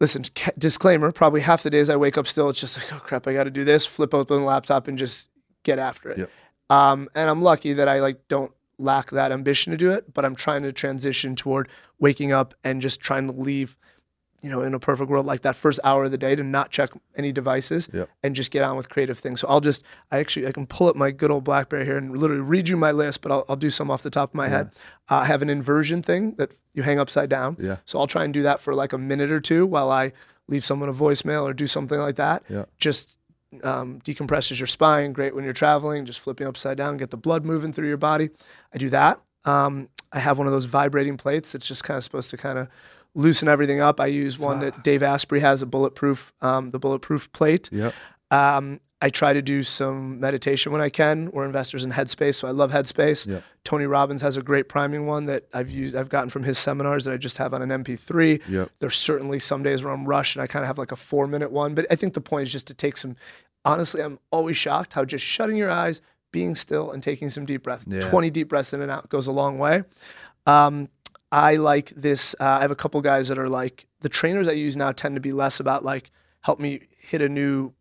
listen, 0.00 0.24
ca- 0.34 0.52
disclaimer 0.56 1.12
probably 1.12 1.40
half 1.40 1.62
the 1.62 1.70
days 1.70 1.90
I 1.90 1.96
wake 1.96 2.16
up 2.16 2.26
still, 2.26 2.48
it's 2.50 2.60
just 2.60 2.76
like, 2.78 2.92
oh 2.92 3.00
crap, 3.00 3.26
I 3.26 3.32
got 3.32 3.44
to 3.44 3.50
do 3.50 3.64
this, 3.64 3.84
flip 3.86 4.14
open 4.14 4.40
the 4.40 4.44
laptop 4.44 4.88
and 4.88 4.96
just 4.98 5.28
get 5.64 5.78
after 5.78 6.10
it. 6.10 6.18
Yep. 6.18 6.30
Um, 6.70 7.08
and 7.14 7.28
I'm 7.28 7.42
lucky 7.42 7.74
that 7.74 7.88
I 7.88 8.00
like 8.00 8.26
don't 8.28 8.52
lack 8.78 9.10
that 9.10 9.32
ambition 9.32 9.70
to 9.72 9.76
do 9.76 9.90
it, 9.90 10.12
but 10.12 10.24
I'm 10.24 10.34
trying 10.34 10.62
to 10.62 10.72
transition 10.72 11.36
toward 11.36 11.68
waking 11.98 12.32
up 12.32 12.54
and 12.64 12.80
just 12.80 13.00
trying 13.00 13.26
to 13.26 13.32
leave, 13.32 13.76
you 14.44 14.50
know, 14.50 14.60
in 14.60 14.74
a 14.74 14.78
perfect 14.78 15.08
world, 15.08 15.24
like 15.24 15.40
that 15.40 15.56
first 15.56 15.80
hour 15.84 16.04
of 16.04 16.10
the 16.10 16.18
day 16.18 16.34
to 16.36 16.42
not 16.42 16.70
check 16.70 16.90
any 17.16 17.32
devices 17.32 17.88
Yep. 17.94 18.10
and 18.22 18.36
just 18.36 18.50
get 18.50 18.62
on 18.62 18.76
with 18.76 18.90
creative 18.90 19.18
things. 19.18 19.40
So 19.40 19.48
I'll 19.48 19.62
just, 19.62 19.82
I 20.12 20.18
actually, 20.18 20.46
I 20.46 20.52
can 20.52 20.66
pull 20.66 20.88
up 20.88 20.96
my 20.96 21.10
good 21.12 21.30
old 21.30 21.44
BlackBerry 21.44 21.86
here 21.86 21.96
and 21.96 22.14
literally 22.16 22.42
read 22.42 22.68
you 22.68 22.76
my 22.76 22.92
list, 22.92 23.22
but 23.22 23.32
I'll, 23.32 23.46
I'll 23.48 23.56
do 23.56 23.70
some 23.70 23.90
off 23.90 24.02
the 24.02 24.10
top 24.10 24.30
of 24.30 24.34
my 24.34 24.48
head. 24.48 24.70
Uh, 25.10 25.16
I 25.16 25.24
have 25.24 25.40
an 25.40 25.48
inversion 25.48 26.02
thing 26.02 26.32
that 26.32 26.50
you 26.74 26.82
hang 26.82 26.98
upside 27.00 27.30
down. 27.30 27.56
Yeah. 27.58 27.78
So 27.86 27.98
I'll 27.98 28.06
try 28.06 28.22
and 28.24 28.34
do 28.34 28.42
that 28.42 28.60
for 28.60 28.74
like 28.74 28.92
a 28.92 28.98
minute 28.98 29.30
or 29.30 29.40
two 29.40 29.64
while 29.64 29.90
I 29.90 30.12
leave 30.46 30.62
someone 30.62 30.90
a 30.90 30.92
voicemail 30.94 31.44
or 31.44 31.54
do 31.54 31.66
something 31.66 31.98
like 31.98 32.16
that. 32.16 32.42
Yeah. 32.50 32.66
Just 32.78 33.16
um, 33.62 34.00
decompresses 34.04 34.60
your 34.60 34.66
spine. 34.66 35.14
Great 35.14 35.34
when 35.34 35.44
you're 35.44 35.54
traveling. 35.54 36.04
Just 36.04 36.20
flipping 36.20 36.46
upside 36.46 36.76
down, 36.76 36.98
get 36.98 37.10
the 37.10 37.16
blood 37.16 37.46
moving 37.46 37.72
through 37.72 37.88
your 37.88 37.96
body. 37.96 38.28
I 38.74 38.78
do 38.78 38.90
that. 38.90 39.20
Um, 39.46 39.88
I 40.12 40.18
have 40.18 40.36
one 40.36 40.46
of 40.46 40.52
those 40.52 40.66
vibrating 40.66 41.16
plates. 41.16 41.54
It's 41.54 41.66
just 41.66 41.82
kind 41.82 41.96
of 41.96 42.04
supposed 42.04 42.28
to 42.30 42.36
kind 42.36 42.58
of 42.58 42.68
loosen 43.14 43.48
everything 43.48 43.80
up. 43.80 44.00
I 44.00 44.06
use 44.06 44.38
one 44.38 44.60
that 44.60 44.82
Dave 44.82 45.02
Asprey 45.02 45.40
has, 45.40 45.62
a 45.62 45.66
bulletproof, 45.66 46.32
um, 46.40 46.70
the 46.70 46.78
bulletproof 46.78 47.32
plate. 47.32 47.68
Yep. 47.72 47.94
Um, 48.30 48.80
I 49.04 49.10
try 49.10 49.34
to 49.34 49.42
do 49.42 49.62
some 49.62 50.18
meditation 50.18 50.72
when 50.72 50.80
I 50.80 50.88
can. 50.88 51.30
We're 51.30 51.44
investors 51.44 51.84
in 51.84 51.92
Headspace, 51.92 52.36
so 52.36 52.48
I 52.48 52.52
love 52.52 52.72
Headspace. 52.72 53.26
Yep. 53.26 53.42
Tony 53.62 53.84
Robbins 53.84 54.22
has 54.22 54.38
a 54.38 54.42
great 54.42 54.66
priming 54.66 55.06
one 55.06 55.26
that 55.26 55.44
I've 55.52 55.70
used. 55.70 55.94
I've 55.94 56.08
gotten 56.08 56.30
from 56.30 56.42
his 56.42 56.58
seminars 56.58 57.04
that 57.04 57.12
I 57.12 57.18
just 57.18 57.36
have 57.36 57.52
on 57.52 57.60
an 57.60 57.84
MP3. 57.84 58.40
Yep. 58.48 58.70
There's 58.78 58.96
certainly 58.96 59.40
some 59.40 59.62
days 59.62 59.84
where 59.84 59.92
I'm 59.92 60.06
rushed 60.06 60.36
and 60.36 60.42
I 60.42 60.46
kind 60.46 60.62
of 60.64 60.68
have 60.68 60.78
like 60.78 60.90
a 60.90 60.96
four 60.96 61.26
minute 61.26 61.52
one, 61.52 61.74
but 61.74 61.86
I 61.90 61.96
think 61.96 62.14
the 62.14 62.22
point 62.22 62.46
is 62.46 62.52
just 62.52 62.66
to 62.68 62.74
take 62.74 62.96
some. 62.96 63.16
Honestly, 63.66 64.02
I'm 64.02 64.18
always 64.30 64.56
shocked 64.56 64.94
how 64.94 65.04
just 65.04 65.24
shutting 65.24 65.56
your 65.56 65.70
eyes, 65.70 66.00
being 66.32 66.54
still, 66.54 66.90
and 66.90 67.02
taking 67.02 67.28
some 67.28 67.44
deep 67.44 67.62
breaths. 67.62 67.84
Yeah. 67.86 68.08
20 68.08 68.30
deep 68.30 68.48
breaths 68.48 68.72
in 68.72 68.80
and 68.80 68.90
out 68.90 69.10
goes 69.10 69.26
a 69.26 69.32
long 69.32 69.58
way. 69.58 69.82
Um, 70.46 70.88
I 71.34 71.56
like 71.56 71.90
this. 71.90 72.34
Uh, 72.38 72.44
I 72.44 72.60
have 72.60 72.70
a 72.70 72.76
couple 72.76 73.00
guys 73.00 73.28
that 73.28 73.38
are 73.38 73.48
like 73.48 73.86
the 74.00 74.08
trainers 74.08 74.46
I 74.48 74.52
use 74.52 74.76
now 74.76 74.92
tend 74.92 75.16
to 75.16 75.20
be 75.20 75.32
less 75.32 75.58
about 75.60 75.84
like 75.84 76.10
help 76.42 76.60
me 76.60 76.82
hit 76.96 77.20
a 77.22 77.28
new 77.28 77.72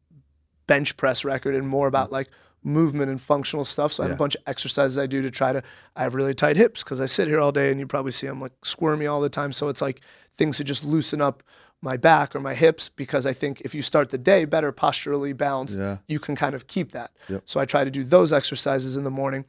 bench 0.67 0.97
press 0.97 1.23
record 1.23 1.53
and 1.55 1.67
more 1.67 1.87
about 1.87 2.11
like 2.11 2.27
movement 2.63 3.11
and 3.11 3.21
functional 3.21 3.65
stuff. 3.65 3.93
So 3.93 4.01
I 4.01 4.05
have 4.05 4.11
Yeah. 4.11 4.15
a 4.15 4.17
bunch 4.17 4.35
of 4.35 4.41
exercises 4.47 4.97
I 4.97 5.05
do 5.05 5.21
to 5.21 5.29
try 5.29 5.51
to. 5.53 5.61
I 5.95 6.01
have 6.03 6.15
really 6.15 6.33
tight 6.33 6.55
hips 6.57 6.83
because 6.83 6.99
I 6.99 7.05
sit 7.05 7.27
here 7.27 7.39
all 7.39 7.51
day 7.51 7.69
and 7.69 7.79
you 7.79 7.85
probably 7.85 8.11
see 8.13 8.25
I'm 8.27 8.41
like 8.41 8.53
squirmy 8.63 9.05
all 9.05 9.21
the 9.21 9.29
time. 9.29 9.53
So 9.53 9.67
it's 9.69 9.81
like 9.81 10.01
things 10.35 10.57
to 10.57 10.63
just 10.63 10.83
loosen 10.83 11.21
up 11.21 11.43
my 11.81 11.97
back 11.97 12.33
or 12.35 12.39
my 12.39 12.53
hips 12.55 12.87
because 12.89 13.25
I 13.25 13.33
think 13.33 13.59
if 13.61 13.75
you 13.75 13.81
start 13.81 14.09
the 14.09 14.17
day 14.17 14.45
better 14.45 14.71
posturally 14.71 15.33
balanced, 15.33 15.77
Yeah. 15.77 15.97
you 16.07 16.17
can 16.19 16.35
kind 16.37 16.55
of 16.55 16.65
keep 16.67 16.93
that. 16.93 17.11
Yep. 17.27 17.43
So 17.45 17.59
I 17.59 17.65
try 17.65 17.83
to 17.83 17.91
do 17.91 18.05
those 18.05 18.31
exercises 18.31 18.95
in 18.95 19.03
the 19.03 19.11
morning. 19.11 19.43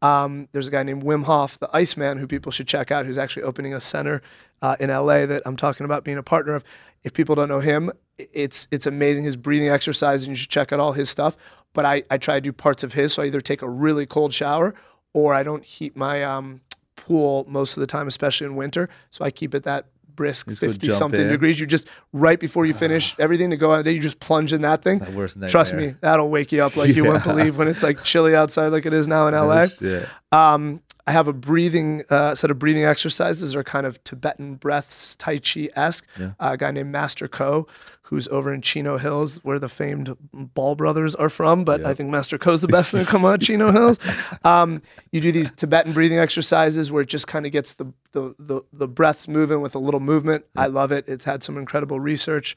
Um, 0.00 0.48
there's 0.52 0.68
a 0.68 0.70
guy 0.70 0.82
named 0.82 1.02
Wim 1.02 1.24
Hof, 1.24 1.58
the 1.58 1.68
Iceman, 1.72 2.18
who 2.18 2.26
people 2.26 2.52
should 2.52 2.68
check 2.68 2.90
out, 2.90 3.06
who's 3.06 3.18
actually 3.18 3.42
opening 3.42 3.74
a 3.74 3.80
center 3.80 4.22
uh, 4.62 4.76
in 4.78 4.90
LA 4.90 5.26
that 5.26 5.42
I'm 5.44 5.56
talking 5.56 5.84
about 5.84 6.04
being 6.04 6.18
a 6.18 6.22
partner 6.22 6.54
of. 6.54 6.64
If 7.04 7.12
people 7.14 7.34
don't 7.34 7.48
know 7.48 7.60
him, 7.60 7.92
it's 8.18 8.66
it's 8.70 8.86
amazing 8.86 9.24
his 9.24 9.36
breathing 9.36 9.68
exercise, 9.68 10.24
and 10.24 10.30
you 10.30 10.36
should 10.36 10.50
check 10.50 10.72
out 10.72 10.80
all 10.80 10.92
his 10.92 11.08
stuff. 11.08 11.36
But 11.72 11.84
I, 11.84 12.02
I 12.10 12.18
try 12.18 12.36
to 12.36 12.40
do 12.40 12.52
parts 12.52 12.82
of 12.82 12.94
his, 12.94 13.12
so 13.12 13.22
I 13.22 13.26
either 13.26 13.40
take 13.40 13.62
a 13.62 13.68
really 13.68 14.06
cold 14.06 14.34
shower 14.34 14.74
or 15.12 15.34
I 15.34 15.42
don't 15.42 15.64
heat 15.64 15.96
my 15.96 16.22
um, 16.24 16.60
pool 16.96 17.44
most 17.48 17.76
of 17.76 17.80
the 17.80 17.86
time, 17.86 18.08
especially 18.08 18.46
in 18.46 18.56
winter. 18.56 18.88
So 19.10 19.24
I 19.24 19.30
keep 19.30 19.54
it 19.54 19.62
that 19.64 19.86
brisk, 20.18 20.46
go 20.48 20.54
50 20.54 20.88
jump 20.88 20.98
something 20.98 21.20
in. 21.20 21.28
degrees. 21.28 21.58
You 21.60 21.66
just 21.66 21.86
right 22.12 22.38
before 22.38 22.66
you 22.66 22.74
finish 22.74 23.14
everything 23.18 23.50
to 23.50 23.56
go 23.56 23.70
out 23.70 23.78
of 23.78 23.84
the 23.84 23.90
day, 23.90 23.94
you 23.94 24.02
just 24.02 24.18
plunge 24.20 24.52
in 24.52 24.60
that 24.62 24.82
thing. 24.82 25.00
Trust 25.48 25.72
me, 25.74 25.94
that'll 26.00 26.28
wake 26.28 26.50
you 26.52 26.62
up 26.64 26.76
like 26.76 26.94
you 26.94 27.04
wouldn't 27.04 27.24
believe 27.32 27.56
when 27.56 27.68
it's 27.68 27.82
like 27.82 28.02
chilly 28.04 28.34
outside, 28.34 28.68
like 28.68 28.84
it 28.84 28.92
is 28.92 29.06
now 29.06 29.28
in 29.28 29.34
LA. 29.34 29.68
Yeah. 29.80 30.06
Um, 30.32 30.82
I 31.06 31.12
have 31.12 31.26
a 31.28 31.32
breathing 31.32 32.02
uh, 32.10 32.34
set 32.34 32.50
of 32.50 32.58
breathing 32.58 32.84
exercises 32.84 33.56
are 33.56 33.64
kind 33.64 33.86
of 33.86 34.02
Tibetan 34.04 34.56
breaths, 34.56 35.14
Tai 35.14 35.38
Chi 35.38 35.70
esque. 35.74 36.04
a 36.38 36.56
guy 36.58 36.70
named 36.70 36.90
Master 36.92 37.28
Ko, 37.28 37.66
who's 38.08 38.26
over 38.28 38.52
in 38.54 38.62
Chino 38.62 38.96
Hills, 38.96 39.36
where 39.44 39.58
the 39.58 39.68
famed 39.68 40.16
Ball 40.32 40.74
brothers 40.74 41.14
are 41.14 41.28
from. 41.28 41.64
But 41.64 41.84
I 41.84 41.92
think 41.94 42.08
Master 42.10 42.38
Ko's 42.38 42.60
the 42.62 42.68
best 42.68 42.90
thing 42.92 43.04
to 43.04 43.10
come 43.10 43.24
out 43.24 43.34
of 43.34 43.40
Chino 43.40 43.70
Hills. 43.78 43.98
Um, 44.44 44.80
you 45.12 45.20
do 45.20 45.30
these 45.30 45.50
Tibetan 45.50 45.92
breathing 45.92 46.18
exercises 46.18 46.90
where 46.90 47.02
it 47.02 47.08
just 47.08 47.26
kind 47.26 47.44
of 47.46 47.52
gets 47.52 47.74
the, 47.74 47.92
the 48.12 48.34
the 48.38 48.62
the 48.72 48.88
breaths 48.88 49.28
moving 49.28 49.60
with 49.60 49.74
a 49.74 49.78
little 49.78 50.00
movement. 50.00 50.44
I 50.56 50.66
love 50.68 50.90
it. 50.92 51.04
It's 51.08 51.24
had 51.24 51.42
some 51.42 51.56
incredible 51.58 52.00
research. 52.00 52.56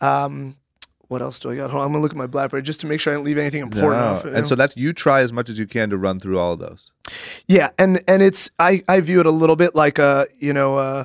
Um, 0.00 0.56
what 1.08 1.22
else 1.22 1.40
do 1.40 1.50
I 1.50 1.56
got? 1.56 1.70
Hold 1.70 1.80
on, 1.80 1.86
I'm 1.86 1.92
gonna 1.92 2.02
look 2.02 2.12
at 2.12 2.16
my 2.16 2.26
BlackBerry 2.28 2.62
just 2.62 2.80
to 2.82 2.86
make 2.86 3.00
sure 3.00 3.12
I 3.12 3.16
didn't 3.16 3.24
leave 3.26 3.38
anything 3.38 3.62
important 3.62 4.00
No. 4.00 4.06
off. 4.08 4.24
you 4.24 4.30
know? 4.30 4.36
And 4.36 4.46
so 4.46 4.54
that's 4.54 4.76
you 4.76 4.92
try 4.92 5.22
as 5.22 5.32
much 5.32 5.48
as 5.48 5.58
you 5.58 5.66
can 5.66 5.90
to 5.90 5.98
run 5.98 6.20
through 6.20 6.38
all 6.38 6.52
of 6.52 6.60
those. 6.60 6.92
Yeah, 7.48 7.70
and 7.78 8.00
and 8.06 8.22
it's 8.22 8.48
I 8.60 8.84
I 8.86 9.00
view 9.00 9.18
it 9.18 9.26
a 9.26 9.30
little 9.32 9.56
bit 9.56 9.74
like 9.74 9.98
a 9.98 10.28
you 10.38 10.52
know 10.52 10.76
uh, 10.76 11.04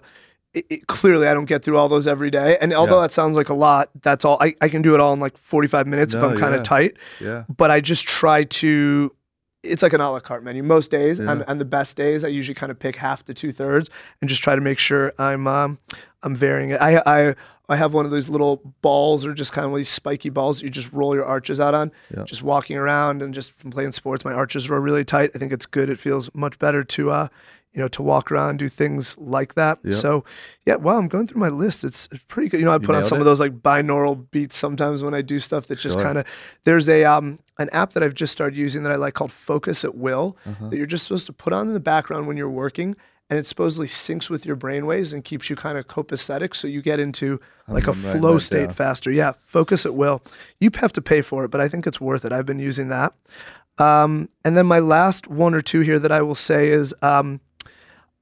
it, 0.55 0.65
it- 0.69 0.87
clearly 0.87 1.27
I 1.27 1.33
don't 1.33 1.45
get 1.45 1.63
through 1.63 1.77
all 1.77 1.89
those 1.89 2.07
every 2.07 2.31
day, 2.31 2.57
and 2.61 2.73
although 2.73 2.95
Yeah. 2.97 3.07
that 3.07 3.11
sounds 3.13 3.35
like 3.35 3.49
a 3.49 3.53
lot, 3.53 3.89
that's 4.01 4.25
all 4.25 4.37
I, 4.41 4.55
I 4.61 4.69
can 4.69 4.81
do 4.81 4.93
it 4.95 4.99
all 4.99 5.13
in 5.13 5.19
like 5.19 5.37
forty 5.37 5.67
five 5.67 5.85
minutes 5.87 6.13
No, 6.13 6.25
if 6.25 6.31
I'm 6.31 6.37
kind 6.39 6.53
of 6.55 6.59
yeah. 6.59 6.63
tight. 6.63 6.97
Yeah. 7.19 7.43
But 7.55 7.71
I 7.71 7.81
just 7.81 8.07
try 8.07 8.43
to. 8.45 9.13
It's 9.63 9.81
like 9.81 9.93
an 9.93 10.01
a 10.01 10.11
la 10.11 10.19
carte 10.19 10.43
menu. 10.43 10.61
Most 10.61 10.91
days, 10.91 11.19
Yeah. 11.19 11.31
and, 11.31 11.43
and 11.47 11.59
the 11.59 11.65
best 11.65 11.97
days, 11.97 12.23
I 12.23 12.27
usually 12.27 12.53
kind 12.53 12.71
of 12.71 12.77
pick 12.77 12.95
half 12.97 13.25
to 13.25 13.33
two 13.33 13.51
thirds, 13.51 13.89
and 14.21 14.29
just 14.29 14.43
try 14.43 14.53
to 14.55 14.61
make 14.61 14.77
sure 14.79 15.11
I'm 15.17 15.47
um, 15.47 15.79
I'm 16.23 16.35
varying 16.35 16.69
it. 16.69 16.79
I 16.81 17.01
I 17.05 17.35
I 17.67 17.75
have 17.77 17.95
one 17.95 18.05
of 18.05 18.11
those 18.11 18.29
little 18.29 18.61
balls, 18.83 19.25
or 19.25 19.33
just 19.33 19.51
kind 19.53 19.65
of 19.65 19.75
these 19.75 19.89
spiky 19.89 20.29
balls 20.29 20.57
that 20.59 20.65
you 20.65 20.69
just 20.69 20.93
roll 20.93 21.15
your 21.15 21.25
arches 21.25 21.59
out 21.59 21.73
on. 21.73 21.91
Yeah. 22.15 22.23
Just 22.25 22.43
walking 22.43 22.77
around 22.77 23.23
and 23.23 23.33
just 23.33 23.53
from 23.53 23.71
playing 23.71 23.91
sports, 23.93 24.23
my 24.23 24.33
arches 24.33 24.69
are 24.69 24.79
really 24.79 25.03
tight. 25.03 25.31
I 25.33 25.39
think 25.39 25.51
it's 25.51 25.65
good. 25.65 25.89
It 25.89 25.97
feels 25.97 26.29
much 26.35 26.59
better 26.59 26.83
to 26.83 27.09
uh, 27.09 27.27
you 27.75 27.81
know, 27.81 27.87
to 27.89 28.01
walk 28.01 28.31
around, 28.31 28.57
do 28.57 28.69
things 28.69 29.17
like 29.17 29.53
that. 29.55 29.79
Yeah. 29.83 29.95
So 29.95 30.23
yeah, 30.65 30.75
while 30.77 30.97
I'm 30.97 31.07
going 31.09 31.27
through 31.27 31.41
my 31.41 31.49
list, 31.49 31.83
it's, 31.83 32.07
pretty 32.29 32.47
good. 32.49 32.59
You 32.61 32.65
know, 32.65 32.71
I 32.71 32.77
put 32.79 32.95
on 32.95 33.03
some 33.03 33.17
it? 33.17 33.21
of 33.21 33.25
those 33.25 33.39
like 33.41 33.59
binaural 33.61 34.25
beats 34.31 34.57
sometimes 34.57 35.03
when 35.03 35.13
I 35.13 35.21
do 35.21 35.37
stuff 35.39 35.67
that 35.67 35.77
just 35.79 35.95
Sure. 35.95 36.03
kind 36.03 36.17
of. 36.17 36.25
There's 36.63 36.87
a 36.89 37.03
um 37.03 37.39
an 37.59 37.69
app 37.71 37.93
that 37.93 38.01
I've 38.03 38.13
just 38.15 38.31
started 38.33 38.57
using 38.57 38.83
that 38.83 38.91
I 38.91 38.95
like 38.95 39.13
called 39.13 39.31
Focus 39.31 39.83
at 39.85 39.95
Will 39.95 40.37
Uh-huh. 40.45 40.69
that 40.69 40.77
you're 40.77 40.85
just 40.85 41.03
supposed 41.05 41.25
to 41.27 41.33
put 41.33 41.53
on 41.53 41.67
in 41.67 41.73
the 41.73 41.79
background 41.79 42.27
when 42.27 42.37
you're 42.37 42.49
working. 42.49 42.95
And 43.29 43.39
it 43.39 43.47
supposedly 43.47 43.87
syncs 43.87 44.29
with 44.29 44.45
your 44.45 44.55
brainwaves 44.55 45.11
and 45.11 45.23
keeps 45.23 45.49
you 45.49 45.55
kind 45.55 45.77
of 45.79 45.87
copacetic, 45.87 46.53
so 46.55 46.67
you 46.67 46.81
get 46.83 46.99
into 46.99 47.39
like 47.67 47.87
a 47.87 47.91
I'm 47.91 47.95
flow 48.19 48.37
state 48.37 48.67
down. 48.67 48.73
faster. 48.75 49.09
Yeah, 49.11 49.33
focus 49.45 49.83
at 49.85 49.95
will. 49.95 50.21
You 50.59 50.69
have 50.75 50.93
to 50.93 51.01
pay 51.01 51.21
for 51.23 51.43
it, 51.43 51.49
but 51.49 51.59
I 51.59 51.67
think 51.67 51.87
it's 51.87 51.99
worth 51.99 52.23
it. 52.23 52.31
I've 52.31 52.45
been 52.45 52.59
using 52.59 52.89
that. 52.89 53.13
Um, 53.77 54.29
and 54.45 54.55
then 54.55 54.65
my 54.67 54.79
last 54.79 55.27
one 55.27 55.53
or 55.53 55.61
two 55.61 55.81
here 55.81 55.97
that 55.99 56.11
I 56.11 56.21
will 56.21 56.35
say 56.35 56.69
is 56.69 56.93
um, 57.01 57.41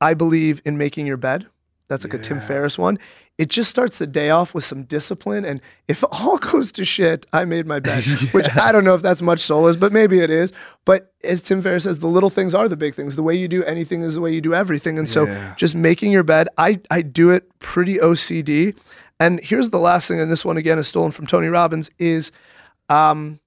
I 0.04 0.14
believe 0.14 0.62
in 0.66 0.78
making 0.78 1.08
your 1.08 1.16
bed. 1.16 1.47
That's 1.88 2.04
like 2.04 2.14
a 2.14 2.18
Tim 2.18 2.41
Ferriss 2.41 2.78
one. 2.78 2.99
It 3.38 3.49
just 3.49 3.70
starts 3.70 3.97
the 3.97 4.06
day 4.06 4.30
off 4.30 4.54
with 4.54 4.66
some 4.66 4.84
discipline. 4.84 5.45
And 5.45 5.62
if 5.88 6.04
all 6.12 6.38
goes 6.38 6.74
to 6.74 6.84
shit, 6.84 7.26
I 7.32 7.45
made 7.45 7.66
my 7.66 7.80
bed, 7.80 8.04
which 8.32 8.49
I 8.56 8.74
don't 8.74 8.84
know 8.84 8.95
if 8.95 9.01
that's 9.01 9.22
much 9.22 9.39
solace, 9.39 9.78
but 9.78 9.93
maybe 9.93 10.20
it 10.20 10.30
is. 10.30 10.51
But 10.84 11.14
as 11.24 11.41
Tim 11.41 11.62
Ferriss 11.62 11.86
says, 11.86 11.99
the 11.99 12.08
little 12.08 12.30
things 12.30 12.54
are 12.54 12.68
the 12.68 12.76
big 12.76 12.95
things. 12.95 13.16
The 13.16 13.24
way 13.24 13.34
you 13.36 13.47
do 13.47 13.64
anything 13.64 14.01
is 14.01 14.16
the 14.16 14.22
way 14.22 14.34
you 14.34 14.41
do 14.41 14.54
everything. 14.54 14.99
And 14.99 15.08
so 15.08 15.26
just 15.56 15.74
making 15.74 16.12
your 16.12 16.24
bed, 16.24 16.49
I, 16.58 16.82
I 16.91 17.01
do 17.01 17.30
it 17.30 17.47
pretty 17.60 17.95
OCD. 17.95 18.76
And 19.22 19.39
here's 19.39 19.70
the 19.70 19.80
last 19.80 20.10
thing, 20.10 20.20
and 20.20 20.30
this 20.30 20.43
one 20.43 20.58
again 20.58 20.78
is 20.80 20.89
stolen 20.89 21.12
from 21.12 21.28
Tony 21.28 21.47
Robbins, 21.47 21.89
is 21.97 22.34
um, 22.89 23.39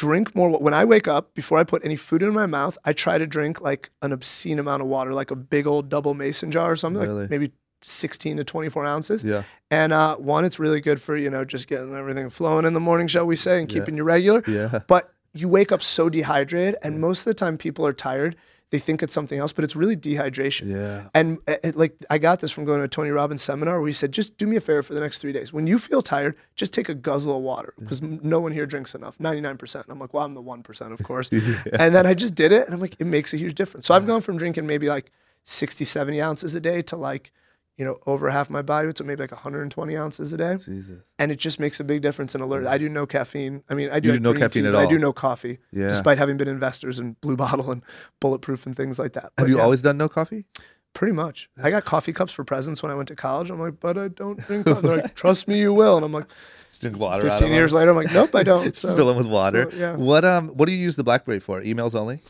drink 0.00 0.34
more. 0.34 0.50
When 0.58 0.74
I 0.74 0.84
wake 0.84 1.08
up, 1.08 1.34
before 1.34 1.58
I 1.58 1.64
put 1.64 1.84
any 1.84 1.96
food 1.96 2.22
in 2.22 2.32
my 2.32 2.46
mouth, 2.46 2.76
I 2.84 2.92
try 2.92 3.18
to 3.18 3.26
drink 3.26 3.60
like 3.60 3.90
an 4.02 4.12
obscene 4.12 4.58
amount 4.58 4.82
of 4.82 4.88
water, 4.88 5.12
like 5.12 5.30
a 5.30 5.36
big 5.36 5.66
old 5.66 5.88
double 5.88 6.14
mason 6.14 6.50
jar 6.50 6.70
or 6.72 6.76
something, 6.76 7.02
Really? 7.02 7.22
like 7.22 7.30
maybe 7.30 7.52
16 7.82 8.36
to 8.38 8.44
24 8.44 8.84
ounces. 8.86 9.24
Yeah. 9.24 9.42
And 9.70 9.92
uh, 9.92 10.16
one, 10.16 10.44
it's 10.44 10.58
really 10.58 10.80
good 10.80 11.00
for, 11.00 11.16
you 11.16 11.30
know, 11.30 11.44
just 11.44 11.68
getting 11.68 11.94
everything 11.94 12.30
flowing 12.30 12.64
in 12.66 12.74
the 12.74 12.80
morning, 12.80 13.06
shall 13.08 13.26
we 13.26 13.36
say, 13.36 13.60
and 13.60 13.70
Yeah. 13.70 13.78
keeping 13.80 13.96
you 13.96 14.04
regular. 14.04 14.42
Yeah. 14.46 14.80
But 14.86 15.12
you 15.32 15.48
wake 15.48 15.70
up 15.72 15.82
so 15.82 16.08
dehydrated, 16.08 16.76
and 16.82 17.00
most 17.00 17.20
of 17.20 17.24
the 17.26 17.34
time 17.34 17.56
people 17.58 17.86
are 17.86 17.92
tired. 17.92 18.36
They 18.70 18.78
think 18.78 19.02
it's 19.02 19.12
something 19.12 19.38
else, 19.38 19.52
but 19.52 19.64
it's 19.64 19.74
really 19.74 19.96
dehydration. 19.96 20.70
Yeah. 20.70 21.08
And 21.12 21.38
uh, 21.48 21.56
it, 21.64 21.76
like 21.76 21.96
I 22.08 22.18
got 22.18 22.40
this 22.40 22.52
from 22.52 22.64
going 22.64 22.78
to 22.78 22.84
a 22.84 22.88
Tony 22.88 23.10
Robbins 23.10 23.42
seminar 23.42 23.80
where 23.80 23.88
he 23.88 23.92
said, 23.92 24.12
just 24.12 24.38
do 24.38 24.46
me 24.46 24.56
a 24.56 24.60
favor 24.60 24.82
for 24.82 24.94
the 24.94 25.00
next 25.00 25.18
three 25.18 25.32
days. 25.32 25.52
When 25.52 25.66
you 25.66 25.78
feel 25.78 26.02
tired, 26.02 26.36
just 26.54 26.72
take 26.72 26.88
a 26.88 26.94
guzzle 26.94 27.36
of 27.36 27.42
water 27.42 27.74
because 27.78 28.00
no 28.00 28.40
one 28.40 28.52
here 28.52 28.66
drinks 28.66 28.94
enough, 28.94 29.18
99%. 29.18 29.74
And 29.74 29.84
I'm 29.88 29.98
like, 29.98 30.14
well, 30.14 30.24
I'm 30.24 30.34
the 30.34 30.42
1%, 30.42 30.92
of 30.92 31.02
course. 31.02 31.30
And 31.72 31.94
then 31.94 32.06
I 32.06 32.14
just 32.14 32.34
did 32.34 32.52
it 32.52 32.66
and 32.66 32.74
I'm 32.74 32.80
like, 32.80 32.96
it 32.98 33.06
makes 33.06 33.32
a 33.32 33.36
huge 33.36 33.54
difference. 33.54 33.86
So 33.86 33.94
I've 33.94 34.06
gone 34.06 34.20
from 34.20 34.36
drinking 34.36 34.66
maybe 34.66 34.88
like 34.88 35.10
60, 35.44 35.84
70 35.84 36.20
ounces 36.20 36.54
a 36.54 36.60
day 36.60 36.82
to 36.82 36.96
like, 36.96 37.32
you 37.80 37.86
know, 37.86 37.96
over 38.06 38.28
half 38.28 38.50
my 38.50 38.60
body 38.60 38.86
weight, 38.88 38.98
so 38.98 39.04
maybe 39.04 39.22
like 39.22 39.32
120 39.32 39.96
ounces 39.96 40.34
a 40.34 40.36
day. 40.36 40.56
Jesus. 40.62 41.00
And 41.18 41.32
it 41.32 41.38
just 41.38 41.58
makes 41.58 41.80
a 41.80 41.84
big 41.84 42.02
difference 42.02 42.34
in 42.34 42.42
alert. 42.42 42.66
I 42.66 42.76
do 42.76 42.90
no 42.90 43.06
caffeine. 43.06 43.64
I 43.70 43.74
mean, 43.74 43.88
I 43.90 44.00
do, 44.00 44.12
do 44.12 44.20
no 44.20 44.34
caffeine 44.34 44.64
tea, 44.64 44.68
at 44.68 44.72
but 44.72 44.80
I 44.80 44.86
do 44.86 44.98
no 44.98 45.14
coffee, 45.14 45.60
Yeah. 45.72 45.88
despite 45.88 46.18
having 46.18 46.36
been 46.36 46.46
investors 46.48 46.98
in 46.98 47.16
Blue 47.22 47.36
Bottle 47.44 47.70
and 47.70 47.82
Bulletproof 48.20 48.66
and 48.66 48.76
things 48.76 48.98
like 48.98 49.14
that. 49.14 49.22
Have 49.22 49.32
But 49.36 49.48
you 49.48 49.56
yeah. 49.56 49.62
always 49.62 49.80
done 49.80 49.96
no 49.96 50.10
coffee? 50.10 50.44
Pretty 50.92 51.14
much. 51.14 51.48
I 51.62 51.70
got 51.70 51.84
coffee 51.86 52.12
cups 52.12 52.32
for 52.34 52.44
presents 52.44 52.82
when 52.82 52.92
I 52.92 52.96
went 52.96 53.08
to 53.08 53.16
college. 53.16 53.48
I'm 53.48 53.58
like, 53.60 53.80
but 53.80 53.96
I 53.96 54.08
don't 54.08 54.38
drink 54.46 54.66
coffee. 54.66 54.86
They're 54.86 54.96
like, 54.98 55.14
trust 55.14 55.48
me, 55.48 55.58
you 55.60 55.72
will. 55.72 55.96
And 55.96 56.04
I'm 56.04 56.12
like, 56.12 56.26
Just 56.68 56.82
drink 56.82 56.98
water. 56.98 57.22
15 57.30 57.50
years 57.50 57.72
later, 57.72 57.90
I'm 57.92 57.96
like, 57.96 58.12
nope, 58.12 58.34
I 58.34 58.42
don't. 58.42 58.76
So, 58.82 58.94
Fill 58.94 59.06
them 59.06 59.16
with 59.16 59.26
water. 59.28 59.68
so, 59.70 59.76
yeah. 59.76 59.92
What 59.96 60.24
um 60.24 60.48
what 60.48 60.66
do 60.66 60.72
you 60.72 60.78
use 60.78 60.96
the 60.96 61.04
BlackBerry 61.04 61.38
for? 61.40 61.62
Emails 61.62 61.94
only? 61.94 62.20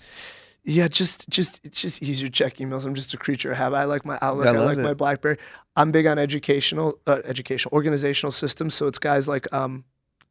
Yeah, 0.64 0.88
just, 0.88 1.28
just, 1.28 1.60
it's 1.64 1.80
just 1.80 2.02
easier 2.02 2.28
to 2.28 2.32
check 2.32 2.56
emails. 2.56 2.84
I'm 2.84 2.94
just 2.94 3.14
a 3.14 3.16
creature 3.16 3.52
of 3.52 3.58
habit. 3.58 3.76
I 3.76 3.84
like 3.84 4.04
my 4.04 4.18
Outlook. 4.20 4.46
I 4.46 4.50
I, 4.50 4.58
like 4.58 4.78
it. 4.78 4.82
my 4.82 4.94
BlackBerry. 4.94 5.38
I'm 5.76 5.90
big 5.90 6.06
on 6.06 6.18
educational, 6.18 6.98
uh, 7.06 7.20
educational, 7.24 7.74
organizational 7.74 8.32
systems. 8.32 8.74
So 8.74 8.86
it's 8.86 8.98
guys 8.98 9.26
like, 9.26 9.52
um, 9.52 9.84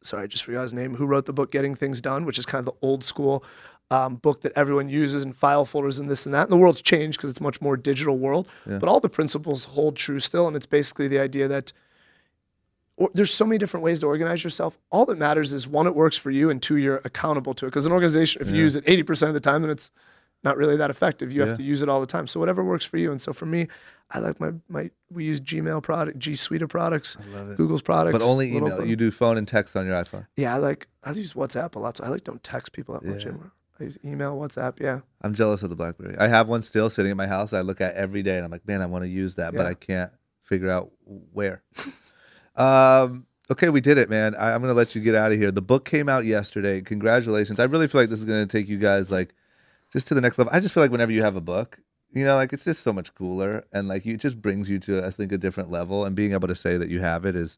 sorry, 0.03 0.23
I 0.23 0.27
just 0.27 0.43
forgot 0.43 0.63
his 0.63 0.73
name, 0.73 0.95
who 0.95 1.05
wrote 1.05 1.25
the 1.25 1.33
book 1.33 1.51
Getting 1.51 1.75
Things 1.75 2.01
Done, 2.01 2.25
which 2.25 2.37
is 2.37 2.45
kind 2.45 2.59
of 2.59 2.65
the 2.73 2.79
old 2.85 3.03
school 3.03 3.43
um, 3.91 4.15
book 4.17 4.41
that 4.41 4.53
everyone 4.55 4.87
uses 4.89 5.23
in 5.23 5.33
file 5.33 5.65
folders 5.65 5.97
and 5.99 6.09
this 6.09 6.25
and 6.25 6.35
that. 6.35 6.43
And 6.43 6.51
the 6.51 6.57
world's 6.57 6.81
changed 6.81 7.17
because 7.17 7.31
it's 7.31 7.39
a 7.39 7.43
much 7.43 7.59
more 7.61 7.75
digital 7.75 8.17
world, 8.17 8.47
but 8.65 8.87
all 8.87 8.99
the 8.99 9.09
principles 9.09 9.63
hold 9.65 9.95
true 9.95 10.19
still. 10.19 10.47
And 10.47 10.55
it's 10.55 10.67
basically 10.67 11.07
the 11.07 11.19
idea 11.19 11.47
that 11.47 11.73
or, 12.97 13.09
there's 13.13 13.33
so 13.33 13.45
many 13.45 13.57
different 13.57 13.83
ways 13.83 14.01
to 14.01 14.07
organize 14.07 14.43
yourself. 14.43 14.77
All 14.91 15.05
that 15.05 15.17
matters 15.17 15.53
is 15.53 15.67
one, 15.67 15.87
it 15.87 15.95
works 15.95 16.17
for 16.17 16.29
you, 16.29 16.49
and 16.49 16.61
two, 16.61 16.75
you're 16.75 17.01
accountable 17.05 17.53
to 17.55 17.65
it. 17.65 17.69
Because 17.69 17.85
an 17.85 17.93
organization, 17.93 18.41
if 18.41 18.49
you 18.49 18.57
use 18.57 18.75
it 18.75 18.85
80% 18.85 19.29
of 19.29 19.33
the 19.33 19.39
time, 19.39 19.61
then 19.61 19.71
it's 19.71 19.89
not 20.43 20.57
really 20.57 20.77
that 20.77 20.89
effective. 20.89 21.31
You 21.33 21.41
Yeah. 21.41 21.47
have 21.47 21.57
to 21.57 21.63
use 21.63 21.81
it 21.81 21.89
all 21.89 21.99
the 22.01 22.07
time. 22.07 22.27
So 22.27 22.39
whatever 22.39 22.63
works 22.63 22.85
for 22.85 22.97
you. 22.97 23.11
And 23.11 23.21
so 23.21 23.33
for 23.33 23.45
me, 23.45 23.67
I 24.11 24.19
like 24.19 24.39
my 24.39 24.51
my 24.67 24.89
we 25.11 25.23
use 25.25 25.39
Gmail 25.39 25.83
product, 25.83 26.17
G 26.17 26.35
Suite 26.35 26.61
of 26.61 26.69
products, 26.69 27.17
love 27.33 27.51
it. 27.51 27.57
Google's 27.57 27.81
products, 27.81 28.13
But 28.17 28.21
only 28.23 28.55
email. 28.55 28.83
You 28.85 28.95
do 28.95 29.11
phone 29.11 29.37
and 29.37 29.47
text 29.47 29.75
on 29.75 29.85
your 29.85 29.95
iPhone. 30.01 30.25
Yeah, 30.35 30.55
I 30.55 30.57
like 30.57 30.87
I 31.03 31.11
use 31.11 31.33
WhatsApp 31.33 31.75
a 31.75 31.79
lot. 31.79 31.97
So 31.97 32.03
I 32.03 32.07
like 32.09 32.23
don't 32.23 32.43
text 32.43 32.71
people 32.71 32.93
that 32.95 33.03
much 33.03 33.25
anymore. 33.25 33.51
I 33.79 33.83
use 33.83 33.97
email, 34.03 34.37
WhatsApp. 34.37 34.79
Yeah. 34.79 35.01
I'm 35.21 35.33
jealous 35.33 35.63
of 35.63 35.69
the 35.69 35.75
BlackBerry. 35.75 36.17
I 36.17 36.27
have 36.27 36.47
one 36.49 36.61
still 36.63 36.89
sitting 36.89 37.11
at 37.11 37.17
my 37.17 37.27
house. 37.27 37.53
I 37.53 37.61
look 37.61 37.79
at 37.79 37.95
every 37.95 38.23
day, 38.23 38.35
and 38.35 38.43
I'm 38.43 38.51
like, 38.51 38.67
man, 38.67 38.81
I 38.81 38.87
want 38.87 39.03
to 39.03 39.07
use 39.07 39.35
that, 39.35 39.53
but 39.53 39.65
I 39.65 39.73
can't 39.73 40.11
figure 40.43 40.69
out 40.69 40.91
where. 41.31 41.61
um, 42.55 43.25
okay, 43.51 43.69
we 43.69 43.81
did 43.81 43.97
it, 43.97 44.09
man. 44.09 44.35
I, 44.35 44.53
I'm 44.53 44.61
gonna 44.61 44.73
let 44.73 44.95
you 44.95 45.01
get 45.01 45.15
out 45.15 45.31
of 45.31 45.37
here. 45.37 45.51
The 45.51 45.61
book 45.61 45.85
came 45.85 46.09
out 46.09 46.25
yesterday. 46.25 46.81
Congratulations! 46.81 47.59
I 47.59 47.65
really 47.65 47.87
feel 47.87 48.01
like 48.01 48.09
this 48.09 48.19
is 48.19 48.25
gonna 48.25 48.45
take 48.47 48.67
you 48.67 48.77
guys 48.77 49.11
like 49.11 49.33
just 49.91 50.07
to 50.07 50.13
the 50.13 50.21
next 50.21 50.37
level. 50.37 50.53
I 50.53 50.59
just 50.59 50.73
feel 50.73 50.83
like 50.83 50.91
whenever 50.91 51.11
you 51.11 51.23
have 51.23 51.35
a 51.35 51.41
book, 51.41 51.79
you 52.11 52.25
know, 52.25 52.35
like 52.35 52.53
it's 52.53 52.63
just 52.63 52.83
so 52.83 52.93
much 52.93 53.13
cooler, 53.13 53.65
and 53.71 53.87
like 53.87 54.05
you 54.05 54.15
it 54.15 54.19
just 54.19 54.41
brings 54.41 54.69
you 54.69 54.79
to 54.79 55.05
I 55.05 55.11
think 55.11 55.31
a 55.31 55.37
different 55.37 55.71
level. 55.71 56.05
And 56.05 56.15
being 56.15 56.33
able 56.33 56.47
to 56.47 56.55
say 56.55 56.77
that 56.77 56.89
you 56.89 57.01
have 57.01 57.25
it 57.25 57.35
is 57.35 57.57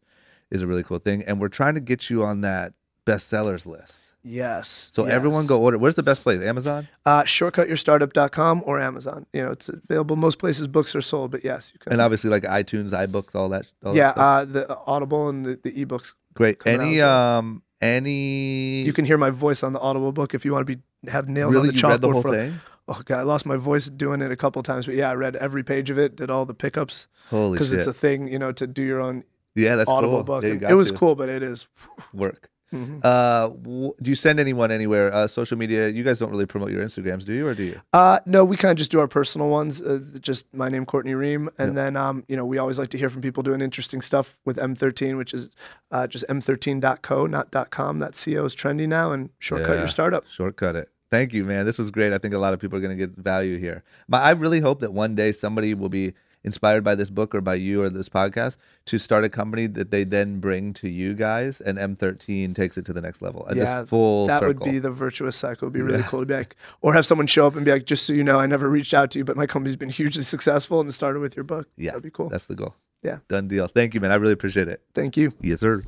is 0.50 0.62
a 0.62 0.68
really 0.68 0.84
cool 0.84 1.00
thing. 1.00 1.24
And 1.24 1.40
we're 1.40 1.48
trying 1.48 1.76
to 1.76 1.82
get 1.82 2.10
you 2.10 2.24
on 2.24 2.42
that 2.42 2.74
bestsellers 3.06 3.66
list. 3.66 3.98
Yes. 4.24 4.92
So 4.94 5.06
everyone 5.06 5.48
go 5.48 5.62
order. 5.62 5.78
Where's 5.78 5.96
the 5.96 6.04
best 6.04 6.22
place? 6.22 6.42
Amazon. 6.44 6.88
Uh, 7.06 7.24
shortcutyourstartup.com 7.24 8.64
or 8.66 8.80
Amazon. 8.80 9.26
You 9.34 9.44
know, 9.44 9.52
it's 9.52 9.68
available. 9.68 10.16
Most 10.16 10.38
places 10.38 10.68
books 10.68 10.96
are 10.96 11.02
sold, 11.02 11.32
but 11.32 11.44
yes, 11.44 11.72
you 11.74 11.80
can. 11.80 11.94
And 11.94 12.02
obviously, 12.02 12.30
like 12.30 12.44
iTunes, 12.44 12.92
iBooks, 12.92 13.34
all 13.34 13.50
that. 13.50 13.72
All 13.84 13.94
that 13.94 13.98
yeah, 13.98 14.12
stuff. 14.12 14.24
uh, 14.24 14.46
the 14.46 14.78
Audible 14.86 15.30
and 15.30 15.46
the, 15.46 15.60
the 15.64 15.86
ebooks. 15.86 16.14
great. 16.36 16.62
Any 16.66 17.02
um, 17.02 17.64
any. 17.82 18.84
You 18.84 18.94
can 18.94 19.06
hear 19.06 19.18
my 19.18 19.32
voice 19.32 19.64
on 19.64 19.74
the 19.74 19.80
Audible 19.80 20.12
book 20.12 20.36
if 20.36 20.46
you 20.46 20.52
want 20.54 20.68
to 20.68 20.76
be 20.76 20.82
have 21.08 21.28
nails 21.30 21.54
really 21.54 21.70
on 21.70 21.76
the 21.76 21.82
you 21.82 21.82
the 21.82 21.88
chalkboard 22.08 22.14
whole 22.14 22.22
for- 22.22 22.32
thing. 22.32 22.60
Oh 22.88 23.02
god, 23.06 23.20
I 23.20 23.24
lost 23.24 23.46
my 23.46 23.56
voice 23.58 23.88
doing 23.88 24.22
it 24.22 24.32
a 24.32 24.36
couple 24.36 24.62
times, 24.64 24.86
but 24.86 24.96
yeah, 24.96 25.10
I 25.10 25.14
read 25.16 25.36
every 25.38 25.64
page 25.64 25.90
of 25.90 25.98
it, 26.00 26.16
did 26.18 26.30
all 26.30 26.46
the 26.46 26.54
pickups 26.54 27.08
Holy 27.30 27.54
because 27.54 27.72
it's 27.72 27.88
a 27.88 27.94
thing, 27.94 28.28
you 28.28 28.38
know, 28.40 28.52
to 28.52 28.68
do 28.68 28.82
your 28.82 29.00
own 29.00 29.24
yeah, 29.56 29.76
that's 29.76 29.90
Audible 29.90 30.16
cool. 30.16 30.24
book. 30.24 30.44
Yeah, 30.44 30.48
you 30.48 30.52
And 30.54 30.62
got 30.62 30.72
it 30.72 30.76
was 30.76 30.92
to. 30.92 30.98
cool, 30.98 31.16
but 31.16 31.30
it 31.30 31.44
is. 31.44 31.68
Work. 32.14 32.50
Mhm. 32.74 33.02
Uh, 33.04 33.50
w- 33.50 33.94
do 34.02 34.10
you 34.10 34.16
send 34.16 34.40
anyone 34.40 34.72
anywhere? 34.72 35.14
Uh, 35.14 35.28
social 35.28 35.58
media. 35.58 35.90
You 35.90 36.04
guys 36.04 36.20
don't 36.20 36.32
really 36.32 36.46
promote 36.46 36.72
your 36.72 36.84
Instagrams, 36.86 37.26
do 37.26 37.34
you, 37.34 37.46
or 37.48 37.54
do 37.54 37.64
you? 37.64 37.82
Uh, 37.92 38.20
no, 38.26 38.46
we 38.46 38.56
kind 38.56 38.72
of 38.72 38.78
just 38.78 38.92
do 38.92 39.00
our 39.00 39.08
personal 39.08 39.50
ones. 39.50 39.82
Uh, 39.82 40.00
just 40.20 40.46
my 40.54 40.70
name, 40.70 40.86
Courtney 40.86 41.12
Reum, 41.14 41.50
and 41.58 41.78
then 41.78 41.98
um, 41.98 42.24
you 42.30 42.36
know, 42.38 42.46
we 42.46 42.58
always 42.58 42.80
like 42.80 42.90
to 42.90 42.98
hear 42.98 43.10
from 43.10 43.22
people 43.22 43.44
doing 43.44 43.60
interesting 43.62 44.02
stuff 44.02 44.40
with 44.46 44.58
M13, 44.58 45.18
which 45.18 45.34
is 45.34 45.50
uh, 45.92 46.08
just 46.08 46.24
M13.co, 46.30 47.26
not 47.28 47.52
.com. 47.72 48.00
That 48.00 48.14
CO 48.14 48.46
is 48.46 48.56
trendy 48.56 48.88
now, 48.88 49.12
and 49.12 49.30
shortcut 49.40 49.72
Yeah. 49.72 49.80
your 49.80 49.88
startup. 49.88 50.26
Shortcut 50.28 50.76
it. 50.76 50.90
Thank 51.10 51.34
you, 51.34 51.44
man. 51.44 51.66
This 51.66 51.78
was 51.78 51.92
great. 51.92 52.14
I 52.14 52.18
think 52.20 52.34
a 52.34 52.38
lot 52.38 52.54
of 52.54 52.60
people 52.62 52.78
are 52.78 52.82
going 52.82 52.98
to 52.98 53.08
get 53.08 53.18
value 53.18 53.58
here. 53.58 53.84
I 54.14 54.32
really 54.32 54.62
hope 54.62 54.80
that 54.80 54.94
one 54.94 55.14
day 55.14 55.34
somebody 55.34 55.74
will 55.74 55.90
be 55.90 56.14
inspired 56.44 56.84
by 56.84 56.96
this 56.96 57.10
book 57.10 57.36
or 57.36 57.42
by 57.42 57.56
you 57.56 57.82
or 57.84 57.90
this 57.90 58.10
podcast 58.10 58.58
to 58.86 58.98
start 58.98 59.24
a 59.24 59.30
company 59.30 59.68
that 59.68 59.92
they 59.92 60.04
then 60.04 60.40
bring 60.40 60.74
to 60.74 60.90
you 60.90 61.14
guys, 61.14 61.62
and 61.62 61.78
M13 61.78 62.56
takes 62.56 62.78
it 62.78 62.86
to 62.86 62.94
the 62.94 63.02
next 63.02 63.22
level. 63.22 63.46
And 63.48 63.58
Yeah, 63.58 63.64
just 63.82 63.90
full 63.90 64.28
that 64.28 64.40
circle. 64.40 64.66
would 64.66 64.72
be 64.74 64.80
the 64.80 64.92
virtuous 64.92 65.36
cycle. 65.36 65.68
It'd 65.68 65.74
be 65.74 65.82
really 65.82 66.00
Yeah. 66.00 66.08
cool 66.08 66.22
to 66.22 66.26
be 66.26 66.34
like, 66.34 66.56
or 66.82 66.94
have 66.94 67.06
someone 67.06 67.28
show 67.28 67.46
up 67.48 67.56
and 67.56 67.64
be 67.66 67.72
like, 67.72 67.86
just 67.86 68.06
so 68.06 68.14
you 68.14 68.24
know, 68.24 68.40
I 68.40 68.48
never 68.48 68.70
reached 68.70 68.94
out 68.94 69.12
to 69.12 69.20
you, 69.20 69.26
but 69.26 69.38
my 69.38 69.46
company's 69.46 69.76
been 69.76 69.90
hugely 69.90 70.24
successful 70.24 70.80
and 70.80 70.90
it 70.90 70.94
started 70.94 71.20
with 71.20 71.36
your 71.36 71.44
book. 71.44 71.68
yeah, 71.78 71.92
that'd 71.92 72.04
be 72.04 72.10
cool. 72.10 72.30
That's 72.30 72.46
the 72.48 72.56
goal. 72.56 72.76
Yeah. 73.04 73.18
done 73.28 73.48
deal. 73.48 73.68
Thank 73.68 73.94
you, 73.94 74.00
man. 74.02 74.12
I 74.12 74.16
really 74.16 74.34
appreciate 74.34 74.68
it. 74.68 74.82
Thank 74.94 75.18
you. 75.18 75.34
Yes, 75.42 75.60
sir. 75.60 75.84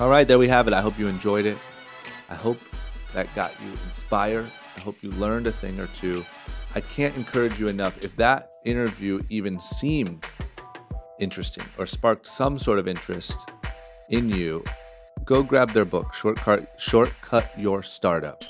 All 0.00 0.08
right, 0.08 0.26
there 0.26 0.38
we 0.38 0.48
have 0.48 0.68
it. 0.68 0.74
I 0.74 0.80
hope 0.80 0.98
you 0.98 1.08
enjoyed 1.08 1.46
it. 1.46 1.58
I 2.30 2.34
hope 2.36 2.58
that 3.14 3.32
got 3.34 3.52
you 3.60 3.70
inspired. 3.70 4.46
I 4.76 4.80
hope 4.80 4.96
you 5.02 5.10
learned 5.12 5.46
a 5.48 5.52
thing 5.52 5.80
or 5.80 5.88
two. 5.88 6.24
I 6.74 6.80
can't 6.80 7.16
encourage 7.16 7.58
you 7.58 7.68
enough. 7.68 8.02
If 8.04 8.16
that 8.16 8.50
interview 8.64 9.20
even 9.30 9.58
seemed 9.58 10.24
interesting 11.18 11.64
or 11.78 11.86
sparked 11.86 12.26
some 12.26 12.58
sort 12.58 12.78
of 12.78 12.86
interest 12.86 13.50
in 14.10 14.28
you, 14.28 14.64
go 15.24 15.42
grab 15.42 15.72
their 15.72 15.84
book, 15.84 16.14
Shortcut, 16.14 16.70
Shortcut 16.78 17.50
Your 17.58 17.82
Startup. 17.82 18.44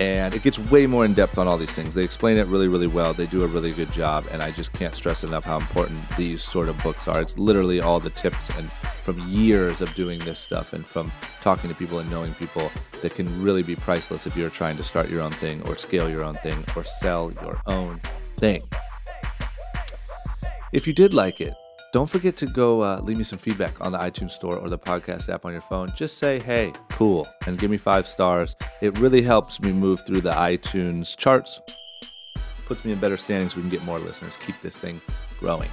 And 0.00 0.34
it 0.34 0.42
gets 0.42 0.58
way 0.58 0.86
more 0.86 1.04
in 1.04 1.12
depth 1.12 1.36
on 1.38 1.46
all 1.46 1.58
these 1.58 1.74
things. 1.74 1.94
They 1.94 2.02
explain 2.02 2.38
it 2.38 2.46
really, 2.46 2.66
really 2.66 2.86
well. 2.86 3.12
They 3.12 3.26
do 3.26 3.42
a 3.42 3.46
really 3.46 3.72
good 3.72 3.92
job. 3.92 4.26
And 4.30 4.42
I 4.42 4.50
just 4.50 4.72
can't 4.72 4.96
stress 4.96 5.22
enough 5.22 5.44
how 5.44 5.58
important 5.58 6.00
these 6.16 6.42
sort 6.42 6.68
of 6.68 6.82
books 6.82 7.06
are. 7.08 7.20
It's 7.20 7.38
literally 7.38 7.80
all 7.80 8.00
the 8.00 8.10
tips 8.10 8.50
and 8.56 8.70
from 9.02 9.18
years 9.28 9.80
of 9.80 9.92
doing 9.94 10.18
this 10.20 10.38
stuff 10.38 10.72
and 10.72 10.86
from 10.86 11.12
talking 11.40 11.68
to 11.68 11.76
people 11.76 11.98
and 11.98 12.10
knowing 12.10 12.32
people 12.34 12.70
that 13.02 13.14
can 13.14 13.42
really 13.42 13.62
be 13.62 13.76
priceless 13.76 14.26
if 14.26 14.36
you're 14.36 14.50
trying 14.50 14.76
to 14.76 14.84
start 14.84 15.10
your 15.10 15.20
own 15.20 15.32
thing 15.32 15.60
or 15.62 15.76
scale 15.76 16.08
your 16.08 16.22
own 16.22 16.36
thing 16.36 16.64
or 16.76 16.84
sell 16.84 17.32
your 17.42 17.60
own 17.66 18.00
thing. 18.36 18.62
If 20.72 20.86
you 20.86 20.94
did 20.94 21.12
like 21.12 21.40
it, 21.40 21.54
don't 21.92 22.08
forget 22.08 22.36
to 22.38 22.46
go 22.46 22.82
uh, 22.82 23.00
leave 23.02 23.18
me 23.18 23.22
some 23.24 23.38
feedback 23.38 23.84
on 23.84 23.92
the 23.92 23.98
iTunes 23.98 24.30
store 24.30 24.56
or 24.56 24.70
the 24.70 24.78
podcast 24.78 25.28
app 25.28 25.44
on 25.44 25.52
your 25.52 25.60
phone. 25.60 25.92
Just 25.94 26.16
say, 26.16 26.38
hey, 26.38 26.72
cool, 26.90 27.28
and 27.46 27.58
give 27.58 27.70
me 27.70 27.76
five 27.76 28.08
stars. 28.08 28.56
It 28.80 28.98
really 28.98 29.20
helps 29.20 29.60
me 29.60 29.72
move 29.72 30.04
through 30.06 30.22
the 30.22 30.32
iTunes 30.32 31.14
charts, 31.16 31.60
puts 32.64 32.84
me 32.84 32.92
in 32.92 32.98
better 32.98 33.18
standing 33.18 33.50
so 33.50 33.56
we 33.56 33.62
can 33.62 33.70
get 33.70 33.84
more 33.84 33.98
listeners, 33.98 34.38
keep 34.38 34.58
this 34.62 34.76
thing 34.76 35.00
growing. 35.38 35.68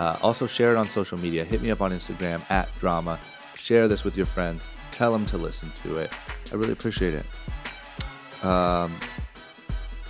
Uh, 0.00 0.16
also, 0.20 0.46
share 0.46 0.72
it 0.72 0.76
on 0.76 0.88
social 0.88 1.16
media. 1.16 1.44
Hit 1.44 1.62
me 1.62 1.70
up 1.70 1.80
on 1.80 1.92
Instagram 1.92 2.42
at 2.50 2.68
drama. 2.80 3.20
Share 3.54 3.86
this 3.86 4.02
with 4.02 4.16
your 4.16 4.26
friends. 4.26 4.66
Tell 4.90 5.12
them 5.12 5.24
to 5.26 5.38
listen 5.38 5.70
to 5.84 5.98
it. 5.98 6.10
I 6.50 6.56
really 6.56 6.72
appreciate 6.72 7.14
it. 7.14 8.44
Um, 8.44 8.98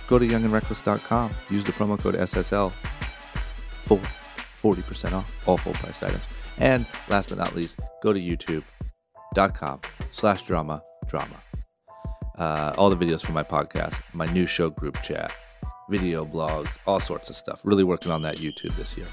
go 0.07 0.17
to 0.17 0.25
youngandreckless.com. 0.25 1.31
Use 1.51 1.63
the 1.63 1.73
promo 1.73 1.99
code 1.99 2.15
SSL 2.15 2.71
for 2.71 3.99
40% 4.63 5.13
off 5.13 5.47
all 5.47 5.57
full 5.57 5.73
price 5.73 6.01
items. 6.01 6.27
And 6.57 6.85
last 7.09 7.29
but 7.29 7.37
not 7.37 7.55
least, 7.55 7.79
go 8.01 8.13
to 8.13 8.19
youtube.com 8.19 9.81
slash 10.11 10.45
drama 10.45 10.81
drama. 11.07 11.35
Uh, 12.37 12.73
all 12.77 12.89
the 12.89 13.05
videos 13.05 13.23
from 13.23 13.35
my 13.35 13.43
podcast, 13.43 14.01
my 14.13 14.25
new 14.33 14.45
show 14.45 14.69
group 14.69 15.01
chat, 15.03 15.31
video 15.89 16.25
blogs, 16.25 16.69
all 16.87 16.99
sorts 16.99 17.29
of 17.29 17.35
stuff. 17.35 17.61
Really 17.63 17.83
working 17.83 18.11
on 18.11 18.21
that 18.23 18.37
YouTube 18.37 18.75
this 18.75 18.97
year. 18.97 19.07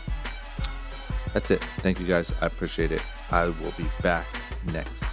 That's 1.35 1.51
it. 1.51 1.63
Thank 1.79 2.01
you 2.01 2.07
guys. 2.07 2.33
I 2.41 2.47
appreciate 2.47 2.93
it. 2.93 3.03
I 3.31 3.47
will 3.47 3.73
be 3.77 3.87
back 4.03 4.27
next 4.73 5.05